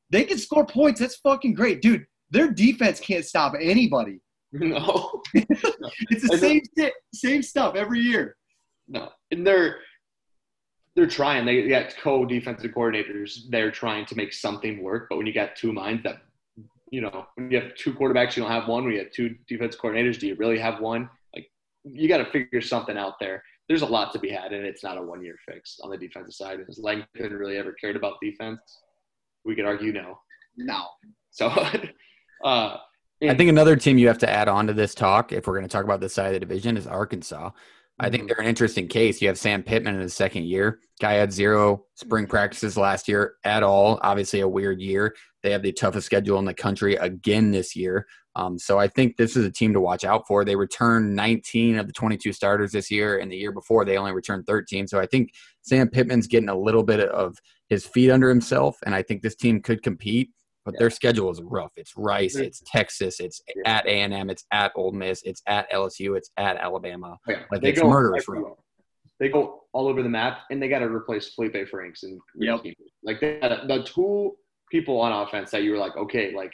they 0.10 0.24
can 0.24 0.40
score 0.40 0.66
points. 0.66 1.00
That's 1.00 1.18
fucking 1.18 1.54
great, 1.54 1.84
dude. 1.84 2.04
Their 2.32 2.50
defense 2.50 3.00
can't 3.00 3.26
stop 3.26 3.54
anybody. 3.60 4.20
No, 4.54 5.22
it's 5.34 6.28
the 6.30 6.38
same 6.38 6.62
shit, 6.76 6.94
same 7.14 7.44
stuff 7.44 7.76
every 7.76 8.00
year. 8.00 8.38
No, 8.88 9.10
and 9.30 9.46
they're 9.46 9.80
they're 10.98 11.06
trying. 11.06 11.46
They 11.46 11.68
got 11.68 11.96
co-defensive 12.02 12.72
coordinators. 12.72 13.42
They're 13.52 13.70
trying 13.70 14.08
to 14.08 14.16
make 14.16 14.34
something 14.34 14.82
work. 14.82 15.06
But 15.10 15.18
when 15.18 15.28
you 15.28 15.34
got 15.34 15.56
two 15.56 15.72
minds 15.72 16.02
that, 16.04 16.24
you 16.90 17.02
know, 17.02 17.28
when 17.36 17.52
you 17.52 17.62
have 17.62 17.76
two 17.76 17.94
quarterbacks, 17.94 18.36
you 18.36 18.42
don't 18.42 18.52
have 18.52 18.68
one. 18.68 18.84
When 18.84 18.94
you 18.94 19.00
have 19.00 19.12
two 19.12 19.36
defense 19.48 19.76
coordinators, 19.76 20.18
do 20.18 20.26
you 20.26 20.34
really 20.36 20.58
have 20.58 20.82
one? 20.82 21.08
Like, 21.36 21.52
you 21.84 22.10
got 22.10 22.18
to 22.18 22.26
figure 22.32 22.62
something 22.62 22.98
out 22.98 23.14
there. 23.20 23.44
There's 23.70 23.84
a 23.84 23.86
lot 23.86 24.12
to 24.14 24.20
be 24.20 24.30
had, 24.30 24.54
and 24.54 24.66
it's 24.66 24.84
not 24.84 24.98
a 24.98 25.02
one-year 25.02 25.36
fix 25.48 25.80
on 25.84 25.92
the 25.92 25.98
defensive 25.98 26.34
side. 26.34 26.62
Has 26.66 26.80
Langford 26.80 27.32
really 27.32 27.58
ever 27.58 27.74
cared 27.74 27.96
about 27.96 28.16
defense? 28.20 28.60
We 29.46 29.56
could 29.56 29.66
argue 29.66 29.94
no. 29.94 30.18
No. 30.58 30.86
So, 31.30 31.48
uh, 32.44 32.78
I 33.22 33.36
think 33.36 33.50
another 33.50 33.76
team 33.76 34.00
you 34.00 34.08
have 34.08 34.18
to 34.20 34.30
add 34.30 34.48
on 34.48 34.66
to 34.66 34.74
this 34.74 34.96
talk, 34.96 35.32
if 35.32 35.46
we're 35.46 35.54
going 35.54 35.68
to 35.68 35.72
talk 35.72 35.84
about 35.84 36.00
this 36.00 36.14
side 36.14 36.28
of 36.28 36.34
the 36.34 36.40
division, 36.40 36.76
is 36.76 36.88
Arkansas. 36.88 37.52
I 38.00 38.10
think 38.10 38.24
mm-hmm. 38.24 38.28
they're 38.28 38.42
an 38.42 38.50
interesting 38.50 38.88
case. 38.88 39.22
You 39.22 39.28
have 39.28 39.40
Sam 39.40 39.64
Pittman 39.64 39.96
in 39.96 40.02
his 40.02 40.14
second 40.14 40.46
year. 40.46 40.80
Guy 41.02 41.14
had 41.14 41.34
zero 41.34 41.86
spring 41.96 42.28
practices 42.28 42.78
last 42.78 43.08
year 43.08 43.36
at 43.44 43.64
all. 43.64 44.00
Obviously, 44.04 44.42
a 44.42 44.48
weird 44.48 44.80
year. 44.80 45.16
They 45.42 45.52
have 45.52 45.64
the 45.64 45.72
toughest 45.72 46.06
schedule 46.06 46.40
in 46.40 46.46
the 46.46 46.54
country 46.54 46.96
again 46.96 47.52
this 47.52 47.76
year. 47.76 48.08
Um, 48.36 48.60
so 48.60 48.78
I 48.78 48.88
think 48.88 49.18
this 49.18 49.36
is 49.36 49.46
a 49.46 49.52
team 49.52 49.74
to 49.74 49.82
watch 49.82 50.04
out 50.04 50.28
for. 50.28 50.46
They 50.46 50.56
returned 50.56 51.16
19 51.16 51.80
of 51.80 51.88
the 51.88 51.94
22 51.94 52.34
starters 52.34 52.72
this 52.72 52.92
year, 52.92 53.18
and 53.18 53.32
the 53.32 53.38
year 53.38 53.52
before 53.52 53.84
they 53.84 53.98
only 53.98 54.12
returned 54.12 54.46
13. 54.46 54.88
So 54.88 55.00
I 55.00 55.08
think 55.08 55.32
Sam 55.64 55.90
Pittman's 55.90 56.28
getting 56.28 56.50
a 56.50 56.58
little 56.58 56.84
bit 56.84 57.00
of 57.00 57.38
his 57.68 57.86
feet 57.86 58.12
under 58.12 58.30
himself, 58.30 58.78
and 58.86 58.94
I 58.94 59.02
think 59.02 59.24
this 59.24 59.36
team 59.36 59.62
could 59.62 59.82
compete 59.82 60.30
but 60.68 60.74
yeah. 60.74 60.80
their 60.80 60.90
schedule 60.90 61.32
is 61.32 61.42
rough. 61.42 61.72
It's 61.78 61.96
Rice, 61.96 62.36
it's 62.36 62.62
Texas, 62.66 63.22
it's 63.22 63.42
yeah. 63.56 63.78
at 63.78 63.86
A 63.86 64.02
and 64.02 64.14
M, 64.14 64.30
it's 64.30 64.44
at 64.52 64.74
Ole 64.76 64.92
Miss, 64.92 65.22
it's 65.24 65.42
at 65.48 65.72
LSU, 65.72 66.18
it's 66.18 66.30
at 66.36 66.58
Alabama. 66.58 67.18
Oh, 67.18 67.32
yeah. 67.32 67.44
Like 67.50 67.62
they 67.62 67.70
it's 67.70 67.80
go, 67.80 67.88
murderous. 67.88 68.26
They 69.18 69.30
go 69.30 69.64
all 69.72 69.88
over 69.88 70.04
the 70.04 70.10
map, 70.10 70.42
and 70.52 70.62
they 70.62 70.68
got 70.68 70.80
to 70.80 70.88
replace 70.88 71.34
Felipe 71.34 71.70
Franks 71.70 72.04
and 72.04 72.20
yep. 72.36 72.66
like 73.02 73.22
they 73.22 73.40
the 73.40 73.82
two 73.86 74.36
people 74.70 75.00
on 75.00 75.14
offense 75.14 75.52
that 75.52 75.64
you 75.64 75.72
were 75.72 75.78
like, 75.78 75.96
okay, 75.96 76.36
like 76.36 76.52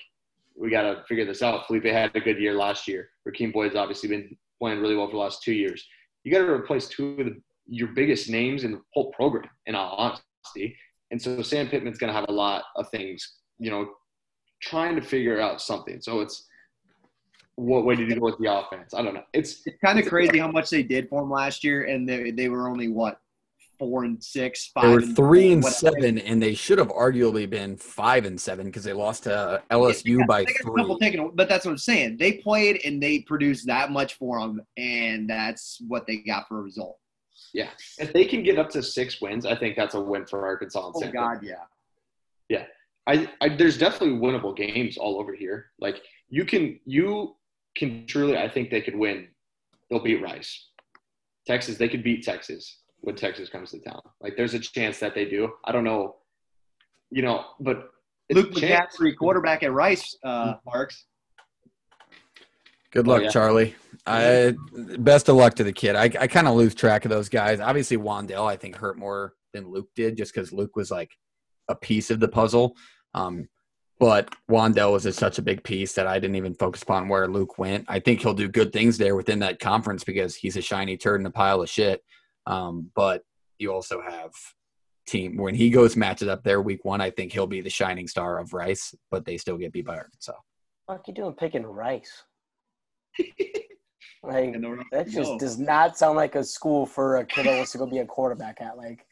we 0.55 0.69
got 0.69 0.83
to 0.83 1.03
figure 1.07 1.25
this 1.25 1.41
out. 1.41 1.65
Felipe 1.65 1.85
had 1.85 2.15
a 2.15 2.19
good 2.19 2.37
year 2.37 2.53
last 2.53 2.87
year. 2.87 3.09
Rakeem 3.27 3.51
Boyd's 3.51 3.75
obviously 3.75 4.09
been 4.09 4.37
playing 4.61 4.79
really 4.79 4.95
well 4.95 5.07
for 5.07 5.13
the 5.13 5.17
last 5.17 5.41
two 5.41 5.53
years. 5.53 5.83
You 6.23 6.31
got 6.31 6.45
to 6.45 6.51
replace 6.51 6.87
two 6.87 7.15
of 7.19 7.25
the, 7.25 7.41
your 7.65 7.87
biggest 7.87 8.29
names 8.29 8.63
in 8.63 8.73
the 8.73 8.81
whole 8.93 9.11
program, 9.13 9.49
in 9.65 9.73
all 9.73 9.95
honesty. 9.95 10.77
And 11.09 11.19
so 11.19 11.41
Sam 11.41 11.67
Pittman's 11.67 11.97
going 11.97 12.13
to 12.13 12.19
have 12.19 12.29
a 12.29 12.31
lot 12.31 12.65
of 12.75 12.87
things, 12.89 13.39
you 13.57 13.71
know, 13.71 13.89
trying 14.63 14.95
to 14.95 15.01
figure 15.01 15.39
out 15.39 15.61
something. 15.61 16.01
So 16.01 16.21
it's 16.21 16.47
what 17.55 17.85
way 17.85 17.95
did 17.95 18.09
you 18.09 18.15
go 18.15 18.25
with 18.25 18.37
the 18.39 18.51
offense? 18.51 18.93
I 18.93 19.01
don't 19.01 19.13
know. 19.13 19.23
It's 19.33 19.61
it's 19.65 19.77
kind 19.83 19.99
of 19.99 20.07
crazy 20.07 20.39
how 20.39 20.51
much 20.51 20.69
they 20.69 20.83
did 20.83 21.09
for 21.09 21.21
him 21.21 21.29
last 21.29 21.63
year, 21.63 21.83
and 21.83 22.07
they 22.07 22.31
they 22.31 22.49
were 22.49 22.67
only 22.67 22.87
what 22.87 23.19
four 23.77 24.05
and 24.05 24.23
six, 24.23 24.71
five. 24.73 24.83
They 24.83 24.89
were 24.89 24.99
and 24.99 25.15
three 25.15 25.51
and 25.51 25.65
seven, 25.65 26.17
and 26.19 26.41
they 26.41 26.53
should 26.53 26.77
have 26.77 26.89
arguably 26.89 27.49
been 27.49 27.77
five 27.77 28.25
and 28.25 28.39
seven 28.39 28.67
because 28.67 28.83
they 28.83 28.93
lost 28.93 29.23
to 29.23 29.61
LSU 29.69 30.19
yeah, 30.19 30.25
by 30.25 30.45
three. 30.61 30.97
Taking, 30.99 31.31
but 31.35 31.49
that's 31.49 31.65
what 31.65 31.71
I'm 31.71 31.77
saying. 31.77 32.17
They 32.17 32.33
played 32.33 32.81
and 32.85 33.01
they 33.01 33.19
produced 33.19 33.67
that 33.67 33.91
much 33.91 34.15
for 34.15 34.39
them, 34.39 34.61
and 34.77 35.29
that's 35.29 35.81
what 35.87 36.07
they 36.07 36.17
got 36.17 36.47
for 36.47 36.59
a 36.59 36.63
result. 36.63 36.97
Yeah, 37.53 37.69
if 37.99 38.13
they 38.13 38.25
can 38.25 38.41
get 38.41 38.57
up 38.57 38.69
to 38.71 38.81
six 38.81 39.21
wins, 39.21 39.45
I 39.45 39.55
think 39.55 39.75
that's 39.75 39.93
a 39.93 40.01
win 40.01 40.25
for 40.25 40.47
Arkansas. 40.47 40.91
And 40.95 41.09
oh 41.09 41.11
God, 41.11 41.43
yeah, 41.43 41.55
yeah. 42.49 42.65
I, 43.07 43.29
I 43.41 43.49
there's 43.49 43.77
definitely 43.77 44.17
winnable 44.17 44.55
games 44.55 44.97
all 44.97 45.19
over 45.19 45.33
here. 45.33 45.67
Like 45.79 46.01
you 46.29 46.45
can 46.45 46.79
you 46.85 47.35
can 47.75 48.05
truly 48.07 48.37
I 48.37 48.49
think 48.49 48.69
they 48.69 48.81
could 48.81 48.95
win. 48.95 49.27
They'll 49.89 50.03
beat 50.03 50.21
Rice. 50.21 50.69
Texas, 51.45 51.77
they 51.77 51.89
could 51.89 52.03
beat 52.03 52.23
Texas 52.23 52.79
when 53.01 53.15
Texas 53.15 53.49
comes 53.49 53.71
to 53.71 53.79
town. 53.79 54.01
Like 54.21 54.37
there's 54.37 54.53
a 54.53 54.59
chance 54.59 54.99
that 54.99 55.13
they 55.13 55.25
do. 55.25 55.51
I 55.65 55.71
don't 55.71 55.83
know. 55.83 56.15
You 57.11 57.21
know, 57.21 57.45
but 57.59 57.91
Luke 58.31 58.53
McCaffrey, 58.53 59.15
quarterback 59.15 59.61
at 59.63 59.71
Rice, 59.71 60.17
uh, 60.23 60.55
Marks. 60.65 61.05
Good 62.91 63.07
luck, 63.07 63.21
oh, 63.21 63.23
yeah. 63.23 63.29
Charlie. 63.29 63.75
I 64.05 64.55
best 64.99 65.29
of 65.29 65.35
luck 65.35 65.55
to 65.55 65.63
the 65.63 65.73
kid. 65.73 65.95
I, 65.95 66.05
I 66.19 66.27
kind 66.27 66.47
of 66.47 66.55
lose 66.55 66.75
track 66.75 67.05
of 67.05 67.09
those 67.09 67.29
guys. 67.29 67.59
Obviously, 67.59 67.97
Wan'Dale 67.97 68.45
I 68.45 68.55
think 68.55 68.75
hurt 68.75 68.97
more 68.97 69.33
than 69.53 69.69
Luke 69.69 69.89
did, 69.95 70.17
just 70.17 70.33
because 70.33 70.51
Luke 70.51 70.75
was 70.75 70.91
like 70.91 71.09
a 71.69 71.75
piece 71.75 72.11
of 72.11 72.19
the 72.19 72.27
puzzle. 72.27 72.75
Um, 73.13 73.49
but 73.99 74.33
Wan'Dale 74.49 74.91
was 74.91 75.05
a, 75.05 75.13
such 75.13 75.37
a 75.37 75.43
big 75.43 75.63
piece 75.63 75.93
that 75.93 76.07
I 76.07 76.19
didn't 76.19 76.35
even 76.35 76.55
focus 76.55 76.83
upon 76.83 77.07
where 77.07 77.27
Luke 77.27 77.57
went. 77.57 77.85
I 77.87 77.99
think 77.99 78.21
he'll 78.21 78.33
do 78.33 78.49
good 78.49 78.73
things 78.73 78.97
there 78.97 79.15
within 79.15 79.39
that 79.39 79.59
conference 79.59 80.03
because 80.03 80.35
he's 80.35 80.57
a 80.57 80.61
shiny 80.61 80.97
turd 80.97 81.21
in 81.21 81.25
a 81.25 81.31
pile 81.31 81.61
of 81.61 81.69
shit. 81.69 82.03
Um, 82.45 82.91
but 82.95 83.23
you 83.59 83.71
also 83.71 84.01
have 84.01 84.31
team 85.05 85.37
when 85.37 85.55
he 85.55 85.69
goes 85.69 85.95
matches 85.95 86.27
up 86.27 86.43
there 86.43 86.61
week 86.61 86.83
one. 86.83 87.01
I 87.01 87.11
think 87.11 87.31
he'll 87.31 87.47
be 87.47 87.61
the 87.61 87.69
shining 87.69 88.07
star 88.07 88.39
of 88.39 88.53
Rice, 88.53 88.93
but 89.11 89.25
they 89.25 89.37
still 89.37 89.57
get 89.57 89.71
beat 89.71 89.85
by 89.85 89.97
Arkansas. 89.97 90.33
What 90.85 90.95
are 90.95 91.03
you 91.07 91.13
doing 91.13 91.33
picking 91.33 91.65
Rice? 91.65 92.23
like 94.23 94.53
that 94.91 95.07
just 95.07 95.31
no. 95.31 95.37
does 95.37 95.59
not 95.59 95.97
sound 95.97 96.15
like 96.15 96.35
a 96.35 96.43
school 96.43 96.85
for 96.85 97.17
a 97.17 97.25
kid 97.25 97.45
that 97.45 97.55
wants 97.55 97.71
to 97.73 97.77
go 97.77 97.85
be 97.85 97.99
a 97.99 98.05
quarterback 98.05 98.59
at. 98.61 98.77
Like 98.77 99.05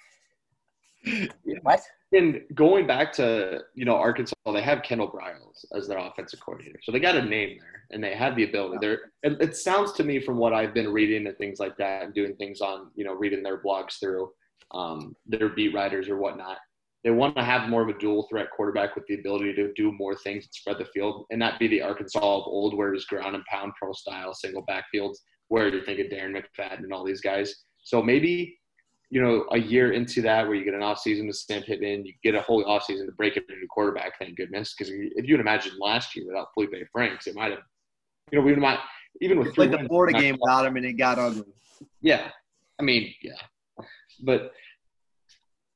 what? 1.62 1.82
And 2.14 2.42
going 2.54 2.86
back 2.88 3.14
to 3.14 3.62
you 3.74 3.86
know 3.86 3.96
Arkansas, 3.96 4.36
they 4.54 4.62
have 4.62 4.84
Kendall 4.84 5.10
Briles 5.10 5.66
as 5.74 5.88
their 5.88 5.98
offensive 5.98 6.40
coordinator, 6.42 6.80
so 6.84 6.92
they 6.92 7.00
got 7.00 7.16
a 7.16 7.22
name 7.22 7.58
there, 7.60 7.84
and 7.92 8.04
they 8.04 8.14
have 8.14 8.36
the 8.36 8.44
ability. 8.44 8.78
There, 8.82 9.00
it, 9.24 9.42
it 9.42 9.56
sounds 9.56 9.94
to 9.94 10.04
me 10.04 10.20
from 10.20 10.38
what 10.38 10.54
I've 10.54 10.74
been 10.74 10.92
reading 10.92 11.28
and 11.28 11.38
things 11.38 11.60
like 11.60 11.78
that, 11.78 12.04
and 12.04 12.14
doing 12.14 12.36
things 12.36 12.62
on 12.62 12.92
you 12.96 13.06
know 13.06 13.14
reading 13.14 13.44
their 13.44 13.62
blogs 13.62 14.00
through 14.00 14.30
um, 14.74 15.16
their 15.26 15.50
beat 15.50 15.74
writers 15.74 16.10
or 16.10 16.18
whatnot. 16.18 16.58
They 17.04 17.12
want 17.12 17.36
to 17.38 17.44
have 17.44 17.70
more 17.70 17.82
of 17.82 17.90
a 17.90 17.98
dual 17.98 18.28
threat 18.30 18.48
quarterback 18.56 18.96
with 18.96 19.06
the 19.08 19.16
ability 19.16 19.56
to 19.56 19.74
do 19.74 19.92
more 19.92 20.16
things 20.16 20.44
and 20.44 20.54
spread 20.54 20.78
the 20.78 20.86
field, 20.94 21.26
and 21.32 21.40
not 21.40 21.60
be 21.60 21.68
the 21.68 21.82
Arkansas 21.82 22.20
of 22.20 22.44
old, 22.46 22.78
where 22.78 22.90
it 22.90 22.94
was 22.94 23.06
ground 23.06 23.36
and 23.36 23.46
pound 23.46 23.72
pro 23.82 23.94
style 23.94 24.34
single 24.34 24.66
backfields, 24.66 25.18
where 25.48 25.70
you're 25.70 25.84
thinking 25.84 26.10
Darren 26.10 26.36
McFadden 26.36 26.84
and 26.84 26.94
all 26.94 27.06
these 27.06 27.22
guys. 27.22 27.56
So 27.84 28.04
maybe 28.04 28.58
you 29.12 29.22
know, 29.22 29.46
a 29.52 29.60
year 29.60 29.92
into 29.92 30.22
that 30.22 30.48
where 30.48 30.56
you 30.56 30.64
get 30.64 30.74
an 30.74 30.80
offseason 30.80 31.28
with 31.28 31.36
Sam 31.36 31.62
Pittman, 31.62 32.06
you 32.06 32.14
get 32.24 32.34
a 32.34 32.42
whole 32.42 32.64
offseason 32.64 33.06
to 33.06 33.12
break 33.12 33.36
it 33.36 33.44
into 33.50 33.68
quarterback, 33.70 34.18
thank 34.18 34.38
goodness. 34.38 34.74
Because 34.74 34.92
if 34.94 35.28
you 35.28 35.34
would 35.34 35.42
imagine 35.42 35.74
last 35.80 36.16
year 36.16 36.26
without 36.26 36.48
Felipe 36.54 36.74
Franks, 36.94 37.28
it 37.28 37.36
might 37.36 37.52
have, 37.52 37.60
you 38.32 38.40
know, 38.40 38.46
we 38.46 38.56
might, 38.56 38.80
even 39.20 39.38
with 39.38 39.54
played 39.54 39.74
the 39.74 39.86
Florida 39.90 40.18
game 40.18 40.38
without 40.42 40.66
him 40.66 40.78
and 40.78 40.86
it 40.86 40.94
got 40.94 41.20
ugly. 41.20 41.44
Yeah. 42.02 42.30
I 42.80 42.84
mean, 42.84 43.14
yeah. 43.22 43.86
But 44.24 44.54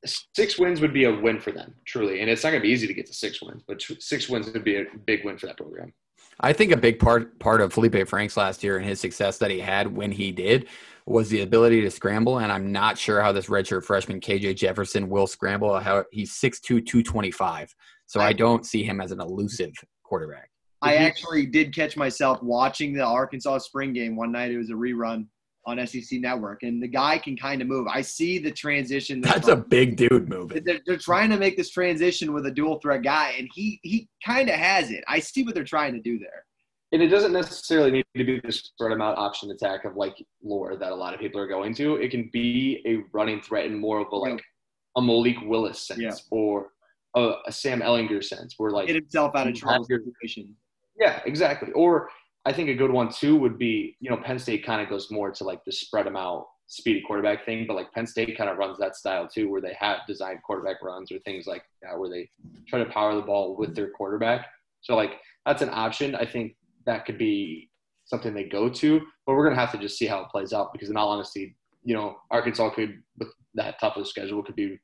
six 0.05 0.57
wins 0.57 0.79
would 0.79 0.93
be 0.93 1.03
a 1.03 1.13
win 1.13 1.41
for 1.41 1.51
them, 1.51 1.75
truly. 1.85 2.21
And 2.21 2.29
it's 2.29 2.45
not 2.45 2.51
going 2.51 2.61
to 2.61 2.65
be 2.65 2.71
easy 2.71 2.87
to 2.87 2.93
get 2.93 3.05
to 3.07 3.13
six 3.13 3.41
wins, 3.41 3.63
but 3.67 3.83
six 3.99 4.29
wins 4.29 4.49
would 4.53 4.63
be 4.63 4.77
a 4.77 4.85
big 5.05 5.25
win 5.25 5.37
for 5.37 5.47
that 5.47 5.57
program. 5.57 5.93
I 6.39 6.53
think 6.53 6.71
a 6.71 6.77
big 6.77 6.99
part 6.99 7.37
part 7.39 7.61
of 7.61 7.73
Felipe 7.73 8.07
Franks 8.07 8.37
last 8.37 8.63
year 8.63 8.77
and 8.77 8.85
his 8.85 8.99
success 8.99 9.37
that 9.39 9.51
he 9.51 9.59
had 9.59 9.93
when 9.93 10.11
he 10.11 10.31
did 10.31 10.67
was 11.05 11.29
the 11.29 11.41
ability 11.41 11.81
to 11.81 11.91
scramble, 11.91 12.39
and 12.39 12.51
I'm 12.51 12.71
not 12.71 12.97
sure 12.97 13.21
how 13.21 13.31
this 13.31 13.45
redshirt 13.47 13.83
freshman 13.83 14.19
KJ 14.19 14.55
Jefferson 14.55 15.07
will 15.07 15.27
scramble. 15.27 15.77
How 15.79 16.05
he's 16.11 16.31
6'2", 16.33 16.61
225. 16.85 17.75
So 18.07 18.19
I, 18.19 18.27
I- 18.27 18.33
don't 18.33 18.65
see 18.65 18.83
him 18.83 18.99
as 19.01 19.11
an 19.11 19.21
elusive 19.21 19.73
quarterback. 20.03 20.49
I 20.81 20.95
actually 20.97 21.47
did 21.47 21.73
catch 21.73 21.97
myself 21.97 22.43
watching 22.43 22.93
the 22.93 23.03
Arkansas 23.03 23.57
spring 23.59 23.91
game 23.91 24.15
one 24.15 24.31
night. 24.31 24.51
It 24.51 24.57
was 24.57 24.69
a 24.69 24.73
rerun 24.73 25.25
on 25.65 25.85
SEC 25.87 26.19
Network, 26.19 26.61
and 26.61 26.81
the 26.83 26.87
guy 26.87 27.17
can 27.17 27.35
kind 27.35 27.59
of 27.61 27.67
move. 27.67 27.87
I 27.87 28.01
see 28.01 28.37
the 28.37 28.51
transition. 28.51 29.19
That's 29.19 29.47
a 29.47 29.55
big 29.55 29.97
dude 29.97 30.29
moving. 30.29 30.63
They're, 30.63 30.81
they're 30.85 30.97
trying 30.97 31.31
to 31.31 31.37
make 31.37 31.57
this 31.57 31.71
transition 31.71 32.33
with 32.33 32.45
a 32.45 32.51
dual 32.51 32.79
threat 32.81 33.01
guy, 33.01 33.33
and 33.39 33.49
he 33.55 33.79
he 33.81 34.07
kind 34.23 34.47
of 34.47 34.55
has 34.55 34.91
it. 34.91 35.03
I 35.07 35.19
see 35.19 35.43
what 35.43 35.55
they're 35.55 35.63
trying 35.63 35.93
to 35.93 36.01
do 36.01 36.19
there. 36.19 36.45
And 36.95 37.03
it 37.03 37.07
doesn't 37.09 37.33
necessarily 37.33 37.91
need 37.91 38.05
to 38.15 38.23
be 38.23 38.39
the 38.39 38.51
spread 38.53 38.93
them 38.93 39.01
out 39.01 39.17
option 39.17 39.51
attack 39.51 39.83
of 39.83 39.97
like 39.97 40.15
lore 40.41 40.77
that 40.77 40.93
a 40.93 40.95
lot 40.95 41.13
of 41.13 41.19
people 41.19 41.41
are 41.41 41.47
going 41.47 41.75
to. 41.75 41.97
It 41.97 42.09
can 42.09 42.29
be 42.31 42.81
a 42.87 42.99
running 43.11 43.41
threat 43.41 43.65
in 43.65 43.77
more 43.77 43.99
of 43.99 44.07
a 44.13 44.15
like 44.15 44.41
a 44.95 45.01
Malik 45.01 45.35
Willis 45.43 45.77
sense 45.85 45.99
Yeah. 45.99 46.13
or 46.31 46.69
a, 47.13 47.33
a 47.47 47.51
Sam 47.51 47.81
Ehlinger 47.81 48.23
sense, 48.23 48.53
where 48.55 48.71
like 48.71 48.87
Get 48.87 48.95
himself 48.95 49.35
out 49.35 49.45
of 49.45 49.55
trouble 49.55 49.83
situation. 49.83 50.55
Yeah, 50.97 51.19
exactly. 51.25 51.73
Or 51.73 52.09
I 52.45 52.53
think 52.53 52.69
a 52.69 52.73
good 52.73 52.91
one 52.91 53.11
too 53.11 53.35
would 53.35 53.57
be, 53.57 53.97
you 53.99 54.09
know, 54.09 54.15
Penn 54.15 54.39
State 54.39 54.65
kind 54.65 54.79
of 54.81 54.87
goes 54.87 55.11
more 55.11 55.31
to 55.31 55.43
like 55.43 55.65
the 55.65 55.73
spread 55.73 56.05
them 56.05 56.15
out 56.15 56.47
speedy 56.67 57.01
quarterback 57.05 57.43
thing, 57.43 57.65
but 57.67 57.75
like 57.75 57.91
Penn 57.91 58.07
State 58.07 58.37
kind 58.37 58.49
of 58.49 58.57
runs 58.57 58.77
that 58.77 58.95
style 58.95 59.27
too, 59.27 59.49
where 59.51 59.59
they 59.59 59.75
have 59.77 59.97
designed 60.07 60.39
quarterback 60.43 60.81
runs 60.81 61.11
or 61.11 61.19
things 61.19 61.45
like 61.45 61.65
that, 61.81 61.99
where 61.99 62.09
they 62.09 62.29
try 62.69 62.79
to 62.79 62.89
power 62.89 63.13
the 63.15 63.21
ball 63.21 63.57
with 63.57 63.75
their 63.75 63.89
quarterback. 63.89 64.47
So 64.79 64.95
like 64.95 65.19
that's 65.45 65.61
an 65.61 65.71
option. 65.73 66.15
I 66.15 66.25
think 66.25 66.55
that 66.85 67.05
could 67.05 67.17
be 67.17 67.69
something 68.05 68.33
they 68.33 68.43
go 68.45 68.69
to, 68.69 68.99
but 69.25 69.33
we're 69.35 69.43
gonna 69.47 69.59
have 69.59 69.71
to 69.71 69.77
just 69.77 69.97
see 69.97 70.05
how 70.05 70.21
it 70.21 70.29
plays 70.29 70.53
out 70.53 70.71
because 70.73 70.89
in 70.89 70.97
all 70.97 71.09
honesty, 71.09 71.55
you 71.83 71.93
know, 71.95 72.15
Arkansas 72.31 72.69
could 72.71 73.01
with 73.17 73.29
that 73.55 73.79
tough 73.79 73.95
of 73.97 74.03
a 74.03 74.05
schedule 74.05 74.43
could 74.43 74.55
be 74.55 74.77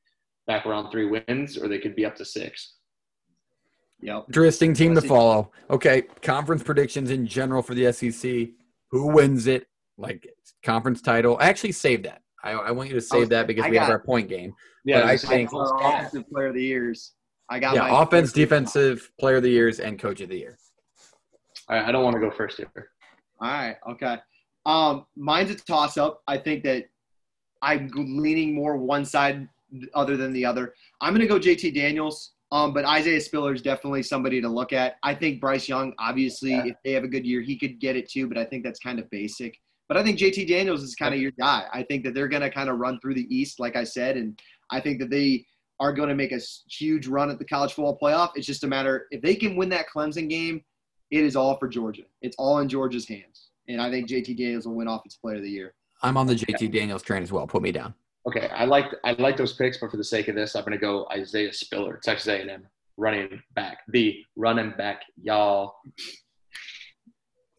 back 0.48 0.66
around 0.66 0.92
three 0.92 1.06
wins 1.06 1.58
or 1.58 1.68
they 1.68 1.80
could 1.80 1.96
be 1.96 2.06
up 2.06 2.16
to 2.16 2.26
six. 2.26 2.76
Yep. 4.02 4.26
Interesting 4.30 4.74
team 4.74 4.96
to 4.96 5.02
follow. 5.02 5.52
Okay, 5.70 6.04
conference 6.24 6.64
predictions 6.64 7.12
in 7.12 7.28
general 7.28 7.62
for 7.62 7.76
the 7.76 7.92
SEC. 7.94 8.50
Who 8.90 9.08
wins 9.14 9.46
it? 9.46 9.68
Like 9.98 10.28
conference 10.64 11.02
title. 11.02 11.38
Actually, 11.40 11.74
save 11.74 12.04
that. 12.04 12.22
I, 12.44 12.52
I 12.54 12.72
want 12.72 12.90
you 12.90 12.96
to 12.96 13.02
save 13.02 13.30
that 13.30 13.46
because 13.46 13.66
I 13.66 13.70
we 13.70 13.78
have 13.78 13.90
our 13.90 14.00
point 14.00 14.28
game. 14.28 14.54
Yeah, 14.84 15.02
But 15.02 15.10
I 15.12 15.18
think- 15.18 15.52
offensive 15.54 16.28
player 16.30 16.48
of 16.48 16.56
the 16.56 16.64
years. 16.64 17.14
I 17.52 17.60
got 17.60 17.76
Yeah, 17.76 17.82
my 17.82 18.02
offense, 18.02 18.32
defensive, 18.32 19.12
player 19.20 19.36
of 19.36 19.44
the 19.44 19.50
years, 19.50 19.80
and 19.82 20.00
coach 20.00 20.22
of 20.22 20.30
the 20.30 20.38
year. 20.38 20.58
Right, 21.78 21.88
I 21.88 21.92
don't 21.92 22.04
want 22.04 22.16
to 22.16 22.20
go 22.20 22.32
first 22.32 22.58
here. 22.58 22.72
All 23.40 23.48
right. 23.48 23.76
Okay. 23.90 24.18
Um, 24.66 25.06
mine's 25.16 25.50
a 25.52 25.56
toss 25.56 25.98
up. 25.98 26.22
I 26.28 26.38
think 26.38 26.64
that 26.64 26.86
I'm 27.62 27.90
leaning 27.96 28.54
more 28.54 28.78
one 28.78 29.06
side 29.06 29.48
other 29.94 30.18
than 30.18 30.34
the 30.34 30.46
other. 30.46 30.74
I'm 31.00 31.14
going 31.14 31.22
to 31.22 31.28
go 31.28 31.40
JT 31.40 31.74
Daniels. 31.74 32.32
Um, 32.52 32.74
but 32.74 32.84
Isaiah 32.84 33.22
Spiller 33.22 33.54
is 33.54 33.62
definitely 33.62 34.04
somebody 34.04 34.42
to 34.42 34.50
look 34.50 34.74
at. 34.74 34.98
I 35.04 35.16
think 35.16 35.40
Bryce 35.40 35.70
Young, 35.70 35.94
obviously, 36.00 36.52
Yeah. 36.52 36.66
if 36.66 36.76
they 36.84 36.92
have 36.92 37.06
a 37.06 37.08
good 37.08 37.26
year, 37.26 37.40
he 37.42 37.58
could 37.58 37.80
get 37.80 37.96
it 37.96 38.10
too. 38.10 38.28
But 38.28 38.38
I 38.38 38.44
think 38.44 38.64
that's 38.66 38.80
kind 38.80 39.00
of 39.00 39.10
basic. 39.10 39.58
But 39.88 39.96
I 39.98 40.04
think 40.04 40.20
JT 40.20 40.48
Daniels 40.50 40.84
is 40.84 40.94
kind 40.96 41.14
of 41.16 41.22
your 41.22 41.32
guy. 41.40 41.66
I 41.74 41.84
think 41.84 42.04
that 42.04 42.14
they're 42.14 42.28
going 42.28 42.42
to 42.42 42.50
kind 42.50 42.70
of 42.70 42.78
run 42.78 43.00
through 43.00 43.14
the 43.16 43.34
East, 43.34 43.60
like 43.62 43.76
I 43.78 43.86
said, 43.86 44.18
and 44.18 44.38
I 44.70 44.82
think 44.82 45.00
that 45.00 45.10
they 45.10 45.46
are 45.80 45.94
going 45.94 46.10
to 46.10 46.16
make 46.16 46.32
a 46.34 46.40
huge 46.70 47.08
run 47.08 47.30
at 47.30 47.40
the 47.40 47.46
college 47.46 47.74
football 47.74 47.98
playoff. 48.02 48.32
It's 48.36 48.46
just 48.46 48.64
a 48.66 48.68
matter 48.68 49.08
if 49.12 49.22
they 49.22 49.36
can 49.36 49.56
win 49.56 49.70
that 49.70 49.86
Clemson 49.94 50.30
game, 50.30 50.62
it 51.12 51.24
is 51.24 51.36
all 51.36 51.58
for 51.58 51.68
Georgia. 51.68 52.04
It's 52.22 52.36
all 52.38 52.60
in 52.60 52.70
Georgia's 52.70 53.08
hands. 53.08 53.50
And 53.68 53.82
I 53.82 53.92
think 53.92 54.10
JT 54.10 54.38
Daniels 54.38 54.66
will 54.66 54.76
win 54.76 54.88
Offensive 54.88 55.22
Player 55.22 55.38
of 55.38 55.44
the 55.44 55.50
Year. 55.50 55.74
I'm 56.02 56.18
on 56.18 56.26
the 56.26 56.36
JT 56.36 56.72
Daniels 56.72 57.04
train 57.04 57.22
as 57.22 57.32
well. 57.32 57.46
Put 57.46 57.62
me 57.62 57.72
down. 57.72 57.94
Okay, 58.28 58.50
I 58.50 58.66
like 58.66 58.86
I 59.04 59.14
like 59.14 59.36
those 59.36 59.54
picks, 59.54 59.78
but 59.78 59.92
for 59.92 59.98
the 59.98 60.04
sake 60.04 60.28
of 60.28 60.36
this, 60.36 60.56
I'm 60.56 60.64
going 60.64 60.74
to 60.74 60.78
go 60.78 61.08
Isaiah 61.12 61.52
Spiller, 61.54 62.00
Texas 62.04 62.28
A&M 62.28 62.68
running 62.98 63.42
back, 63.56 63.80
the 63.88 64.24
running 64.36 64.74
back, 64.78 65.02
y'all. 65.22 65.76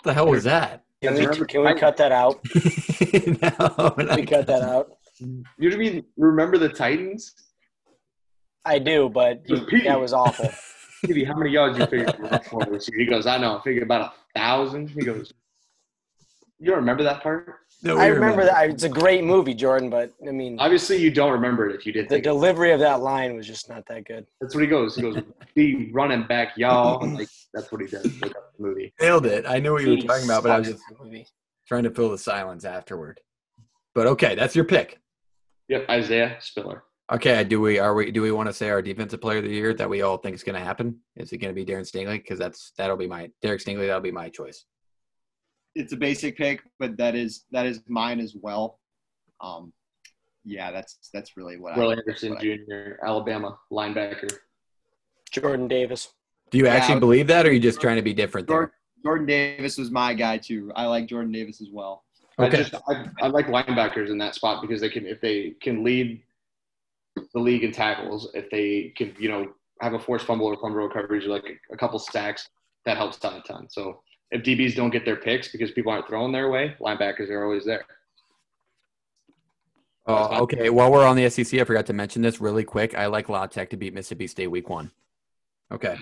What 0.03 0.05
the 0.05 0.14
hell 0.14 0.28
was 0.28 0.44
that? 0.44 0.84
Can 1.03 1.14
we, 1.14 1.46
can 1.46 1.64
we 1.64 1.74
cut 1.74 1.96
that 1.96 2.12
out? 2.12 2.40
no, 2.55 3.90
Can 3.90 4.16
we 4.16 4.24
cut 4.24 4.46
that 4.46 4.62
out? 4.62 4.92
You 5.18 5.44
know 5.59 5.68
what 5.68 5.74
I 5.74 5.76
mean? 5.76 6.05
Remember 6.16 6.59
the 6.59 6.68
Titans? 6.68 7.34
I 8.64 8.78
do, 8.78 9.09
but 9.09 9.42
you, 9.48 9.82
that 9.82 10.00
was 10.00 10.12
awful. 10.12 10.48
Stevie, 11.05 11.24
how 11.24 11.34
many 11.34 11.50
yards 11.50 11.78
you 11.78 11.86
figure 11.86 12.07
you 12.18 12.24
run 12.28 12.40
for 12.42 12.64
this 12.66 12.88
year? 12.88 13.00
He 13.00 13.07
goes, 13.07 13.26
I 13.26 13.38
know, 13.38 13.59
I 13.59 13.62
figured 13.62 13.82
about 13.82 14.12
a 14.34 14.38
thousand. 14.38 14.88
He 14.90 15.00
goes, 15.05 15.32
you 16.59 16.66
don't 16.68 16.76
remember 16.76 17.03
that 17.03 17.22
part? 17.22 17.57
No, 17.82 17.98
I 17.98 18.07
we 18.07 18.12
remember 18.14 18.44
that. 18.44 18.70
It's 18.70 18.84
a 18.84 18.88
great 18.88 19.24
movie, 19.24 19.53
Jordan, 19.55 19.90
but 19.90 20.12
I 20.26 20.30
mean, 20.30 20.61
Obviously, 20.61 20.98
you 20.98 21.11
don't 21.11 21.32
remember 21.32 21.68
it 21.68 21.74
if 21.74 21.84
you 21.84 21.92
didn't 21.92 22.09
the 22.09 22.14
think. 22.16 22.24
it. 22.26 22.28
delivery 22.28 22.70
of 22.70 22.78
that 22.78 23.00
line 23.00 23.34
was 23.34 23.48
just 23.48 23.68
not 23.68 23.84
that 23.88 24.07
good. 24.07 24.24
That's 24.40 24.55
what 24.55 24.62
he 24.62 24.68
goes. 24.68 24.94
He 24.94 25.03
goes, 25.03 25.16
be 25.57 25.90
running 25.92 26.24
back, 26.28 26.57
y'all. 26.57 27.05
Like 27.18 27.28
that's 27.53 27.72
what 27.72 27.80
he 27.80 27.88
does. 27.88 28.05
Look 28.20 28.32
the 28.32 28.62
movie. 28.62 28.94
Nailed 29.00 29.26
it. 29.26 29.44
I 29.46 29.59
knew 29.59 29.72
what 29.72 29.82
you 29.82 29.90
were 29.90 29.96
talking 29.96 30.24
about, 30.24 30.44
but 30.44 30.53
I 30.53 30.59
was 30.61 30.68
just 30.68 30.82
in 30.88 30.96
that 30.96 31.05
movie. 31.05 31.26
trying 31.66 31.82
to 31.82 31.90
fill 31.90 32.11
the 32.11 32.18
silence 32.18 32.64
afterward. 32.64 33.20
But 33.94 34.07
okay, 34.07 34.36
that's 34.36 34.55
your 34.55 34.64
pick. 34.64 35.00
Yep, 35.68 35.86
Isaiah 35.90 36.36
Spiller. 36.40 36.84
Okay, 37.11 37.42
do 37.44 37.61
we 37.61 37.78
are 37.78 37.94
we 37.94 38.11
do 38.11 38.22
we 38.22 38.30
want 38.30 38.48
to 38.48 38.53
say 38.53 38.70
our 38.70 38.80
defensive 38.80 39.20
player 39.20 39.38
of 39.38 39.44
the 39.44 39.50
year 39.50 39.74
that 39.74 39.88
we 39.88 40.03
all 40.03 40.16
think 40.16 40.34
is 40.34 40.42
going 40.44 40.59
to 40.59 40.64
happen? 40.64 40.98
Is 41.16 41.32
it 41.32 41.38
going 41.38 41.55
to 41.55 41.64
be 41.64 41.70
Darren 41.70 41.80
Stingley? 41.82 42.18
Because 42.18 42.38
that's 42.38 42.72
that'll 42.78 42.96
be 42.96 43.09
my 43.09 43.30
Derek 43.42 43.61
Stingley. 43.61 43.86
That'll 43.86 44.00
be 44.00 44.12
my 44.12 44.28
choice. 44.28 44.64
It's 45.74 45.92
a 45.92 45.96
basic 45.96 46.36
pick, 46.36 46.62
but 46.78 46.96
that 46.98 47.14
is 47.14 47.44
that 47.50 47.66
is 47.66 47.80
mine 47.88 48.20
as 48.20 48.34
well. 48.40 48.78
Um, 49.40 49.72
yeah, 50.44 50.70
that's 50.70 51.11
that's 51.12 51.36
really 51.36 51.59
what 51.59 51.76
Will 51.76 51.90
I. 51.90 51.94
Anderson 51.94 52.30
what 52.30 52.38
I- 52.38 52.57
Jr., 52.57 53.05
Alabama 53.05 53.59
linebacker. 53.70 54.30
Jordan 55.30 55.66
Davis. 55.68 56.09
Do 56.50 56.59
you 56.59 56.64
Yeah, 56.66 56.74
actually 56.74 56.96
I- 56.96 57.00
believe 57.00 57.26
that, 57.28 57.46
or 57.46 57.48
are 57.48 57.53
you 57.53 57.61
just 57.61 57.80
trying 57.80 57.96
to 57.96 58.03
be 58.03 58.14
different 58.14 58.46
Jordan, 58.48 58.70
there? 59.03 59.11
Jordan 59.11 59.26
Davis 59.26 59.76
was 59.76 59.90
my 59.90 60.14
guy 60.14 60.38
too. 60.38 60.70
I 60.76 60.86
like 60.86 61.07
Jordan 61.09 61.32
Davis 61.32 61.61
as 61.61 61.68
well. 61.72 62.05
I 62.38 62.46
Okay. 62.46 62.59
just 62.59 62.74
I, 62.88 63.07
I 63.20 63.26
like 63.26 63.46
linebackers 63.48 64.09
in 64.09 64.18
that 64.18 64.34
spot 64.34 64.62
because 64.62 64.80
they 64.80 64.88
can 64.88 65.05
if 65.07 65.20
they 65.20 65.50
can 65.61 65.82
lead 65.84 66.22
the 67.17 67.41
league 67.41 67.65
in 67.65 67.73
tackles, 67.73 68.31
if 68.35 68.51
they 68.51 68.93
can 68.97 69.15
you 69.19 69.29
know 69.29 69.53
have 69.81 69.95
a 69.95 69.99
forced 69.99 70.27
fumble 70.27 70.47
or 70.47 70.57
fumble 70.57 70.87
recoveries 70.87 71.27
or 71.27 71.31
like 71.31 71.45
a, 71.45 71.75
a 71.75 71.77
couple 71.77 71.99
sacks, 71.99 72.49
that 72.85 72.97
helps 72.97 73.25
out 73.25 73.37
a 73.37 73.43
ton. 73.43 73.69
So 73.69 74.01
if 74.31 74.43
DBs 74.43 74.75
don't 74.75 74.91
get 74.91 75.05
their 75.05 75.17
picks 75.17 75.49
because 75.49 75.71
people 75.73 75.93
aren't 75.93 76.09
throwing 76.09 76.33
their 76.33 76.51
way, 76.51 76.75
linebackers 76.81 77.29
are 77.31 77.45
always 77.45 77.65
there. 77.65 77.85
Oh, 80.07 80.43
okay. 80.43 80.69
While 80.69 80.91
we're 80.91 81.07
on 81.07 81.17
the 81.17 81.29
SEC, 81.31 81.61
I 81.61 81.65
forgot 81.65 81.87
to 81.87 81.93
mention 81.93 82.23
this 82.23 82.41
really 82.41 82.65
quick. 82.65 82.97
I 82.97 83.07
like 83.07 83.29
La 83.29 83.47
Tech 83.47 83.71
to 83.71 83.77
beat 83.77 83.95
Mississippi 83.95 84.27
State 84.27 84.49
week 84.49 84.69
one. 84.69 84.91
Okay, 85.71 85.97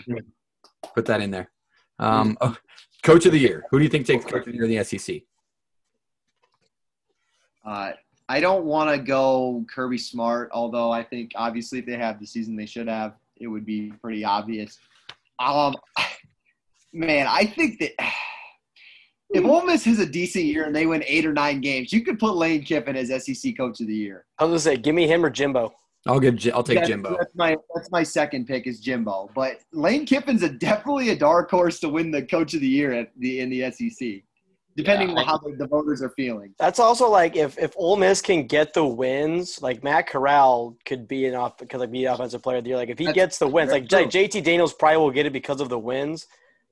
put 0.95 1.07
that 1.07 1.21
in 1.21 1.31
there. 1.31 1.51
Um, 1.99 2.37
oh, 2.41 2.57
coach 3.03 3.27
of 3.27 3.33
the 3.33 3.39
year. 3.39 3.65
Who 3.71 3.79
do 3.79 3.85
you 3.85 3.91
think 3.91 4.07
takes 4.07 4.25
coach 4.25 4.47
of 4.47 4.47
the 4.47 4.55
year 4.55 4.65
in 4.65 4.71
the 4.71 4.83
SEC? 4.85 5.23
Uh, 7.65 7.93
I 8.31 8.39
don't 8.39 8.65
want 8.65 8.89
to 8.89 8.97
go 8.97 9.65
Kirby 9.69 9.99
Smart, 9.99 10.51
although 10.53 10.93
I 10.93 11.03
think 11.03 11.33
obviously 11.35 11.81
if 11.81 11.87
they 11.87 11.97
have 11.97 12.21
the 12.21 12.27
season 12.27 12.55
they 12.55 12.65
should 12.65 12.87
have, 12.87 13.15
it 13.41 13.49
would 13.49 13.67
be 13.67 13.93
pretty 14.01 14.25
obvious. 14.25 14.79
Um, 15.41 15.75
man, 16.93 17.27
I 17.29 17.45
think 17.45 17.81
that 17.81 17.91
if 19.31 19.45
Ole 19.45 19.65
Miss 19.67 19.85
has 19.85 19.99
a 19.99 20.07
decent 20.07 20.45
year 20.45 20.65
and 20.65 20.77
they 20.77 20.87
win 20.87 21.03
eight 21.09 21.27
or 21.27 21.33
nine 21.33 21.61
games, 21.61 21.93
you 21.93 22.05
could 22.05 22.21
put 22.21 22.37
Lane 22.37 22.63
Kiffin 22.63 22.95
as 22.95 23.09
SEC 23.09 23.57
Coach 23.57 23.81
of 23.81 23.89
the 23.89 23.97
Year. 23.97 24.27
I 24.39 24.45
was 24.45 24.63
gonna 24.63 24.77
say, 24.77 24.81
give 24.81 24.95
me 24.95 25.09
him 25.09 25.25
or 25.25 25.31
Jimbo. 25.31 25.75
I'll 26.07 26.21
give. 26.21 26.37
Ji- 26.37 26.53
I'll 26.53 26.63
take 26.63 26.79
that's, 26.79 26.89
Jimbo. 26.89 27.17
That's 27.19 27.35
my 27.35 27.57
that's 27.75 27.91
my 27.91 28.05
second 28.05 28.47
pick 28.47 28.69
is 28.69 28.79
Jimbo, 28.79 29.29
but 29.35 29.59
Lane 29.73 30.07
Kiffin's 30.07 30.45
a 30.45 30.49
definitely 30.49 31.11
a 31.11 31.17
dark 31.17 31.51
horse 31.51 31.81
to 31.81 31.89
win 31.89 32.13
the 32.13 32.23
Coach 32.23 32.55
of 32.55 32.61
the 32.61 32.69
Year 32.69 32.93
at 32.93 33.11
the 33.19 33.41
in 33.41 33.51
the 33.51 33.73
SEC, 33.73 34.23
depending 34.83 35.11
Yeah, 35.11 35.21
on 35.21 35.25
how 35.27 35.39
the, 35.39 35.55
the 35.57 35.67
voters 35.67 36.03
are 36.03 36.11
feeling. 36.11 36.55
That's 36.59 36.79
also 36.79 37.09
like 37.09 37.37
if 37.37 37.59
if 37.59 37.73
Ole 37.77 37.97
Miss 37.97 38.21
can 38.21 38.47
get 38.47 38.75
the 38.75 38.85
wins, 38.87 39.61
like 39.63 39.83
Matt 39.85 40.07
Corral 40.09 40.77
could 40.85 41.07
be 41.09 41.27
an 41.27 41.35
off 41.35 41.57
could 41.59 41.75
like 41.81 41.91
be 41.91 42.05
offensive 42.05 42.43
player 42.43 42.59
of 42.59 42.65
the 42.65 42.71
year. 42.71 42.77
Like 42.77 42.89
if 42.91 42.99
he 42.99 43.07
That's- 43.07 43.15
gets 43.15 43.39
the 43.39 43.49
wins, 43.49 43.71
like, 43.71 43.89
that's 43.89 44.15
JT 44.15 44.43
Daniels 44.45 44.73
probably 44.73 44.99
will 44.99 45.11
get 45.11 45.27
it 45.27 45.33
because 45.33 45.61
of 45.61 45.69
the 45.69 45.79
wins. 45.79 46.27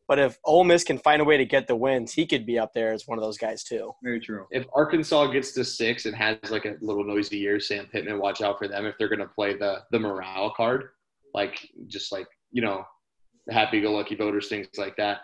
But 0.06 0.18
if 0.18 0.39
Ole 0.43 0.64
Miss 0.64 0.85
can 0.85 0.98
find 0.98 1.20
a 1.20 1.24
way 1.24 1.36
to 1.36 1.44
get 1.44 1.66
the 1.68 1.76
wins, 1.76 2.12
he 2.14 2.26
could 2.26 2.47
be 2.47 2.59
up 2.59 2.72
there 2.72 2.93
as 2.94 3.06
one 3.06 3.18
of 3.18 3.22
those 3.22 3.36
guys 3.36 3.62
too. 3.62 3.93
Very 4.02 4.20
true. 4.20 4.47
If 4.51 4.64
Arkansas 4.74 5.26
gets 5.26 5.52
to 5.52 5.64
six 5.66 6.06
and 6.06 6.16
has 6.16 6.39
like 6.51 6.64
a 6.64 6.76
little 6.80 7.05
noisy 7.05 7.36
year, 7.36 7.60
Sam 7.60 7.86
Pittman, 7.93 8.18
watch 8.18 8.40
out 8.40 8.56
for 8.59 8.66
them 8.68 8.86
if 8.86 8.94
they're 8.98 9.10
going 9.10 9.18
to 9.18 9.26
play 9.26 9.55
the 9.55 9.82
the 9.90 9.98
morale 9.98 10.51
card, 10.56 10.89
like 11.35 11.68
just 11.89 12.10
like 12.10 12.26
you 12.52 12.62
know, 12.62 12.85
the 13.47 13.52
happy-go-lucky 13.52 14.14
voters, 14.14 14.48
things 14.48 14.66
like 14.78 14.97
that. 14.97 15.20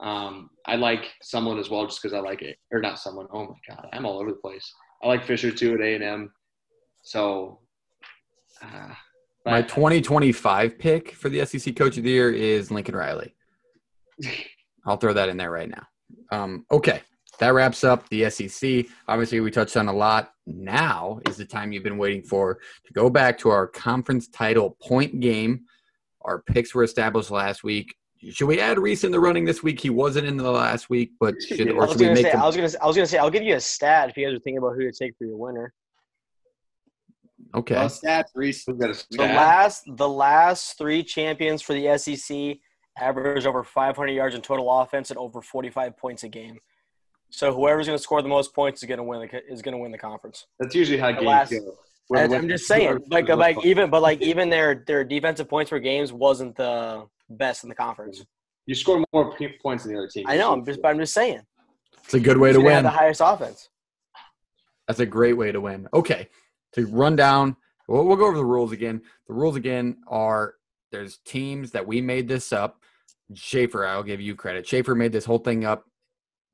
Um, 0.00 0.50
I 0.72 0.76
like 0.76 1.12
someone 1.20 1.58
as 1.58 1.68
well, 1.68 1.84
just 1.84 2.00
because 2.00 2.14
I 2.14 2.20
like 2.20 2.40
it, 2.40 2.56
or 2.70 2.80
not 2.80 2.98
someone. 2.98 3.26
Oh 3.30 3.44
my 3.44 3.74
god, 3.74 3.88
I'm 3.92 4.06
all 4.06 4.18
over 4.18 4.30
the 4.30 4.38
place. 4.38 4.72
I 5.02 5.06
like 5.06 5.22
Fisher 5.22 5.50
too 5.50 5.74
at 5.74 5.82
A 5.82 5.94
and 5.96 6.02
M. 6.02 6.32
So, 7.02 7.60
uh, 8.62 8.94
My 9.44 9.60
2025 9.60 10.78
pick 10.78 11.12
for 11.12 11.28
the 11.28 11.44
SEC 11.44 11.76
Coach 11.76 11.98
of 11.98 12.04
the 12.04 12.10
Year 12.10 12.32
is 12.32 12.70
Lincoln 12.70 12.96
Riley. 12.96 13.34
I'll 14.86 14.96
throw 14.96 15.12
that 15.12 15.28
in 15.28 15.36
there 15.36 15.50
right 15.50 15.68
now. 15.68 15.86
Um, 16.30 16.64
okay, 16.70 17.02
that 17.38 17.52
wraps 17.52 17.84
up 17.84 18.08
the 18.08 18.30
SEC. 18.30 18.86
Obviously, 19.08 19.40
we 19.40 19.50
touched 19.50 19.76
on 19.76 19.88
a 19.88 19.92
lot. 19.92 20.32
Now 20.46 21.20
is 21.28 21.36
the 21.36 21.44
time 21.44 21.72
you've 21.72 21.84
been 21.84 21.98
waiting 21.98 22.22
for 22.22 22.60
to 22.86 22.92
go 22.94 23.10
back 23.10 23.36
to 23.40 23.50
our 23.50 23.66
conference 23.66 24.26
title 24.26 24.78
point 24.82 25.20
game. 25.20 25.66
Our 26.22 26.40
picks 26.40 26.74
were 26.74 26.82
established 26.82 27.30
last 27.30 27.62
week. 27.62 27.94
Should 28.30 28.46
we 28.46 28.60
add 28.60 28.78
Reese 28.78 29.02
in 29.04 29.10
the 29.10 29.18
running 29.18 29.44
this 29.44 29.62
week? 29.62 29.80
He 29.80 29.90
wasn't 29.90 30.26
in 30.28 30.36
the 30.36 30.50
last 30.50 30.88
week, 30.88 31.10
but 31.18 31.34
should, 31.42 31.68
I 31.68 31.72
or 31.72 31.74
was 31.80 31.90
should 31.90 32.00
we 32.00 32.06
gonna 32.06 32.14
make 32.14 32.26
say, 32.26 32.32
him? 32.32 32.40
I 32.42 32.46
was 32.46 32.54
gonna, 32.56 32.70
I 32.80 32.86
was 32.86 32.94
gonna 32.96 33.06
say, 33.06 33.18
I'll 33.18 33.30
give 33.30 33.42
you 33.42 33.56
a 33.56 33.60
stat 33.60 34.08
if 34.10 34.16
you 34.16 34.24
guys 34.26 34.34
are 34.34 34.38
thinking 34.40 34.58
about 34.58 34.74
who 34.76 34.82
to 34.82 34.92
take 34.92 35.16
for 35.18 35.24
your 35.24 35.36
winner. 35.36 35.72
Okay. 37.54 37.74
Well, 37.74 37.88
stats, 37.88 38.24
Reese. 38.34 38.64
We've 38.66 38.78
got 38.78 38.90
a 38.90 38.92
The 38.92 38.98
stat. 38.98 39.36
last, 39.36 39.82
the 39.86 40.08
last 40.08 40.78
three 40.78 41.02
champions 41.02 41.60
for 41.62 41.74
the 41.74 41.98
SEC 41.98 42.58
average 42.98 43.44
over 43.46 43.62
500 43.64 44.12
yards 44.12 44.34
in 44.34 44.40
total 44.42 44.70
offense 44.80 45.10
and 45.10 45.18
over 45.18 45.42
45 45.42 45.96
points 45.96 46.22
a 46.22 46.28
game. 46.28 46.58
So 47.30 47.52
whoever's 47.52 47.86
going 47.86 47.98
to 47.98 48.02
score 48.02 48.22
the 48.22 48.28
most 48.28 48.54
points 48.54 48.82
is 48.82 48.86
going 48.86 48.98
to 48.98 49.04
win 49.04 49.20
the 49.28 49.52
is 49.52 49.62
going 49.62 49.72
to 49.72 49.78
win 49.78 49.90
the 49.90 49.98
conference. 49.98 50.46
That's 50.60 50.74
usually 50.74 50.98
how 50.98 51.10
games 51.12 51.24
last- 51.26 51.50
go. 51.50 51.74
Where 52.08 52.24
And 52.24 52.32
the 52.32 52.36
I'm 52.36 52.48
just 52.48 52.66
saying, 52.66 52.98
like, 53.10 53.28
like 53.28 53.64
even, 53.64 53.88
but 53.88 54.02
like 54.02 54.20
even 54.22 54.50
their 54.50 54.82
their 54.86 55.02
defensive 55.04 55.48
points 55.48 55.70
per 55.70 55.78
games 55.78 56.12
wasn't 56.12 56.56
the 56.56 57.06
best 57.30 57.62
in 57.62 57.68
the 57.68 57.74
conference. 57.74 58.24
you 58.66 58.74
score 58.74 59.04
more 59.12 59.36
points 59.62 59.84
than 59.84 59.92
the 59.92 59.98
other 59.98 60.08
team. 60.08 60.24
I 60.28 60.36
know, 60.36 60.52
I'm 60.52 60.64
just, 60.64 60.80
but 60.82 60.88
I'm 60.88 60.98
just 60.98 61.14
saying. 61.14 61.40
It's 62.04 62.14
a 62.14 62.20
good 62.20 62.38
way 62.38 62.52
to 62.52 62.60
Who's 62.60 62.68
have 62.68 62.84
win. 62.84 62.84
the 62.84 62.90
highest 62.90 63.20
offense. 63.24 63.68
That's 64.88 65.00
a 65.00 65.06
great 65.06 65.34
way 65.34 65.52
to 65.52 65.60
win. 65.60 65.88
Okay, 65.94 66.28
to 66.74 66.86
run 66.86 67.16
down, 67.16 67.56
we'll, 67.88 68.04
we'll 68.04 68.16
go 68.16 68.26
over 68.26 68.36
the 68.36 68.44
rules 68.44 68.72
again. 68.72 69.02
The 69.28 69.34
rules 69.34 69.56
again 69.56 69.98
are 70.08 70.54
there's 70.90 71.18
teams 71.24 71.70
that 71.70 71.86
we 71.86 72.00
made 72.00 72.28
this 72.28 72.52
up. 72.52 72.80
Schaefer, 73.34 73.86
I'll 73.86 74.02
give 74.02 74.20
you 74.20 74.34
credit. 74.34 74.66
Schaefer 74.66 74.94
made 74.94 75.12
this 75.12 75.24
whole 75.24 75.38
thing 75.38 75.64
up. 75.64 75.84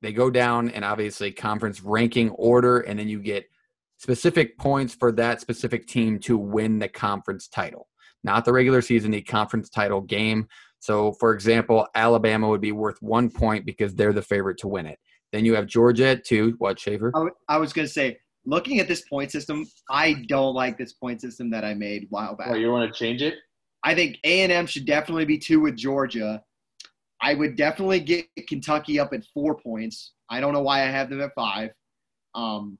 They 0.01 0.13
go 0.13 0.31
down 0.31 0.71
and 0.71 0.85
obviously 0.85 1.33
conference 1.33 1.83
ranking 1.83 2.31
order, 2.31 2.81
and 2.81 2.99
then 2.99 3.09
you 3.09 3.21
get 3.21 3.47
specific 3.97 4.57
points 4.57 4.95
for 4.95 5.11
that 5.13 5.41
specific 5.41 5.89
team 5.89 6.21
to 6.21 6.39
win 6.39 6.79
the 6.79 6.89
conference 6.89 7.49
title, 7.49 7.89
not 8.25 8.45
the 8.45 8.53
regular 8.53 8.83
season, 8.83 9.11
the 9.11 9.23
conference 9.23 9.69
title 9.69 10.01
game. 10.01 10.49
So, 10.81 11.13
for 11.13 11.35
example, 11.35 11.87
Alabama 11.95 12.49
would 12.49 12.61
be 12.61 12.73
worth 12.73 13.01
one 13.01 13.31
point 13.31 13.67
because 13.67 13.95
they're 13.95 14.13
the 14.13 14.23
favorite 14.23 14.59
to 14.59 14.69
win 14.69 14.87
it. 14.87 14.99
Then 15.33 15.45
you 15.45 15.55
have 15.55 15.67
Georgia 15.67 16.09
at 16.09 16.25
two. 16.25 16.55
What, 16.59 16.79
Schaefer? 16.79 17.13
I 17.49 17.59
was 17.59 17.73
gonna 17.73 17.89
say, 17.89 18.19
looking 18.47 18.81
at 18.81 18.89
this 18.89 19.03
point 19.03 19.31
system, 19.31 19.67
I 19.91 20.25
don't 20.29 20.55
like 20.55 20.79
this 20.79 20.95
point 20.95 21.21
system 21.21 21.51
that 21.51 21.65
I 21.65 21.75
made 21.75 22.05
a 22.05 22.07
while 22.11 22.35
back. 22.35 22.49
Oh, 22.51 22.55
you 22.55 22.71
want 22.71 22.93
to 22.93 22.99
change 22.99 23.23
it? 23.23 23.35
I 23.85 23.95
think 23.95 24.19
A 24.25 24.43
and 24.43 24.53
M 24.53 24.67
should 24.67 24.87
definitely 24.87 25.25
be 25.25 25.39
two 25.39 25.61
with 25.61 25.77
Georgia. 25.77 26.43
I 27.21 27.35
would 27.35 27.57
definitely 27.57 28.01
get 28.01 28.27
Kentucky 28.49 28.99
up 29.01 29.13
at 29.13 29.25
four 29.35 29.59
points. 29.59 30.15
I 30.31 30.41
don't 30.41 30.53
know 30.53 30.63
why 30.63 30.83
I 30.83 30.87
have 30.87 31.11
them 31.11 31.21
at 31.21 31.35
five. 31.35 31.71
Um, 32.35 32.79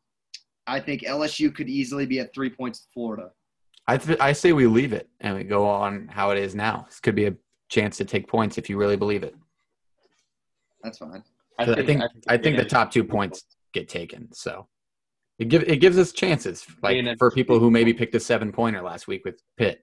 I 0.67 0.81
think 0.81 1.03
LSU 1.03 1.55
could 1.55 1.69
easily 1.69 2.07
be 2.07 2.21
at 2.21 2.33
three 2.35 2.51
points 2.51 2.81
to 2.81 2.87
Florida. 2.93 3.31
I 3.89 3.97
th- 3.97 4.21
I 4.21 4.33
say 4.33 4.53
we 4.53 4.67
leave 4.67 4.93
it 4.93 5.09
and 5.21 5.35
we 5.37 5.45
go 5.45 5.67
on 5.67 6.09
how 6.09 6.31
it 6.31 6.39
is 6.39 6.55
now. 6.55 6.85
This 6.89 7.01
could 7.01 7.15
be 7.15 7.27
a 7.27 7.35
chance 7.71 7.97
to 7.97 8.05
take 8.05 8.29
points 8.29 8.59
if 8.59 8.69
you 8.71 8.77
really 8.77 8.97
believe 8.97 9.23
it. 9.23 9.35
That's 10.83 10.99
fine. 10.99 11.25
'Cause 11.59 11.71
I 11.71 11.83
think 11.85 12.03
I 12.29 12.37
think 12.37 12.57
the 12.59 12.65
top 12.67 12.93
two 12.93 13.03
points 13.03 13.45
get 13.73 13.89
taken. 13.89 14.31
So 14.33 14.69
it 15.39 15.49
give 15.49 15.65
it 15.67 15.79
gives 15.79 15.99
us 15.99 16.13
chances, 16.13 16.67
like 16.83 16.97
A&M 16.97 17.17
for 17.19 17.31
people 17.31 17.59
who 17.59 17.71
maybe 17.71 17.93
picked 17.95 18.15
a 18.15 18.21
seven 18.21 18.53
pointer 18.53 18.83
last 18.83 19.09
week 19.09 19.25
with 19.25 19.41
Pitt. 19.57 19.83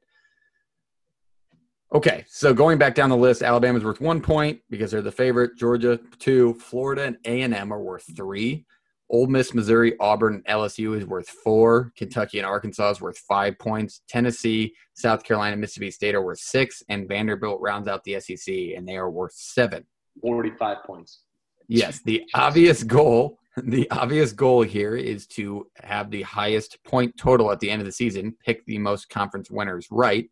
Okay, 1.93 2.25
so 2.27 2.53
going 2.53 2.77
back 2.77 2.93
down 2.95 3.09
the 3.09 3.17
list, 3.17 3.41
Alabama's 3.41 3.83
worth 3.83 4.01
one 4.01 4.21
point 4.21 4.61
because 4.69 4.91
they're 4.91 5.01
the 5.01 5.11
favorite. 5.11 5.55
Georgia 5.57 5.99
two, 6.19 6.53
Florida 6.55 7.03
and 7.05 7.17
A 7.25 7.41
and 7.41 7.53
M 7.53 7.71
are 7.73 7.81
worth 7.81 8.15
three. 8.15 8.65
Ole 9.09 9.27
Miss, 9.27 9.53
Missouri, 9.53 9.95
Auburn, 9.99 10.41
LSU 10.49 10.97
is 10.97 11.05
worth 11.05 11.29
four. 11.29 11.91
Kentucky 11.95 12.39
and 12.39 12.45
Arkansas 12.45 12.89
is 12.91 13.01
worth 13.01 13.17
five 13.19 13.57
points. 13.59 14.01
Tennessee, 14.07 14.73
South 14.95 15.23
Carolina, 15.23 15.55
Mississippi 15.55 15.91
State 15.91 16.15
are 16.15 16.23
worth 16.23 16.39
six, 16.39 16.81
and 16.89 17.07
Vanderbilt 17.07 17.61
rounds 17.61 17.87
out 17.87 18.03
the 18.03 18.19
SEC, 18.19 18.53
and 18.75 18.87
they 18.87 18.97
are 18.97 19.09
worth 19.09 19.33
seven. 19.33 19.85
45 20.21 20.77
points. 20.85 21.21
Yes, 21.67 22.01
the 22.03 22.23
obvious 22.33 22.83
goal, 22.83 23.39
the 23.57 23.89
obvious 23.91 24.31
goal 24.31 24.63
here 24.63 24.95
is 24.95 25.27
to 25.27 25.67
have 25.75 26.09
the 26.09 26.23
highest 26.23 26.83
point 26.83 27.15
total 27.17 27.51
at 27.51 27.59
the 27.59 27.69
end 27.69 27.81
of 27.81 27.85
the 27.85 27.91
season, 27.91 28.35
pick 28.43 28.65
the 28.65 28.79
most 28.79 29.09
conference 29.09 29.51
winners 29.51 29.87
right. 29.91 30.29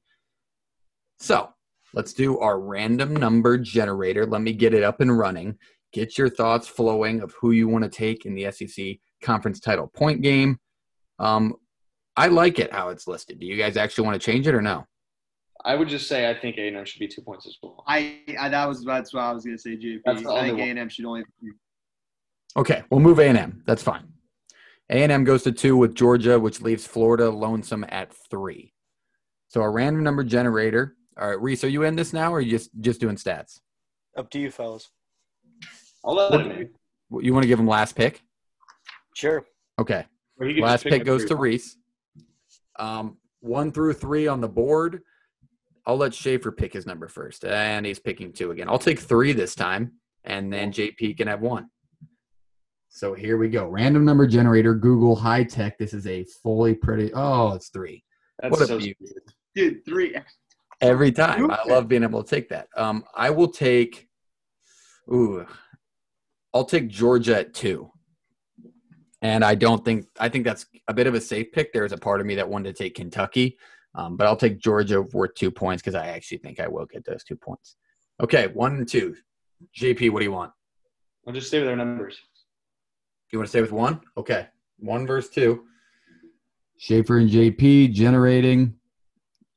So, 1.20 1.50
let's 1.94 2.14
do 2.14 2.40
our 2.40 2.60
random 2.60 3.16
number 3.16 3.58
generator. 3.58 4.26
Let 4.26 4.42
me 4.42 4.54
get 4.54 4.74
it 4.74 4.84
up 4.84 5.00
and 5.00 5.18
running. 5.18 5.58
Get 5.94 6.18
your 6.18 6.28
thoughts 6.28 6.68
flowing 6.68 7.22
of 7.22 7.34
who 7.40 7.52
you 7.52 7.68
want 7.68 7.84
to 7.84 7.90
take 7.90 8.26
in 8.26 8.34
the 8.34 8.52
SEC 8.52 8.98
conference 9.22 9.60
title 9.60 9.88
point 9.88 10.22
game. 10.22 10.60
Um, 11.20 11.56
I 12.18 12.28
like 12.28 12.60
it 12.60 12.74
how 12.74 12.90
it's 12.90 13.08
listed. 13.08 13.40
Do 13.40 13.46
you 13.46 13.58
guys 13.58 13.78
actually 13.78 14.06
want 14.06 14.20
to 14.20 14.26
change 14.26 14.48
it 14.48 14.56
or 14.56 14.62
no? 14.62 14.88
I 15.66 15.76
would 15.76 15.88
just 15.88 16.08
say 16.08 16.30
I 16.30 16.34
think 16.34 16.58
A&M 16.58 16.84
should 16.84 17.00
be 17.00 17.08
two 17.08 17.22
points 17.22 17.48
as 17.48 17.58
well. 17.62 17.84
I, 17.88 18.20
I 18.38 18.50
that 18.50 18.68
was 18.68 18.84
that's 18.84 19.14
what 19.14 19.22
I 19.22 19.32
was 19.32 19.46
gonna 19.46 19.58
say. 19.58 19.78
JP. 19.78 20.02
That's 20.04 20.24
the 20.24 20.32
I 20.32 20.42
think 20.42 20.60
A 20.60 20.64
and 20.64 20.80
M 20.80 20.90
should 20.90 21.06
only. 21.06 21.24
Okay, 22.58 22.84
we'll 22.90 23.00
move 23.00 23.20
A&M. 23.20 23.64
That's 23.66 23.82
fine. 23.82 24.04
A&M 24.90 25.24
goes 25.24 25.44
to 25.44 25.52
two 25.52 25.78
with 25.78 25.96
Georgia, 25.96 26.40
which 26.40 26.62
leaves 26.62 26.86
Florida 26.86 27.30
lonesome 27.30 27.86
at 27.90 28.14
three. 28.30 28.74
So 29.48 29.62
a 29.62 29.70
random 29.70 30.04
number 30.04 30.24
generator. 30.24 30.96
All 31.18 31.30
right, 31.30 31.42
Reese, 31.42 31.64
are 31.64 31.70
you 31.70 31.84
in 31.84 31.96
this 31.96 32.12
now, 32.12 32.34
or 32.34 32.38
are 32.38 32.42
you 32.42 32.52
just 32.52 32.72
just 32.82 33.00
doing 33.00 33.16
stats? 33.16 33.60
Up 34.18 34.30
to 34.32 34.40
you, 34.40 34.52
fellas. 34.52 34.90
I'll 36.04 36.16
let 36.16 36.42
him 36.42 36.52
in. 36.52 36.70
You 37.22 37.34
want 37.34 37.44
to 37.44 37.48
give 37.48 37.60
him 37.60 37.68
last 37.68 37.96
pick? 37.96 38.22
Sure. 39.16 39.46
Okay, 39.80 40.06
Or 40.40 40.48
he 40.48 40.56
could 40.56 40.64
last 40.64 40.84
just 40.84 40.92
pick 40.92 41.06
goes 41.06 41.26
to 41.26 41.36
Reese. 41.36 41.78
Um, 42.78 43.18
one 43.42 43.72
through 43.72 43.94
three 43.94 44.28
on 44.28 44.42
the 44.42 44.48
board. 44.48 45.02
I'll 45.86 45.98
let 45.98 46.14
Schaefer 46.14 46.52
pick 46.52 46.74
his 46.74 46.86
number 46.86 47.08
first, 47.08 47.44
and 47.44 47.86
he's 47.86 48.00
picking 48.00 48.32
two 48.32 48.52
again. 48.52 48.70
I'll 48.70 48.80
take 48.80 49.00
three 49.00 49.34
this 49.34 49.54
time, 49.56 49.94
and 50.24 50.52
then 50.52 50.72
JP 50.72 51.18
can 51.18 51.28
have 51.28 51.42
one. 51.42 51.70
So 52.90 53.14
here 53.14 53.38
we 53.38 53.50
go. 53.50 53.68
Random 53.68 54.06
number 54.06 54.28
generator, 54.28 54.76
Google 54.76 55.16
high 55.16 55.44
tech. 55.44 55.78
This 55.78 55.94
is 55.94 56.06
a 56.08 56.24
fully 56.44 56.76
pretty. 56.76 57.12
Oh, 57.14 57.54
it's 57.54 57.70
three. 57.70 58.04
That's 58.40 58.52
what 58.52 58.62
a 58.62 58.68
so 58.68 58.78
beauty. 58.78 58.96
Dude, 59.56 59.84
three. 59.86 60.16
Every 60.80 61.12
time. 61.12 61.50
I 61.50 61.64
love 61.68 61.88
being 61.88 62.04
able 62.04 62.24
to 62.24 62.30
take 62.30 62.50
that. 62.50 62.68
Um, 62.78 63.04
I 63.16 63.30
will 63.32 63.48
take 63.50 64.08
ooh. 65.12 65.46
I'll 66.54 66.66
take 66.66 66.88
Georgia 66.88 67.40
at 67.40 67.54
two. 67.54 67.90
And 69.22 69.44
I 69.44 69.56
don't 69.56 69.84
think 69.86 70.06
I 70.20 70.28
think 70.30 70.44
that's 70.46 70.66
a 70.88 70.94
bit 70.94 71.08
of 71.08 71.14
a 71.16 71.22
safe 71.22 71.52
pick. 71.54 71.72
There's 71.72 71.94
a 71.94 71.98
part 71.98 72.20
of 72.20 72.28
me 72.28 72.36
that 72.36 72.48
wanted 72.50 72.76
to 72.76 72.84
take 72.84 72.96
Kentucky. 72.96 73.58
Um, 73.96 74.18
but 74.18 74.28
I'll 74.28 74.36
take 74.36 74.60
Georgia 74.60 75.02
worth 75.02 75.36
two 75.36 75.52
points 75.52 75.82
because 75.82 75.96
I 75.96 76.08
actually 76.08 76.40
think 76.40 76.60
I 76.60 76.68
will 76.68 76.86
get 76.86 77.06
those 77.06 77.24
two 77.24 77.36
points. 77.36 77.76
Okay, 78.22 78.48
one 78.48 78.76
and 78.76 78.88
two. 78.88 79.16
JP, 79.80 80.12
what 80.12 80.20
do 80.20 80.26
you 80.26 80.32
want? 80.32 80.52
I'll 81.26 81.34
just 81.34 81.48
stay 81.48 81.60
with 81.60 81.70
our 81.70 81.76
numbers. 81.76 82.18
You 83.32 83.40
want 83.40 83.48
to 83.48 83.50
stay 83.50 83.62
with 83.62 83.72
one? 83.72 84.02
Okay. 84.18 84.48
One 84.78 85.08
versus 85.08 85.32
two. 85.32 85.64
Schaefer 86.78 87.18
and 87.18 87.30
JP 87.30 87.94
generating. 87.94 88.76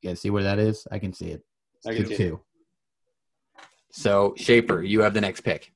You 0.01 0.11
guys 0.11 0.21
see 0.21 0.31
where 0.31 0.45
that 0.45 0.59
is? 0.59 0.87
I 0.93 0.99
can 0.99 1.13
see 1.13 1.27
it. 1.27 1.43
I 1.87 1.95
can 1.95 2.05
Two, 2.05 2.09
see 2.09 2.15
it. 2.15 2.17
two. 2.17 2.41
So 3.91 4.35
Schaefer, 4.37 4.83
you 4.83 5.01
have 5.01 5.13
the 5.15 5.21
next 5.21 5.41
pick. 5.43 5.73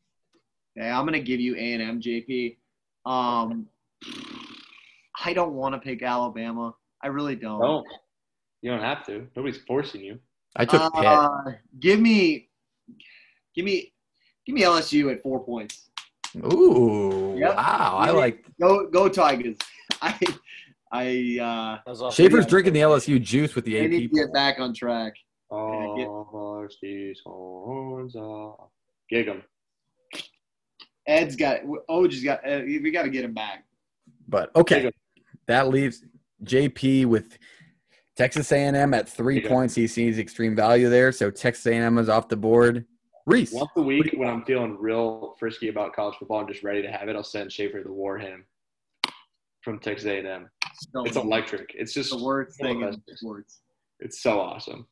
Okay, 0.80 0.90
I'm 0.90 1.04
gonna 1.04 1.20
give 1.20 1.40
you 1.40 1.54
A 1.56 1.74
and 1.74 1.82
M, 1.82 2.00
JP. 2.00 2.56
Um, 3.04 3.66
I 5.22 5.34
don't 5.34 5.52
want 5.52 5.74
to 5.74 5.78
pick 5.78 6.02
Alabama. 6.02 6.74
I 7.02 7.08
really 7.08 7.36
don't. 7.36 7.60
Don't. 7.60 7.86
You 8.62 8.70
don't 8.70 8.80
have 8.80 9.04
to. 9.06 9.26
Nobody's 9.36 9.58
forcing 9.66 10.00
you. 10.02 10.18
I 10.56 10.64
took 10.64 10.92
Pitt. 10.94 11.04
Uh, 11.04 11.28
give 11.80 12.00
me, 12.00 12.48
give 13.54 13.64
me, 13.64 13.92
give 14.46 14.54
me 14.54 14.62
LSU 14.62 15.12
at 15.12 15.22
four 15.22 15.44
points. 15.44 15.90
Ooh, 16.36 17.36
Yep. 17.38 17.56
wow! 17.56 17.96
I 17.98 18.12
me- 18.12 18.18
like 18.18 18.44
Go, 18.60 18.86
go 18.88 19.08
Tigers. 19.08 19.56
I, 20.02 20.18
I, 20.92 21.38
uh, 21.40 21.78
That 21.92 22.00
was 22.02 22.14
Schaefer's 22.14 22.46
drinking 22.46 22.72
the 22.72 22.80
LSU 22.80 23.20
juice 23.22 23.54
with 23.54 23.64
the 23.66 23.80
I 23.80 23.86
need 23.86 24.04
AP. 24.04 24.10
to 24.10 24.16
get 24.16 24.32
back 24.32 24.58
on 24.60 24.72
track. 24.74 25.12
Oh, 25.50 25.96
get- 25.96 26.06
horse 26.06 26.76
these 26.80 27.20
horns 27.24 28.14
off. 28.16 28.70
Gig 29.10 29.28
'em. 29.28 29.42
Ed's 31.10 31.34
got, 31.36 31.60
Oj's 31.88 32.22
got, 32.22 32.46
uh, 32.48 32.60
we 32.64 32.90
got 32.92 33.02
to 33.02 33.10
get 33.10 33.24
him 33.24 33.34
back. 33.34 33.64
But 34.28 34.54
okay, 34.54 34.90
that 35.46 35.68
leaves 35.68 36.04
JP 36.44 37.06
with 37.06 37.36
Texas 38.16 38.52
A&M 38.52 38.94
at 38.94 39.08
three 39.08 39.42
Yeah. 39.42 39.48
points. 39.48 39.74
He 39.74 39.86
sees 39.88 40.18
extreme 40.20 40.54
value 40.54 40.88
there, 40.88 41.10
so 41.10 41.30
Texas 41.30 41.66
A&M 41.66 41.98
is 41.98 42.08
off 42.08 42.28
the 42.28 42.36
board. 42.36 42.86
Reese, 43.26 43.52
Once 43.52 43.70
a 43.76 43.82
week, 43.82 44.12
when 44.16 44.28
I'm 44.28 44.44
feeling 44.44 44.76
real 44.78 45.34
frisky 45.38 45.68
about 45.68 45.92
college 45.94 46.16
football 46.18 46.40
and 46.40 46.48
just 46.48 46.62
ready 46.62 46.80
to 46.82 46.90
have 46.90 47.08
it, 47.08 47.16
I'll 47.16 47.24
send 47.24 47.52
Schaefer 47.52 47.82
the 47.84 47.92
war 47.92 48.16
hymn 48.18 48.44
from 49.62 49.78
Texas 49.80 50.06
A&M. 50.06 50.48
So 50.92 51.04
It's 51.04 51.16
electric. 51.16 51.74
It's 51.74 51.92
just 51.92 52.10
the 52.10 52.22
worst 52.22 52.58
thing 52.60 52.82
in 52.82 53.02
sports. 53.16 53.60
It's 53.98 54.22
so 54.22 54.40
awesome. 54.40 54.86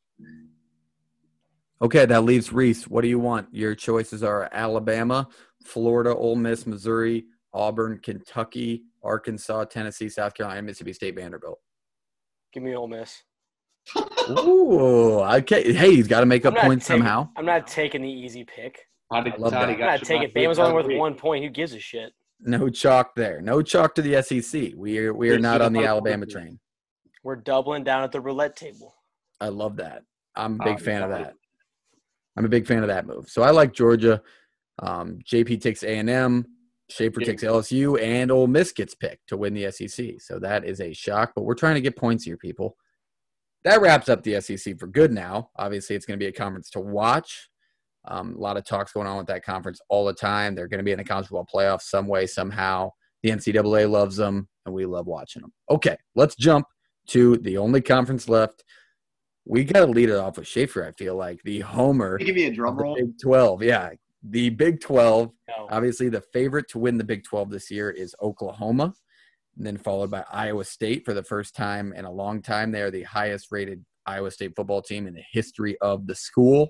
okay, 1.81 2.05
that 2.07 2.25
leaves 2.25 2.53
Reese. 2.53 2.89
What 2.89 3.03
do 3.03 3.09
you 3.09 3.19
want? 3.21 3.49
Your 3.55 3.75
choices 3.75 4.23
are 4.25 4.49
Alabama, 4.53 5.29
Florida, 5.69 6.15
Ole 6.15 6.37
Miss, 6.37 6.67
Missouri, 6.67 7.27
Auburn, 7.53 8.01
Kentucky, 8.03 8.83
Arkansas, 9.03 9.65
Tennessee, 9.67 10.09
South 10.09 10.35
Carolina, 10.35 10.63
Mississippi 10.63 10.93
State, 10.93 11.15
Vanderbilt. 11.17 11.59
Give 12.53 12.63
me 12.63 12.75
Ole 12.75 12.89
Miss. 12.89 13.23
Ooh, 14.31 15.21
okay. 15.21 15.73
Hey, 15.73 15.95
he's 15.95 16.09
got 16.09 16.21
to 16.21 16.27
make 16.27 16.45
I'm 16.45 16.57
up 16.57 16.63
points 16.65 16.87
taking- 16.87 17.03
somehow. 17.03 17.29
I'm 17.37 17.47
not 17.47 17.67
taking 17.67 18.03
the 18.03 18.11
easy 18.11 18.45
pick. 18.45 18.79
Toddy, 19.13 19.33
I 19.33 19.37
love 19.37 19.53
Toddy 19.53 19.73
that. 19.73 19.79
got 19.79 19.85
I'm 19.85 19.91
not 19.93 20.01
you 20.01 20.07
taking. 20.07 20.23
last 20.23 20.35
week, 20.35 20.49
Bama's 20.49 20.59
only 20.59 20.75
worth 20.75 20.99
one 20.99 21.15
point. 21.15 21.45
Who 21.45 21.51
gives 21.51 21.73
a 21.73 21.81
shit? 21.81 22.13
No 22.41 22.69
chalk 22.69 23.15
there. 23.17 23.41
No 23.41 23.63
chalk 23.63 23.95
to 23.97 24.03
the 24.03 24.23
SEC. 24.23 24.73
We 24.77 24.99
are 24.99 25.15
we 25.15 25.31
are 25.31 25.39
not 25.39 25.61
on 25.63 25.73
the 25.73 25.85
Alabama 25.85 26.27
train. 26.27 26.61
We're 27.25 27.37
doubling 27.37 27.85
down 27.85 28.05
at 28.05 28.13
the 28.13 28.21
roulette 28.21 28.55
table. 28.55 28.95
I 29.41 29.49
love 29.49 29.77
that. 29.77 30.03
I'm 30.37 30.61
a 30.61 30.65
big 30.65 30.79
you 30.79 30.85
fan 30.85 31.03
of 31.03 31.11
that. 31.11 31.35
I'm 32.37 32.45
a 32.45 32.49
big 32.49 32.67
fan 32.67 32.83
of 32.83 32.89
that 32.89 33.07
move. 33.07 33.29
So 33.29 33.43
I 33.43 33.51
like 33.51 33.73
Georgia. 33.73 34.23
Um, 34.81 35.19
JP 35.25 35.61
takes 35.61 35.83
A 35.83 35.99
and 35.99 36.11
M. 36.11 36.47
Schaefer 36.91 37.21
takes 37.21 37.43
LSU, 37.43 38.01
and 38.01 38.31
Ole 38.31 38.47
Miss 38.47 38.73
gets 38.73 38.95
picked 38.95 39.29
to 39.29 39.37
win 39.37 39.53
the 39.53 39.71
SEC. 39.71 40.21
So 40.21 40.39
that 40.39 40.65
is 40.65 40.81
a 40.81 40.95
shock. 40.95 41.33
But 41.35 41.43
we're 41.43 41.55
trying 41.55 41.75
to 41.75 41.83
get 41.83 41.97
points 41.97 42.25
here, 42.25 42.39
people. 42.39 42.77
That 43.65 43.83
wraps 43.83 44.09
up 44.09 44.23
the 44.23 44.41
SEC 44.41 44.79
for 44.79 44.87
good. 44.87 45.13
Now, 45.13 45.51
obviously, 45.57 45.97
it's 45.97 46.07
going 46.07 46.19
to 46.19 46.25
be 46.25 46.29
a 46.29 46.33
conference 46.33 46.71
to 46.71 46.81
watch. 46.81 47.51
Um, 48.07 48.35
a 48.35 48.39
lot 48.39 48.57
of 48.57 48.65
talks 48.65 48.93
going 48.93 49.07
on 49.07 49.19
with 49.19 49.27
that 49.27 49.45
conference 49.45 49.81
all 49.91 50.07
the 50.07 50.15
time. 50.15 50.55
They're 50.55 50.69
going 50.69 50.79
to 50.79 50.85
be 50.85 50.93
in 50.93 50.99
the 50.99 51.05
college 51.05 51.27
football 51.27 51.47
playoffs 51.53 51.83
some 51.83 52.07
way, 52.07 52.27
somehow. 52.27 52.91
The 53.23 53.31
NCAA 53.31 53.91
loves 53.91 54.17
them, 54.17 54.49
and 54.65 54.75
we 54.75 54.87
love 54.87 55.07
watching 55.07 55.43
them. 55.43 55.53
Okay, 55.69 55.97
let's 56.15 56.37
jump 56.37 56.67
to 57.09 57.37
the 57.39 57.59
only 57.59 57.83
conference 57.83 58.29
left. 58.29 58.65
We 59.45 59.65
got 59.65 59.81
to 59.81 59.93
lead 59.93 60.09
it 60.09 60.17
off 60.17 60.39
with 60.39 60.47
Schaefer. 60.47 60.87
I 60.87 60.93
feel 60.93 61.17
like 61.17 61.43
the 61.43 61.61
homer 61.61 62.17
Give 62.19 62.37
me 62.37 62.45
a 62.45 62.51
drum 62.51 62.79
roll. 62.79 62.95
Big 62.95 63.19
Twelve. 63.21 63.63
Yeah, 63.63 63.91
the 64.23 64.51
Big 64.51 64.81
Twelve. 64.81 65.33
No. 65.49 65.69
Obviously, 65.71 66.09
the 66.09 66.21
favorite 66.21 66.69
to 66.71 66.79
win 66.79 66.99
the 66.99 67.05
Big 67.05 67.25
Twelve 67.25 67.51
this 67.51 67.71
year 67.71 67.91
is 67.91 68.15
Oklahoma, 68.23 68.93
and 69.57 69.67
then 69.67 69.77
followed 69.77 70.11
by 70.11 70.25
Iowa 70.31 70.65
State 70.65 71.05
for 71.05 71.15
the 71.15 71.23
first 71.23 71.55
time 71.55 71.93
in 71.93 72.05
a 72.05 72.11
long 72.11 72.43
time. 72.43 72.73
They 72.73 72.83
are 72.83 72.91
the 72.91 73.05
highest 73.05 73.49
rated 73.51 73.85
Iowa 74.07 74.31
State 74.31 74.55
football 74.57 74.83
team 74.83 75.07
in 75.07 75.15
the 75.15 75.25
history 75.33 75.77
of 75.81 76.07
the 76.07 76.15
school. 76.15 76.69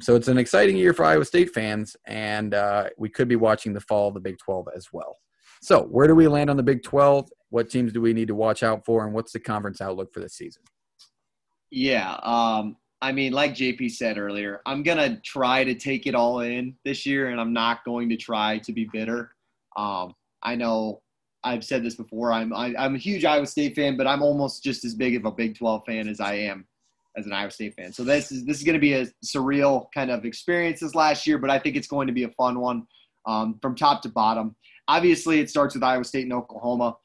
So 0.00 0.14
it's 0.14 0.28
an 0.28 0.36
exciting 0.36 0.76
year 0.76 0.92
for 0.92 1.04
Iowa 1.04 1.24
State 1.24 1.54
fans, 1.54 1.96
and 2.06 2.52
uh, 2.52 2.90
we 2.98 3.08
could 3.08 3.28
be 3.28 3.36
watching 3.36 3.72
the 3.72 3.80
fall 3.80 4.08
of 4.08 4.14
the 4.14 4.20
Big 4.20 4.36
12 4.38 4.68
as 4.76 4.88
well. 4.92 5.16
So, 5.62 5.84
where 5.84 6.06
do 6.06 6.14
we 6.14 6.28
land 6.28 6.50
on 6.50 6.58
the 6.58 6.62
Big 6.62 6.82
12? 6.82 7.30
What 7.48 7.70
teams 7.70 7.92
do 7.92 8.02
we 8.02 8.12
need 8.12 8.28
to 8.28 8.34
watch 8.34 8.62
out 8.62 8.84
for, 8.84 9.06
and 9.06 9.14
what's 9.14 9.32
the 9.32 9.40
conference 9.40 9.80
outlook 9.80 10.12
for 10.12 10.20
this 10.20 10.34
season? 10.34 10.62
Yeah. 11.70 12.14
Um, 12.22 12.76
I 13.02 13.12
mean, 13.12 13.32
like 13.32 13.52
JP 13.52 13.90
said 13.92 14.18
earlier, 14.18 14.60
I'm 14.66 14.82
gonna 14.82 15.20
try 15.20 15.64
to 15.64 15.74
take 15.74 16.06
it 16.06 16.14
all 16.14 16.40
in 16.40 16.74
this 16.84 17.04
year, 17.04 17.28
and 17.28 17.40
I'm 17.40 17.52
not 17.52 17.84
going 17.84 18.08
to 18.08 18.16
try 18.16 18.58
to 18.58 18.72
be 18.72 18.88
bitter. 18.92 19.32
Um, 19.76 20.14
I 20.42 20.54
know 20.54 21.02
I've 21.44 21.64
said 21.64 21.84
this 21.84 21.94
before. 21.94 22.32
I'm 22.32 22.52
I, 22.52 22.74
I'm 22.78 22.94
a 22.94 22.98
huge 22.98 23.24
Iowa 23.24 23.46
State 23.46 23.76
fan, 23.76 23.96
but 23.96 24.06
I'm 24.06 24.22
almost 24.22 24.64
just 24.64 24.84
as 24.84 24.94
big 24.94 25.14
of 25.14 25.24
a 25.24 25.30
Big 25.30 25.56
12 25.56 25.84
fan 25.86 26.08
as 26.08 26.20
I 26.20 26.34
am 26.34 26.66
as 27.16 27.26
an 27.26 27.32
Iowa 27.32 27.50
State 27.50 27.74
fan. 27.74 27.92
So 27.92 28.04
this 28.04 28.32
is 28.32 28.44
this 28.44 28.58
is 28.58 28.64
going 28.64 28.74
to 28.74 28.80
be 28.80 28.94
a 28.94 29.06
surreal 29.24 29.86
kind 29.94 30.10
of 30.10 30.24
experience 30.24 30.80
this 30.80 30.94
last 30.94 31.26
year, 31.26 31.38
but 31.38 31.50
I 31.50 31.58
think 31.58 31.76
it's 31.76 31.88
going 31.88 32.06
to 32.06 32.12
be 32.12 32.24
a 32.24 32.30
fun 32.30 32.60
one 32.60 32.86
um, 33.26 33.58
from 33.60 33.74
top 33.74 34.02
to 34.02 34.08
bottom. 34.08 34.56
Obviously, 34.88 35.40
it 35.40 35.50
starts 35.50 35.74
with 35.74 35.82
Iowa 35.82 36.04
State 36.04 36.24
and 36.24 36.32
Oklahoma. 36.32 36.96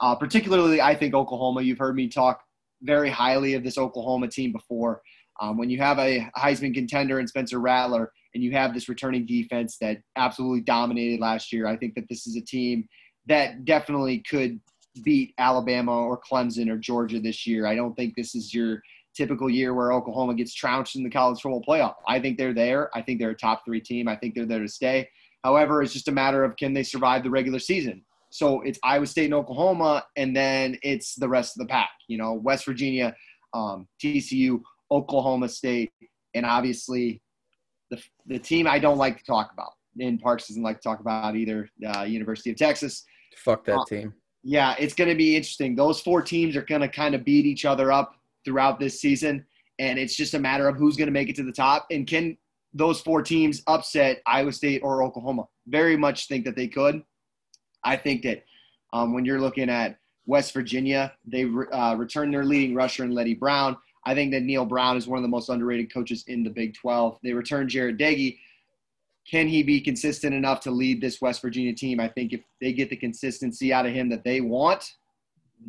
Uh, 0.00 0.14
particularly, 0.14 0.80
I 0.80 0.94
think 0.94 1.14
Oklahoma. 1.14 1.62
You've 1.62 1.78
heard 1.78 1.96
me 1.96 2.08
talk 2.08 2.42
very 2.82 3.10
highly 3.10 3.54
of 3.54 3.64
this 3.64 3.78
Oklahoma 3.78 4.28
team 4.28 4.52
before. 4.52 5.02
Um, 5.40 5.56
when 5.56 5.70
you 5.70 5.78
have 5.78 5.98
a 5.98 6.28
Heisman 6.36 6.74
contender 6.74 7.20
in 7.20 7.26
Spencer 7.26 7.58
Rattler 7.58 8.12
and 8.34 8.42
you 8.42 8.52
have 8.52 8.74
this 8.74 8.88
returning 8.88 9.26
defense 9.26 9.76
that 9.80 9.98
absolutely 10.16 10.62
dominated 10.62 11.20
last 11.20 11.52
year, 11.52 11.66
I 11.66 11.76
think 11.76 11.94
that 11.94 12.08
this 12.08 12.26
is 12.26 12.36
a 12.36 12.40
team 12.40 12.88
that 13.26 13.64
definitely 13.64 14.22
could 14.28 14.60
beat 15.02 15.34
Alabama 15.38 15.92
or 15.92 16.20
Clemson 16.20 16.70
or 16.70 16.78
Georgia 16.78 17.20
this 17.20 17.46
year. 17.46 17.66
I 17.66 17.74
don't 17.74 17.94
think 17.94 18.14
this 18.14 18.34
is 18.34 18.54
your 18.54 18.80
typical 19.14 19.48
year 19.48 19.74
where 19.74 19.92
Oklahoma 19.92 20.34
gets 20.34 20.54
trounced 20.54 20.96
in 20.96 21.02
the 21.02 21.10
college 21.10 21.40
football 21.40 21.64
playoff. 21.66 21.94
I 22.06 22.20
think 22.20 22.38
they're 22.38 22.54
there. 22.54 22.90
I 22.96 23.02
think 23.02 23.18
they're 23.18 23.30
a 23.30 23.36
top 23.36 23.62
three 23.64 23.80
team. 23.80 24.08
I 24.08 24.16
think 24.16 24.34
they're 24.34 24.46
there 24.46 24.60
to 24.60 24.68
stay. 24.68 25.08
However, 25.44 25.82
it's 25.82 25.92
just 25.92 26.08
a 26.08 26.12
matter 26.12 26.44
of 26.44 26.56
can 26.56 26.74
they 26.74 26.82
survive 26.82 27.22
the 27.22 27.30
regular 27.30 27.58
season. 27.58 28.04
So 28.30 28.60
it's 28.62 28.78
Iowa 28.82 29.06
State 29.06 29.26
and 29.26 29.34
Oklahoma, 29.34 30.04
and 30.16 30.36
then 30.36 30.76
it's 30.82 31.14
the 31.14 31.28
rest 31.28 31.56
of 31.56 31.66
the 31.66 31.70
pack. 31.70 31.90
You 32.08 32.18
know, 32.18 32.34
West 32.34 32.66
Virginia, 32.66 33.14
um, 33.54 33.86
TCU, 34.02 34.60
Oklahoma 34.90 35.48
State, 35.48 35.92
and 36.34 36.46
obviously 36.46 37.20
the 37.90 38.02
the 38.26 38.38
team 38.38 38.66
I 38.66 38.78
don't 38.78 38.98
like 38.98 39.18
to 39.18 39.24
talk 39.24 39.52
about. 39.52 39.72
And 39.98 40.20
Parks 40.20 40.48
doesn't 40.48 40.62
like 40.62 40.76
to 40.76 40.82
talk 40.82 41.00
about 41.00 41.36
either. 41.36 41.70
Uh, 41.86 42.02
University 42.02 42.50
of 42.50 42.56
Texas. 42.56 43.04
Fuck 43.36 43.64
that 43.64 43.78
Uh, 43.78 43.84
team. 43.84 44.14
Yeah, 44.42 44.76
it's 44.78 44.94
going 44.94 45.08
to 45.08 45.16
be 45.16 45.34
interesting. 45.34 45.74
Those 45.74 46.00
four 46.00 46.22
teams 46.22 46.54
are 46.54 46.62
going 46.62 46.82
to 46.82 46.88
kind 46.88 47.14
of 47.14 47.24
beat 47.24 47.46
each 47.46 47.64
other 47.64 47.90
up 47.90 48.14
throughout 48.44 48.78
this 48.78 49.00
season, 49.00 49.44
and 49.78 49.98
it's 49.98 50.14
just 50.14 50.34
a 50.34 50.38
matter 50.38 50.68
of 50.68 50.76
who's 50.76 50.96
going 50.96 51.08
to 51.08 51.12
make 51.12 51.28
it 51.28 51.36
to 51.36 51.42
the 51.42 51.52
top. 51.52 51.86
And 51.90 52.06
can 52.06 52.36
those 52.72 53.00
four 53.00 53.22
teams 53.22 53.62
upset 53.66 54.20
Iowa 54.26 54.52
State 54.52 54.82
or 54.84 55.02
Oklahoma? 55.02 55.46
Very 55.66 55.96
much 55.96 56.28
think 56.28 56.44
that 56.44 56.54
they 56.54 56.68
could. 56.68 57.02
I 57.82 57.96
think 57.96 58.22
that 58.22 58.44
um, 58.92 59.14
when 59.14 59.24
you're 59.24 59.40
looking 59.40 59.70
at 59.70 59.98
West 60.26 60.52
Virginia, 60.52 61.12
they 61.24 61.44
uh, 61.72 61.94
returned 61.96 62.34
their 62.34 62.44
leading 62.44 62.74
rusher 62.74 63.04
in 63.04 63.12
Leddie 63.12 63.34
Brown. 63.34 63.76
I 64.06 64.14
think 64.14 64.30
that 64.32 64.44
Neal 64.44 64.64
Brown 64.64 64.96
is 64.96 65.08
one 65.08 65.18
of 65.18 65.22
the 65.22 65.28
most 65.28 65.48
underrated 65.48 65.92
coaches 65.92 66.24
in 66.28 66.44
the 66.44 66.50
Big 66.50 66.74
12. 66.74 67.18
They 67.24 67.32
returned 67.32 67.70
Jarret 67.70 67.98
Doege. 67.98 68.38
Can 69.28 69.48
he 69.48 69.64
be 69.64 69.80
consistent 69.80 70.32
enough 70.32 70.60
to 70.60 70.70
lead 70.70 71.00
this 71.00 71.20
West 71.20 71.42
Virginia 71.42 71.74
team? 71.74 71.98
I 71.98 72.06
think 72.08 72.32
if 72.32 72.40
they 72.60 72.72
get 72.72 72.88
the 72.88 72.96
consistency 72.96 73.72
out 73.72 73.84
of 73.84 73.92
him 73.92 74.08
that 74.10 74.22
they 74.22 74.40
want, 74.40 74.92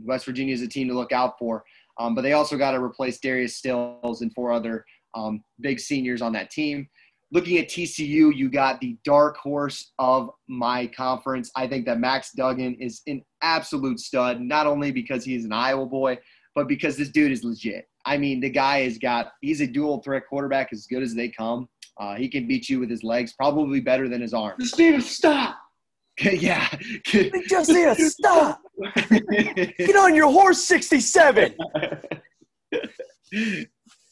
West 0.06 0.26
Virginia 0.26 0.54
is 0.54 0.62
a 0.62 0.68
team 0.68 0.88
to 0.88 0.94
look 0.94 1.12
out 1.12 1.40
for. 1.40 1.66
Um, 2.00 2.14
but 2.14 2.22
they 2.22 2.34
also 2.34 2.58
got 2.58 2.72
to 2.72 2.80
replace 2.80 3.20
Darius 3.20 3.56
Stills 3.56 4.22
and 4.22 4.32
four 4.36 4.52
other 4.52 4.86
um, 5.16 5.44
big 5.60 5.80
seniors 5.80 6.22
on 6.22 6.32
that 6.34 6.52
team. 6.52 6.88
Looking 7.32 7.58
at 7.58 7.70
TCU, 7.70 8.34
you 8.36 8.50
got 8.50 8.80
the 8.80 8.96
dark 9.04 9.38
horse 9.38 9.92
of 9.98 10.30
my 10.48 10.86
conference. 10.88 11.50
I 11.56 11.68
think 11.68 11.88
that 11.88 12.00
Max 12.00 12.32
Duggan 12.34 12.76
is 12.76 13.02
an 13.08 13.24
absolute 13.42 14.00
stud, 14.00 14.40
not 14.40 14.68
only 14.68 14.92
because 14.92 15.26
he's 15.26 15.44
an 15.44 15.52
Iowa 15.52 15.88
boy, 15.88 16.20
but 16.54 16.68
because 16.68 16.96
this 16.96 17.10
dude 17.10 17.32
is 17.32 17.44
legit. 17.44 17.90
I 18.08 18.18
mean, 18.18 18.40
the 18.40 18.50
guy 18.50 18.84
has 18.84 18.98
got, 18.98 19.34
he's 19.42 19.60
a 19.60 19.68
dual 19.68 20.02
threat 20.02 20.24
quarterback 20.30 20.70
as 20.72 20.88
good 20.88 21.04
as 21.04 21.14
they 21.14 21.28
come. 21.28 21.68
Uh, 22.00 22.16
he 22.16 22.30
can 22.30 22.48
beat 22.48 22.70
you 22.70 22.80
with 22.80 22.90
his 22.90 23.04
legs, 23.04 23.34
probably 23.34 23.82
better 23.82 24.08
than 24.08 24.22
his 24.22 24.34
arms. 24.34 24.64
Just 24.64 24.80
need 24.80 24.96
to 24.96 25.02
stop. 25.02 25.58
yeah. 26.22 26.68
Just 27.04 27.70
need 27.70 27.98
to 27.98 28.10
stop. 28.10 28.62
Get 29.30 29.96
on 29.98 30.16
your 30.16 30.32
horse, 30.32 30.64
67. 30.64 31.54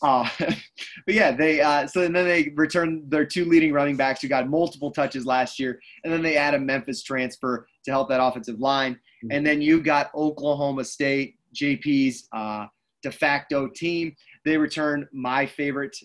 Uh, 0.01 0.29
but 0.37 1.15
yeah, 1.15 1.31
they 1.31 1.61
uh, 1.61 1.87
so 1.87 2.03
and 2.03 2.15
then 2.15 2.25
they 2.25 2.51
return 2.55 3.03
their 3.07 3.25
two 3.25 3.45
leading 3.45 3.71
running 3.71 3.95
backs 3.95 4.21
who 4.21 4.27
got 4.27 4.47
multiple 4.47 4.91
touches 4.91 5.25
last 5.25 5.57
year, 5.57 5.79
and 6.03 6.11
then 6.11 6.21
they 6.21 6.35
add 6.37 6.53
a 6.53 6.59
Memphis 6.59 7.01
transfer 7.01 7.65
to 7.85 7.91
help 7.91 8.09
that 8.09 8.21
offensive 8.21 8.59
line, 8.59 8.99
and 9.31 9.47
then 9.47 9.61
you 9.61 9.81
got 9.81 10.13
Oklahoma 10.13 10.83
State, 10.83 11.37
JP's 11.55 12.27
uh, 12.33 12.67
de 13.05 13.11
facto 13.11 13.67
team. 13.67 14.13
They 14.43 14.57
return 14.57 15.07
my 15.13 15.45
favorite. 15.45 15.95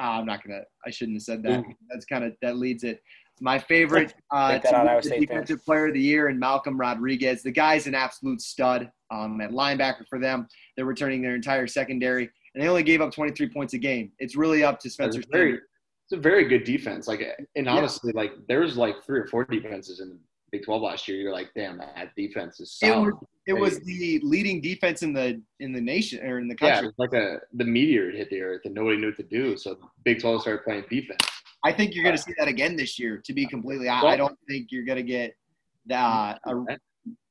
Uh, 0.00 0.18
I'm 0.18 0.26
not 0.26 0.42
gonna. 0.42 0.62
I 0.86 0.90
shouldn't 0.90 1.16
have 1.16 1.22
said 1.22 1.42
that. 1.44 1.62
That's 1.90 2.06
kind 2.06 2.24
of 2.24 2.32
that 2.42 2.56
leads 2.56 2.84
it. 2.84 3.00
My 3.40 3.58
favorite 3.58 4.14
uh, 4.32 4.58
to 4.58 4.74
out, 4.74 5.02
the 5.02 5.08
State 5.08 5.20
defensive 5.20 5.64
player 5.64 5.86
of 5.86 5.94
the 5.94 6.00
year 6.00 6.26
and 6.28 6.40
Malcolm 6.40 6.78
Rodriguez. 6.78 7.42
The 7.42 7.52
guy's 7.52 7.86
an 7.86 7.94
absolute 7.94 8.40
stud 8.40 8.90
um, 9.12 9.40
at 9.40 9.50
linebacker 9.50 10.06
for 10.08 10.18
them. 10.18 10.48
They're 10.76 10.86
returning 10.86 11.22
their 11.22 11.36
entire 11.36 11.68
secondary 11.68 12.28
and 12.54 12.64
they 12.64 12.68
only 12.68 12.82
gave 12.82 13.00
up 13.00 13.12
23 13.12 13.48
points 13.50 13.74
a 13.74 13.78
game. 13.78 14.10
It's 14.18 14.34
really 14.34 14.64
up 14.64 14.80
to 14.80 14.90
Spencer. 14.90 15.22
very, 15.30 15.54
it's 15.54 16.12
a 16.12 16.16
very 16.16 16.48
good 16.48 16.64
defense. 16.64 17.06
Like, 17.06 17.20
and 17.54 17.66
Yeah. 17.66 17.72
honestly, 17.72 18.12
like 18.12 18.32
there's 18.48 18.76
like 18.76 18.96
three 19.04 19.20
or 19.20 19.26
four 19.28 19.44
defenses 19.44 20.00
in 20.00 20.08
the 20.08 20.18
Big 20.50 20.64
12 20.64 20.82
last 20.82 21.08
year. 21.08 21.18
You're 21.18 21.32
like, 21.32 21.50
damn, 21.54 21.78
that 21.78 22.12
defense 22.16 22.60
is 22.60 22.78
It 22.82 22.96
was, 22.96 23.14
it 23.46 23.52
was 23.52 23.80
the 23.80 24.20
leading 24.22 24.60
defense 24.60 25.02
in 25.02 25.12
the 25.12 25.40
in 25.60 25.72
the 25.72 25.80
nation 25.80 26.24
or 26.24 26.38
in 26.38 26.48
the 26.48 26.56
yeah, 26.60 26.68
it 26.68 26.72
country. 26.72 26.86
was 26.88 26.94
like 26.98 27.12
a 27.14 27.40
the 27.54 27.64
meteor 27.64 28.10
hit 28.10 28.30
the 28.30 28.40
earth 28.40 28.62
and 28.64 28.74
nobody 28.74 28.96
knew 28.96 29.08
what 29.08 29.16
to 29.16 29.22
do. 29.22 29.56
So 29.56 29.78
Big 30.04 30.20
12 30.20 30.42
started 30.42 30.64
playing 30.64 30.84
defense. 30.90 31.20
I 31.64 31.72
think 31.72 31.94
you're 31.94 32.04
going 32.04 32.16
to 32.16 32.22
see 32.22 32.34
that 32.38 32.48
again 32.48 32.76
this 32.76 32.98
year. 32.98 33.20
To 33.24 33.32
be 33.32 33.46
completely, 33.46 33.88
I, 33.88 34.00
I 34.00 34.16
don't 34.16 34.38
think 34.48 34.68
you're 34.70 34.84
going 34.84 34.96
to 34.96 35.02
get 35.02 35.34
that. 35.86 36.40
Uh, 36.46 36.64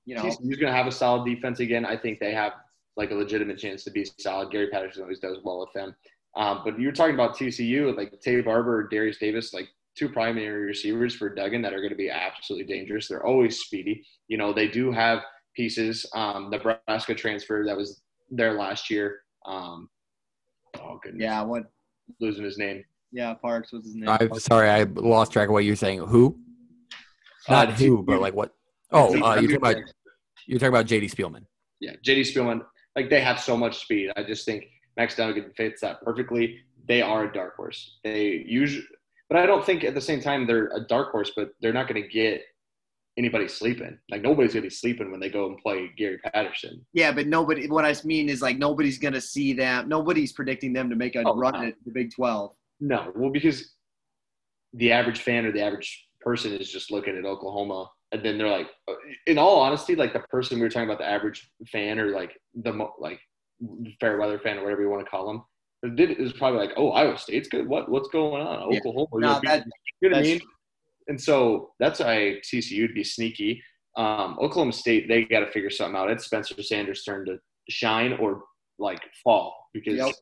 you 0.06 0.16
know, 0.16 0.24
he's 0.24 0.38
going 0.38 0.60
to 0.60 0.72
have 0.72 0.88
a 0.88 0.92
solid 0.92 1.26
defense 1.26 1.60
again. 1.60 1.86
I 1.86 1.98
think 1.98 2.20
they 2.20 2.34
have 2.34 2.54
like 2.96 3.12
a 3.12 3.16
legitimate 3.16 3.58
chance 3.58 3.84
to 3.86 3.92
be 3.92 4.06
solid. 4.18 4.52
Gary 4.52 4.68
Patterson 4.68 5.04
always 5.04 5.20
does 5.20 5.38
well 5.44 5.60
with 5.60 5.72
them. 5.74 5.96
Um, 6.36 6.62
but 6.64 6.80
you 6.80 6.88
were 6.88 6.94
talking 6.94 7.16
about 7.16 7.36
TCU, 7.36 7.96
like 7.96 8.14
Taye 8.22 8.44
Barber, 8.44 8.88
Derius 8.88 9.18
Davis, 9.18 9.54
like 9.54 9.70
two 9.98 10.10
primary 10.10 10.66
receivers 10.66 11.16
for 11.16 11.30
Duggan 11.30 11.62
that 11.64 11.74
are 11.74 11.80
going 11.80 11.90
to 11.90 11.96
be 11.96 12.10
absolutely 12.10 12.74
dangerous. 12.74 13.08
They're 13.08 13.26
always 13.26 13.60
speedy. 13.60 14.06
You 14.28 14.38
know, 14.38 14.54
they 14.54 14.68
do 14.68 14.92
have 14.92 15.20
pieces. 15.56 16.06
Um, 16.14 16.50
Nebraska 16.50 17.16
transfer 17.16 17.64
that 17.66 17.76
was 17.76 18.02
there 18.30 18.54
last 18.54 18.90
year. 18.90 19.20
Um, 19.46 19.90
oh 20.80 21.00
goodness, 21.02 21.24
yeah. 21.24 21.42
What? 21.42 21.64
losing 22.20 22.44
his 22.44 22.58
name. 22.58 22.84
Yeah, 23.12 23.34
Parks 23.34 23.72
was 23.72 23.86
his 23.86 23.96
name. 23.96 24.10
I'm 24.10 24.40
sorry, 24.40 24.70
I 24.70 24.84
lost 24.84 25.32
track 25.32 25.48
of 25.48 25.54
what 25.54 25.66
you're 25.66 25.76
saying. 25.76 26.00
Who? 26.00 26.38
Not 27.50 27.70
Uh, 27.70 27.72
who, 27.72 27.98
TCU 28.00 28.06
but 28.06 28.22
like 28.22 28.34
what? 28.34 28.54
Oh, 28.92 29.10
uh, 29.10 29.36
you're 29.40 29.52
talking 29.52 29.56
about 29.56 29.76
you're 30.46 30.60
talking 30.60 30.70
about 30.74 30.86
JD 30.86 31.12
Spielman. 31.12 31.46
Yeah, 31.80 31.94
JD 32.06 32.22
Spielman. 32.22 32.62
Like 32.96 33.10
they 33.10 33.22
have 33.22 33.40
so 33.40 33.56
much 33.56 33.80
speed. 33.80 34.12
I 34.18 34.24
just 34.24 34.46
think 34.46 34.66
Max 34.98 35.16
Duggan 35.16 35.52
fits 35.56 35.82
that 35.82 36.02
perfectly. 36.02 36.60
They 36.88 37.02
are 37.02 37.26
a 37.26 37.34
dark 37.34 37.56
horse. 37.56 38.00
They 38.04 38.44
usually, 38.48 38.86
but 39.30 39.38
I 39.40 39.46
don't 39.46 39.66
think 39.66 39.84
at 39.84 39.94
the 39.94 40.02
same 40.02 40.22
time 40.22 40.48
they're 40.48 40.68
a 40.76 40.82
dark 40.88 41.12
horse. 41.12 41.32
But 41.36 41.50
they're 41.62 41.74
not 41.74 41.88
going 41.88 42.02
to 42.02 42.08
get 42.08 42.42
anybody 43.18 43.48
sleeping. 43.48 43.98
Like 44.12 44.22
nobody's 44.22 44.54
going 44.54 44.64
to 44.64 44.70
be 44.70 44.74
sleeping 44.74 45.10
when 45.12 45.20
they 45.20 45.30
go 45.30 45.48
and 45.48 45.58
play 45.58 45.90
Gary 45.98 46.20
Patterson. 46.20 46.86
Yeah, 46.94 47.12
but 47.12 47.28
nobody. 47.28 47.68
What 47.68 47.86
I 47.86 47.96
mean 48.06 48.30
is 48.30 48.42
like 48.42 48.58
nobody's 48.58 49.00
gonna 49.00 49.22
see 49.22 49.54
them. 49.54 49.90
Nobody's 49.90 50.34
predicting 50.34 50.74
them 50.74 50.90
to 50.90 50.96
make 50.96 51.16
a 51.16 51.24
Oh, 51.26 51.36
run 51.36 51.54
no. 51.54 51.68
at 51.68 51.76
the 51.86 51.92
Big 51.92 52.14
Twelve. 52.16 52.56
No, 52.80 53.12
well, 53.16 53.32
because 53.32 53.74
the 54.74 54.92
average 54.92 55.20
fan 55.22 55.46
or 55.46 55.52
the 55.52 55.62
average 55.62 56.08
person 56.22 56.54
is 56.54 56.72
just 56.72 56.92
looking 56.92 57.18
at 57.18 57.26
Oklahoma, 57.26 57.90
and 58.12 58.24
then 58.24 58.38
they're 58.38 58.50
like, 58.50 58.68
uh, 58.88 58.94
in 59.26 59.38
all 59.40 59.60
honesty, 59.60 59.96
like 59.96 60.14
the 60.14 60.20
person 60.20 60.58
we 60.58 60.62
were 60.64 60.70
talking 60.70 60.88
about, 60.88 61.00
the 61.00 61.06
average 61.10 61.50
fan 61.72 61.98
or 62.00 62.10
like 62.10 62.38
the 62.54 62.72
like 63.00 63.20
fair 64.00 64.18
weather 64.18 64.38
fan 64.38 64.60
or 64.60 64.64
whatever 64.64 64.84
you 64.84 64.90
want 64.90 65.04
to 65.04 65.10
call 65.10 65.26
them, 65.28 65.44
did 65.96 66.12
is 66.20 66.34
probably 66.34 66.60
like, 66.60 66.72
oh, 66.78 66.92
Iowa 66.92 67.18
State's 67.18 67.48
good. 67.48 67.68
What 67.68 67.90
what's 67.90 68.10
going 68.10 68.42
on? 68.46 68.72
Yeah. 68.72 68.80
Oklahoma, 68.80 69.08
No, 69.14 69.40
that- 69.44 69.66
you 70.02 70.10
know 70.10 70.18
what 70.18 70.26
I 70.26 70.30
mean? 70.30 70.42
And 71.08 71.20
so 71.22 71.72
that's 71.80 72.00
why 72.00 72.40
TCU 72.44 72.82
would 72.82 72.94
be 72.96 73.04
sneaky. 73.04 73.64
Um, 73.96 74.38
Oklahoma 74.42 74.74
State, 74.74 75.08
they 75.08 75.24
got 75.24 75.40
to 75.40 75.52
figure 75.52 75.70
something 75.70 75.96
out. 75.96 76.12
It's 76.12 76.26
Spencer 76.26 76.62
Sanders' 76.62 77.04
turn 77.04 77.26
to 77.26 77.40
shine 77.70 78.14
or 78.14 78.44
like 78.78 79.02
fall 79.24 79.56
because 79.74 79.96
Yep. 79.98 80.14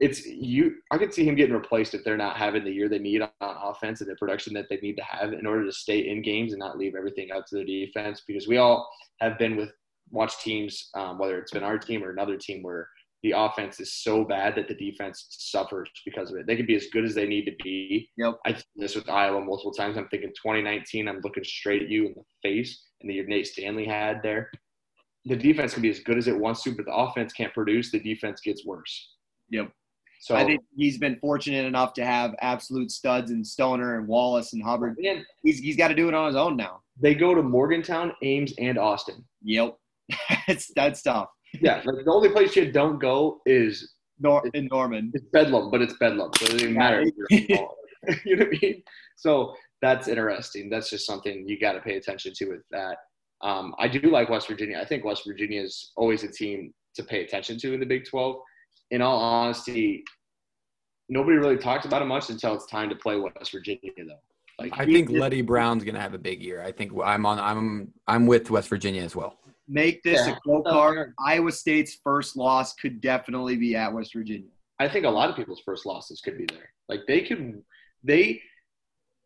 it's 0.00 0.26
you. 0.26 0.76
I 0.90 0.98
could 0.98 1.12
see 1.14 1.24
him 1.24 1.34
getting 1.34 1.54
replaced 1.54 1.94
if 1.94 2.02
they're 2.04 2.16
not 2.16 2.36
having 2.36 2.64
the 2.64 2.72
year 2.72 2.88
they 2.88 2.98
need 2.98 3.22
on 3.22 3.28
offense 3.40 4.00
and 4.00 4.10
the 4.10 4.16
production 4.16 4.54
that 4.54 4.66
they 4.68 4.78
need 4.78 4.96
to 4.96 5.04
have 5.04 5.32
in 5.32 5.46
order 5.46 5.64
to 5.64 5.72
stay 5.72 6.08
in 6.08 6.22
games 6.22 6.52
and 6.52 6.58
not 6.60 6.78
leave 6.78 6.94
everything 6.96 7.30
up 7.30 7.46
to 7.46 7.56
their 7.56 7.64
defense. 7.64 8.22
Because 8.26 8.48
we 8.48 8.56
all 8.56 8.88
have 9.20 9.38
been 9.38 9.56
with 9.56 9.70
watch 10.10 10.38
teams, 10.42 10.90
um, 10.94 11.18
whether 11.18 11.38
it's 11.38 11.52
been 11.52 11.62
our 11.62 11.78
team 11.78 12.02
or 12.02 12.10
another 12.10 12.36
team, 12.36 12.62
where 12.62 12.88
the 13.24 13.32
offense 13.32 13.80
is 13.80 13.90
so 13.94 14.22
bad 14.22 14.54
that 14.54 14.68
the 14.68 14.74
defense 14.74 15.26
suffers 15.30 15.88
because 16.04 16.30
of 16.30 16.36
it. 16.36 16.46
They 16.46 16.56
can 16.56 16.66
be 16.66 16.76
as 16.76 16.88
good 16.92 17.06
as 17.06 17.14
they 17.14 17.26
need 17.26 17.46
to 17.46 17.52
be. 17.64 18.10
Yep. 18.18 18.34
I 18.44 18.52
did 18.52 18.64
this 18.76 18.94
with 18.94 19.08
Iowa 19.08 19.40
multiple 19.40 19.72
times. 19.72 19.96
I'm 19.96 20.08
thinking 20.08 20.28
2019. 20.28 21.08
I'm 21.08 21.20
looking 21.24 21.42
straight 21.42 21.80
at 21.82 21.88
you 21.88 22.06
in 22.06 22.14
the 22.14 22.22
face, 22.42 22.82
and 23.00 23.08
the 23.08 23.14
year 23.14 23.26
Nate 23.26 23.46
Stanley 23.46 23.86
had 23.86 24.20
there. 24.22 24.50
The 25.24 25.36
defense 25.36 25.72
can 25.72 25.80
be 25.80 25.88
as 25.88 26.00
good 26.00 26.18
as 26.18 26.28
it 26.28 26.38
wants 26.38 26.62
to, 26.64 26.72
but 26.76 26.84
the 26.84 26.94
offense 26.94 27.32
can't 27.32 27.54
produce. 27.54 27.90
The 27.90 27.98
defense 27.98 28.42
gets 28.42 28.66
worse. 28.66 29.08
Yep. 29.48 29.72
So 30.20 30.36
I 30.36 30.44
think 30.44 30.60
he's 30.76 30.98
been 30.98 31.16
fortunate 31.18 31.64
enough 31.64 31.94
to 31.94 32.04
have 32.04 32.34
absolute 32.42 32.90
studs 32.90 33.30
in 33.30 33.42
Stoner 33.42 33.98
and 33.98 34.06
Wallace 34.06 34.52
and 34.52 34.62
Hubbard. 34.62 34.96
man, 35.00 35.24
He's 35.42 35.60
he's 35.60 35.76
got 35.76 35.88
to 35.88 35.94
do 35.94 36.08
it 36.08 36.14
on 36.14 36.26
his 36.26 36.36
own 36.36 36.58
now. 36.58 36.82
they 37.00 37.14
go 37.14 37.34
to 37.34 37.42
Morgantown, 37.42 38.12
Ames, 38.22 38.52
and 38.58 38.76
Austin. 38.78 39.24
Yep, 39.42 39.76
that's 40.46 40.70
that's 40.76 41.00
tough. 41.02 41.28
Yeah, 41.60 41.82
like 41.84 42.04
the 42.04 42.12
only 42.12 42.30
place 42.30 42.56
you 42.56 42.70
don't 42.70 42.98
go 42.98 43.40
is 43.46 43.94
Nor 44.18 44.48
in 44.54 44.68
Norman. 44.70 45.10
it's 45.14 45.26
Bedlam, 45.32 45.70
but 45.70 45.82
it's 45.82 45.94
Bedlam, 45.94 46.30
so 46.36 46.44
it 46.44 46.50
doesn't 46.52 46.60
even 46.62 46.74
matter. 46.74 47.04
if 47.28 47.48
you're 47.48 47.68
you 48.24 48.36
know 48.36 48.44
what 48.44 48.54
I 48.54 48.58
mean? 48.60 48.82
So 49.16 49.54
that's 49.82 50.08
interesting. 50.08 50.70
That's 50.70 50.90
just 50.90 51.06
something 51.06 51.48
you 51.48 51.58
got 51.58 51.72
to 51.72 51.80
pay 51.80 51.96
attention 51.96 52.32
to 52.36 52.46
with 52.46 52.62
that. 52.70 52.98
Um, 53.42 53.74
I 53.78 53.88
do 53.88 54.00
like 54.10 54.30
West 54.30 54.48
Virginia. 54.48 54.78
I 54.80 54.84
think 54.84 55.04
West 55.04 55.22
Virginia 55.26 55.62
is 55.62 55.92
always 55.96 56.22
a 56.22 56.28
team 56.28 56.72
to 56.94 57.02
pay 57.02 57.22
attention 57.24 57.58
to 57.58 57.74
in 57.74 57.80
the 57.80 57.86
Big 57.86 58.04
12. 58.08 58.36
In 58.90 59.02
all 59.02 59.18
honesty, 59.18 60.04
nobody 61.08 61.36
really 61.36 61.58
talks 61.58 61.84
about 61.86 62.02
it 62.02 62.06
much 62.06 62.30
until 62.30 62.54
it's 62.54 62.66
time 62.66 62.88
to 62.88 62.96
play 62.96 63.16
West 63.16 63.52
Virginia, 63.52 63.90
though. 63.98 64.18
Like 64.58 64.72
I 64.74 64.86
think 64.86 65.10
Leddie 65.10 65.42
Brown's 65.42 65.82
gonna 65.82 66.00
have 66.00 66.14
a 66.14 66.18
big 66.18 66.40
year. 66.40 66.62
I 66.62 66.70
think 66.70 66.92
I'm 67.04 67.26
on. 67.26 67.40
I'm 67.40 67.92
I'm 68.06 68.26
with 68.26 68.50
West 68.50 68.68
Virginia 68.68 69.02
as 69.02 69.16
well. 69.16 69.36
Make 69.66 70.02
this 70.02 70.26
Yeah. 70.26 70.34
a 70.36 70.40
quote 70.40 70.64
card. 70.66 71.14
Iowa 71.18 71.50
State's 71.52 71.94
first 72.04 72.36
loss 72.36 72.74
could 72.74 73.00
definitely 73.00 73.56
be 73.56 73.74
at 73.76 73.92
West 73.92 74.12
Virginia. 74.14 74.48
I 74.78 74.88
think 74.88 75.06
a 75.06 75.10
lot 75.10 75.30
of 75.30 75.36
people's 75.36 75.60
first 75.64 75.86
losses 75.86 76.20
could 76.20 76.36
be 76.36 76.46
there. 76.46 76.70
Like 76.88 77.00
they 77.06 77.22
could, 77.22 77.62
they, 78.02 78.42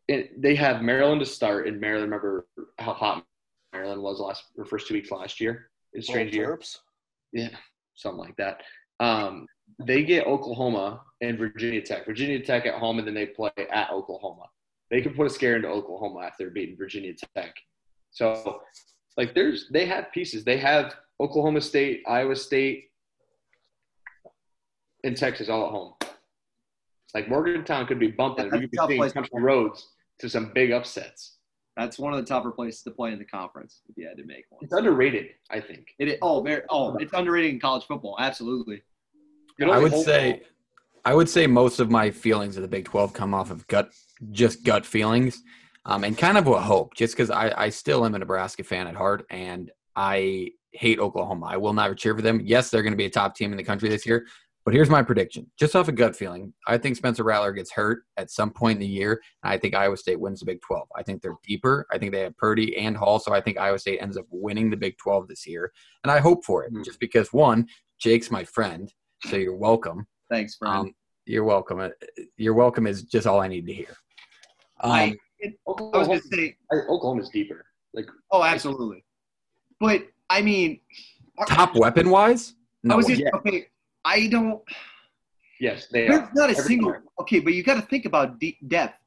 it, 0.06 0.40
they 0.40 0.54
have 0.54 0.82
Maryland 0.82 1.20
to 1.20 1.26
start, 1.26 1.66
and 1.66 1.80
Maryland. 1.80 2.10
Remember 2.12 2.46
how 2.78 2.92
hot 2.92 3.24
Maryland 3.72 4.00
was 4.02 4.20
last 4.20 4.44
or 4.56 4.64
first 4.64 4.86
two 4.86 4.94
weeks 4.94 5.10
last 5.10 5.40
year. 5.40 5.70
It's 5.92 6.06
strange 6.06 6.34
year, 6.34 6.56
Terps. 6.56 6.78
yeah, 7.32 7.48
something 7.94 8.18
like 8.20 8.36
that. 8.36 8.62
Um, 9.00 9.46
they 9.80 10.04
get 10.04 10.26
Oklahoma 10.26 11.02
and 11.20 11.38
Virginia 11.38 11.82
Tech. 11.82 12.04
Virginia 12.06 12.40
Tech 12.40 12.64
at 12.66 12.74
home, 12.74 12.98
and 12.98 13.06
then 13.06 13.14
they 13.14 13.26
play 13.26 13.50
at 13.72 13.90
Oklahoma. 13.90 14.44
They 14.90 15.00
can 15.02 15.14
put 15.14 15.26
a 15.26 15.30
scare 15.30 15.56
into 15.56 15.68
Oklahoma 15.68 16.20
after 16.20 16.48
beating 16.50 16.76
Virginia 16.76 17.12
Tech. 17.34 17.54
So, 18.10 18.60
like, 19.18 19.34
there's 19.34 19.68
they 19.68 19.84
have 19.84 20.10
pieces. 20.12 20.44
They 20.44 20.56
have 20.56 20.94
Oklahoma 21.20 21.60
State, 21.60 22.04
Iowa 22.08 22.36
State, 22.36 22.90
and 25.04 25.14
Texas 25.16 25.50
all 25.50 25.66
at 25.66 25.70
home. 25.70 25.92
Like 27.14 27.28
Morgantown 27.28 27.86
could 27.86 27.98
be 27.98 28.08
bumping. 28.08 28.46
Yeah, 28.46 28.52
we 28.52 28.60
that's 28.60 28.62
could 28.62 28.70
be 28.70 28.86
seeing 28.86 29.00
place. 29.00 29.12
country 29.12 29.42
roads 29.42 29.88
to 30.20 30.28
some 30.28 30.52
big 30.54 30.70
upsets. 30.72 31.34
That's 31.76 31.98
one 31.98 32.12
of 32.12 32.18
the 32.18 32.26
tougher 32.26 32.50
places 32.50 32.82
to 32.82 32.90
play 32.90 33.12
in 33.12 33.18
the 33.18 33.24
conference 33.24 33.82
if 33.88 33.96
you 33.96 34.06
had 34.06 34.16
to 34.16 34.24
make 34.24 34.44
one. 34.50 34.60
It's 34.64 34.72
underrated, 34.72 35.28
I 35.48 35.60
think. 35.60 35.94
It 36.00 36.08
is, 36.08 36.18
oh, 36.22 36.42
very, 36.42 36.62
oh, 36.70 36.96
it's 36.96 37.12
underrated 37.12 37.52
in 37.52 37.60
college 37.60 37.84
football. 37.84 38.16
Absolutely. 38.18 38.82
I 39.62 39.78
would 39.78 39.92
holds- 39.92 40.04
say, 40.04 40.42
I 41.04 41.14
would 41.14 41.28
say 41.28 41.46
most 41.46 41.78
of 41.78 41.90
my 41.90 42.10
feelings 42.10 42.56
of 42.56 42.62
the 42.62 42.68
Big 42.68 42.84
Twelve 42.84 43.12
come 43.12 43.32
off 43.32 43.50
of 43.50 43.66
gut, 43.68 43.92
just 44.32 44.64
gut 44.64 44.84
feelings, 44.84 45.42
um, 45.88 46.04
and 46.04 46.16
kind 46.16 46.38
of 46.38 46.46
a 46.46 46.60
hope. 46.60 46.94
Just 46.94 47.14
because 47.16 47.30
I, 47.30 47.52
I 47.56 47.68
still 47.70 48.04
am 48.06 48.14
a 48.14 48.18
Nebraska 48.18 48.62
fan 48.62 48.86
at 48.86 48.94
heart, 48.94 49.26
and 49.30 49.70
I 49.96 50.50
hate 50.72 51.00
Oklahoma. 51.00 51.46
I 51.46 51.56
will 51.56 51.72
never 51.72 51.94
cheer 51.94 52.14
for 52.14 52.22
them. 52.22 52.40
Yes, 52.44 52.70
they're 52.70 52.82
going 52.82 52.92
to 52.92 52.96
be 52.96 53.06
a 53.06 53.10
top 53.10 53.34
team 53.34 53.50
in 53.50 53.56
the 53.56 53.64
country 53.64 53.88
this 53.88 54.06
year. 54.06 54.26
But 54.64 54.74
here's 54.74 54.90
my 54.90 55.02
prediction, 55.02 55.50
just 55.58 55.74
off 55.74 55.88
a 55.88 55.92
gut 55.92 56.14
feeling. 56.14 56.52
I 56.66 56.76
think 56.76 56.96
Spencer 56.96 57.24
Rattler 57.24 57.52
gets 57.52 57.72
hurt 57.72 58.02
at 58.18 58.30
some 58.30 58.50
point 58.50 58.76
in 58.76 58.80
the 58.80 58.86
year. 58.86 59.18
And 59.42 59.50
I 59.50 59.56
think 59.56 59.74
Iowa 59.74 59.96
State 59.96 60.20
wins 60.20 60.40
the 60.40 60.46
Big 60.46 60.60
12. 60.60 60.88
I 60.94 61.02
think 61.02 61.22
they're 61.22 61.36
deeper. 61.42 61.86
I 61.90 61.96
think 61.96 62.12
they 62.12 62.20
have 62.20 62.36
Purdy 62.36 62.76
and 62.76 62.94
Hall. 62.94 63.18
So 63.18 63.32
I 63.32 63.40
think 63.40 63.56
Iowa 63.56 63.78
State 63.78 64.00
ends 64.02 64.18
up 64.18 64.26
winning 64.30 64.68
the 64.68 64.76
Big 64.76 64.98
12 64.98 65.26
this 65.26 65.46
year. 65.46 65.72
And 66.04 66.10
I 66.10 66.18
hope 66.18 66.44
for 66.44 66.64
it, 66.64 66.70
Hmm. 66.72 66.82
just 66.82 67.00
because 67.00 67.32
one, 67.32 67.66
Jake's 67.98 68.30
my 68.30 68.44
friend. 68.44 68.92
So 69.24 69.36
you're 69.36 69.56
welcome. 69.56 70.06
Thanks, 70.30 70.56
friend. 70.56 70.74
Um, 70.76 70.94
you're 71.24 71.44
welcome. 71.44 71.80
Uh, 71.80 71.88
You're 72.36 72.52
welcome 72.54 72.86
is 72.86 73.04
just 73.04 73.26
all 73.26 73.40
I 73.40 73.48
need 73.48 73.66
to 73.68 73.72
hear. 73.72 73.96
Um, 74.80 74.92
I- 74.92 75.16
I 75.42 75.46
was 75.46 75.54
Oklahoma, 75.66 76.06
going 76.06 76.20
to 76.20 76.28
say, 76.28 76.56
Oklahoma's 76.88 77.28
deeper. 77.30 77.64
Like 77.94 78.06
oh, 78.30 78.42
absolutely. 78.42 79.04
But, 79.80 80.06
I 80.28 80.42
mean, 80.42 80.80
uh, 81.38 81.44
top 81.46 81.76
weapon 81.76 82.10
wise, 82.10 82.54
I 82.90 82.96
was 82.96 83.06
way. 83.06 83.16
just, 83.16 83.32
okay, 83.34 83.66
I 84.04 84.26
don't, 84.26 84.60
yes, 85.60 85.86
they 85.92 86.08
there's 86.08 86.20
are. 86.20 86.30
not 86.34 86.50
a 86.50 86.52
Every 86.52 86.64
single, 86.64 86.92
time. 86.92 87.02
okay, 87.20 87.40
but 87.40 87.54
you 87.54 87.62
got 87.62 87.74
to 87.74 87.82
think 87.82 88.04
about 88.04 88.38
deep 88.38 88.56
depth. 88.68 88.98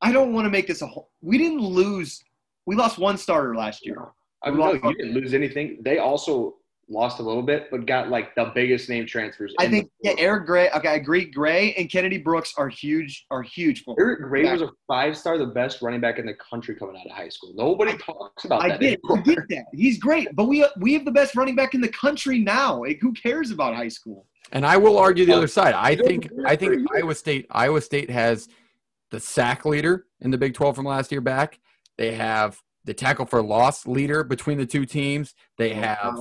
I 0.00 0.12
don't 0.12 0.32
want 0.32 0.46
to 0.46 0.50
make 0.50 0.66
this 0.66 0.80
a 0.80 0.86
whole, 0.86 1.10
we 1.20 1.36
didn't 1.36 1.60
lose, 1.60 2.22
we 2.66 2.76
lost 2.76 2.98
one 2.98 3.18
starter 3.18 3.54
last 3.54 3.84
year. 3.84 4.08
I 4.42 4.50
mean, 4.50 4.60
no, 4.60 4.72
you 4.72 4.96
didn't 4.96 5.12
lose 5.12 5.34
anything. 5.34 5.82
They 5.82 5.98
also 5.98 6.56
lost 6.90 7.20
a 7.20 7.22
little 7.22 7.42
bit, 7.42 7.70
but 7.70 7.86
got 7.86 8.08
like 8.10 8.34
the 8.34 8.50
biggest 8.54 8.88
name 8.88 9.06
transfers. 9.06 9.54
I 9.58 9.68
think 9.68 9.90
yeah, 10.02 10.14
Eric 10.18 10.46
Gray. 10.46 10.70
Okay, 10.70 10.88
I 10.88 10.94
agree. 10.94 11.24
Gray 11.24 11.72
and 11.74 11.90
Kennedy 11.90 12.18
Brooks 12.18 12.52
are 12.58 12.68
huge. 12.68 13.26
Are 13.30 13.42
huge 13.42 13.84
for. 13.84 13.94
Eric 13.98 14.22
Gray 14.22 14.50
was 14.50 14.62
a 14.62 14.70
five 14.88 15.16
star, 15.16 15.38
the 15.38 15.46
best 15.46 15.80
running 15.80 16.00
back 16.00 16.18
in 16.18 16.26
the 16.26 16.34
country 16.34 16.74
coming 16.74 16.96
out 16.96 17.06
of 17.06 17.12
high 17.12 17.28
school. 17.28 17.52
Nobody 17.54 17.96
talks 17.96 18.44
about 18.44 18.62
I 18.62 18.68
that. 18.70 18.80
get, 18.80 19.00
I 19.08 19.12
anymore. 19.12 19.22
get 19.22 19.48
that. 19.50 19.64
He's 19.72 19.98
great, 19.98 20.28
but 20.34 20.46
we 20.46 20.66
we 20.78 20.92
have 20.94 21.04
the 21.04 21.12
best 21.12 21.36
running 21.36 21.54
back 21.54 21.74
in 21.74 21.80
the 21.80 21.88
country 21.88 22.38
now. 22.38 22.80
Like, 22.80 22.98
who 23.00 23.12
cares 23.12 23.50
about 23.50 23.74
high 23.74 23.88
school? 23.88 24.26
And 24.52 24.66
I 24.66 24.76
will 24.76 24.98
argue 24.98 25.24
the 25.24 25.32
Oh, 25.32 25.38
other 25.38 25.48
side. 25.48 25.74
I 25.74 25.94
think 25.94 26.28
I 26.44 26.56
think. 26.56 26.88
Iowa 26.94 27.14
State 27.14 27.46
Iowa 27.50 27.80
State 27.80 28.10
has 28.10 28.48
the 29.10 29.20
sack 29.20 29.64
leader 29.64 30.06
in 30.20 30.30
the 30.30 30.38
Big 30.38 30.54
12 30.54 30.76
from 30.76 30.84
last 30.84 31.12
year 31.12 31.20
back. 31.20 31.58
They 31.98 32.12
have 32.12 32.60
the 32.84 32.94
tackle 32.94 33.26
for 33.26 33.42
loss 33.42 33.86
leader 33.86 34.24
between 34.24 34.58
the 34.58 34.66
two 34.66 34.86
teams. 34.86 35.34
They 35.58 35.72
oh, 35.72 35.76
have 35.76 36.16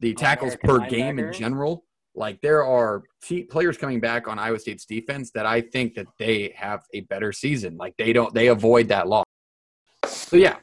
the 0.00 0.14
tackles 0.14 0.56
per 0.56 0.72
All-American 0.72 0.98
game 0.98 1.18
in 1.18 1.32
general. 1.32 1.84
Like 2.14 2.40
there 2.40 2.64
are 2.64 3.02
te- 3.22 3.44
players 3.44 3.78
coming 3.78 4.00
back 4.00 4.26
on 4.26 4.38
Iowa 4.38 4.58
State's 4.58 4.84
defense 4.84 5.30
that 5.32 5.46
I 5.46 5.60
think 5.60 5.94
that 5.94 6.06
they 6.18 6.52
have 6.56 6.82
a 6.92 7.00
better 7.02 7.32
season. 7.32 7.76
Like 7.76 7.96
they 7.96 8.12
don't 8.12 8.34
they 8.34 8.48
avoid 8.48 8.88
that 8.88 9.06
loss. 9.06 9.24
So 10.06 10.36
yeah, 10.36 10.56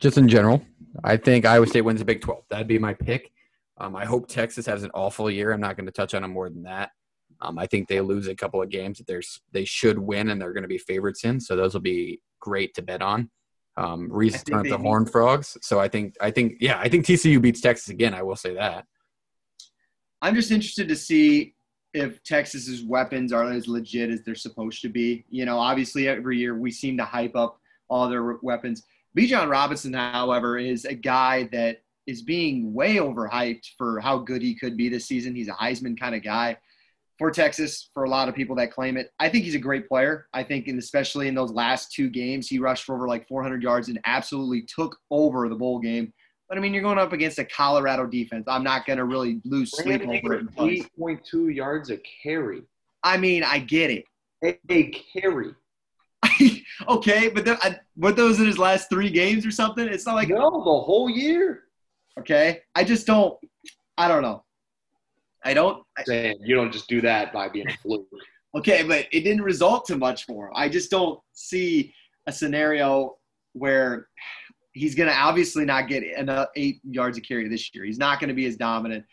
just 0.00 0.18
in 0.18 0.28
general, 0.28 0.64
I 1.02 1.16
think 1.16 1.46
Iowa 1.46 1.66
State 1.66 1.80
wins 1.80 1.98
the 1.98 2.04
Big 2.04 2.20
12. 2.20 2.44
That'd 2.48 2.68
be 2.68 2.78
my 2.78 2.94
pick. 2.94 3.30
Um, 3.78 3.96
I 3.96 4.04
hope 4.04 4.28
Texas 4.28 4.66
has 4.66 4.84
an 4.84 4.90
awful 4.94 5.30
year. 5.30 5.52
I'm 5.52 5.60
not 5.60 5.76
going 5.76 5.86
to 5.86 5.92
touch 5.92 6.14
on 6.14 6.22
them 6.22 6.32
more 6.32 6.48
than 6.48 6.62
that. 6.62 6.90
Um, 7.40 7.58
I 7.58 7.66
think 7.66 7.88
they 7.88 8.00
lose 8.00 8.28
a 8.28 8.34
couple 8.34 8.62
of 8.62 8.70
games 8.70 8.98
that 8.98 9.24
they 9.52 9.64
should 9.64 9.98
win 9.98 10.30
and 10.30 10.40
they're 10.40 10.52
going 10.52 10.62
to 10.62 10.68
be 10.68 10.78
favorites 10.78 11.24
in. 11.24 11.40
So 11.40 11.56
those 11.56 11.74
will 11.74 11.80
be 11.80 12.20
great 12.40 12.74
to 12.74 12.82
bet 12.82 13.02
on. 13.02 13.30
Um, 13.76 14.08
Reese 14.10 14.36
up 14.36 14.44
the 14.44 14.62
need- 14.62 14.72
Horn 14.72 15.04
Frogs. 15.06 15.56
So 15.62 15.80
I 15.80 15.88
think 15.88 16.16
I 16.20 16.30
think 16.30 16.56
yeah 16.60 16.78
I 16.78 16.88
think 16.88 17.04
TCU 17.06 17.40
beats 17.40 17.60
Texas 17.60 17.88
again. 17.88 18.14
I 18.14 18.22
will 18.22 18.36
say 18.36 18.54
that. 18.54 18.86
I'm 20.22 20.34
just 20.34 20.50
interested 20.50 20.88
to 20.88 20.96
see 20.96 21.54
if 21.92 22.22
Texas's 22.24 22.82
weapons 22.84 23.32
are 23.32 23.50
as 23.50 23.68
legit 23.68 24.10
as 24.10 24.22
they're 24.22 24.34
supposed 24.34 24.80
to 24.82 24.88
be. 24.88 25.24
You 25.28 25.44
know, 25.44 25.58
obviously 25.58 26.08
every 26.08 26.38
year 26.38 26.56
we 26.56 26.70
seem 26.70 26.96
to 26.98 27.04
hype 27.04 27.36
up 27.36 27.60
all 27.88 28.08
their 28.08 28.38
weapons. 28.42 28.82
Bijan 29.16 29.48
Robinson, 29.48 29.92
however, 29.92 30.58
is 30.58 30.84
a 30.86 30.94
guy 30.94 31.48
that 31.52 31.82
is 32.06 32.22
being 32.22 32.74
way 32.74 32.96
overhyped 32.96 33.66
for 33.78 34.00
how 34.00 34.18
good 34.18 34.42
he 34.42 34.54
could 34.54 34.76
be 34.76 34.88
this 34.88 35.06
season. 35.06 35.34
He's 35.34 35.48
a 35.48 35.52
Heisman 35.52 35.98
kind 35.98 36.14
of 36.14 36.22
guy 36.22 36.56
for 37.18 37.30
Texas 37.30 37.90
for 37.94 38.04
a 38.04 38.10
lot 38.10 38.28
of 38.28 38.34
people 38.34 38.56
that 38.56 38.72
claim 38.72 38.96
it. 38.96 39.10
I 39.20 39.28
think 39.28 39.44
he's 39.44 39.54
a 39.54 39.60
great 39.60 39.88
player. 39.88 40.26
I 40.32 40.42
think, 40.42 40.68
and 40.68 40.78
especially 40.78 41.28
in 41.28 41.34
those 41.34 41.52
last 41.52 41.92
two 41.92 42.10
games, 42.10 42.48
he 42.48 42.58
rushed 42.58 42.84
for 42.84 42.94
over 42.96 43.06
like 43.06 43.28
400 43.28 43.62
yards 43.62 43.88
and 43.88 44.00
absolutely 44.04 44.62
took 44.62 44.96
over 45.10 45.48
the 45.48 45.54
bowl 45.54 45.78
game. 45.78 46.12
But 46.48 46.58
I 46.58 46.60
mean, 46.60 46.74
you're 46.74 46.82
going 46.82 46.98
up 46.98 47.12
against 47.12 47.38
a 47.38 47.44
Colorado 47.44 48.06
defense. 48.06 48.44
I'm 48.48 48.64
not 48.64 48.86
going 48.86 48.98
to 48.98 49.04
really 49.04 49.40
lose 49.44 49.70
sleep 49.76 50.02
over 50.02 50.34
it. 50.34 50.46
Eight 50.58 50.90
point 50.98 51.24
two 51.24 51.48
yards 51.48 51.90
a 51.90 51.98
carry. 52.22 52.62
I 53.02 53.16
mean, 53.16 53.42
I 53.42 53.58
get 53.60 53.90
it. 53.90 54.04
A, 54.44 54.58
a 54.68 54.90
carry. 54.90 55.54
okay, 56.88 57.28
but 57.28 57.44
then, 57.44 57.56
uh, 57.56 57.70
I, 57.70 57.80
what 57.96 58.16
those 58.16 58.40
in 58.40 58.46
his 58.46 58.58
last 58.58 58.88
three 58.90 59.10
games 59.10 59.46
or 59.46 59.50
something? 59.50 59.86
It's 59.86 60.06
not 60.06 60.14
like 60.14 60.28
no, 60.28 60.50
the 60.50 60.58
whole 60.58 61.08
year. 61.08 61.64
Okay, 62.18 62.60
I 62.74 62.84
just 62.84 63.06
don't. 63.06 63.38
I 63.96 64.08
don't 64.08 64.22
know. 64.22 64.44
I 65.44 65.54
don't. 65.54 65.82
I, 65.96 66.04
Saying 66.04 66.36
you 66.40 66.54
don't 66.54 66.72
just 66.72 66.88
do 66.88 67.00
that 67.02 67.32
by 67.32 67.48
being 67.48 67.68
a 67.68 67.76
fluke. 67.82 68.06
okay, 68.56 68.82
but 68.82 69.06
it 69.12 69.20
didn't 69.20 69.42
result 69.42 69.86
to 69.86 69.96
much 69.96 70.24
for 70.24 70.46
him. 70.46 70.52
I 70.56 70.68
just 70.68 70.90
don't 70.90 71.20
see 71.32 71.94
a 72.26 72.32
scenario 72.32 73.16
where 73.52 74.08
he's 74.72 74.94
going 74.94 75.08
to 75.08 75.16
obviously 75.16 75.64
not 75.64 75.88
get 75.88 76.02
enough 76.02 76.48
eight 76.56 76.80
yards 76.84 77.16
of 77.16 77.24
carry 77.24 77.48
this 77.48 77.74
year. 77.74 77.84
He's 77.84 77.98
not 77.98 78.20
going 78.20 78.28
to 78.28 78.34
be 78.34 78.46
as 78.46 78.56
dominant. 78.56 79.04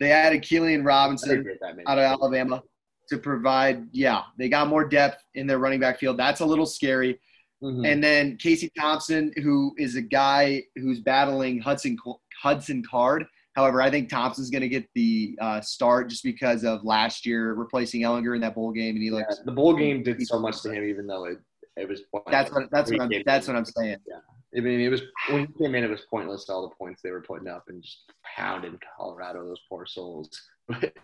They 0.00 0.12
added 0.12 0.42
Keilan 0.42 0.84
Robinson 0.84 1.46
out 1.86 1.98
of 1.98 2.04
Alabama 2.04 2.62
to 3.10 3.18
provide. 3.18 3.86
Yeah, 3.92 4.22
they 4.38 4.48
got 4.48 4.68
more 4.68 4.88
depth 4.88 5.22
in 5.34 5.46
their 5.46 5.58
running 5.58 5.80
back 5.80 5.98
field. 5.98 6.16
That's 6.16 6.40
a 6.40 6.46
little 6.46 6.66
scary. 6.66 7.20
Mm-hmm. 7.62 7.84
And 7.84 8.02
then 8.02 8.36
Casey 8.38 8.70
Thompson, 8.78 9.32
who 9.42 9.74
is 9.76 9.96
a 9.96 10.02
guy 10.02 10.62
who's 10.76 11.00
battling 11.00 11.60
Hudson 11.60 11.96
Hudson 12.42 12.82
Card. 12.90 13.26
However, 13.60 13.82
I 13.82 13.90
think 13.90 14.08
Thompson's 14.08 14.48
going 14.48 14.62
to 14.62 14.70
get 14.70 14.88
the 14.94 15.36
uh, 15.38 15.60
start 15.60 16.08
just 16.08 16.24
because 16.24 16.64
of 16.64 16.82
last 16.82 17.26
year 17.26 17.52
replacing 17.52 18.00
Ehlinger 18.00 18.34
in 18.34 18.40
that 18.40 18.54
bowl 18.54 18.72
game, 18.72 18.94
and 18.94 19.02
he 19.02 19.10
looks. 19.10 19.36
Yeah, 19.36 19.44
the 19.44 19.52
bowl 19.52 19.74
game 19.74 20.02
did 20.02 20.26
so 20.26 20.38
much 20.38 20.62
to 20.62 20.72
him, 20.72 20.82
even 20.88 21.06
though 21.06 21.26
it 21.26 21.38
it 21.76 21.86
was. 21.86 22.00
That's 22.30 22.50
what 22.50 22.70
that's 22.70 22.90
what 22.90 23.02
I'm 23.02 23.10
that's 23.26 23.48
what 23.48 23.56
I'm 23.58 23.66
saying. 23.66 23.98
Yeah, 24.08 24.16
I 24.56 24.60
mean, 24.60 24.80
it 24.80 24.88
was 24.88 25.02
when 25.28 25.40
he 25.46 25.62
came 25.62 25.74
in, 25.74 25.84
it 25.84 25.90
was 25.90 26.06
pointless. 26.08 26.48
All 26.48 26.62
the 26.62 26.74
points 26.74 27.02
they 27.02 27.10
were 27.10 27.20
putting 27.20 27.48
up 27.48 27.64
and 27.68 27.82
just 27.82 28.10
pounding 28.34 28.78
Colorado, 28.96 29.44
those 29.44 29.60
poor 29.68 29.84
souls. 29.84 30.30
it 30.70 30.94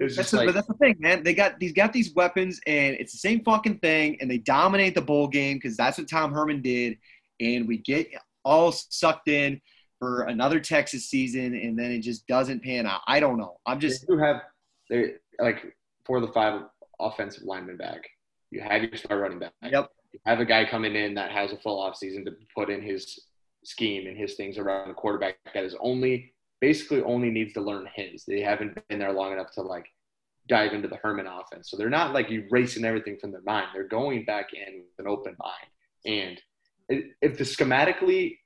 was 0.00 0.16
just 0.16 0.32
like, 0.32 0.48
but 0.48 0.56
that's 0.56 0.66
the 0.66 0.74
thing, 0.74 0.96
man. 0.98 1.22
They 1.22 1.34
got 1.34 1.60
these 1.60 1.72
got 1.72 1.92
these 1.92 2.12
weapons, 2.14 2.60
and 2.66 2.96
it's 2.96 3.12
the 3.12 3.18
same 3.18 3.44
fucking 3.44 3.78
thing, 3.78 4.18
and 4.20 4.28
they 4.28 4.38
dominate 4.38 4.96
the 4.96 5.02
bowl 5.02 5.28
game 5.28 5.58
because 5.58 5.76
that's 5.76 5.98
what 5.98 6.10
Tom 6.10 6.32
Herman 6.32 6.62
did, 6.62 6.98
and 7.38 7.68
we 7.68 7.78
get 7.78 8.08
all 8.44 8.72
sucked 8.72 9.28
in 9.28 9.60
for 10.02 10.22
another 10.22 10.58
Texas 10.58 11.08
season, 11.08 11.54
and 11.54 11.78
then 11.78 11.92
it 11.92 12.00
just 12.00 12.26
doesn't 12.26 12.60
pan 12.60 12.86
out. 12.86 13.02
I 13.06 13.20
don't 13.20 13.38
know. 13.38 13.60
I'm 13.66 13.78
just 13.78 14.04
you 14.08 14.18
have 14.18 14.40
they 14.90 15.12
like 15.38 15.76
for 16.04 16.18
the 16.20 16.26
five 16.26 16.62
offensive 16.98 17.44
linemen 17.44 17.76
back. 17.76 18.00
You 18.50 18.62
have 18.62 18.82
your 18.82 18.96
star 18.96 19.20
running 19.20 19.38
back. 19.38 19.52
Yep. 19.62 19.90
You 20.12 20.18
have 20.26 20.40
a 20.40 20.44
guy 20.44 20.64
coming 20.64 20.96
in 20.96 21.14
that 21.14 21.30
has 21.30 21.52
a 21.52 21.56
full 21.56 21.80
off 21.80 21.94
season 21.94 22.24
to 22.24 22.32
put 22.52 22.68
in 22.68 22.82
his 22.82 23.16
scheme 23.62 24.08
and 24.08 24.16
his 24.16 24.34
things 24.34 24.58
around 24.58 24.88
the 24.88 24.94
quarterback 24.94 25.36
that 25.54 25.62
is 25.62 25.76
only 25.78 26.34
basically 26.60 27.00
only 27.04 27.30
needs 27.30 27.52
to 27.52 27.60
learn 27.60 27.86
his. 27.94 28.24
They 28.24 28.40
haven't 28.40 28.76
been 28.88 28.98
there 28.98 29.12
long 29.12 29.32
enough 29.32 29.52
to 29.52 29.62
like 29.62 29.86
dive 30.48 30.72
into 30.72 30.88
the 30.88 30.96
Herman 30.96 31.28
offense. 31.28 31.70
So 31.70 31.76
they're 31.76 31.88
not 31.88 32.12
like 32.12 32.28
erasing 32.28 32.84
everything 32.84 33.18
from 33.20 33.30
their 33.30 33.42
mind. 33.42 33.68
They're 33.72 33.86
going 33.86 34.24
back 34.24 34.48
in 34.52 34.80
with 34.80 35.06
an 35.06 35.06
open 35.06 35.36
mind. 35.38 35.70
And 36.04 37.06
if 37.20 37.38
the 37.38 37.44
schematically, 37.44 38.38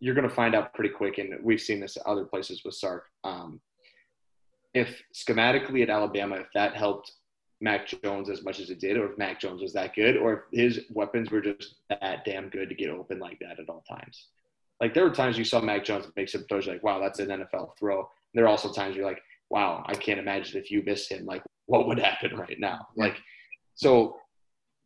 you're 0.00 0.14
going 0.14 0.28
to 0.28 0.34
find 0.34 0.54
out 0.54 0.74
pretty 0.74 0.90
quick, 0.90 1.18
and 1.18 1.34
we've 1.42 1.60
seen 1.60 1.80
this 1.80 1.96
at 1.96 2.06
other 2.06 2.24
places 2.24 2.62
with 2.64 2.74
Sark. 2.74 3.04
Um, 3.22 3.60
if 4.74 5.02
schematically 5.14 5.82
at 5.82 5.90
Alabama, 5.90 6.36
if 6.36 6.48
that 6.54 6.74
helped 6.74 7.12
Mac 7.60 7.86
Jones 7.86 8.28
as 8.28 8.42
much 8.42 8.60
as 8.60 8.70
it 8.70 8.80
did, 8.80 8.96
or 8.96 9.10
if 9.10 9.18
Mac 9.18 9.40
Jones 9.40 9.62
was 9.62 9.72
that 9.72 9.94
good, 9.94 10.16
or 10.16 10.32
if 10.32 10.40
his 10.52 10.84
weapons 10.90 11.30
were 11.30 11.40
just 11.40 11.76
that 11.88 12.24
damn 12.24 12.48
good 12.48 12.68
to 12.68 12.74
get 12.74 12.90
open 12.90 13.18
like 13.18 13.38
that 13.40 13.60
at 13.60 13.68
all 13.68 13.84
times. 13.88 14.28
Like 14.80 14.92
there 14.92 15.04
were 15.04 15.14
times 15.14 15.38
you 15.38 15.44
saw 15.44 15.60
Mac 15.60 15.84
Jones 15.84 16.06
make 16.16 16.28
some 16.28 16.44
throws, 16.48 16.66
like, 16.66 16.82
wow, 16.82 17.00
that's 17.00 17.20
an 17.20 17.28
NFL 17.28 17.78
throw. 17.78 18.00
And 18.00 18.06
there 18.34 18.44
are 18.44 18.48
also 18.48 18.72
times 18.72 18.96
you're 18.96 19.06
like, 19.06 19.22
wow, 19.50 19.84
I 19.86 19.94
can't 19.94 20.18
imagine 20.18 20.60
if 20.60 20.70
you 20.70 20.82
missed 20.84 21.10
him, 21.10 21.24
like 21.24 21.42
what 21.66 21.86
would 21.86 21.98
happen 21.98 22.36
right 22.36 22.58
now? 22.58 22.88
Like, 22.96 23.16
so 23.74 24.16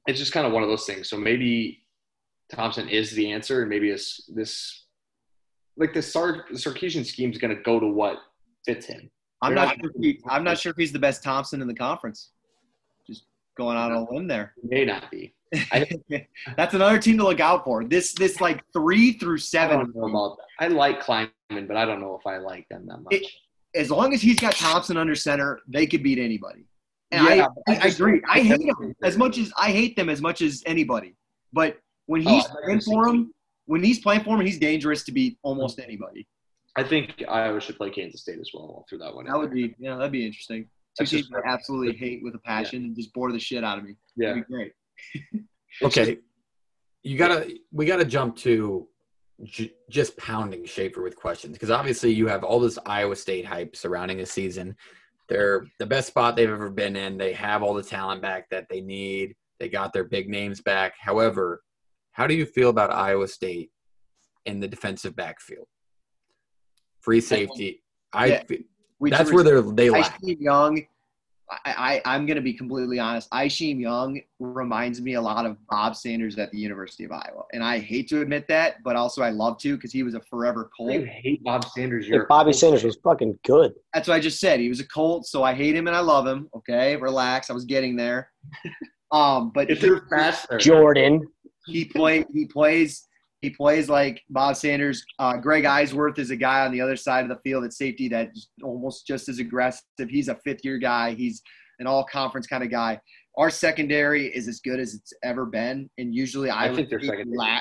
it's 0.07 0.19
just 0.19 0.33
kind 0.33 0.47
of 0.47 0.53
one 0.53 0.63
of 0.63 0.69
those 0.69 0.85
things. 0.85 1.09
So 1.09 1.17
maybe 1.17 1.85
Thompson 2.53 2.89
is 2.89 3.13
the 3.13 3.31
answer, 3.33 3.61
and 3.63 3.71
maybe 3.71 3.91
this 3.91 4.29
this 4.35 4.85
like 5.79 5.95
the, 5.95 6.03
Sar- 6.03 6.45
the 6.51 6.59
Sarkisian 6.59 7.07
scheme 7.07 7.31
is 7.31 7.39
going 7.39 7.57
to 7.57 7.63
go 7.63 7.81
to 7.81 7.87
what 7.87 8.19
fits 8.67 8.87
him. 8.87 9.11
I'm 9.41 9.55
not, 9.55 9.69
not 9.69 9.77
sure 9.81 9.91
he, 10.01 10.21
I'm 10.29 10.45
not 10.45 10.59
sure 10.59 10.71
if 10.71 10.77
he's 10.77 10.93
the 10.93 10.99
best 10.99 11.23
Thompson 11.23 11.63
in 11.63 11.69
the 11.69 11.75
conference. 11.75 12.31
Just 13.07 13.25
going 13.57 13.77
out 13.77 13.93
on 13.93 13.99
a 13.99 14.13
limb 14.13 14.27
there. 14.27 14.53
May 14.63 14.85
not 14.85 15.11
be. 15.11 15.33
That's 16.57 16.75
another 16.75 16.99
team 16.99 17.17
to 17.19 17.25
look 17.25 17.41
out 17.41 17.65
for. 17.65 17.85
This 17.85 18.13
this 18.13 18.41
like 18.41 18.63
three 18.73 19.13
through 19.13 19.39
seven. 19.39 19.77
I 19.77 19.83
don't 19.83 19.97
know 19.97 20.09
about 20.09 20.39
that. 20.39 20.65
I 20.65 20.69
like 20.69 21.01
Klieman, 21.03 21.31
but 21.69 21.77
I 21.77 21.85
don't 21.85 22.01
know 22.01 22.19
if 22.21 22.27
I 22.27 22.39
like 22.39 22.69
them 22.69 22.87
that 22.89 22.99
much. 22.99 23.15
It, 23.15 23.31
as 23.75 23.91
long 23.91 24.13
as 24.13 24.21
he's 24.21 24.39
got 24.39 24.55
Thompson 24.55 24.97
under 24.97 25.15
center, 25.15 25.61
they 25.69 25.87
could 25.87 26.03
beat 26.03 26.19
anybody. 26.19 26.67
And 27.11 27.25
yeah, 27.25 27.47
I, 27.69 27.73
I, 27.73 27.79
I 27.85 27.87
agree. 27.87 28.21
I 28.29 28.41
hate 28.41 28.67
them 28.67 28.95
as 29.03 29.17
much 29.17 29.39
as 29.39 29.53
I 29.57 29.71
hate 29.71 29.97
them 29.97 30.11
as 30.11 30.21
much 30.21 30.43
as 30.43 30.63
anybody. 30.67 31.15
But 31.53 31.79
when 32.07 32.27
oh, 32.27 32.31
he's 32.31 32.45
oh, 32.47 32.57
playing 32.63 32.81
for 32.81 33.07
them, 33.07 33.33
when 33.69 33.85
he's 33.85 34.01
playing 34.01 34.25
for 34.25 34.35
him, 34.35 34.47
he's 34.47 34.59
dangerous 34.59 35.05
to 35.05 35.13
beat 35.13 35.39
almost 35.43 35.79
anybody. 35.79 36.27
I 36.75 36.83
think 36.83 37.23
Iowa 37.29 37.61
should 37.61 37.77
play 37.77 37.91
Kansas 37.91 38.23
State 38.23 38.39
as 38.41 38.51
well 38.55 38.87
through 38.89 38.99
that 38.99 39.15
one. 39.15 39.27
That 39.27 39.37
would 39.37 39.53
be 39.53 39.75
yeah, 39.79 39.97
that'd 39.97 40.11
be 40.11 40.27
interesting. 40.27 40.63
Two 40.63 41.05
That's 41.05 41.11
teams 41.11 41.29
I 41.35 41.47
absolutely 41.47 41.97
hate 41.99 42.23
with 42.23 42.35
a 42.35 42.39
passion 42.39 42.81
yeah. 42.81 42.87
and 42.89 42.97
just 42.97 43.13
bore 43.13 43.31
the 43.31 43.39
shit 43.39 43.63
out 43.63 43.79
of 43.79 43.85
me. 43.85 43.95
Yeah, 44.17 44.31
that'd 44.31 44.49
be 44.49 44.55
great. 44.55 44.73
okay, 45.83 46.19
you 47.03 47.19
gotta 47.19 47.53
we 47.71 47.85
gotta 47.85 48.07
jump 48.07 48.37
to 48.39 48.89
j- 49.45 49.75
just 49.91 50.17
pounding 50.17 50.65
Schaefer 50.65 51.03
with 51.03 51.15
questions 51.15 51.53
because 51.53 51.71
obviously 51.71 52.13
you 52.13 52.27
have 52.27 52.45
all 52.45 52.59
this 52.59 52.79
Iowa 52.87 53.17
State 53.17 53.45
hype 53.45 53.77
surrounding 53.77 54.17
the 54.17 54.27
season. 54.27 54.77
They're 55.29 55.67
the 55.79 55.87
best 55.87 56.09
spot 56.09 56.37
they've 56.37 56.49
ever 56.49 56.71
been 56.71 56.97
in. 56.97 57.19
They 57.19 57.35
have 57.35 57.63
all 57.63 57.75
the 57.75 57.83
talent 57.83 58.23
back 58.23 58.49
that 58.49 58.67
they 58.71 58.81
need. 58.81 59.35
They 59.61 59.69
got 59.69 59.93
their 59.93 60.05
big 60.05 60.31
names 60.31 60.63
back. 60.63 60.95
However, 60.99 61.61
how 62.19 62.27
do 62.27 62.35
you 62.35 62.45
feel 62.45 62.69
about 62.69 62.93
Iowa 62.93 63.29
State 63.29 63.71
in 64.45 64.59
the 64.59 64.67
defensive 64.67 65.15
backfield? 65.15 65.69
Free 67.01 67.21
safety. 67.21 67.85
I 68.13 68.27
yeah, 68.27 68.43
that's 69.03 69.33
where 69.33 69.45
they're 69.45 69.63
they 69.63 69.89
lack. 69.89 70.19
Young, 70.23 70.83
I, 71.65 72.03
I 72.05 72.17
am 72.17 72.27
gonna 72.27 72.41
be 72.41 72.55
completely 72.55 72.99
honest. 72.99 73.31
Isheem 73.31 73.81
Young 73.81 74.21
reminds 74.41 75.01
me 75.01 75.15
a 75.15 75.21
lot 75.21 75.47
of 75.47 75.59
Bob 75.69 75.95
Sanders 75.95 76.37
at 76.39 76.51
the 76.51 76.59
University 76.59 77.05
of 77.05 77.13
Iowa, 77.13 77.45
and 77.53 77.63
I 77.63 77.79
hate 77.79 78.09
to 78.09 78.21
admit 78.21 78.49
that, 78.49 78.83
but 78.83 78.97
also 78.97 79.23
I 79.23 79.31
love 79.31 79.57
to 79.59 79.77
because 79.77 79.93
he 79.93 80.03
was 80.03 80.15
a 80.15 80.21
forever 80.29 80.69
Colt. 80.77 80.95
You 80.95 81.05
hate 81.05 81.45
Bob 81.45 81.67
Sanders. 81.67 82.09
Yeah, 82.09 82.23
Bobby 82.29 82.53
Sanders 82.53 82.83
was 82.83 82.97
fucking 83.05 83.39
good. 83.47 83.75
That's 83.95 84.09
what 84.09 84.15
I 84.15 84.21
just 84.21 84.41
said. 84.41 84.59
He 84.59 84.69
was 84.69 84.81
a 84.81 84.89
Colt, 84.89 85.27
so 85.27 85.45
I 85.45 85.55
hate 85.55 85.77
him 85.77 85.87
and 85.87 85.95
I 85.95 86.01
love 86.01 86.27
him. 86.27 86.49
Okay, 86.57 86.97
relax. 86.97 87.49
I 87.49 87.53
was 87.53 87.65
getting 87.65 87.95
there. 87.95 88.33
Um, 89.11 89.53
but 89.55 89.71
if 89.71 89.81
they're 89.81 90.03
faster, 90.11 90.59
Jordan 90.59 91.27
he 91.69 91.85
play 91.85 92.25
he 92.33 92.47
plays 92.47 93.09
he 93.41 93.51
plays 93.51 93.89
like 93.89 94.23
Bob 94.31 94.57
Sanders. 94.57 95.05
Uh, 95.19 95.37
Greg 95.37 95.65
Eisworth 95.65 96.19
is 96.19 96.31
a 96.31 96.37
guy 96.37 96.65
on 96.65 96.73
the 96.73 96.81
other 96.81 96.97
side 96.97 97.23
of 97.23 97.29
the 97.29 97.39
field 97.45 97.65
at 97.65 97.73
safety 97.73 98.09
that's 98.09 98.49
almost 98.65 99.07
just 99.07 99.29
as 99.29 99.39
aggressive. 99.39 99.85
He's 100.09 100.29
a 100.29 100.35
fifth 100.45 100.65
year 100.65 100.79
guy. 100.79 101.15
He's 101.15 101.41
an 101.79 101.87
all 101.87 102.05
conference 102.05 102.47
kind 102.47 102.65
of 102.65 102.71
guy. 102.71 103.01
Our 103.37 103.51
secondary 103.51 104.27
is 104.27 104.49
as 104.49 104.59
good 104.59 104.81
as 104.81 104.95
it's 104.95 105.13
ever 105.23 105.47
been, 105.47 105.89
and 105.99 106.13
usually 106.13 106.51
I, 106.51 106.67
I 106.67 106.75
think 106.75 106.91
secondary. 106.91 107.25
La- 107.27 107.61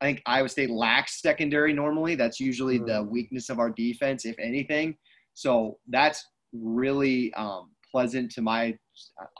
I 0.00 0.04
think 0.04 0.22
Iowa 0.26 0.48
State 0.48 0.70
lacks 0.70 1.20
secondary 1.20 1.72
normally. 1.72 2.14
That's 2.14 2.38
usually 2.40 2.78
mm. 2.78 2.86
the 2.86 3.02
weakness 3.02 3.50
of 3.50 3.58
our 3.58 3.68
defense, 3.70 4.24
if 4.24 4.36
anything. 4.38 4.96
So 5.34 5.78
that's 5.88 6.24
really 6.52 7.34
um, 7.34 7.70
pleasant 7.90 8.30
to 8.32 8.42
my 8.42 8.76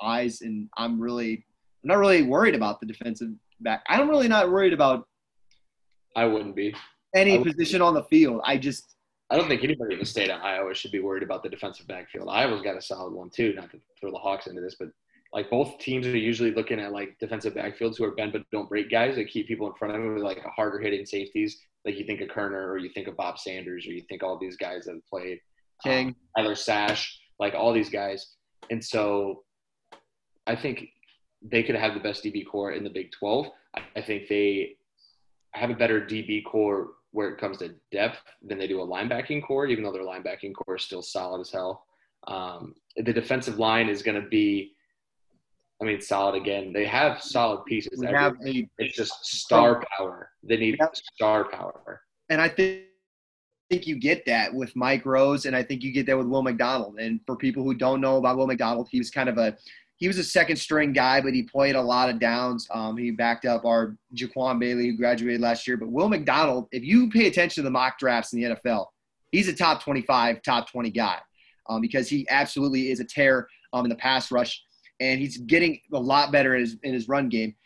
eyes, 0.02 0.42
and 0.42 0.68
I'm 0.76 1.00
really 1.00 1.44
I'm 1.82 1.88
not 1.88 1.98
really 1.98 2.22
worried 2.22 2.54
about 2.54 2.80
the 2.80 2.86
defensive 2.86 3.30
back. 3.60 3.82
I'm 3.88 4.08
really 4.08 4.28
not 4.28 4.50
worried 4.50 4.72
about. 4.72 5.06
I 6.16 6.24
wouldn't 6.24 6.56
be 6.56 6.74
any 7.14 7.42
position 7.42 7.78
be. 7.78 7.82
on 7.82 7.94
the 7.94 8.04
field. 8.04 8.40
I 8.44 8.56
just. 8.58 8.94
I 9.30 9.36
don't 9.36 9.48
think 9.48 9.62
anybody 9.62 9.92
in 9.92 10.00
the 10.00 10.06
state 10.06 10.30
of 10.30 10.40
Iowa 10.40 10.74
should 10.74 10.90
be 10.90 11.00
worried 11.00 11.22
about 11.22 11.42
the 11.42 11.50
defensive 11.50 11.86
backfield. 11.86 12.28
Iowa's 12.30 12.62
got 12.62 12.78
a 12.78 12.82
solid 12.82 13.12
one 13.12 13.28
too. 13.28 13.52
Not 13.54 13.70
to 13.72 13.80
throw 14.00 14.10
the 14.10 14.18
Hawks 14.18 14.46
into 14.46 14.62
this, 14.62 14.76
but 14.78 14.88
like 15.32 15.50
both 15.50 15.78
teams 15.78 16.06
are 16.06 16.16
usually 16.16 16.52
looking 16.52 16.80
at 16.80 16.92
like 16.92 17.18
defensive 17.20 17.54
backfields 17.54 17.98
who 17.98 18.04
are 18.04 18.14
bend 18.14 18.32
but 18.32 18.42
don't 18.50 18.68
break 18.68 18.90
guys 18.90 19.16
that 19.16 19.28
keep 19.28 19.46
people 19.46 19.66
in 19.66 19.74
front 19.74 19.94
of 19.94 20.00
them 20.00 20.14
with 20.14 20.22
like 20.22 20.42
a 20.44 20.48
harder 20.48 20.78
hitting 20.78 21.04
safeties. 21.04 21.58
Like 21.84 21.98
you 21.98 22.06
think 22.06 22.22
of 22.22 22.28
Kerner 22.28 22.70
or 22.70 22.78
you 22.78 22.90
think 22.94 23.08
of 23.08 23.16
Bob 23.16 23.38
Sanders 23.38 23.86
or 23.86 23.92
you 23.92 24.02
think 24.08 24.22
all 24.22 24.38
these 24.38 24.56
guys 24.56 24.86
that 24.86 24.94
have 24.94 25.06
played 25.06 25.40
King, 25.84 26.08
um, 26.08 26.16
Tyler 26.36 26.54
Sash, 26.54 27.20
like 27.38 27.54
all 27.54 27.72
these 27.72 27.90
guys. 27.90 28.34
And 28.70 28.82
so 28.82 29.44
I 30.46 30.56
think 30.56 30.88
they 31.42 31.62
could 31.62 31.76
have 31.76 31.94
the 31.94 32.00
best 32.00 32.24
DB 32.24 32.46
core 32.46 32.72
in 32.72 32.84
the 32.84 32.90
Big 32.90 33.12
12. 33.12 33.46
I 33.96 34.02
think 34.02 34.28
they 34.28 34.76
have 35.52 35.70
a 35.70 35.74
better 35.74 36.00
DB 36.00 36.44
core 36.44 36.88
where 37.12 37.28
it 37.28 37.38
comes 37.38 37.58
to 37.58 37.74
depth 37.90 38.18
than 38.42 38.58
they 38.58 38.66
do 38.66 38.80
a 38.80 38.86
linebacking 38.86 39.42
core, 39.42 39.66
even 39.66 39.84
though 39.84 39.92
their 39.92 40.02
linebacking 40.02 40.54
core 40.54 40.76
is 40.76 40.82
still 40.82 41.02
solid 41.02 41.40
as 41.40 41.50
hell. 41.50 41.84
Um, 42.26 42.74
the 42.96 43.12
defensive 43.12 43.58
line 43.58 43.88
is 43.88 44.02
going 44.02 44.20
to 44.20 44.28
be, 44.28 44.72
I 45.80 45.84
mean, 45.84 46.00
solid 46.00 46.34
again. 46.34 46.72
They 46.72 46.84
have 46.86 47.22
solid 47.22 47.64
pieces. 47.64 47.98
We 47.98 48.06
have 48.06 48.34
everywhere. 48.40 48.68
a 48.80 48.84
it's 48.84 48.96
just 48.96 49.24
star 49.24 49.82
power. 49.96 50.30
They 50.42 50.56
need 50.56 50.78
star 50.92 51.48
power. 51.48 52.02
and 52.28 52.40
I 52.40 52.48
think 52.48 52.82
think 53.68 53.86
you 53.86 53.96
get 53.96 54.24
that 54.26 54.52
with 54.52 54.74
Mike 54.74 55.04
Rose, 55.04 55.46
and 55.46 55.54
I 55.54 55.62
think 55.62 55.82
you 55.82 55.92
get 55.92 56.06
that 56.06 56.16
with 56.16 56.26
Will 56.26 56.42
McDonald. 56.42 56.98
And 56.98 57.20
for 57.26 57.36
people 57.36 57.62
who 57.62 57.74
don't 57.74 58.00
know 58.00 58.16
about 58.16 58.36
Will 58.36 58.46
McDonald, 58.46 58.88
he 58.90 58.98
was 58.98 59.10
kind 59.10 59.28
of 59.28 59.38
a 59.38 59.56
he 59.98 60.06
was 60.06 60.16
a 60.18 60.24
second 60.24 60.56
string 60.56 60.92
guy, 60.92 61.20
but 61.20 61.34
he 61.34 61.42
played 61.42 61.74
a 61.74 61.82
lot 61.82 62.08
of 62.08 62.20
downs. 62.20 62.68
Um, 62.70 62.96
he 62.96 63.10
backed 63.10 63.44
up 63.44 63.64
our 63.64 63.96
Jaquan 64.14 64.60
Bailey, 64.60 64.86
who 64.86 64.96
graduated 64.96 65.40
last 65.40 65.66
year. 65.66 65.76
But 65.76 65.90
Will 65.90 66.08
McDonald, 66.08 66.68
if 66.70 66.84
you 66.84 67.10
pay 67.10 67.26
attention 67.26 67.62
to 67.62 67.64
the 67.64 67.70
mock 67.70 67.98
drafts 67.98 68.32
in 68.32 68.40
the 68.40 68.56
NFL, 68.56 68.86
he's 69.32 69.48
a 69.48 69.52
top 69.52 69.82
25, 69.82 70.40
top 70.42 70.70
20 70.70 70.90
guy 70.90 71.18
um, 71.68 71.80
because 71.80 72.08
he 72.08 72.26
absolutely 72.30 72.90
is 72.90 73.00
a 73.00 73.04
tear 73.04 73.48
um, 73.72 73.84
in 73.84 73.88
the 73.88 73.96
pass 73.96 74.30
rush, 74.30 74.62
and 75.00 75.20
he's 75.20 75.38
getting 75.38 75.80
a 75.92 75.98
lot 75.98 76.30
better 76.30 76.54
in 76.54 76.60
his, 76.60 76.76
in 76.84 76.94
his 76.94 77.08
run 77.08 77.28
game. 77.28 77.56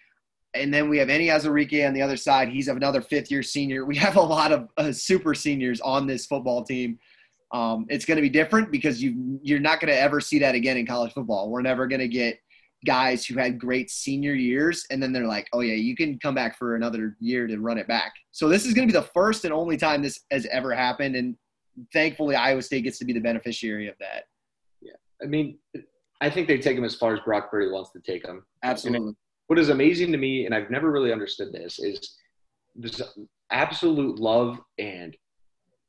And 0.54 0.72
then 0.72 0.88
we 0.88 0.98
have 0.98 1.08
Enyi 1.08 1.26
Uwazurike 1.26 1.86
on 1.86 1.94
the 1.94 2.02
other 2.02 2.16
side. 2.16 2.48
He's 2.48 2.68
another 2.68 3.02
fifth 3.02 3.30
year 3.30 3.42
senior. 3.42 3.84
We 3.84 3.96
have 3.96 4.16
a 4.16 4.22
lot 4.22 4.52
of 4.52 4.68
uh, 4.78 4.92
super 4.92 5.34
seniors 5.34 5.82
on 5.82 6.06
this 6.06 6.26
football 6.26 6.64
team. 6.64 6.98
Um, 7.52 7.86
it's 7.88 8.04
going 8.04 8.16
to 8.16 8.22
be 8.22 8.30
different 8.30 8.70
because 8.70 9.02
you 9.02 9.38
you're 9.42 9.60
not 9.60 9.80
going 9.80 9.92
to 9.92 9.98
ever 9.98 10.20
see 10.20 10.38
that 10.38 10.54
again 10.54 10.76
in 10.76 10.86
college 10.86 11.12
football. 11.12 11.50
We're 11.50 11.62
never 11.62 11.86
going 11.86 12.00
to 12.00 12.08
get 12.08 12.38
guys 12.84 13.24
who 13.24 13.38
had 13.38 13.60
great 13.60 13.90
senior 13.90 14.34
years 14.34 14.84
and 14.90 15.02
then 15.02 15.12
they're 15.12 15.26
like, 15.26 15.46
oh 15.52 15.60
yeah, 15.60 15.74
you 15.74 15.94
can 15.94 16.18
come 16.18 16.34
back 16.34 16.58
for 16.58 16.74
another 16.74 17.16
year 17.20 17.46
to 17.46 17.58
run 17.58 17.78
it 17.78 17.86
back. 17.86 18.12
So 18.32 18.48
this 18.48 18.66
is 18.66 18.74
going 18.74 18.88
to 18.88 18.92
be 18.92 18.98
the 18.98 19.06
first 19.14 19.44
and 19.44 19.52
only 19.52 19.76
time 19.76 20.02
this 20.02 20.20
has 20.30 20.46
ever 20.46 20.74
happened, 20.74 21.14
and 21.14 21.36
thankfully 21.92 22.34
Iowa 22.34 22.62
State 22.62 22.84
gets 22.84 22.98
to 22.98 23.04
be 23.04 23.12
the 23.12 23.20
beneficiary 23.20 23.88
of 23.88 23.94
that. 24.00 24.24
Yeah, 24.80 24.96
I 25.22 25.26
mean, 25.26 25.58
I 26.20 26.30
think 26.30 26.48
they 26.48 26.58
take 26.58 26.76
him 26.76 26.84
as 26.84 26.94
far 26.94 27.14
as 27.14 27.20
Brock 27.20 27.50
Purdy 27.50 27.70
wants 27.70 27.90
to 27.92 28.00
take 28.00 28.26
him. 28.26 28.44
Absolutely. 28.62 29.14
what 29.46 29.58
is 29.58 29.68
amazing 29.68 30.12
to 30.12 30.18
me, 30.18 30.46
and 30.46 30.54
I've 30.54 30.70
never 30.70 30.90
really 30.90 31.12
understood 31.12 31.52
this, 31.52 31.78
is 31.78 32.16
this 32.74 33.00
absolute 33.50 34.18
love 34.18 34.58
and 34.78 35.16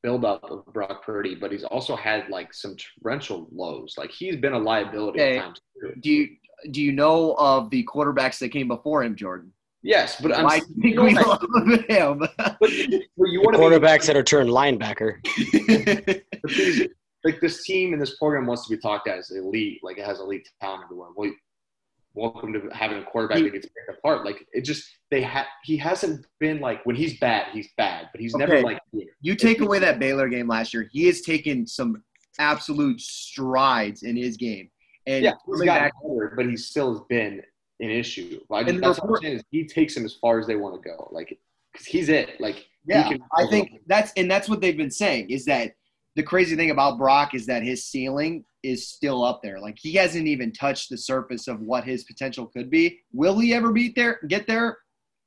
build 0.04 0.26
up 0.26 0.44
of 0.44 0.66
Brock 0.74 1.04
Purdy, 1.06 1.34
but 1.34 1.52
he's 1.52 1.64
also 1.64 1.96
had 1.96 2.30
like 2.30 2.54
some 2.54 2.76
torrential 3.02 3.48
lows. 3.52 3.96
Like 3.98 4.12
he's 4.12 4.36
been 4.36 4.54
a 4.54 4.60
liability 4.60 5.22
Okay. 5.22 5.38
at 5.38 5.44
times 5.44 5.62
too. 5.82 5.94
Do 6.02 6.12
you 6.12 6.28
do 6.72 6.82
you 6.82 6.92
know 6.92 7.34
of 7.38 7.70
the 7.72 7.84
quarterbacks 7.94 8.38
that 8.40 8.50
came 8.50 8.68
before 8.68 9.04
him, 9.04 9.16
Jordan? 9.16 9.52
Yes, 9.82 10.22
but 10.22 10.34
I'm 10.34 10.46
Why 10.46 10.60
do 10.60 10.66
you 10.78 10.82
think 10.82 11.02
we 11.02 11.14
love 11.24 11.42
him? 11.90 12.20
but, 12.20 12.36
but 12.60 12.70
you 12.70 13.42
want 13.42 13.56
to 13.56 13.60
Quarterbacks 13.62 14.06
that 14.06 14.16
are 14.16 14.24
turned 14.24 14.50
linebacker. 14.50 15.16
These, 16.48 16.88
like 17.26 17.40
this 17.42 17.64
team 17.66 17.94
and 17.94 18.02
this 18.02 18.18
program 18.18 18.46
wants 18.46 18.68
to 18.68 18.76
be 18.76 18.82
talked 18.82 19.08
as 19.08 19.32
elite, 19.32 19.80
like 19.84 19.98
it 19.98 20.06
has 20.06 20.20
elite 20.20 20.48
talent 20.62 20.84
everywhere. 20.86 21.10
Well, 21.16 21.32
welcome 22.16 22.54
to 22.54 22.70
having 22.72 23.00
a 23.00 23.04
quarterback 23.04 23.44
that 23.44 23.54
gets 23.54 23.68
picked 23.68 23.98
apart. 23.98 24.26
Like 24.26 24.46
it 24.54 24.62
just 24.62 24.86
they 25.12 25.22
had 25.22 25.46
he 25.64 25.78
hasn't 25.78 26.26
been 26.40 26.60
like 26.60 26.86
when 26.86 26.96
he's 26.96 27.20
bad, 27.20 27.48
he's 27.52 27.70
bad, 27.78 28.10
but 28.12 28.22
he's 28.22 28.36
never 28.36 28.62
like 28.62 28.80
good. 28.94 29.06
you 29.22 29.36
take 29.36 29.62
away 29.62 29.80
that 29.80 30.00
Baylor 30.00 30.30
game 30.30 30.48
last 30.48 30.74
year, 30.74 30.90
he 30.92 31.06
has 31.08 31.22
taken 31.22 31.66
some 31.66 32.04
absolute 32.40 33.00
strides 33.02 34.04
in 34.04 34.16
his 34.16 34.38
game. 34.38 34.70
And 35.06 35.24
yeah, 35.24 35.32
he's 35.46 35.56
coming 35.56 35.66
gotten 35.66 35.84
back, 35.84 35.94
better, 36.02 36.34
but 36.36 36.46
he 36.46 36.56
still 36.56 36.94
has 36.94 37.02
been 37.10 37.42
an 37.80 37.90
issue. 37.90 38.40
I 38.52 38.62
And 38.62 38.82
that's 38.82 39.00
what 39.00 39.10
I'm 39.10 39.16
saying 39.18 39.36
is 39.38 39.44
he 39.52 39.66
takes 39.68 39.98
him 39.98 40.06
as 40.06 40.14
far 40.16 40.40
as 40.40 40.48
they 40.48 40.56
want 40.56 40.82
to 40.82 40.90
go. 40.90 41.10
Like 41.12 41.38
because 41.74 41.88
he's 41.88 42.10
it. 42.10 42.40
Like 42.40 42.56
he 42.56 42.66
yeah, 42.88 43.10
can- 43.10 43.24
I 43.36 43.48
think 43.48 43.82
that's 43.88 44.14
and 44.16 44.30
that's 44.30 44.48
what 44.48 44.62
they've 44.62 44.78
been 44.78 44.92
saying 44.92 45.30
is 45.30 45.46
that 45.46 45.74
the 46.16 46.24
crazy 46.24 46.56
thing 46.56 46.70
about 46.70 46.98
Brock 46.98 47.34
is 47.34 47.48
that 47.48 47.64
his 47.64 47.86
ceiling 47.86 48.46
is 48.64 48.88
still 48.88 49.24
up 49.24 49.42
there. 49.44 49.60
Like 49.60 49.78
he 49.80 49.94
hasn't 49.94 50.28
even 50.28 50.52
touched 50.52 50.90
the 50.90 50.98
surface 50.98 51.48
of 51.48 51.60
what 51.60 51.84
his 51.84 52.04
potential 52.06 52.46
could 52.46 52.70
be. 52.70 53.02
Will 53.12 53.38
he 53.38 53.54
ever 53.54 53.72
beat 53.72 53.96
there? 53.96 54.20
Get 54.28 54.48
there? 54.48 54.78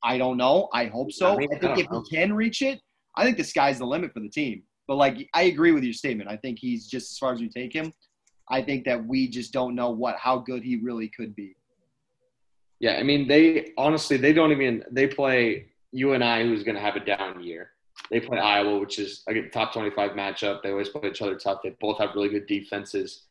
I 0.03 0.17
don't 0.17 0.37
know. 0.37 0.69
I 0.73 0.85
hope 0.85 1.11
so. 1.11 1.27
I 1.27 1.33
I, 1.33 1.37
mean, 1.37 1.49
I 1.51 1.59
think 1.59 1.61
don't 1.61 1.79
if 1.79 1.91
know. 1.91 2.03
he 2.09 2.15
can 2.15 2.33
reach 2.33 2.61
it, 2.61 2.79
I 3.15 3.23
think 3.23 3.37
the 3.37 3.43
sky's 3.43 3.79
the 3.79 3.85
limit 3.85 4.13
for 4.13 4.19
the 4.19 4.29
team. 4.29 4.63
But 4.87 4.95
like 4.95 5.29
I 5.33 5.43
agree 5.43 5.71
with 5.71 5.83
your 5.83 5.93
statement. 5.93 6.29
I 6.29 6.37
think 6.37 6.59
he's 6.59 6.87
just 6.87 7.11
as 7.11 7.17
far 7.17 7.33
as 7.33 7.39
we 7.39 7.49
take 7.49 7.73
him. 7.73 7.93
I 8.49 8.61
think 8.61 8.85
that 8.85 9.05
we 9.05 9.27
just 9.27 9.51
don't 9.51 9.75
know 9.75 9.89
what 9.89 10.15
how 10.17 10.39
good 10.39 10.63
he 10.63 10.77
really 10.77 11.09
could 11.09 11.35
be. 11.35 11.55
Yeah, 12.79 12.93
I 12.93 13.03
mean, 13.03 13.27
they 13.27 13.73
honestly 13.77 14.17
they 14.17 14.33
don't 14.33 14.51
even 14.51 14.83
they 14.91 15.07
play 15.07 15.67
UNI 15.91 16.43
who's 16.43 16.63
going 16.63 16.75
to 16.75 16.81
have 16.81 16.95
a 16.95 17.03
down 17.03 17.43
year. 17.43 17.71
They 18.11 18.19
play 18.19 18.37
Iowa, 18.37 18.79
which 18.79 18.99
is 18.99 19.23
like 19.27 19.35
a 19.35 19.49
top 19.49 19.73
twenty-five 19.73 20.11
matchup. 20.11 20.61
They 20.61 20.71
always 20.71 20.89
play 20.89 21.09
each 21.09 21.21
other 21.21 21.35
tough. 21.35 21.59
They 21.63 21.75
both 21.81 21.97
have 21.97 22.11
really 22.15 22.29
good 22.29 22.45
defenses. 22.47 23.23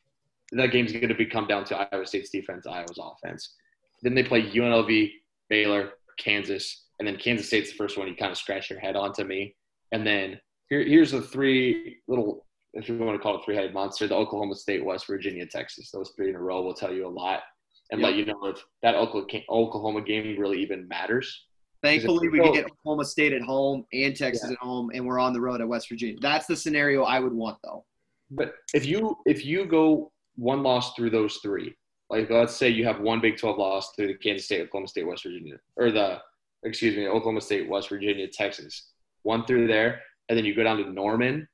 That 0.53 0.69
game's 0.69 0.93
going 0.93 1.09
to 1.09 1.15
be 1.15 1.27
come 1.27 1.47
down 1.47 1.65
to 1.67 1.89
Iowa 1.93 2.07
State's 2.07 2.31
defense, 2.31 2.67
Iowa's 2.67 2.99
offense. 3.01 3.55
Then 4.03 4.15
they 4.15 4.23
play 4.23 4.43
UNLV, 4.43 5.11
Baylor, 5.49 5.93
Kansas, 6.19 6.85
and 6.99 7.07
then 7.07 7.17
Kansas 7.17 7.47
State's 7.47 7.71
the 7.71 7.77
first 7.77 7.99
one 7.99 8.09
you 8.09 8.17
kind 8.17 8.31
of 8.31 8.39
scratch 8.39 8.71
your 8.71 8.79
head 8.79 8.97
on 8.97 9.13
to 9.15 9.25
me. 9.25 9.55
And 9.93 10.07
then 10.07 10.41
here, 10.69 10.85
here's 10.85 11.13
the 11.13 11.23
three 11.23 11.99
little, 12.09 12.47
if 12.75 12.89
you 12.89 12.97
want 12.99 13.17
to 13.17 13.23
call 13.23 13.37
it 13.39 13.45
three-headed 13.45 13.75
monster: 13.75 14.07
the 14.07 14.15
Oklahoma 14.15 14.55
State, 14.55 14.85
West 14.85 15.07
Virginia, 15.07 15.47
Texas. 15.47 15.91
Those 15.91 16.13
three 16.17 16.31
in 16.31 16.37
a 16.37 16.41
row 16.41 16.63
will 16.63 16.75
tell 16.75 16.93
you 16.93 17.07
a 17.07 17.09
lot 17.09 17.41
and 17.91 18.01
Yep. 18.01 18.09
let 18.09 18.17
you 18.17 18.25
know 18.25 18.45
if 18.47 18.65
that 18.83 18.95
Oklahoma 18.95 19.45
Oklahoma 19.51 20.03
game 20.03 20.39
really 20.39 20.61
even 20.61 20.89
matters. 20.89 21.47
Thankfully, 21.83 22.29
we 22.29 22.41
can 22.41 22.53
get 22.53 22.65
Oklahoma 22.65 23.05
State 23.05 23.33
at 23.33 23.43
home 23.43 23.85
and 23.93 24.17
Texas 24.17 24.51
at 24.51 24.57
home, 24.59 24.91
and 24.93 25.07
we're 25.07 25.21
on 25.21 25.33
the 25.33 25.41
road 25.41 25.61
at 25.61 25.69
West 25.69 25.89
Virginia. 25.89 26.17
That's 26.21 26.47
the 26.47 26.57
scenario 26.57 27.05
I 27.05 27.21
would 27.21 27.33
want, 27.33 27.59
though. 27.63 27.85
But 28.31 28.55
if 28.75 28.87
you 28.87 29.17
if 29.25 29.45
you 29.45 29.67
go 29.67 30.11
one 30.37 30.63
loss 30.63 30.95
through 30.95 31.11
those 31.11 31.37
three, 31.37 31.75
like 32.11 32.31
let's 32.31 32.55
say 32.55 32.69
you 32.69 32.85
have 32.85 33.01
one 33.01 33.21
Big 33.21 33.39
Twelve 33.39 33.59
loss 33.59 33.93
through 33.95 34.09
the 34.09 34.15
Kansas 34.15 34.47
State, 34.47 34.63
Oklahoma 34.63 34.89
State, 34.89 35.07
West 35.07 35.25
Virginia, 35.25 35.57
or 35.77 35.91
the 35.91 36.21
excuse 36.63 36.97
me, 36.97 37.09
Oklahoma 37.09 37.41
State, 37.41 37.69
West 37.69 37.89
Virginia, 37.89 38.27
Texas, 38.29 38.91
one 39.23 39.45
through 39.47 39.67
there, 39.67 40.01
and 40.29 40.37
then 40.37 40.45
you 40.45 40.55
go 40.55 40.65
down 40.65 40.79
to 40.79 40.91
Norman. 40.91 41.49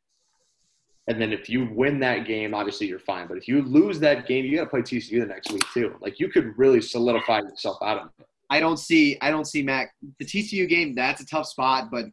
And 1.08 1.20
then 1.20 1.32
if 1.32 1.48
you 1.48 1.68
win 1.72 1.98
that 2.00 2.26
game, 2.26 2.54
obviously 2.54 2.86
you're 2.86 3.00
fine. 3.00 3.26
But 3.26 3.36
if 3.36 3.48
you 3.48 3.62
lose 3.62 3.98
that 4.00 4.28
game, 4.28 4.44
you 4.44 4.56
got 4.56 4.64
to 4.64 4.70
play 4.70 4.82
TCU 4.82 5.20
the 5.20 5.26
next 5.26 5.50
week 5.50 5.64
too. 5.74 5.96
Like 6.00 6.20
you 6.20 6.28
could 6.28 6.56
really 6.56 6.80
solidify 6.80 7.40
yourself 7.40 7.78
out 7.82 7.98
of 7.98 8.10
it. 8.18 8.26
I 8.50 8.60
don't 8.60 8.76
see 8.76 9.16
I 9.20 9.30
don't 9.30 9.46
see 9.46 9.62
Mac 9.62 9.94
the 10.18 10.24
TCU 10.24 10.68
game. 10.68 10.94
That's 10.94 11.22
a 11.22 11.26
tough 11.26 11.46
spot, 11.46 11.90
but 11.90 12.04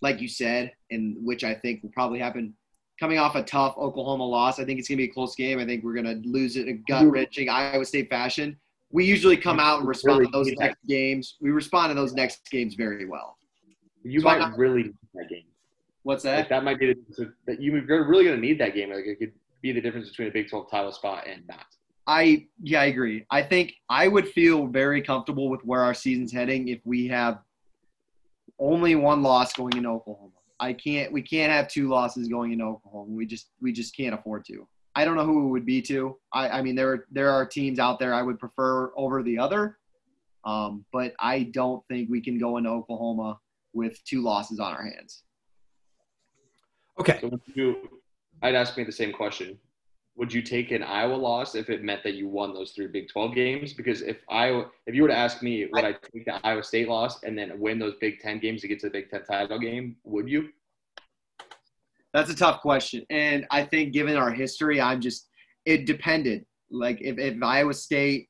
like 0.00 0.20
you 0.20 0.28
said, 0.28 0.72
and 0.90 1.16
which 1.24 1.42
I 1.44 1.54
think 1.54 1.82
will 1.82 1.90
probably 1.90 2.18
happen, 2.20 2.54
coming 2.98 3.18
off 3.18 3.34
a 3.36 3.42
tough 3.42 3.76
Oklahoma 3.78 4.24
loss, 4.26 4.58
I 4.58 4.64
think 4.64 4.78
it's 4.78 4.88
gonna 4.88 4.96
be 4.98 5.04
a 5.04 5.08
close 5.12 5.34
game. 5.34 5.58
I 5.58 5.64
think 5.66 5.84
we're 5.84 5.94
gonna 5.94 6.20
lose 6.24 6.56
it 6.56 6.66
in 6.68 6.74
a 6.74 6.78
gut 6.90 7.06
wrenching 7.10 7.48
Iowa 7.48 7.84
State 7.84 8.08
fashion. 8.10 8.56
We 8.90 9.04
usually 9.04 9.36
come 9.36 9.60
out 9.60 9.80
and 9.80 9.88
respond 9.88 10.24
to 10.24 10.30
those 10.32 10.50
next 10.52 10.78
games. 10.86 11.36
We 11.40 11.50
respond 11.50 11.90
to 11.90 11.94
those 11.94 12.14
next 12.14 12.50
games 12.50 12.74
very 12.74 13.04
well. 13.06 13.36
You 14.02 14.20
So 14.20 14.24
might 14.24 14.38
not- 14.38 14.56
really 14.58 14.84
need 14.84 14.94
that 15.14 15.28
game. 15.28 15.44
What's 16.04 16.24
Like 16.24 16.48
that? 16.48 16.48
that 16.48 16.64
might 16.64 16.78
be 16.78 16.94
the, 16.94 17.34
that 17.46 17.60
you, 17.60 17.84
you're 17.86 18.08
really 18.08 18.24
going 18.24 18.36
to 18.36 18.40
need 18.40 18.58
that 18.60 18.72
game. 18.74 18.90
Like 18.90 19.04
it 19.04 19.18
could 19.18 19.32
be 19.60 19.72
the 19.72 19.80
difference 19.82 20.08
between 20.08 20.28
a 20.28 20.30
Big 20.30 20.48
12 20.48 20.70
title 20.70 20.90
spot 20.92 21.26
and 21.26 21.42
not. 21.46 21.66
I 22.06 22.46
yeah, 22.62 22.80
I 22.80 22.84
agree. 22.86 23.26
I 23.30 23.42
think 23.42 23.74
I 23.90 24.08
would 24.08 24.26
feel 24.28 24.66
very 24.68 25.02
comfortable 25.02 25.50
with 25.50 25.60
where 25.66 25.82
our 25.82 25.92
season's 25.92 26.32
heading 26.32 26.68
if 26.68 26.80
we 26.86 27.06
have 27.08 27.40
only 28.58 28.94
one 28.94 29.22
loss 29.22 29.52
going 29.52 29.76
into 29.76 29.90
Oklahoma. 29.90 30.27
I 30.60 30.72
can't 30.72 31.12
we 31.12 31.22
can't 31.22 31.52
have 31.52 31.68
two 31.68 31.88
losses 31.88 32.28
going 32.28 32.52
into 32.52 32.64
Oklahoma. 32.64 33.12
We 33.12 33.26
just 33.26 33.50
we 33.60 33.72
just 33.72 33.96
can't 33.96 34.14
afford 34.14 34.44
to. 34.46 34.66
I 34.94 35.04
don't 35.04 35.16
know 35.16 35.24
who 35.24 35.46
it 35.46 35.50
would 35.50 35.66
be 35.66 35.80
to. 35.82 36.16
I, 36.32 36.48
I 36.48 36.62
mean 36.62 36.74
there 36.74 36.92
are 36.92 37.06
there 37.10 37.30
are 37.30 37.46
teams 37.46 37.78
out 37.78 37.98
there 37.98 38.12
I 38.14 38.22
would 38.22 38.38
prefer 38.38 38.92
over 38.96 39.22
the 39.22 39.38
other. 39.38 39.78
Um, 40.44 40.84
but 40.92 41.14
I 41.20 41.44
don't 41.44 41.84
think 41.88 42.08
we 42.08 42.20
can 42.20 42.38
go 42.38 42.56
into 42.56 42.70
Oklahoma 42.70 43.38
with 43.74 44.02
two 44.04 44.22
losses 44.22 44.60
on 44.60 44.72
our 44.72 44.82
hands. 44.82 45.24
Okay. 46.98 47.18
So 47.20 47.28
would 47.28 47.40
you, 47.54 47.76
I'd 48.42 48.54
ask 48.54 48.76
me 48.76 48.84
the 48.84 48.92
same 48.92 49.12
question. 49.12 49.58
Would 50.18 50.32
you 50.32 50.42
take 50.42 50.72
an 50.72 50.82
Iowa 50.82 51.14
loss 51.14 51.54
if 51.54 51.70
it 51.70 51.84
meant 51.84 52.02
that 52.02 52.14
you 52.14 52.26
won 52.26 52.52
those 52.52 52.72
three 52.72 52.88
Big 52.88 53.08
12 53.08 53.36
games? 53.36 53.72
Because 53.72 54.02
if 54.02 54.16
Iowa, 54.28 54.66
if 54.88 54.96
you 54.96 55.02
were 55.02 55.08
to 55.08 55.16
ask 55.16 55.44
me, 55.44 55.68
would 55.72 55.84
I 55.84 55.92
take 55.92 56.24
the 56.24 56.44
Iowa 56.44 56.64
State 56.64 56.88
loss 56.88 57.22
and 57.22 57.38
then 57.38 57.60
win 57.60 57.78
those 57.78 57.94
Big 58.00 58.18
10 58.18 58.40
games 58.40 58.62
to 58.62 58.68
get 58.68 58.80
to 58.80 58.86
the 58.86 58.90
Big 58.90 59.10
10 59.10 59.22
title 59.22 59.60
game? 59.60 59.94
Would 60.02 60.28
you? 60.28 60.48
That's 62.12 62.30
a 62.30 62.34
tough 62.34 62.60
question. 62.62 63.06
And 63.10 63.46
I 63.52 63.62
think 63.62 63.92
given 63.92 64.16
our 64.16 64.32
history, 64.32 64.80
I'm 64.80 65.00
just 65.00 65.28
it 65.64 65.86
depended. 65.86 66.44
Like 66.68 67.00
if, 67.00 67.16
if 67.18 67.40
Iowa 67.40 67.72
State 67.72 68.28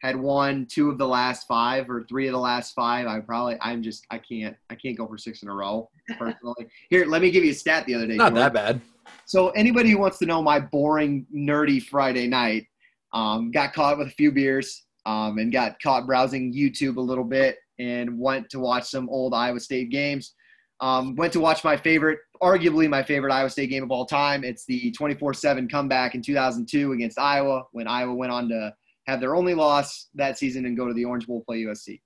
had 0.00 0.16
won 0.16 0.66
two 0.70 0.88
of 0.88 0.96
the 0.96 1.06
last 1.06 1.46
five 1.46 1.90
or 1.90 2.04
three 2.04 2.28
of 2.28 2.32
the 2.32 2.38
last 2.38 2.72
five, 2.74 3.06
I 3.06 3.20
probably 3.20 3.58
I'm 3.60 3.82
just 3.82 4.06
I 4.10 4.16
can't 4.16 4.56
I 4.70 4.74
can't 4.74 4.96
go 4.96 5.06
for 5.06 5.18
six 5.18 5.42
in 5.42 5.50
a 5.50 5.54
row 5.54 5.90
personally. 6.18 6.66
Here, 6.88 7.04
let 7.04 7.20
me 7.20 7.30
give 7.30 7.44
you 7.44 7.50
a 7.50 7.54
stat 7.54 7.84
the 7.84 7.94
other 7.94 8.06
day. 8.06 8.16
Not 8.16 8.32
Jordan. 8.32 8.42
that 8.42 8.52
bad. 8.54 8.80
So 9.26 9.50
anybody 9.50 9.90
who 9.90 9.98
wants 9.98 10.18
to 10.18 10.26
know 10.26 10.42
my 10.42 10.60
boring, 10.60 11.26
nerdy 11.34 11.82
Friday 11.82 12.26
night, 12.26 12.66
um, 13.12 13.50
got 13.50 13.72
caught 13.72 13.98
with 13.98 14.08
a 14.08 14.10
few 14.10 14.30
beers 14.32 14.84
um, 15.06 15.38
and 15.38 15.52
got 15.52 15.80
caught 15.80 16.06
browsing 16.06 16.52
YouTube 16.52 16.96
a 16.96 17.00
little 17.00 17.24
bit. 17.24 17.56
and 17.78 18.18
went 18.18 18.48
to 18.50 18.58
watch 18.58 18.84
some 18.84 19.08
old 19.10 19.34
Iowa 19.34 19.60
State 19.60 19.90
games. 19.90 20.34
Um, 20.80 21.14
went 21.16 21.32
to 21.34 21.40
watch 21.40 21.64
my 21.64 21.76
favorite, 21.76 22.18
arguably 22.42 22.88
my 22.88 23.02
favorite 23.02 23.32
Iowa 23.32 23.50
State 23.50 23.70
game 23.70 23.82
of 23.82 23.90
all 23.90 24.06
time. 24.06 24.44
It's 24.44 24.64
the 24.66 24.92
24-7 24.92 25.70
comeback 25.70 26.14
in 26.14 26.22
2002 26.22 26.92
against 26.92 27.18
Iowa 27.18 27.64
when 27.72 27.86
Iowa 27.86 28.14
went 28.14 28.32
on 28.32 28.48
to 28.48 28.74
have 29.06 29.20
their 29.20 29.36
only 29.36 29.54
loss 29.54 30.08
that 30.14 30.38
season 30.38 30.66
and 30.66 30.76
go 30.76 30.86
to 30.86 30.94
the 30.94 31.04
Orange 31.04 31.26
Bowl 31.26 31.42
play 31.46 31.62
USC. 31.62 32.00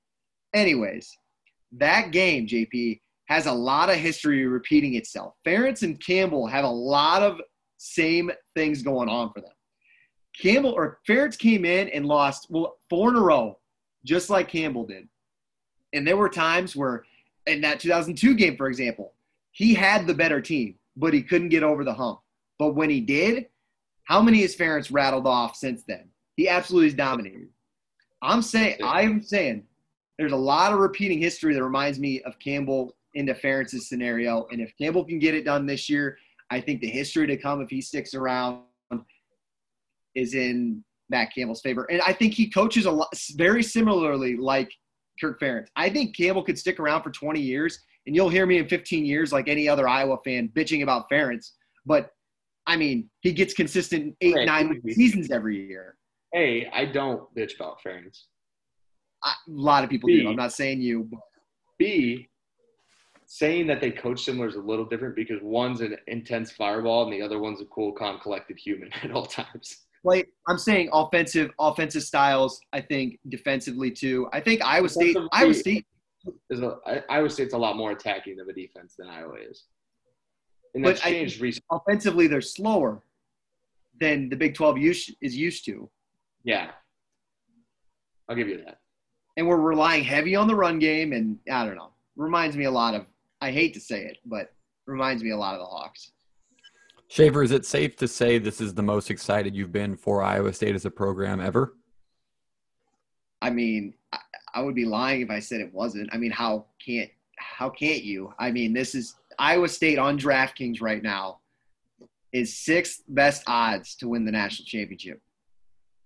Anyways, 0.55 1.11
that 1.73 2.11
game, 2.11 2.47
JP, 2.47 3.01
has 3.31 3.47
a 3.47 3.53
lot 3.53 3.89
of 3.89 3.95
history 3.95 4.45
repeating 4.45 4.95
itself. 4.95 5.35
Ferentz 5.47 5.83
and 5.83 6.05
Campbell 6.05 6.49
have 6.49 6.65
a 6.65 6.69
lot 6.69 7.23
of 7.23 7.41
same 7.77 8.29
things 8.57 8.83
going 8.83 9.09
on 9.09 9.33
for 9.33 9.41
them. 9.41 9.53
Campbell 10.37 10.73
or 10.73 10.99
Ferentz 11.09 11.39
came 11.39 11.65
in 11.65 11.89
and 11.91 12.07
lost 12.07 12.49
well 12.51 12.77
four 12.91 13.11
in 13.11 13.17
a 13.17 13.21
row, 13.21 13.57
just 14.05 14.31
like 14.31 14.49
Campbell 14.49 14.85
did. 14.85 15.09
And 15.93 16.07
there 16.07 16.17
were 16.17 16.29
times 16.29 16.75
where, 16.75 17.05
in 17.47 17.61
that 17.61 17.79
2002 17.79 18.35
game, 18.35 18.57
for 18.57 18.67
example, 18.67 19.15
he 19.53 19.75
had 19.75 20.09
the 20.09 20.15
better 20.15 20.41
team, 20.41 20.75
but 20.97 21.15
he 21.15 21.23
couldn't 21.23 21.49
get 21.51 21.63
over 21.63 21.85
the 21.85 21.95
hump. 21.95 22.21
But 22.59 22.75
when 22.75 22.91
he 22.91 23.01
did, 23.01 23.47
how 24.05 24.21
many 24.21 24.43
has 24.43 24.57
Ferentz 24.57 24.93
rattled 24.93 25.29
off 25.29 25.55
since 25.55 25.85
then? 25.85 26.09
He 26.37 26.49
absolutely 26.49 26.89
is 26.89 26.95
dominated. 26.95 27.49
I'm 28.23 28.43
saying, 28.43 28.79
I'm 28.83 29.23
saying, 29.23 29.65
there's 30.19 30.33
a 30.33 30.37
lot 30.37 30.73
of 30.73 30.81
repeating 30.81 31.21
history 31.21 31.55
that 31.55 31.63
reminds 31.63 31.99
me 32.01 32.23
of 32.23 32.39
Campbell 32.41 32.97
into 33.15 33.35
Ferentz's 33.35 33.89
scenario. 33.89 34.47
And 34.51 34.61
if 34.61 34.73
Campbell 34.81 35.05
can 35.05 35.19
get 35.19 35.35
it 35.35 35.45
done 35.45 35.67
this 35.67 35.89
year, 35.89 36.17
I 36.51 36.61
think 36.61 36.81
the 36.81 36.89
history 36.89 37.27
to 37.27 37.37
come 37.37 37.61
if 37.61 37.71
he 37.71 37.81
sticks 37.81 38.15
around 38.15 38.63
is 40.15 40.35
in 40.35 40.85
Matt 41.09 41.31
Campbell's 41.35 41.61
favor. 41.61 41.85
And 41.91 42.01
I 42.03 42.13
think 42.13 42.35
he 42.35 42.49
coaches 42.51 42.87
a 42.87 42.91
lot, 42.91 43.09
very 43.37 43.63
similarly 43.63 44.37
like 44.37 44.71
Kirk 45.21 45.41
Ferentz. 45.41 45.69
I 45.77 45.91
think 45.91 46.17
Campbell 46.17 46.43
could 46.43 46.59
stick 46.59 46.81
around 46.81 47.03
for 47.03 47.11
20 47.11 47.41
years, 47.41 47.81
and 48.07 48.17
you'll 48.17 48.29
hear 48.29 48.47
me 48.47 48.59
in 48.59 48.69
15 48.69 49.05
years, 49.05 49.33
like 49.33 49.49
any 49.49 49.69
other 49.69 49.87
Iowa 49.89 50.19
fan, 50.25 50.49
bitching 50.49 50.83
about 50.83 51.09
Ferentz. 51.11 51.51
But 51.87 52.11
I 52.67 52.77
mean, 52.77 53.11
he 53.21 53.33
gets 53.33 53.55
consistent 53.55 54.15
eight, 54.21 54.35
Right. 54.35 54.47
nine 54.47 54.81
seasons 54.91 55.31
every 55.31 55.67
year. 55.67 55.97
Hey, 56.33 56.69
I 56.73 56.85
don't 56.85 57.23
bitch 57.35 57.57
about 57.57 57.79
Ferentz. 57.85 58.25
I, 59.25 59.31
a 59.33 59.51
lot 59.51 59.83
of 59.85 59.91
people 59.91 60.09
do. 60.09 60.29
I'm 60.29 60.37
not 60.37 60.53
saying 60.53 60.81
you, 60.81 61.09
but 61.11 61.21
B, 61.79 62.29
saying 63.33 63.65
that 63.65 63.81
they 63.81 63.93
coach 63.93 64.25
similar 64.25 64.49
is 64.49 64.57
a 64.57 64.61
little 64.61 64.85
different 64.85 65.15
because 65.15 65.39
one's 65.41 65.81
an 65.83 65.97
intense 66.09 66.51
fireball 66.51 67.05
and 67.05 67.13
the 67.13 67.23
other 67.23 67.39
one's 67.39 67.61
a 67.61 67.65
cool, 67.67 67.93
calm, 67.93 68.19
collected 68.19 68.59
human 68.59 68.91
at 69.05 69.13
all 69.13 69.25
times. 69.25 69.87
like 70.03 70.29
I'm 70.49 70.59
saying, 70.59 70.89
offensive 70.93 71.53
offensive 71.61 72.03
styles. 72.03 72.61
I 72.73 72.81
think 72.81 73.21
defensively 73.29 73.93
too. 73.93 74.29
I 74.33 74.41
think 74.41 74.63
Iowa 74.65 74.89
State. 74.89 75.17
Iowa 75.31 75.55
State. 75.55 75.87
Is 76.51 76.61
a, 76.61 76.79
I, 76.85 77.03
Iowa 77.09 77.31
State's 77.31 77.55
a 77.55 77.59
lot 77.59 77.77
more 77.77 77.93
attacking 77.93 78.41
of 78.41 78.49
a 78.49 78.53
defense 78.53 78.95
than 78.99 79.07
Iowa 79.09 79.37
is. 79.49 79.63
And 80.75 80.83
But 80.83 80.97
that's 80.97 81.07
I- 81.07 81.11
changed 81.13 81.41
recently. 81.41 81.67
offensively 81.71 82.27
they're 82.27 82.41
slower 82.41 83.01
than 84.01 84.29
the 84.29 84.37
Big 84.37 84.55
12 84.57 84.77
use, 84.77 85.15
is 85.23 85.37
used 85.37 85.65
to. 85.67 85.89
Yeah. 86.43 86.73
I'll 88.29 88.35
give 88.35 88.49
you 88.49 88.59
that. 88.65 88.81
And 89.37 89.47
we're 89.47 89.57
relying 89.61 90.03
heavy 90.03 90.35
on 90.35 90.49
the 90.49 90.55
run 90.57 90.81
game 90.81 91.13
and 91.13 91.39
I 91.51 91.65
don't 91.65 91.77
know. 91.77 91.91
Reminds 92.17 92.57
me 92.57 92.65
a 92.65 92.71
lot 92.71 92.95
of 92.95 93.07
I 93.41 93.51
hate 93.51 93.75
to 93.75 93.81
say 93.81 94.05
it, 94.05 94.19
but 94.25 94.53
reminds 94.87 95.23
me 95.23 95.31
a 95.31 95.37
lot 95.37 95.55
of 95.55 95.61
the 95.61 95.67
Hawks. 95.67 96.13
Schaefer, 97.09 97.43
is 97.43 97.51
it 97.51 97.67
safe 97.67 97.97
to 97.97 98.07
say 98.07 98.39
this 98.39 98.61
is 98.61 98.75
the 98.75 98.83
most 98.83 99.11
excited 99.11 99.55
you've 99.55 99.73
been 99.73 99.97
for 99.97 100.23
Iowa 100.23 100.53
State 100.53 100.75
as 100.75 100.85
a 100.85 100.91
program 100.91 101.41
ever? 101.41 101.75
I 103.43 103.51
mean, 103.51 103.95
I, 104.13 104.19
I 104.55 104.63
would 104.63 104.75
be 104.75 104.85
lying 104.85 105.21
if 105.21 105.31
I 105.31 105.41
said 105.41 105.61
it 105.61 105.73
wasn't. 105.73 106.09
I 106.13 106.19
mean, 106.19 106.31
how 106.31 106.67
can't 106.85 107.11
how 107.37 107.71
can't 107.71 108.05
you? 108.05 108.33
I 108.39 108.51
mean, 108.51 108.73
this 108.73 108.95
is 108.95 109.17
Iowa 109.39 109.69
State 109.69 109.99
on 109.99 110.19
DraftKings 110.19 110.81
right 110.81 111.03
now 111.03 111.39
is 112.33 112.57
sixth 112.57 113.03
best 113.09 113.43
odds 113.47 113.97
to 113.97 114.09
win 114.09 114.25
the 114.25 114.31
national 114.31 114.67
championship. 114.67 115.21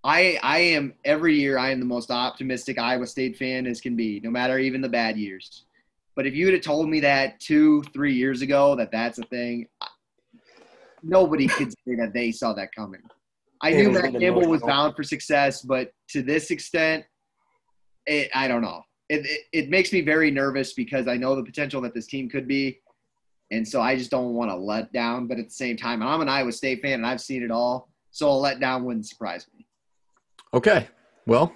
I 0.04 0.38
I 0.42 0.58
am 0.58 0.94
every 1.04 1.38
year 1.38 1.58
I 1.58 1.70
am 1.70 1.80
the 1.80 1.86
most 1.86 2.10
optimistic 2.10 2.78
Iowa 2.78 3.06
State 3.06 3.36
fan 3.36 3.66
as 3.66 3.80
can 3.80 3.96
be, 3.96 4.20
no 4.20 4.30
matter 4.30 4.58
even 4.58 4.80
the 4.80 4.88
bad 4.88 5.18
years. 5.18 5.64
But 6.16 6.26
if 6.26 6.34
you 6.34 6.46
would 6.46 6.54
have 6.54 6.62
told 6.62 6.88
me 6.88 7.00
that 7.00 7.40
two, 7.40 7.82
three 7.92 8.14
years 8.14 8.42
ago 8.42 8.76
that 8.76 8.92
that's 8.92 9.18
a 9.18 9.24
thing, 9.24 9.66
nobody 11.02 11.46
could 11.46 11.70
say 11.70 11.96
that 11.96 12.12
they 12.14 12.30
saw 12.30 12.52
that 12.54 12.70
coming. 12.74 13.00
I 13.62 13.70
Yeah, 13.70 13.76
knew 13.76 13.84
it 13.84 13.92
was 13.92 14.02
Matt 14.02 14.20
Campbell 14.20 14.48
was 14.48 14.62
bound 14.62 14.94
for 14.94 15.02
success, 15.02 15.62
but 15.62 15.90
to 16.10 16.22
this 16.22 16.50
extent, 16.50 17.04
it, 18.06 18.30
I 18.34 18.48
don't 18.48 18.62
know. 18.62 18.82
It, 19.08 19.26
it, 19.26 19.40
it 19.52 19.70
makes 19.70 19.92
me 19.92 20.00
very 20.00 20.30
nervous 20.30 20.72
because 20.72 21.08
I 21.08 21.16
know 21.16 21.34
the 21.34 21.42
potential 21.42 21.80
that 21.82 21.94
this 21.94 22.06
team 22.06 22.28
could 22.28 22.46
be. 22.46 22.80
And 23.50 23.66
so 23.66 23.80
I 23.80 23.96
just 23.96 24.10
don't 24.10 24.34
want 24.34 24.50
to 24.50 24.56
let 24.56 24.92
down. 24.92 25.26
But 25.26 25.38
at 25.38 25.46
the 25.46 25.54
same 25.54 25.76
time, 25.76 26.02
I'm 26.02 26.20
an 26.20 26.28
Iowa 26.28 26.52
State 26.52 26.80
fan 26.82 26.94
and 26.94 27.06
I've 27.06 27.20
seen 27.20 27.42
it 27.42 27.50
all. 27.50 27.88
So 28.10 28.30
a 28.30 28.34
letdown 28.34 28.84
wouldn't 28.84 29.06
surprise 29.06 29.46
me. 29.56 29.66
Okay. 30.52 30.88
Well, 31.26 31.52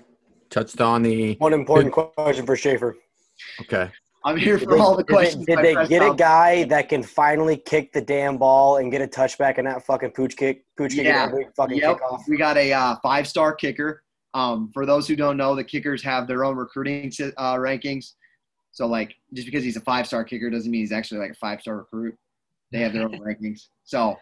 touched 0.50 0.80
on 0.80 1.02
the. 1.02 1.34
One 1.36 1.52
important 1.52 1.92
question 1.92 2.46
for 2.46 2.56
Schaefer. 2.56 2.96
Okay. 3.62 3.90
I'm 4.28 4.36
here 4.36 4.58
Did 4.58 4.68
for 4.68 4.74
they, 4.74 4.80
all 4.80 4.94
the 4.94 5.04
did 5.04 5.12
questions. 5.14 5.46
did 5.46 5.58
they 5.60 5.74
get 5.86 6.02
a 6.02 6.14
guy 6.14 6.64
that 6.64 6.90
can 6.90 7.02
finally 7.02 7.56
kick 7.56 7.94
the 7.94 8.00
damn 8.02 8.36
ball 8.36 8.76
and 8.76 8.92
get 8.92 9.00
a 9.00 9.06
touchback 9.06 9.54
and 9.56 9.64
not 9.66 9.82
fucking 9.86 10.10
pooch 10.10 10.36
kick, 10.36 10.66
pooch 10.76 10.94
kick 10.94 11.06
Yeah. 11.06 11.24
every 11.24 11.46
fucking 11.56 11.78
Yep. 11.78 11.96
kickoff? 11.98 12.20
We 12.28 12.36
got 12.36 12.58
a 12.58 12.70
uh, 12.70 12.96
five 13.02 13.26
star 13.26 13.54
kicker. 13.54 14.02
Um, 14.34 14.70
for 14.74 14.84
those 14.84 15.08
who 15.08 15.16
don't 15.16 15.38
know, 15.38 15.54
the 15.54 15.64
kickers 15.64 16.02
have 16.02 16.26
their 16.28 16.44
own 16.44 16.56
recruiting 16.58 17.10
uh, 17.38 17.54
rankings. 17.54 18.12
So, 18.70 18.86
like, 18.86 19.14
just 19.32 19.46
because 19.46 19.64
he's 19.64 19.78
a 19.78 19.80
five 19.80 20.06
star 20.06 20.24
kicker 20.24 20.50
doesn't 20.50 20.70
mean 20.70 20.82
he's 20.82 20.92
actually 20.92 21.20
like 21.20 21.30
a 21.30 21.34
five 21.34 21.62
star 21.62 21.78
recruit. 21.78 22.14
They 22.70 22.80
have 22.80 22.92
their 22.92 23.04
own 23.04 23.18
rankings. 23.26 23.68
So, 23.84 24.14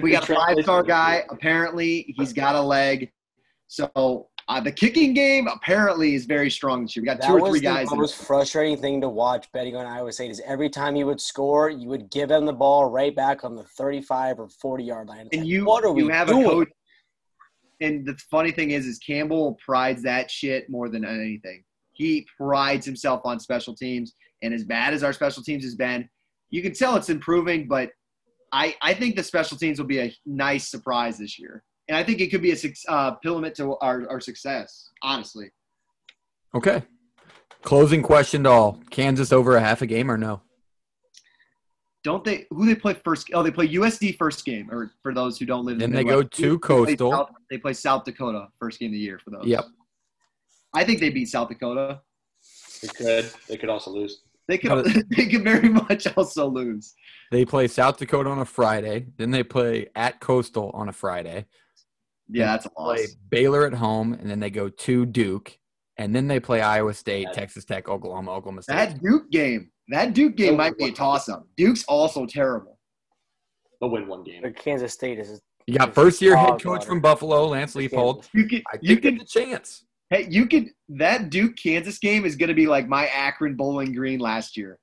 we 0.00 0.12
got 0.12 0.28
a 0.28 0.34
five 0.36 0.56
star 0.62 0.84
guy. 0.84 1.24
Apparently, 1.30 2.14
he's 2.16 2.32
got 2.32 2.54
a 2.54 2.62
leg. 2.62 3.10
So, 3.66 4.27
uh, 4.48 4.60
the 4.60 4.72
kicking 4.72 5.12
game 5.12 5.46
apparently 5.46 6.14
is 6.14 6.24
very 6.24 6.50
strong 6.50 6.82
this 6.82 6.96
year. 6.96 7.02
We 7.02 7.06
got 7.06 7.20
That 7.20 7.26
two 7.28 7.34
or 7.38 7.50
three 7.50 7.60
guys. 7.60 7.88
that- 7.88 7.96
was 7.98 8.12
the 8.12 8.16
most 8.18 8.26
frustrating 8.26 8.78
thing 8.78 9.00
to 9.02 9.08
watch 9.08 9.50
betting 9.52 9.76
on 9.76 9.84
Iowa 9.86 10.10
State 10.12 10.30
is 10.30 10.40
every 10.46 10.70
time 10.70 10.94
he 10.94 11.04
would 11.04 11.20
score, 11.20 11.68
you 11.68 11.88
would 11.88 12.10
give 12.10 12.30
him 12.30 12.46
the 12.46 12.52
ball 12.52 12.86
right 12.86 13.14
back 13.14 13.44
on 13.44 13.56
the 13.56 13.64
35 13.64 14.38
or 14.40 14.48
40 14.48 14.84
yard 14.84 15.08
line. 15.08 15.28
And 15.32 15.42
like, 15.42 15.48
you 15.48 15.66
what 15.66 15.84
are 15.84 15.96
you 15.96 16.06
we 16.06 16.12
have 16.12 16.28
doing? 16.28 16.46
a 16.46 16.48
coach. 16.48 16.68
And 17.80 18.06
the 18.06 18.16
funny 18.30 18.50
thing 18.50 18.70
is, 18.72 18.86
is 18.86 18.98
Campbell 18.98 19.56
prides 19.64 20.02
that 20.02 20.30
shit 20.30 20.68
more 20.68 20.88
than 20.88 21.04
anything. 21.04 21.62
He 21.92 22.26
prides 22.36 22.84
himself 22.86 23.20
on 23.24 23.38
special 23.38 23.74
teams, 23.74 24.14
and 24.42 24.54
as 24.54 24.64
bad 24.64 24.94
as 24.94 25.02
our 25.04 25.12
special 25.12 25.42
teams 25.42 25.62
has 25.64 25.74
been, 25.74 26.08
you 26.50 26.62
can 26.62 26.72
tell 26.72 26.96
it's 26.96 27.08
improving. 27.10 27.68
But 27.68 27.90
I 28.52 28.74
I 28.82 28.94
think 28.94 29.14
the 29.14 29.22
special 29.22 29.56
teams 29.58 29.78
will 29.78 29.86
be 29.86 30.00
a 30.00 30.12
nice 30.26 30.68
surprise 30.68 31.18
this 31.18 31.38
year, 31.38 31.62
and 31.88 31.96
I 31.96 32.04
think 32.04 32.20
it 32.20 32.28
could 32.30 32.42
be 32.42 32.52
a 32.52 32.56
suc- 32.56 32.72
uh, 32.88 33.12
pillar 33.12 33.48
to 33.50 33.76
our 33.78 34.08
our 34.10 34.20
success. 34.20 34.90
Honestly, 35.02 35.50
Okay. 36.54 36.82
Closing 37.62 38.02
question 38.02 38.44
to 38.44 38.50
all. 38.50 38.80
Kansas 38.90 39.32
over 39.32 39.56
a 39.56 39.60
half 39.60 39.82
a 39.82 39.86
game 39.86 40.10
or 40.10 40.16
no? 40.16 40.42
don't 42.04 42.24
they? 42.24 42.46
Who 42.50 42.64
they 42.66 42.76
play 42.76 42.94
first? 43.04 43.28
Oh, 43.34 43.42
they 43.42 43.50
play 43.50 43.68
USD 43.68 44.16
first 44.16 44.44
game. 44.44 44.68
Or 44.70 44.92
for 45.02 45.12
those 45.12 45.36
who 45.38 45.44
don't 45.44 45.66
live 45.66 45.74
in 45.74 45.78
Then 45.80 45.90
the 45.90 45.96
they 45.98 46.04
go 46.04 46.22
to 46.22 46.42
they 46.42 46.48
play 46.56 46.58
Coastal. 46.96 47.10
South- 47.12 47.30
They 47.50 47.58
play 47.58 47.72
South 47.74 48.04
Dakota 48.04 48.46
first 48.58 48.78
game 48.78 48.90
of 48.90 48.92
the 48.92 48.98
year 48.98 49.18
for 49.22 49.30
those. 49.30 49.44
Yep. 49.46 49.64
I 50.74 50.84
think 50.84 51.00
they 51.00 51.10
beat 51.10 51.26
South 51.28 51.48
Dakota. 51.48 52.00
They 52.82 52.88
could. 52.88 53.30
They 53.48 53.56
could 53.56 53.68
also 53.68 53.90
lose. 53.90 54.22
They 54.46 54.56
could 54.58 54.84
they 55.10 55.26
could 55.26 55.42
very 55.44 55.68
much 55.68 56.06
also 56.16 56.46
lose. 56.48 56.94
They 57.32 57.44
play 57.44 57.66
South 57.66 57.98
Dakota 57.98 58.30
on 58.30 58.38
a 58.38 58.44
Friday. 58.44 59.06
Then 59.18 59.30
they 59.32 59.42
play 59.42 59.88
at 59.96 60.20
Coastal 60.20 60.70
on 60.72 60.88
a 60.88 60.92
Friday. 60.92 61.46
Yeah, 62.28 62.46
that's 62.52 62.66
a 62.66 62.70
loss. 62.80 62.96
Play 62.96 63.06
Baylor 63.30 63.66
at 63.66 63.74
home, 63.74 64.12
and 64.14 64.28
then 64.30 64.40
they 64.40 64.50
go 64.50 64.68
to 64.68 65.06
Duke, 65.06 65.58
and 65.96 66.14
then 66.14 66.28
they 66.28 66.40
play 66.40 66.60
Iowa 66.60 66.92
State, 66.94 67.24
Yeah. 67.28 67.32
Texas 67.32 67.64
Tech, 67.64 67.88
Oklahoma, 67.88 68.32
Oklahoma 68.32 68.62
State. 68.62 68.74
That 68.74 69.02
Duke 69.02 69.30
game, 69.30 69.70
that 69.88 70.14
Duke 70.14 70.36
game 70.36 70.56
might 70.56 70.76
be 70.76 70.86
a 70.86 70.92
toss 70.92 71.28
up. 71.28 71.46
Duke's 71.56 71.84
also 71.84 72.26
terrible. 72.26 72.78
They'll 73.80 73.90
win 73.90 74.06
one 74.08 74.24
game. 74.24 74.42
But 74.42 74.56
Kansas 74.56 74.92
State 74.92 75.18
is 75.18 75.40
you 75.66 75.76
got 75.78 75.94
first 75.94 76.20
year 76.22 76.34
head 76.36 76.60
coach 76.62 76.84
from 76.84 77.00
Buffalo, 77.00 77.46
Lance 77.46 77.74
Leipold. 77.74 78.26
You 78.32 78.46
could 78.46 78.62
I 78.72 78.78
you 78.80 78.96
could 78.96 79.18
there's 79.18 79.22
a 79.22 79.26
chance. 79.26 79.84
hey 80.10 80.26
you 80.30 80.46
could 80.46 80.70
that 80.88 81.28
Duke 81.30 81.56
Kansas 81.56 81.98
game 81.98 82.24
is 82.24 82.36
gonna 82.36 82.54
be 82.54 82.66
like 82.66 82.88
my 82.88 83.06
Akron 83.08 83.54
Bowling 83.54 83.92
Green 83.92 84.18
last 84.18 84.56
year. 84.56 84.78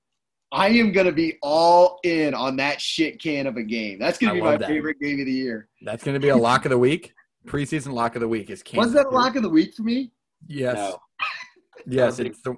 I 0.51 0.69
am 0.69 0.91
gonna 0.91 1.11
be 1.11 1.37
all 1.41 1.99
in 2.03 2.33
on 2.35 2.55
that 2.57 2.79
shit 2.79 3.19
can 3.21 3.47
of 3.47 3.57
a 3.57 3.63
game. 3.63 3.97
That's 3.97 4.19
gonna 4.19 4.35
be 4.35 4.41
my 4.41 4.57
that. 4.57 4.69
favorite 4.69 4.97
game 5.01 5.19
of 5.19 5.25
the 5.25 5.31
year. 5.33 5.67
That's 5.81 6.03
going 6.03 6.13
to 6.13 6.19
be 6.19 6.29
a 6.29 6.37
lock 6.37 6.65
of 6.65 6.69
the 6.69 6.77
week. 6.77 7.13
Preseason 7.45 7.93
lock 7.93 8.15
of 8.15 8.21
the 8.21 8.27
week 8.27 8.49
is 8.49 8.63
Kansas. 8.63 8.87
Was 8.87 8.93
that 8.93 9.07
a 9.07 9.09
lock 9.09 9.35
of 9.35 9.43
the 9.43 9.49
week 9.49 9.73
for 9.73 9.83
me? 9.83 10.11
Yes. 10.47 10.75
No. 10.75 10.99
Yes, 11.87 12.17
it's 12.17 12.41
the 12.41 12.57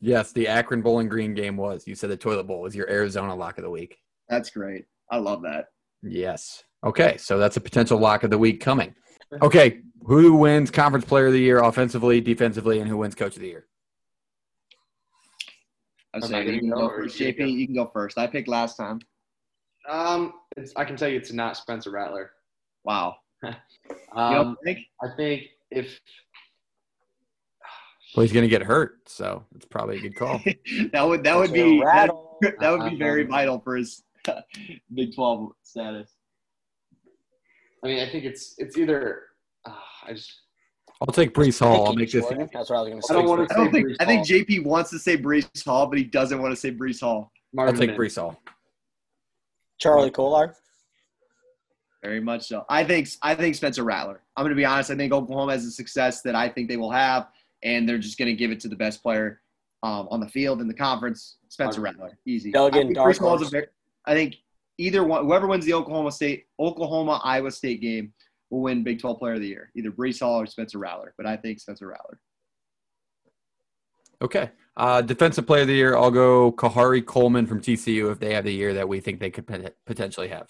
Yes, 0.00 0.32
the 0.32 0.46
Akron 0.46 0.80
Bowling 0.80 1.08
Green 1.08 1.34
game 1.34 1.56
was. 1.56 1.86
You 1.86 1.96
said 1.96 2.10
the 2.10 2.16
toilet 2.16 2.44
bowl 2.44 2.60
was 2.60 2.76
your 2.76 2.88
Arizona 2.88 3.34
lock 3.34 3.58
of 3.58 3.64
the 3.64 3.70
week. 3.70 3.98
That's 4.28 4.50
great. 4.50 4.84
I 5.10 5.16
love 5.16 5.42
that. 5.42 5.66
Yes. 6.02 6.62
Okay, 6.84 7.16
so 7.16 7.38
that's 7.38 7.56
a 7.56 7.60
potential 7.60 7.98
lock 7.98 8.22
of 8.22 8.30
the 8.30 8.38
week 8.38 8.60
coming. 8.60 8.94
Okay, 9.42 9.80
who 10.02 10.34
wins 10.34 10.70
conference 10.70 11.04
player 11.04 11.26
of 11.26 11.32
the 11.32 11.40
year 11.40 11.58
offensively, 11.58 12.20
defensively, 12.20 12.78
and 12.78 12.88
who 12.88 12.96
wins 12.96 13.16
coach 13.16 13.34
of 13.34 13.42
the 13.42 13.48
year? 13.48 13.66
I'm 16.14 16.22
I 16.22 16.26
saying 16.26 16.54
you 16.54 16.60
can 16.60 16.70
go 16.70 16.88
go 16.88 16.88
first. 16.88 17.18
JP, 17.18 17.52
you 17.52 17.66
can 17.66 17.74
go 17.74 17.90
first. 17.92 18.18
I 18.18 18.26
picked 18.28 18.48
last 18.48 18.76
time. 18.76 19.00
Um, 19.88 20.32
it's, 20.56 20.72
I 20.76 20.84
can 20.84 20.96
tell 20.96 21.08
you 21.08 21.16
it's 21.16 21.32
not 21.32 21.56
Spencer 21.56 21.90
Rattler. 21.90 22.30
Wow. 22.84 23.16
Um, 24.14 24.56
think? 24.64 24.78
I 25.02 25.08
think 25.16 25.44
if 25.70 26.00
Well, 28.16 28.22
he's 28.22 28.32
going 28.32 28.42
to 28.42 28.48
get 28.48 28.62
hurt, 28.62 29.08
so 29.08 29.44
it's 29.54 29.66
probably 29.66 29.98
a 29.98 30.00
good 30.00 30.16
call. 30.16 30.40
that 30.92 31.02
would 31.02 31.22
that 31.24 31.36
would 31.36 31.52
be 31.52 31.80
that, 31.80 32.10
that 32.60 32.70
would 32.70 32.90
be 32.90 32.96
very 32.96 33.22
Um, 33.24 33.28
vital 33.28 33.60
for 33.60 33.76
his 33.76 34.02
Big 34.94 35.14
Twelve 35.14 35.52
status. 35.62 36.10
I 37.84 37.86
mean, 37.86 38.00
I 38.00 38.10
think 38.10 38.24
it's 38.24 38.54
it's 38.58 38.76
either 38.76 39.24
uh, 39.66 39.74
I 40.06 40.14
just 40.14 40.32
I'll 41.00 41.12
take 41.12 41.32
Breece 41.32 41.60
Hall. 41.60 41.86
I'll 41.86 41.94
make 41.94 42.10
this. 42.10 42.26
That's 42.26 42.70
what 42.70 42.78
I 42.78 42.80
was 42.80 42.88
going 42.88 43.00
to 43.00 43.06
say. 43.06 43.14
I 43.14 43.18
don't 43.18 43.28
want 43.28 43.48
to 43.48 43.54
I 43.54 43.56
say 43.56 43.64
don't 43.64 43.72
think 43.72 43.88
Breece 43.88 43.96
I 44.00 44.04
think 44.04 44.26
JP 44.26 44.64
wants 44.64 44.90
to 44.90 44.98
say 44.98 45.16
Breece 45.16 45.64
Hall, 45.64 45.86
but 45.86 45.98
he 45.98 46.04
doesn't 46.04 46.40
want 46.40 46.52
to 46.52 46.56
say 46.56 46.72
Breece 46.72 47.00
Hall. 47.00 47.30
I'll 47.58 47.72
take 47.72 47.90
Mims. 47.90 47.98
Breece 47.98 48.20
Hall. 48.20 48.40
Charlie 49.78 50.10
Kolar. 50.10 50.56
Very 52.02 52.20
much 52.20 52.46
so. 52.46 52.64
I 52.68 52.84
think 52.84 53.08
I 53.22 53.34
think 53.34 53.54
Spencer 53.54 53.82
Rattler. 53.82 54.22
I'm 54.36 54.44
going 54.44 54.50
to 54.50 54.56
be 54.56 54.64
honest. 54.64 54.90
I 54.90 54.96
think 54.96 55.12
Oklahoma 55.12 55.52
has 55.52 55.64
a 55.64 55.70
success 55.70 56.22
that 56.22 56.34
I 56.34 56.48
think 56.48 56.68
they 56.68 56.76
will 56.76 56.92
have, 56.92 57.28
and 57.62 57.88
they're 57.88 57.98
just 57.98 58.18
going 58.18 58.28
to 58.28 58.34
give 58.36 58.50
it 58.52 58.60
to 58.60 58.68
the 58.68 58.76
best 58.76 59.02
player 59.02 59.40
um, 59.82 60.06
on 60.10 60.20
the 60.20 60.28
field 60.28 60.60
in 60.60 60.68
the 60.68 60.74
conference. 60.74 61.38
Spencer 61.48 61.80
Rattler, 61.80 62.18
easy. 62.26 62.52
Duggan, 62.52 62.78
I 62.78 62.82
think 62.84 62.94
dark 62.94 63.16
Breece 63.16 63.18
Hall 63.18 63.34
is 63.34 63.40
a 63.40 63.44
horse. 63.44 63.50
very- 63.50 63.66
I 64.06 64.14
think 64.14 64.36
either 64.78 65.02
one, 65.02 65.24
whoever 65.24 65.46
wins 65.48 65.64
the 65.64 65.74
Oklahoma 65.74 66.12
State, 66.12 66.46
Oklahoma 66.60 67.20
Iowa 67.24 67.50
State 67.50 67.80
game 67.80 68.12
will 68.50 68.62
win 68.62 68.84
Big 68.84 69.00
12 69.00 69.18
Player 69.18 69.34
of 69.34 69.40
the 69.40 69.48
Year, 69.48 69.70
either 69.74 69.90
Breece 69.90 70.20
Hall 70.20 70.40
or 70.40 70.46
Spencer 70.46 70.78
Rattler. 70.78 71.14
But 71.16 71.26
I 71.26 71.36
think 71.36 71.58
Spencer 71.60 71.88
Rattler. 71.88 72.20
Okay. 74.22 74.50
Uh, 74.76 75.02
defensive 75.02 75.46
player 75.46 75.62
of 75.62 75.68
the 75.68 75.74
year, 75.74 75.96
I'll 75.96 76.10
go 76.10 76.52
Khari 76.52 77.04
Coleman 77.04 77.46
from 77.46 77.60
TCU 77.60 78.10
if 78.12 78.20
they 78.20 78.34
have 78.34 78.44
the 78.44 78.52
year 78.52 78.74
that 78.74 78.88
we 78.88 79.00
think 79.00 79.20
they 79.20 79.30
could 79.30 79.46
potentially 79.86 80.28
have. 80.28 80.48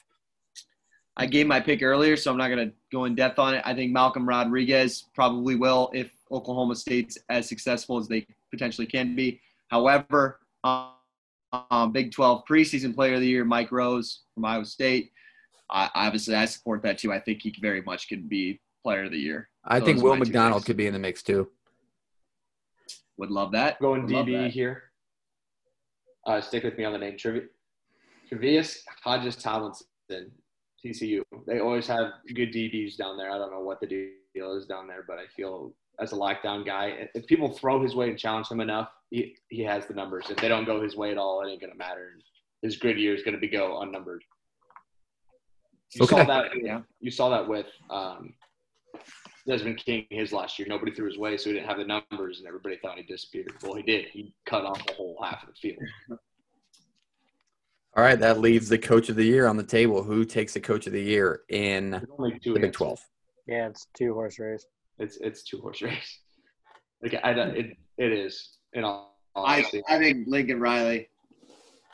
I 1.18 1.26
gave 1.26 1.46
my 1.48 1.58
pick 1.60 1.82
earlier, 1.82 2.16
so 2.16 2.30
I'm 2.30 2.36
not 2.36 2.48
going 2.48 2.68
to 2.68 2.74
go 2.92 3.04
in 3.04 3.14
depth 3.16 3.38
on 3.40 3.54
it. 3.54 3.62
I 3.64 3.74
think 3.74 3.92
Malcolm 3.92 4.26
Rodriguez 4.28 5.04
probably 5.14 5.56
will 5.56 5.90
if 5.92 6.12
Oklahoma 6.30 6.76
State's 6.76 7.18
as 7.28 7.48
successful 7.48 7.98
as 7.98 8.06
they 8.06 8.24
potentially 8.52 8.86
can 8.86 9.16
be. 9.16 9.40
However, 9.68 10.38
um, 10.62 10.90
um, 11.70 11.92
Big 11.92 12.12
12 12.12 12.44
preseason 12.48 12.94
player 12.94 13.14
of 13.14 13.20
the 13.20 13.26
year, 13.26 13.44
Mike 13.44 13.72
Rose 13.72 14.20
from 14.34 14.44
Iowa 14.44 14.64
State. 14.64 15.10
I, 15.70 15.90
obviously, 15.94 16.34
I 16.34 16.44
support 16.44 16.82
that 16.82 16.98
too. 16.98 17.12
I 17.12 17.18
think 17.20 17.42
he 17.42 17.52
very 17.60 17.82
much 17.82 18.08
could 18.08 18.28
be 18.28 18.60
player 18.84 19.04
of 19.04 19.10
the 19.10 19.18
year. 19.18 19.48
I 19.64 19.80
Those 19.80 19.86
think 19.86 20.02
Will 20.02 20.16
McDonald 20.16 20.60
picks. 20.62 20.66
could 20.66 20.76
be 20.76 20.86
in 20.86 20.92
the 20.92 20.98
mix 20.98 21.22
too. 21.22 21.48
Would 23.16 23.30
love 23.30 23.52
that. 23.52 23.80
Going 23.80 24.02
Would 24.06 24.10
DB 24.12 24.42
that. 24.44 24.50
here. 24.52 24.84
Uh, 26.26 26.40
stick 26.40 26.62
with 26.62 26.78
me 26.78 26.84
on 26.84 26.92
the 26.92 26.98
name. 26.98 27.16
Trevi- 27.18 27.46
Tre'Vius 28.30 28.78
Hodges 29.02 29.36
Tomlinson, 29.36 29.86
TCU. 30.84 31.22
They 31.46 31.60
always 31.60 31.86
have 31.86 32.12
good 32.34 32.52
DBs 32.52 32.96
down 32.96 33.16
there. 33.16 33.30
I 33.30 33.38
don't 33.38 33.50
know 33.50 33.60
what 33.60 33.80
the 33.80 33.86
deal 34.34 34.56
is 34.56 34.66
down 34.66 34.86
there, 34.86 35.04
but 35.06 35.18
I 35.18 35.26
feel 35.36 35.72
as 36.00 36.12
a 36.12 36.16
lockdown 36.16 36.64
guy, 36.64 37.08
if 37.14 37.26
people 37.26 37.48
throw 37.50 37.82
his 37.82 37.94
way 37.94 38.08
and 38.08 38.18
challenge 38.18 38.48
him 38.48 38.60
enough, 38.60 38.88
he, 39.10 39.36
he 39.48 39.62
has 39.62 39.86
the 39.86 39.94
numbers. 39.94 40.26
If 40.30 40.36
they 40.36 40.48
don't 40.48 40.64
go 40.64 40.80
his 40.80 40.96
way 40.96 41.10
at 41.10 41.18
all, 41.18 41.42
it 41.44 41.50
ain't 41.50 41.60
going 41.60 41.72
to 41.72 41.78
matter. 41.78 42.12
His 42.62 42.76
grid 42.76 42.98
year 42.98 43.14
is 43.14 43.22
going 43.22 43.34
to 43.34 43.40
be 43.40 43.48
go 43.48 43.80
unnumbered. 43.80 44.22
You 45.94 46.04
Okay. 46.04 46.16
saw 46.16 46.24
that. 46.24 46.50
Yeah. 46.62 46.82
You 47.00 47.10
saw 47.10 47.30
that 47.30 47.48
with 47.48 47.66
um, 47.90 48.34
Desmond 49.46 49.78
King 49.84 50.06
his 50.10 50.32
last 50.32 50.58
year. 50.58 50.68
Nobody 50.68 50.92
threw 50.92 51.06
his 51.06 51.18
way, 51.18 51.36
so 51.36 51.48
he 51.50 51.54
didn't 51.56 51.68
have 51.68 51.78
the 51.78 51.84
numbers, 51.84 52.38
and 52.38 52.46
everybody 52.46 52.76
thought 52.76 52.98
he 52.98 53.02
disappeared. 53.04 53.52
Well, 53.62 53.74
he 53.74 53.82
did. 53.82 54.06
He 54.12 54.34
cut 54.46 54.64
off 54.64 54.84
the 54.86 54.92
whole 54.94 55.18
half 55.22 55.42
of 55.42 55.48
the 55.48 55.54
field. 55.60 56.20
All 57.98 58.04
right, 58.04 58.20
that 58.20 58.38
leaves 58.38 58.68
the 58.68 58.78
coach 58.78 59.08
of 59.08 59.16
the 59.16 59.24
year 59.24 59.48
on 59.48 59.56
the 59.56 59.64
table. 59.64 60.04
Who 60.04 60.24
takes 60.24 60.54
the 60.54 60.60
coach 60.60 60.86
of 60.86 60.92
the 60.92 61.02
year 61.02 61.40
in 61.48 62.00
only 62.16 62.38
two 62.38 62.54
the 62.54 62.60
Big 62.60 62.72
12? 62.72 63.00
Yeah, 63.48 63.66
it's 63.66 63.88
two 63.92 64.14
horse 64.14 64.38
race. 64.38 64.64
It's 65.00 65.16
it's 65.16 65.42
two 65.42 65.60
horse 65.60 65.82
race. 65.82 66.20
Like 67.02 67.16
I, 67.24 67.32
don't- 67.32 67.56
it 67.56 67.76
it 67.96 68.12
is. 68.12 68.58
In 68.72 68.84
all 68.84 69.18
I, 69.34 69.58
honesty, 69.58 69.82
I 69.88 69.98
think 69.98 70.28
Lincoln 70.28 70.60
Riley, 70.60 71.08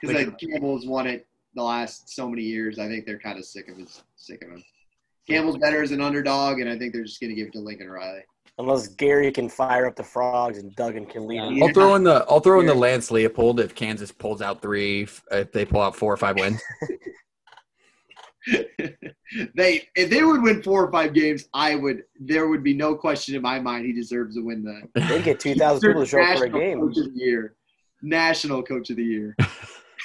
because 0.00 0.14
like, 0.14 0.38
Campbell's 0.38 0.86
won 0.86 1.06
it 1.06 1.26
the 1.54 1.62
last 1.62 2.10
so 2.10 2.28
many 2.28 2.42
years. 2.42 2.78
I 2.78 2.86
think 2.86 3.06
they're 3.06 3.18
kind 3.18 3.38
of 3.38 3.46
sick 3.46 3.68
of 3.68 3.78
his 3.78 4.02
sick 4.16 4.42
of 4.42 4.50
him. 4.50 4.64
Campbell's 5.28 5.56
better 5.56 5.82
as 5.82 5.90
an 5.90 6.02
underdog, 6.02 6.60
and 6.60 6.68
I 6.68 6.78
think 6.78 6.92
they're 6.92 7.04
just 7.04 7.20
going 7.20 7.30
to 7.30 7.34
give 7.34 7.48
it 7.48 7.52
to 7.54 7.60
Lincoln 7.60 7.88
Riley. 7.88 8.24
Unless 8.58 8.88
Gary 8.88 9.32
can 9.32 9.48
fire 9.48 9.86
up 9.86 9.96
the 9.96 10.04
frogs 10.04 10.58
and 10.58 10.74
Duggan 10.76 11.06
can 11.06 11.26
lead 11.26 11.40
them. 11.40 11.56
Yeah. 11.56 11.64
I'll 11.64 11.72
throw 11.72 11.96
in 11.96 12.04
the 12.04 12.24
I'll 12.28 12.38
throw 12.40 12.60
in 12.60 12.66
the 12.66 12.74
Lance 12.74 13.10
Leipold 13.10 13.58
if 13.58 13.74
Kansas 13.74 14.12
pulls 14.12 14.40
out 14.40 14.62
three 14.62 15.02
if 15.02 15.22
if 15.32 15.50
they 15.50 15.64
pull 15.64 15.80
out 15.80 15.96
four 15.96 16.12
or 16.12 16.16
five 16.16 16.38
wins. 16.38 16.62
they 19.54 19.88
if 19.96 20.08
they 20.10 20.22
would 20.22 20.42
win 20.42 20.62
four 20.62 20.84
or 20.84 20.92
five 20.92 21.14
games, 21.14 21.48
I 21.52 21.74
would. 21.74 22.04
There 22.20 22.48
would 22.48 22.62
be 22.62 22.74
no 22.74 22.94
question 22.94 23.34
in 23.34 23.42
my 23.42 23.58
mind 23.58 23.86
he 23.86 23.92
deserves 23.92 24.36
to 24.36 24.42
win 24.42 24.62
the 24.62 24.82
They 25.08 25.22
get 25.22 25.40
2,000 25.40 25.88
people 25.88 26.02
to 26.02 26.06
show 26.06 26.22
up 26.22 26.38
for 26.38 26.44
a 26.44 26.48
game. 26.48 26.80
Coach 26.80 26.98
of 26.98 27.12
the 27.12 27.20
year, 27.20 27.56
national 28.02 28.62
coach 28.62 28.90
of 28.90 28.96
the 28.96 29.04
year. 29.04 29.36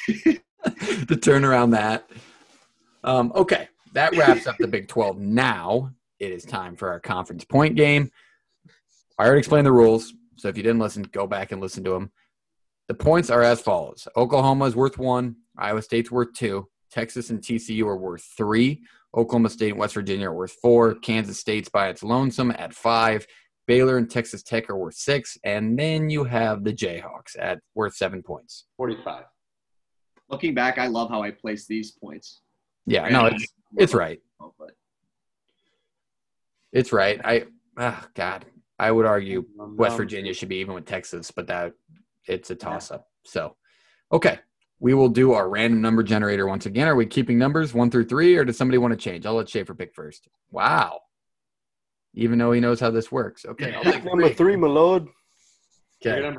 to 1.07 1.15
turn 1.15 1.45
around 1.45 1.71
that. 1.71 2.09
Um, 3.03 3.31
okay, 3.35 3.69
that 3.93 4.15
wraps 4.15 4.47
up 4.47 4.57
the 4.57 4.67
Big 4.67 4.87
12. 4.87 5.19
Now 5.19 5.91
it 6.19 6.31
is 6.31 6.45
time 6.45 6.75
for 6.75 6.89
our 6.89 6.99
conference 6.99 7.43
point 7.43 7.75
game. 7.75 8.11
I 9.19 9.25
already 9.25 9.39
explained 9.39 9.67
the 9.67 9.71
rules, 9.73 10.13
so 10.37 10.47
if 10.47 10.55
you 10.55 10.63
didn't 10.63 10.79
listen, 10.79 11.03
go 11.03 11.27
back 11.27 11.51
and 11.51 11.61
listen 11.61 11.83
to 11.83 11.91
them. 11.91 12.11
The 12.87 12.93
points 12.93 13.29
are 13.29 13.43
as 13.43 13.61
follows 13.61 14.07
Oklahoma 14.15 14.65
is 14.65 14.75
worth 14.75 14.97
one, 14.97 15.35
Iowa 15.57 15.81
State's 15.81 16.09
worth 16.09 16.33
two, 16.33 16.69
Texas 16.89 17.29
and 17.29 17.41
TCU 17.41 17.85
are 17.85 17.97
worth 17.97 18.23
three, 18.37 18.81
Oklahoma 19.15 19.49
State 19.49 19.71
and 19.71 19.79
West 19.79 19.93
Virginia 19.93 20.29
are 20.29 20.33
worth 20.33 20.53
four, 20.61 20.95
Kansas 20.95 21.37
State's 21.37 21.69
by 21.69 21.89
its 21.89 22.01
lonesome 22.01 22.51
at 22.51 22.73
five, 22.73 23.27
Baylor 23.67 23.97
and 23.97 24.09
Texas 24.09 24.41
Tech 24.41 24.69
are 24.69 24.77
worth 24.77 24.95
six, 24.95 25.37
and 25.43 25.77
then 25.77 26.09
you 26.09 26.23
have 26.23 26.63
the 26.63 26.73
Jayhawks 26.73 27.35
at 27.37 27.59
worth 27.75 27.95
seven 27.95 28.23
points. 28.23 28.65
forty-five. 28.77 29.25
Looking 30.29 30.55
back, 30.55 30.77
I 30.79 30.87
love 30.87 31.09
how 31.09 31.21
I 31.21 31.31
placed 31.31 31.67
these 31.67 31.91
points. 31.91 32.41
Yeah, 32.85 33.07
no, 33.09 33.25
it's 33.25 33.45
it's 33.77 33.93
right. 33.93 34.19
It's 36.71 36.93
right. 36.93 37.21
I 37.23 37.45
ah 37.77 38.07
God, 38.15 38.45
I 38.79 38.91
would 38.91 39.05
argue 39.05 39.45
West 39.57 39.97
Virginia 39.97 40.33
should 40.33 40.49
be 40.49 40.57
even 40.57 40.73
with 40.73 40.85
Texas, 40.85 41.31
but 41.31 41.47
that 41.47 41.73
it's 42.25 42.49
a 42.49 42.55
toss 42.55 42.91
up. 42.91 43.07
So, 43.25 43.55
okay, 44.11 44.39
we 44.79 44.93
will 44.93 45.09
do 45.09 45.33
our 45.33 45.49
random 45.49 45.81
number 45.81 46.01
generator 46.01 46.47
once 46.47 46.65
again. 46.65 46.87
Are 46.87 46.95
we 46.95 47.05
keeping 47.05 47.37
numbers 47.37 47.73
one 47.73 47.91
through 47.91 48.05
three, 48.05 48.37
or 48.37 48.45
does 48.45 48.57
somebody 48.57 48.77
want 48.77 48.93
to 48.93 48.97
change? 48.97 49.25
I'll 49.25 49.33
let 49.33 49.49
Schaefer 49.49 49.75
pick 49.75 49.93
first. 49.93 50.29
Wow, 50.51 51.01
even 52.13 52.39
though 52.39 52.53
he 52.53 52.61
knows 52.61 52.79
how 52.79 52.89
this 52.89 53.11
works. 53.11 53.45
Okay, 53.45 53.73
I'll 53.73 53.83
take 53.83 54.05
Number 54.05 54.29
three, 54.29 54.55
my 54.55 54.67
lord. 54.67 55.07
Okay. 56.05 56.35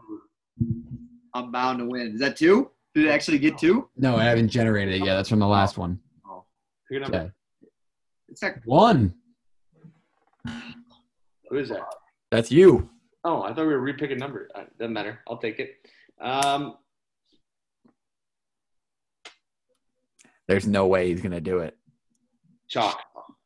I'm 1.34 1.52
bound 1.52 1.78
to 1.78 1.84
win. 1.84 2.14
Is 2.14 2.20
that 2.20 2.36
two? 2.36 2.70
Did 2.94 3.06
it 3.06 3.10
actually 3.10 3.38
get 3.38 3.56
two? 3.58 3.88
No, 3.96 4.16
I 4.16 4.24
haven't 4.24 4.48
generated 4.48 4.94
it 4.94 5.04
yet. 5.04 5.14
That's 5.14 5.28
from 5.28 5.38
the 5.38 5.46
last 5.46 5.78
one. 5.78 6.00
Pick 6.90 6.96
a 6.96 7.00
number. 7.00 7.16
Okay, 7.18 7.30
It's 8.28 8.42
like 8.42 8.62
one. 8.64 9.14
Who 11.50 11.58
is 11.58 11.68
that? 11.68 11.82
That's 12.30 12.50
you. 12.52 12.88
Oh, 13.24 13.42
I 13.42 13.48
thought 13.48 13.66
we 13.66 13.74
were 13.74 13.80
repicking 13.80 14.18
number. 14.18 14.48
Uh, 14.54 14.64
doesn't 14.78 14.92
matter. 14.92 15.20
I'll 15.28 15.38
take 15.38 15.58
it. 15.58 15.76
Um, 16.20 16.76
There's 20.48 20.66
no 20.66 20.86
way 20.86 21.08
he's 21.08 21.20
gonna 21.20 21.40
do 21.40 21.58
it. 21.58 21.76
chalk. 22.68 23.00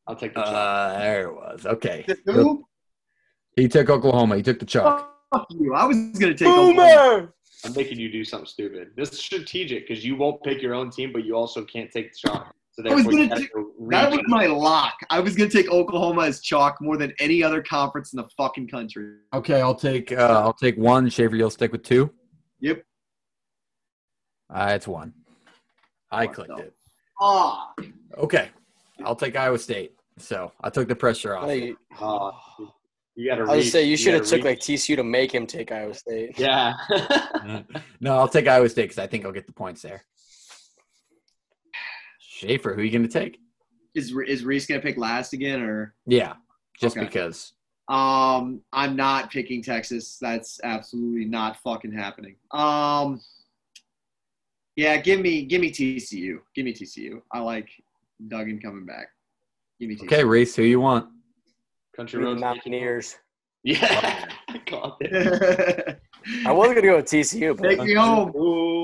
I'll 0.06 0.16
take 0.16 0.34
the 0.34 0.42
chalk. 0.42 0.54
Uh, 0.54 0.98
there 0.98 1.28
it 1.28 1.34
was. 1.34 1.66
Okay, 1.66 2.04
two? 2.26 2.64
he 3.56 3.68
took 3.68 3.90
Oklahoma. 3.90 4.36
He 4.36 4.42
took 4.42 4.58
the 4.58 4.66
chalk. 4.66 5.10
Fuck 5.32 5.46
you. 5.50 5.74
I 5.74 5.84
was 5.84 5.96
going 5.96 6.32
to 6.32 6.34
take 6.34 6.48
Oklahoma. 6.48 6.74
Boomer! 6.74 7.34
I'm 7.64 7.72
making 7.74 7.98
you 7.98 8.10
do 8.10 8.24
something 8.24 8.46
stupid. 8.46 8.90
This 8.96 9.12
is 9.12 9.18
strategic 9.18 9.88
because 9.88 10.04
you 10.04 10.16
won't 10.16 10.42
pick 10.42 10.60
your 10.60 10.74
own 10.74 10.90
team, 10.90 11.12
but 11.12 11.24
you 11.24 11.34
also 11.34 11.64
can't 11.64 11.90
take 11.90 12.12
the 12.12 12.28
chalk. 12.28 12.54
So 12.76 12.90
I 12.90 12.94
was 12.94 13.04
gonna 13.04 13.26
have 13.28 13.38
to 13.38 13.72
That 13.90 14.10
was 14.10 14.20
my 14.26 14.46
lock. 14.46 14.94
I 15.08 15.20
was 15.20 15.36
going 15.36 15.48
to 15.48 15.56
take 15.56 15.70
Oklahoma 15.70 16.22
as 16.22 16.40
chalk 16.40 16.78
more 16.80 16.96
than 16.96 17.12
any 17.20 17.40
other 17.42 17.62
conference 17.62 18.12
in 18.12 18.16
the 18.16 18.28
fucking 18.36 18.66
country. 18.68 19.14
Okay, 19.32 19.60
I'll 19.60 19.74
take 19.76 20.10
uh, 20.10 20.40
I'll 20.42 20.52
take 20.52 20.76
one. 20.76 21.08
Schaefer, 21.08 21.36
you'll 21.36 21.50
stick 21.50 21.70
with 21.70 21.84
two. 21.84 22.10
Yep. 22.60 22.82
Uh, 24.52 24.72
it's 24.74 24.88
one. 24.88 25.12
I 26.10 26.26
What 26.26 26.34
clicked 26.34 26.56
the- 26.56 26.62
it. 26.64 26.74
Ah, 27.20 27.72
Okay, 28.18 28.48
I'll 29.04 29.14
take 29.16 29.36
Iowa 29.36 29.58
State. 29.58 29.92
So 30.18 30.50
I 30.62 30.70
took 30.70 30.88
the 30.88 30.96
pressure 30.96 31.36
off. 31.36 31.48
Hey, 31.48 31.74
Uh, 32.00 32.32
you 33.14 33.28
got 33.30 33.36
to. 33.36 33.44
I 33.52 33.56
was 33.56 33.70
say 33.70 33.84
you 33.84 33.96
should 33.96 34.14
have 34.14 34.24
gotta 34.24 34.36
took 34.36 34.44
like. 34.44 34.58
TCU 34.58 34.96
to 34.96 35.04
make 35.04 35.32
him 35.32 35.46
take 35.46 35.70
Iowa 35.70 35.94
State. 35.94 36.38
Yeah. 36.38 36.74
no, 38.00 38.16
I'll 38.18 38.28
take 38.28 38.48
Iowa 38.48 38.68
State 38.68 38.82
because 38.84 38.98
I 38.98 39.06
think 39.06 39.24
I'll 39.24 39.32
get 39.32 39.46
the 39.46 39.52
points 39.52 39.82
there. 39.82 40.02
Schaefer, 42.38 42.74
who 42.74 42.80
are 42.80 42.84
you 42.84 42.90
going 42.90 43.06
to 43.08 43.08
take? 43.08 43.38
is 43.94 44.12
is 44.26 44.44
Reese 44.44 44.66
going 44.66 44.80
to 44.80 44.84
pick 44.84 44.96
last 44.98 45.32
again 45.34 45.60
or? 45.62 45.94
Yeah, 46.04 46.34
just 46.80 46.96
Okay. 46.96 47.06
because. 47.06 47.52
Um, 47.88 48.60
I'm 48.72 48.96
not 48.96 49.30
picking 49.30 49.62
Texas. 49.62 50.18
That's 50.20 50.58
absolutely 50.64 51.26
not 51.26 51.58
fucking 51.62 51.92
happening. 51.92 52.34
Um, 52.50 53.20
Yeah, 54.74 54.96
give 54.96 55.20
me 55.20 55.44
give 55.44 55.60
me 55.60 55.70
TCU. 55.70 56.38
Give 56.56 56.64
me 56.64 56.72
TCU. 56.72 57.20
I 57.32 57.38
like 57.38 57.68
Duggan 58.26 58.58
coming 58.60 58.84
back. 58.84 59.08
Give 59.78 59.88
me 59.90 59.94
TCU. 59.94 60.04
Okay, 60.06 60.24
Reese, 60.24 60.56
who 60.56 60.62
you 60.62 60.80
want? 60.80 61.06
Country 61.96 62.18
The 62.20 62.26
roads. 62.26 62.40
Mountaineers. 62.40 63.16
Yeah. 63.62 64.26
I 64.48 64.58
caught. 64.66 65.00
I 66.46 66.52
was 66.52 66.68
gonna 66.68 66.82
go 66.82 66.96
with 66.96 67.06
TCU, 67.06 67.56
Take 67.56 67.78
but 67.78 67.86
me 67.86 67.94
home. 67.94 68.34
Ooh. 68.36 68.83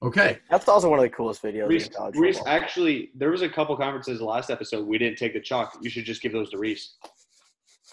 Okay. 0.00 0.38
that's 0.48 0.68
also 0.68 0.88
one 0.88 1.00
of 1.00 1.02
the 1.02 1.08
coolest 1.10 1.42
videos 1.42 1.68
Reese, 1.68 1.86
in 1.88 1.92
college 1.92 2.14
Reese, 2.16 2.40
actually, 2.46 3.10
there 3.16 3.30
was 3.30 3.42
a 3.42 3.48
couple 3.48 3.76
conferences 3.76 4.20
last 4.20 4.48
episode 4.48 4.86
we 4.86 4.96
didn't 4.98 5.18
take 5.18 5.32
the 5.32 5.40
chalk. 5.40 5.76
You 5.82 5.90
should 5.90 6.04
just 6.04 6.22
give 6.22 6.32
those 6.32 6.50
to 6.50 6.58
Reese. 6.58 6.94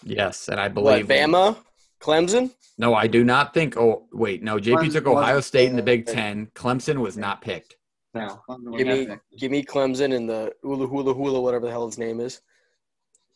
Yes, 0.04 0.48
and 0.48 0.60
I 0.60 0.64
What, 0.68 0.74
believe 0.74 1.06
Bama, 1.08 1.56
Clemson? 2.00 2.54
No, 2.78 2.94
I 2.94 3.06
do 3.08 3.24
not 3.24 3.52
think. 3.54 3.76
Oh, 3.76 4.06
wait, 4.12 4.42
no. 4.42 4.56
JP 4.58 4.74
Clemson 4.76 4.92
took 4.92 5.06
Ohio 5.06 5.36
was- 5.36 5.46
State 5.46 5.68
in 5.70 5.76
the 5.76 5.82
Big 5.82 6.06
Ten. 6.06 6.46
Clemson 6.54 6.98
was 6.98 7.16
not 7.16 7.40
picked. 7.42 7.74
No. 8.14 8.40
Give 8.78 8.86
me, 8.86 9.08
give 9.38 9.50
me 9.50 9.62
Clemson 9.64 10.14
and 10.14 10.28
the 10.28 10.52
hula 10.62 10.86
hula 10.86 11.12
hula, 11.12 11.40
whatever 11.40 11.66
the 11.66 11.70
hell 11.72 11.86
its 11.88 11.98
name 11.98 12.20
is. 12.20 12.40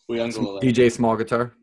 We 0.08 0.20
uncle 0.20 0.60
DJ 0.60 0.90
Small 0.90 1.16
Guitar. 1.16 1.54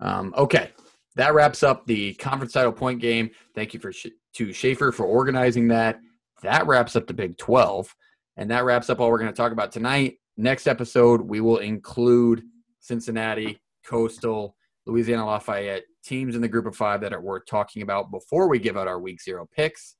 Um, 0.00 0.32
okay, 0.36 0.70
that 1.16 1.34
wraps 1.34 1.62
up 1.62 1.86
the 1.86 2.14
conference 2.14 2.52
title 2.52 2.72
point 2.72 3.00
game. 3.00 3.30
Thank 3.54 3.74
you 3.74 3.80
for 3.80 3.92
Sh- 3.92 4.06
to 4.36 4.52
Schaefer 4.52 4.92
for 4.92 5.04
organizing 5.04 5.68
that. 5.68 5.98
That 6.42 6.66
wraps 6.66 6.96
up 6.96 7.06
the 7.06 7.14
Big 7.14 7.38
Twelve, 7.38 7.94
and 8.36 8.50
that 8.50 8.64
wraps 8.64 8.90
up 8.90 9.00
all 9.00 9.10
we're 9.10 9.18
going 9.18 9.32
to 9.32 9.36
talk 9.36 9.52
about 9.52 9.72
tonight. 9.72 10.18
Next 10.36 10.66
episode, 10.66 11.22
we 11.22 11.40
will 11.40 11.58
include 11.58 12.42
Cincinnati, 12.80 13.58
Coastal, 13.86 14.54
Louisiana 14.86 15.26
Lafayette 15.26 15.84
teams 16.04 16.36
in 16.36 16.42
the 16.42 16.48
group 16.48 16.66
of 16.66 16.76
five 16.76 17.00
that 17.00 17.12
are 17.12 17.20
worth 17.20 17.46
talking 17.46 17.82
about 17.82 18.10
before 18.10 18.48
we 18.48 18.58
give 18.58 18.76
out 18.76 18.86
our 18.86 19.00
Week 19.00 19.20
Zero 19.20 19.48
picks, 19.54 19.96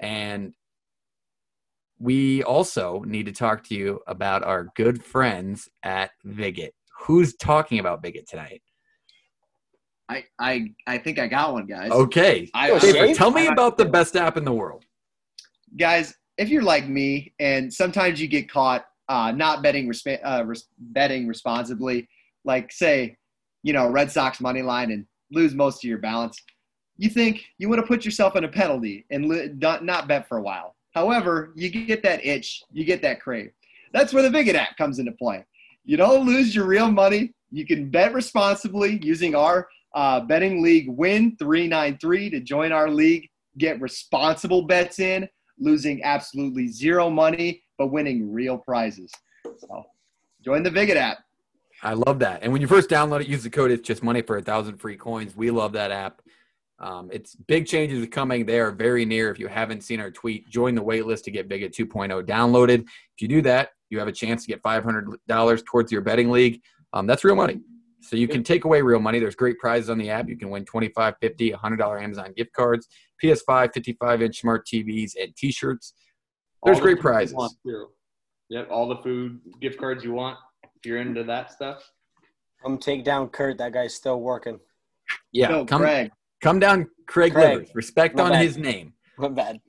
and 0.00 0.54
we 1.98 2.42
also 2.42 3.02
need 3.06 3.26
to 3.26 3.32
talk 3.32 3.64
to 3.64 3.74
you 3.74 4.00
about 4.06 4.42
our 4.42 4.68
good 4.74 5.02
friends 5.02 5.68
at 5.82 6.10
Viget. 6.26 6.72
Who's 7.00 7.34
talking 7.36 7.78
about 7.78 8.02
Viget 8.02 8.26
tonight? 8.26 8.62
I, 10.08 10.24
I 10.38 10.70
I 10.86 10.98
think 10.98 11.18
I 11.18 11.26
got 11.26 11.52
one, 11.52 11.66
guys. 11.66 11.90
Okay. 11.90 12.48
I, 12.54 12.72
I- 12.72 12.78
Schaefer, 12.78 13.14
tell 13.14 13.30
me 13.30 13.46
about 13.48 13.76
the 13.76 13.84
best 13.84 14.16
app 14.16 14.36
in 14.36 14.44
the 14.44 14.52
world. 14.52 14.84
guys, 15.76 16.14
if 16.38 16.48
you're 16.48 16.62
like 16.62 16.88
me, 16.88 17.32
and 17.40 17.72
sometimes 17.72 18.20
you 18.20 18.28
get 18.28 18.50
caught 18.50 18.86
uh, 19.08 19.32
not 19.32 19.62
betting 19.62 19.88
resp- 19.88 20.20
uh, 20.24 20.44
res- 20.44 20.66
betting 20.78 21.26
responsibly, 21.26 22.08
like 22.44 22.70
say, 22.72 23.16
you 23.62 23.72
know, 23.72 23.88
Red 23.88 24.10
Sox 24.10 24.40
money 24.40 24.62
line 24.62 24.90
and 24.90 25.06
lose 25.32 25.54
most 25.54 25.84
of 25.84 25.88
your 25.88 25.98
balance, 25.98 26.40
you 26.98 27.08
think 27.08 27.44
you 27.58 27.68
want 27.68 27.80
to 27.80 27.86
put 27.86 28.04
yourself 28.04 28.36
in 28.36 28.44
a 28.44 28.48
penalty 28.48 29.04
and 29.10 29.28
li- 29.28 29.50
not, 29.58 29.84
not 29.84 30.08
bet 30.08 30.28
for 30.28 30.38
a 30.38 30.42
while. 30.42 30.74
However, 30.94 31.52
you 31.56 31.68
get 31.70 32.02
that 32.04 32.24
itch, 32.24 32.62
you 32.72 32.84
get 32.84 33.02
that 33.02 33.20
crave. 33.20 33.50
That's 33.92 34.12
where 34.12 34.22
the 34.22 34.30
Viget 34.30 34.54
app 34.54 34.76
comes 34.76 34.98
into 34.98 35.12
play. 35.12 35.44
You 35.84 35.96
don't 35.96 36.26
lose 36.26 36.54
your 36.54 36.66
real 36.66 36.90
money. 36.90 37.32
You 37.52 37.64
can 37.66 37.90
bet 37.90 38.12
responsibly 38.12 38.98
using 39.02 39.34
our 39.34 39.68
uh, 39.96 40.20
betting 40.20 40.62
league 40.62 40.88
Win 40.88 41.36
three 41.36 41.66
nine 41.66 41.98
three 41.98 42.30
to 42.30 42.38
join 42.38 42.70
our 42.70 42.88
league. 42.88 43.28
Get 43.58 43.80
responsible 43.80 44.62
bets 44.62 45.00
in 45.00 45.28
losing 45.58 46.02
absolutely 46.04 46.68
zero 46.68 47.10
money, 47.10 47.62
but 47.78 47.88
winning 47.88 48.32
real 48.32 48.58
prizes. 48.58 49.10
So 49.58 49.86
join 50.44 50.62
the 50.62 50.70
Viget 50.70 50.96
app. 50.96 51.18
I 51.82 51.94
love 51.94 52.18
that. 52.20 52.42
And 52.42 52.52
when 52.52 52.60
you 52.60 52.68
first 52.68 52.88
download 52.88 53.22
it, 53.22 53.28
use 53.28 53.42
the 53.42 53.50
code 53.50 53.70
It's 53.70 53.86
Just 53.86 54.02
Money 54.02 54.22
for 54.22 54.38
a 54.38 54.42
thousand 54.42 54.78
free 54.78 54.96
coins. 54.96 55.36
We 55.36 55.50
love 55.50 55.72
that 55.72 55.90
app. 55.90 56.22
Um, 56.78 57.10
it's 57.12 57.34
big 57.34 57.66
changes 57.66 58.02
are 58.02 58.06
coming. 58.06 58.44
They 58.44 58.60
are 58.60 58.70
very 58.70 59.04
near. 59.04 59.30
If 59.30 59.38
you 59.38 59.46
haven't 59.46 59.82
seen 59.82 60.00
our 60.00 60.10
tweet, 60.10 60.48
join 60.50 60.74
the 60.74 60.82
waitlist 60.82 61.24
to 61.24 61.30
get 61.30 61.48
Viget 61.48 61.72
2.0 61.72 62.22
downloaded. 62.26 62.82
If 62.82 63.20
you 63.20 63.28
do 63.28 63.40
that, 63.42 63.70
you 63.88 63.98
have 63.98 64.08
a 64.08 64.12
chance 64.12 64.44
to 64.44 64.48
get 64.48 64.62
$500 64.62 65.64
towards 65.64 65.92
your 65.92 66.02
betting 66.02 66.30
league. 66.30 66.60
Um, 66.92 67.06
that's 67.06 67.24
real 67.24 67.36
money. 67.36 67.60
So 68.02 68.14
you 68.16 68.28
can 68.28 68.42
take 68.44 68.64
away 68.64 68.82
real 68.82 69.00
money. 69.00 69.18
There's 69.18 69.34
great 69.34 69.58
prizes 69.58 69.90
on 69.90 69.98
the 69.98 70.10
app. 70.10 70.28
You 70.28 70.36
can 70.36 70.50
win 70.50 70.64
25 70.64 71.14
50 71.20 71.50
$100 71.52 72.02
Amazon 72.02 72.32
gift 72.36 72.52
cards, 72.52 72.88
PS5, 73.22 73.72
55 73.72 74.22
inch 74.22 74.40
smart 74.40 74.66
TVs, 74.66 75.12
and 75.20 75.34
t 75.36 75.50
shirts. 75.50 75.94
There's 76.64 76.78
the 76.78 76.82
great 76.82 77.00
prizes. 77.00 77.34
Yep, 78.48 78.68
all 78.70 78.86
the 78.88 78.96
food 78.98 79.40
gift 79.60 79.78
cards 79.78 80.04
you 80.04 80.12
want. 80.12 80.38
If 80.62 80.84
you're 80.86 80.98
into 81.00 81.24
that 81.24 81.52
stuff. 81.52 81.90
Come 82.62 82.78
take 82.78 83.04
down 83.04 83.28
Kurt. 83.28 83.58
That 83.58 83.72
guy's 83.72 83.94
still 83.94 84.20
working. 84.20 84.60
Yeah, 85.32 85.48
Go, 85.48 85.64
come, 85.64 85.82
Craig. 85.82 86.10
come 86.40 86.58
down, 86.58 86.88
Craig, 87.06 87.32
Craig. 87.32 87.58
Livers. 87.58 87.70
Respect 87.74 88.16
My 88.16 88.24
on 88.24 88.30
bad. 88.32 88.44
his 88.44 88.56
name. 88.56 88.92
My 89.18 89.28
bad. 89.28 89.60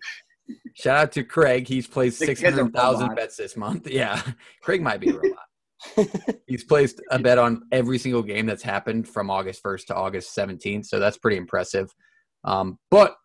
Shout 0.76 0.98
out 0.98 1.12
to 1.14 1.24
Craig. 1.24 1.68
He's 1.68 1.88
placed 1.88 2.20
The 2.20 2.28
six 2.28 2.40
kid's 2.42 2.54
a 2.58 2.62
hundred 2.62 2.74
thousand 2.76 3.02
robot. 3.10 3.18
bets 3.18 3.38
this 3.38 3.58
month. 3.58 3.88
Yeah, 3.92 4.22
Craig 4.62 4.82
might 4.82 5.00
be 5.00 5.10
a 5.10 5.14
robot. 5.14 5.47
He's 6.48 6.64
placed 6.64 7.02
a 7.12 7.20
bet 7.20 7.38
on 7.38 7.64
every 7.72 7.98
single 7.98 8.24
game 8.24 8.46
that's 8.46 8.64
happened 8.64 9.08
from 9.08 9.30
August 9.30 9.62
first 9.62 9.88
to 9.88 9.96
August 9.96 10.34
seventeenth. 10.34 10.86
So 10.86 11.00
that's 11.00 11.18
pretty 11.18 11.38
impressive. 11.38 11.94
Um, 12.44 12.80
but 12.90 13.16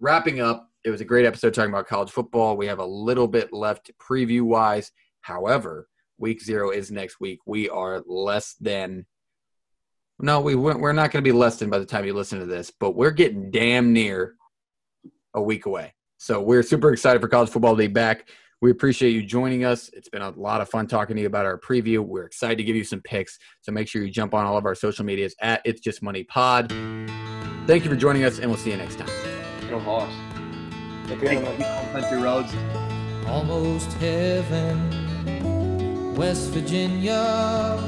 wrapping 0.00 0.40
up, 0.40 0.68
it 0.84 0.90
was 0.90 1.00
a 1.00 1.06
great 1.06 1.26
episode 1.26 1.54
talking 1.54 1.70
about 1.70 1.86
college 1.86 2.10
football. 2.10 2.56
We 2.56 2.66
have 2.66 2.78
a 2.78 2.84
little 2.84 3.28
bit 3.28 3.52
left 3.52 3.90
preview 4.00 4.42
wise. 4.42 4.90
However, 5.20 5.88
week 6.18 6.42
zero 6.42 6.70
is 6.70 6.90
next 6.90 7.20
week. 7.20 7.40
We 7.46 7.68
are 7.68 8.02
less 8.06 8.54
than. 8.60 9.06
No, 10.18 10.40
we 10.40 10.54
we're 10.54 10.92
not 10.92 11.10
going 11.10 11.24
to 11.24 11.28
be 11.28 11.36
less 11.36 11.58
than 11.58 11.70
by 11.70 11.78
the 11.78 11.86
time 11.86 12.04
you 12.04 12.14
listen 12.14 12.38
to 12.38 12.46
this, 12.46 12.70
but 12.70 12.94
we're 12.94 13.10
getting 13.10 13.50
damn 13.50 13.92
near 13.92 14.34
a 15.34 15.42
week 15.42 15.66
away. 15.66 15.94
So 16.18 16.40
we're 16.40 16.62
super 16.62 16.92
excited 16.92 17.20
for 17.20 17.28
college 17.28 17.50
football 17.50 17.72
to 17.72 17.78
be 17.78 17.88
back. 17.88 18.28
We 18.62 18.70
appreciate 18.70 19.10
you 19.10 19.24
joining 19.24 19.64
us. 19.64 19.90
It's 19.92 20.08
been 20.08 20.22
a 20.22 20.30
lot 20.30 20.60
of 20.60 20.68
fun 20.68 20.86
talking 20.86 21.16
to 21.16 21.22
you 21.22 21.26
about 21.26 21.46
our 21.46 21.58
preview. 21.58 21.98
We're 21.98 22.22
excited 22.22 22.58
to 22.58 22.62
give 22.64 22.76
you 22.76 22.84
some 22.84 23.00
picks. 23.00 23.36
So 23.60 23.72
make 23.72 23.88
sure 23.88 24.04
you 24.04 24.10
jump 24.10 24.34
on 24.34 24.46
all 24.46 24.56
of 24.56 24.64
our 24.66 24.76
social 24.76 25.04
medias 25.04 25.34
at 25.40 25.62
It's 25.64 25.80
Just 25.80 26.00
Money 26.00 26.22
Pod. 26.22 26.70
Thank 27.66 27.82
you 27.84 27.90
for 27.90 27.96
joining 27.96 28.22
us, 28.22 28.38
and 28.38 28.48
we'll 28.48 28.56
see 28.60 28.70
you 28.70 28.76
next 28.76 28.98
time. 29.00 29.08
Go 29.68 29.80
Hawks. 29.80 30.14
If 31.10 31.20
you're 31.20 31.32
Thank 31.32 31.44
in 31.44 31.52
you, 31.52 31.58
the- 31.58 31.88
Country 31.92 32.18
Roads. 32.22 32.54
almost 33.26 33.92
heaven. 33.94 34.78
West 36.14 36.50
Virginia, 36.50 37.80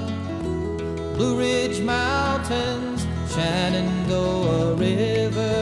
Blue 1.15 1.39
Ridge 1.39 1.81
Mountains, 1.83 3.07
Shenandoah 3.33 4.75
River. 4.75 5.55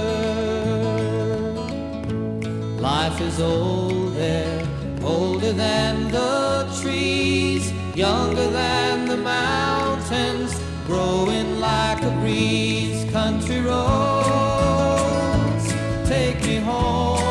Life 2.80 3.20
is 3.20 3.40
old 3.40 4.14
there, 4.14 4.66
older 5.12 5.52
than 5.52 6.10
the 6.10 6.66
trees, 6.80 7.72
younger 7.94 8.48
than 8.51 9.06
the 9.06 9.16
mountains, 9.16 10.52
growing 10.86 11.60
like 11.60 12.02
a 12.02 12.10
breeze. 12.20 13.05
Country 13.12 13.60
roads, 13.60 14.94
take 16.09 16.40
me 16.47 16.56
home. 16.56 17.22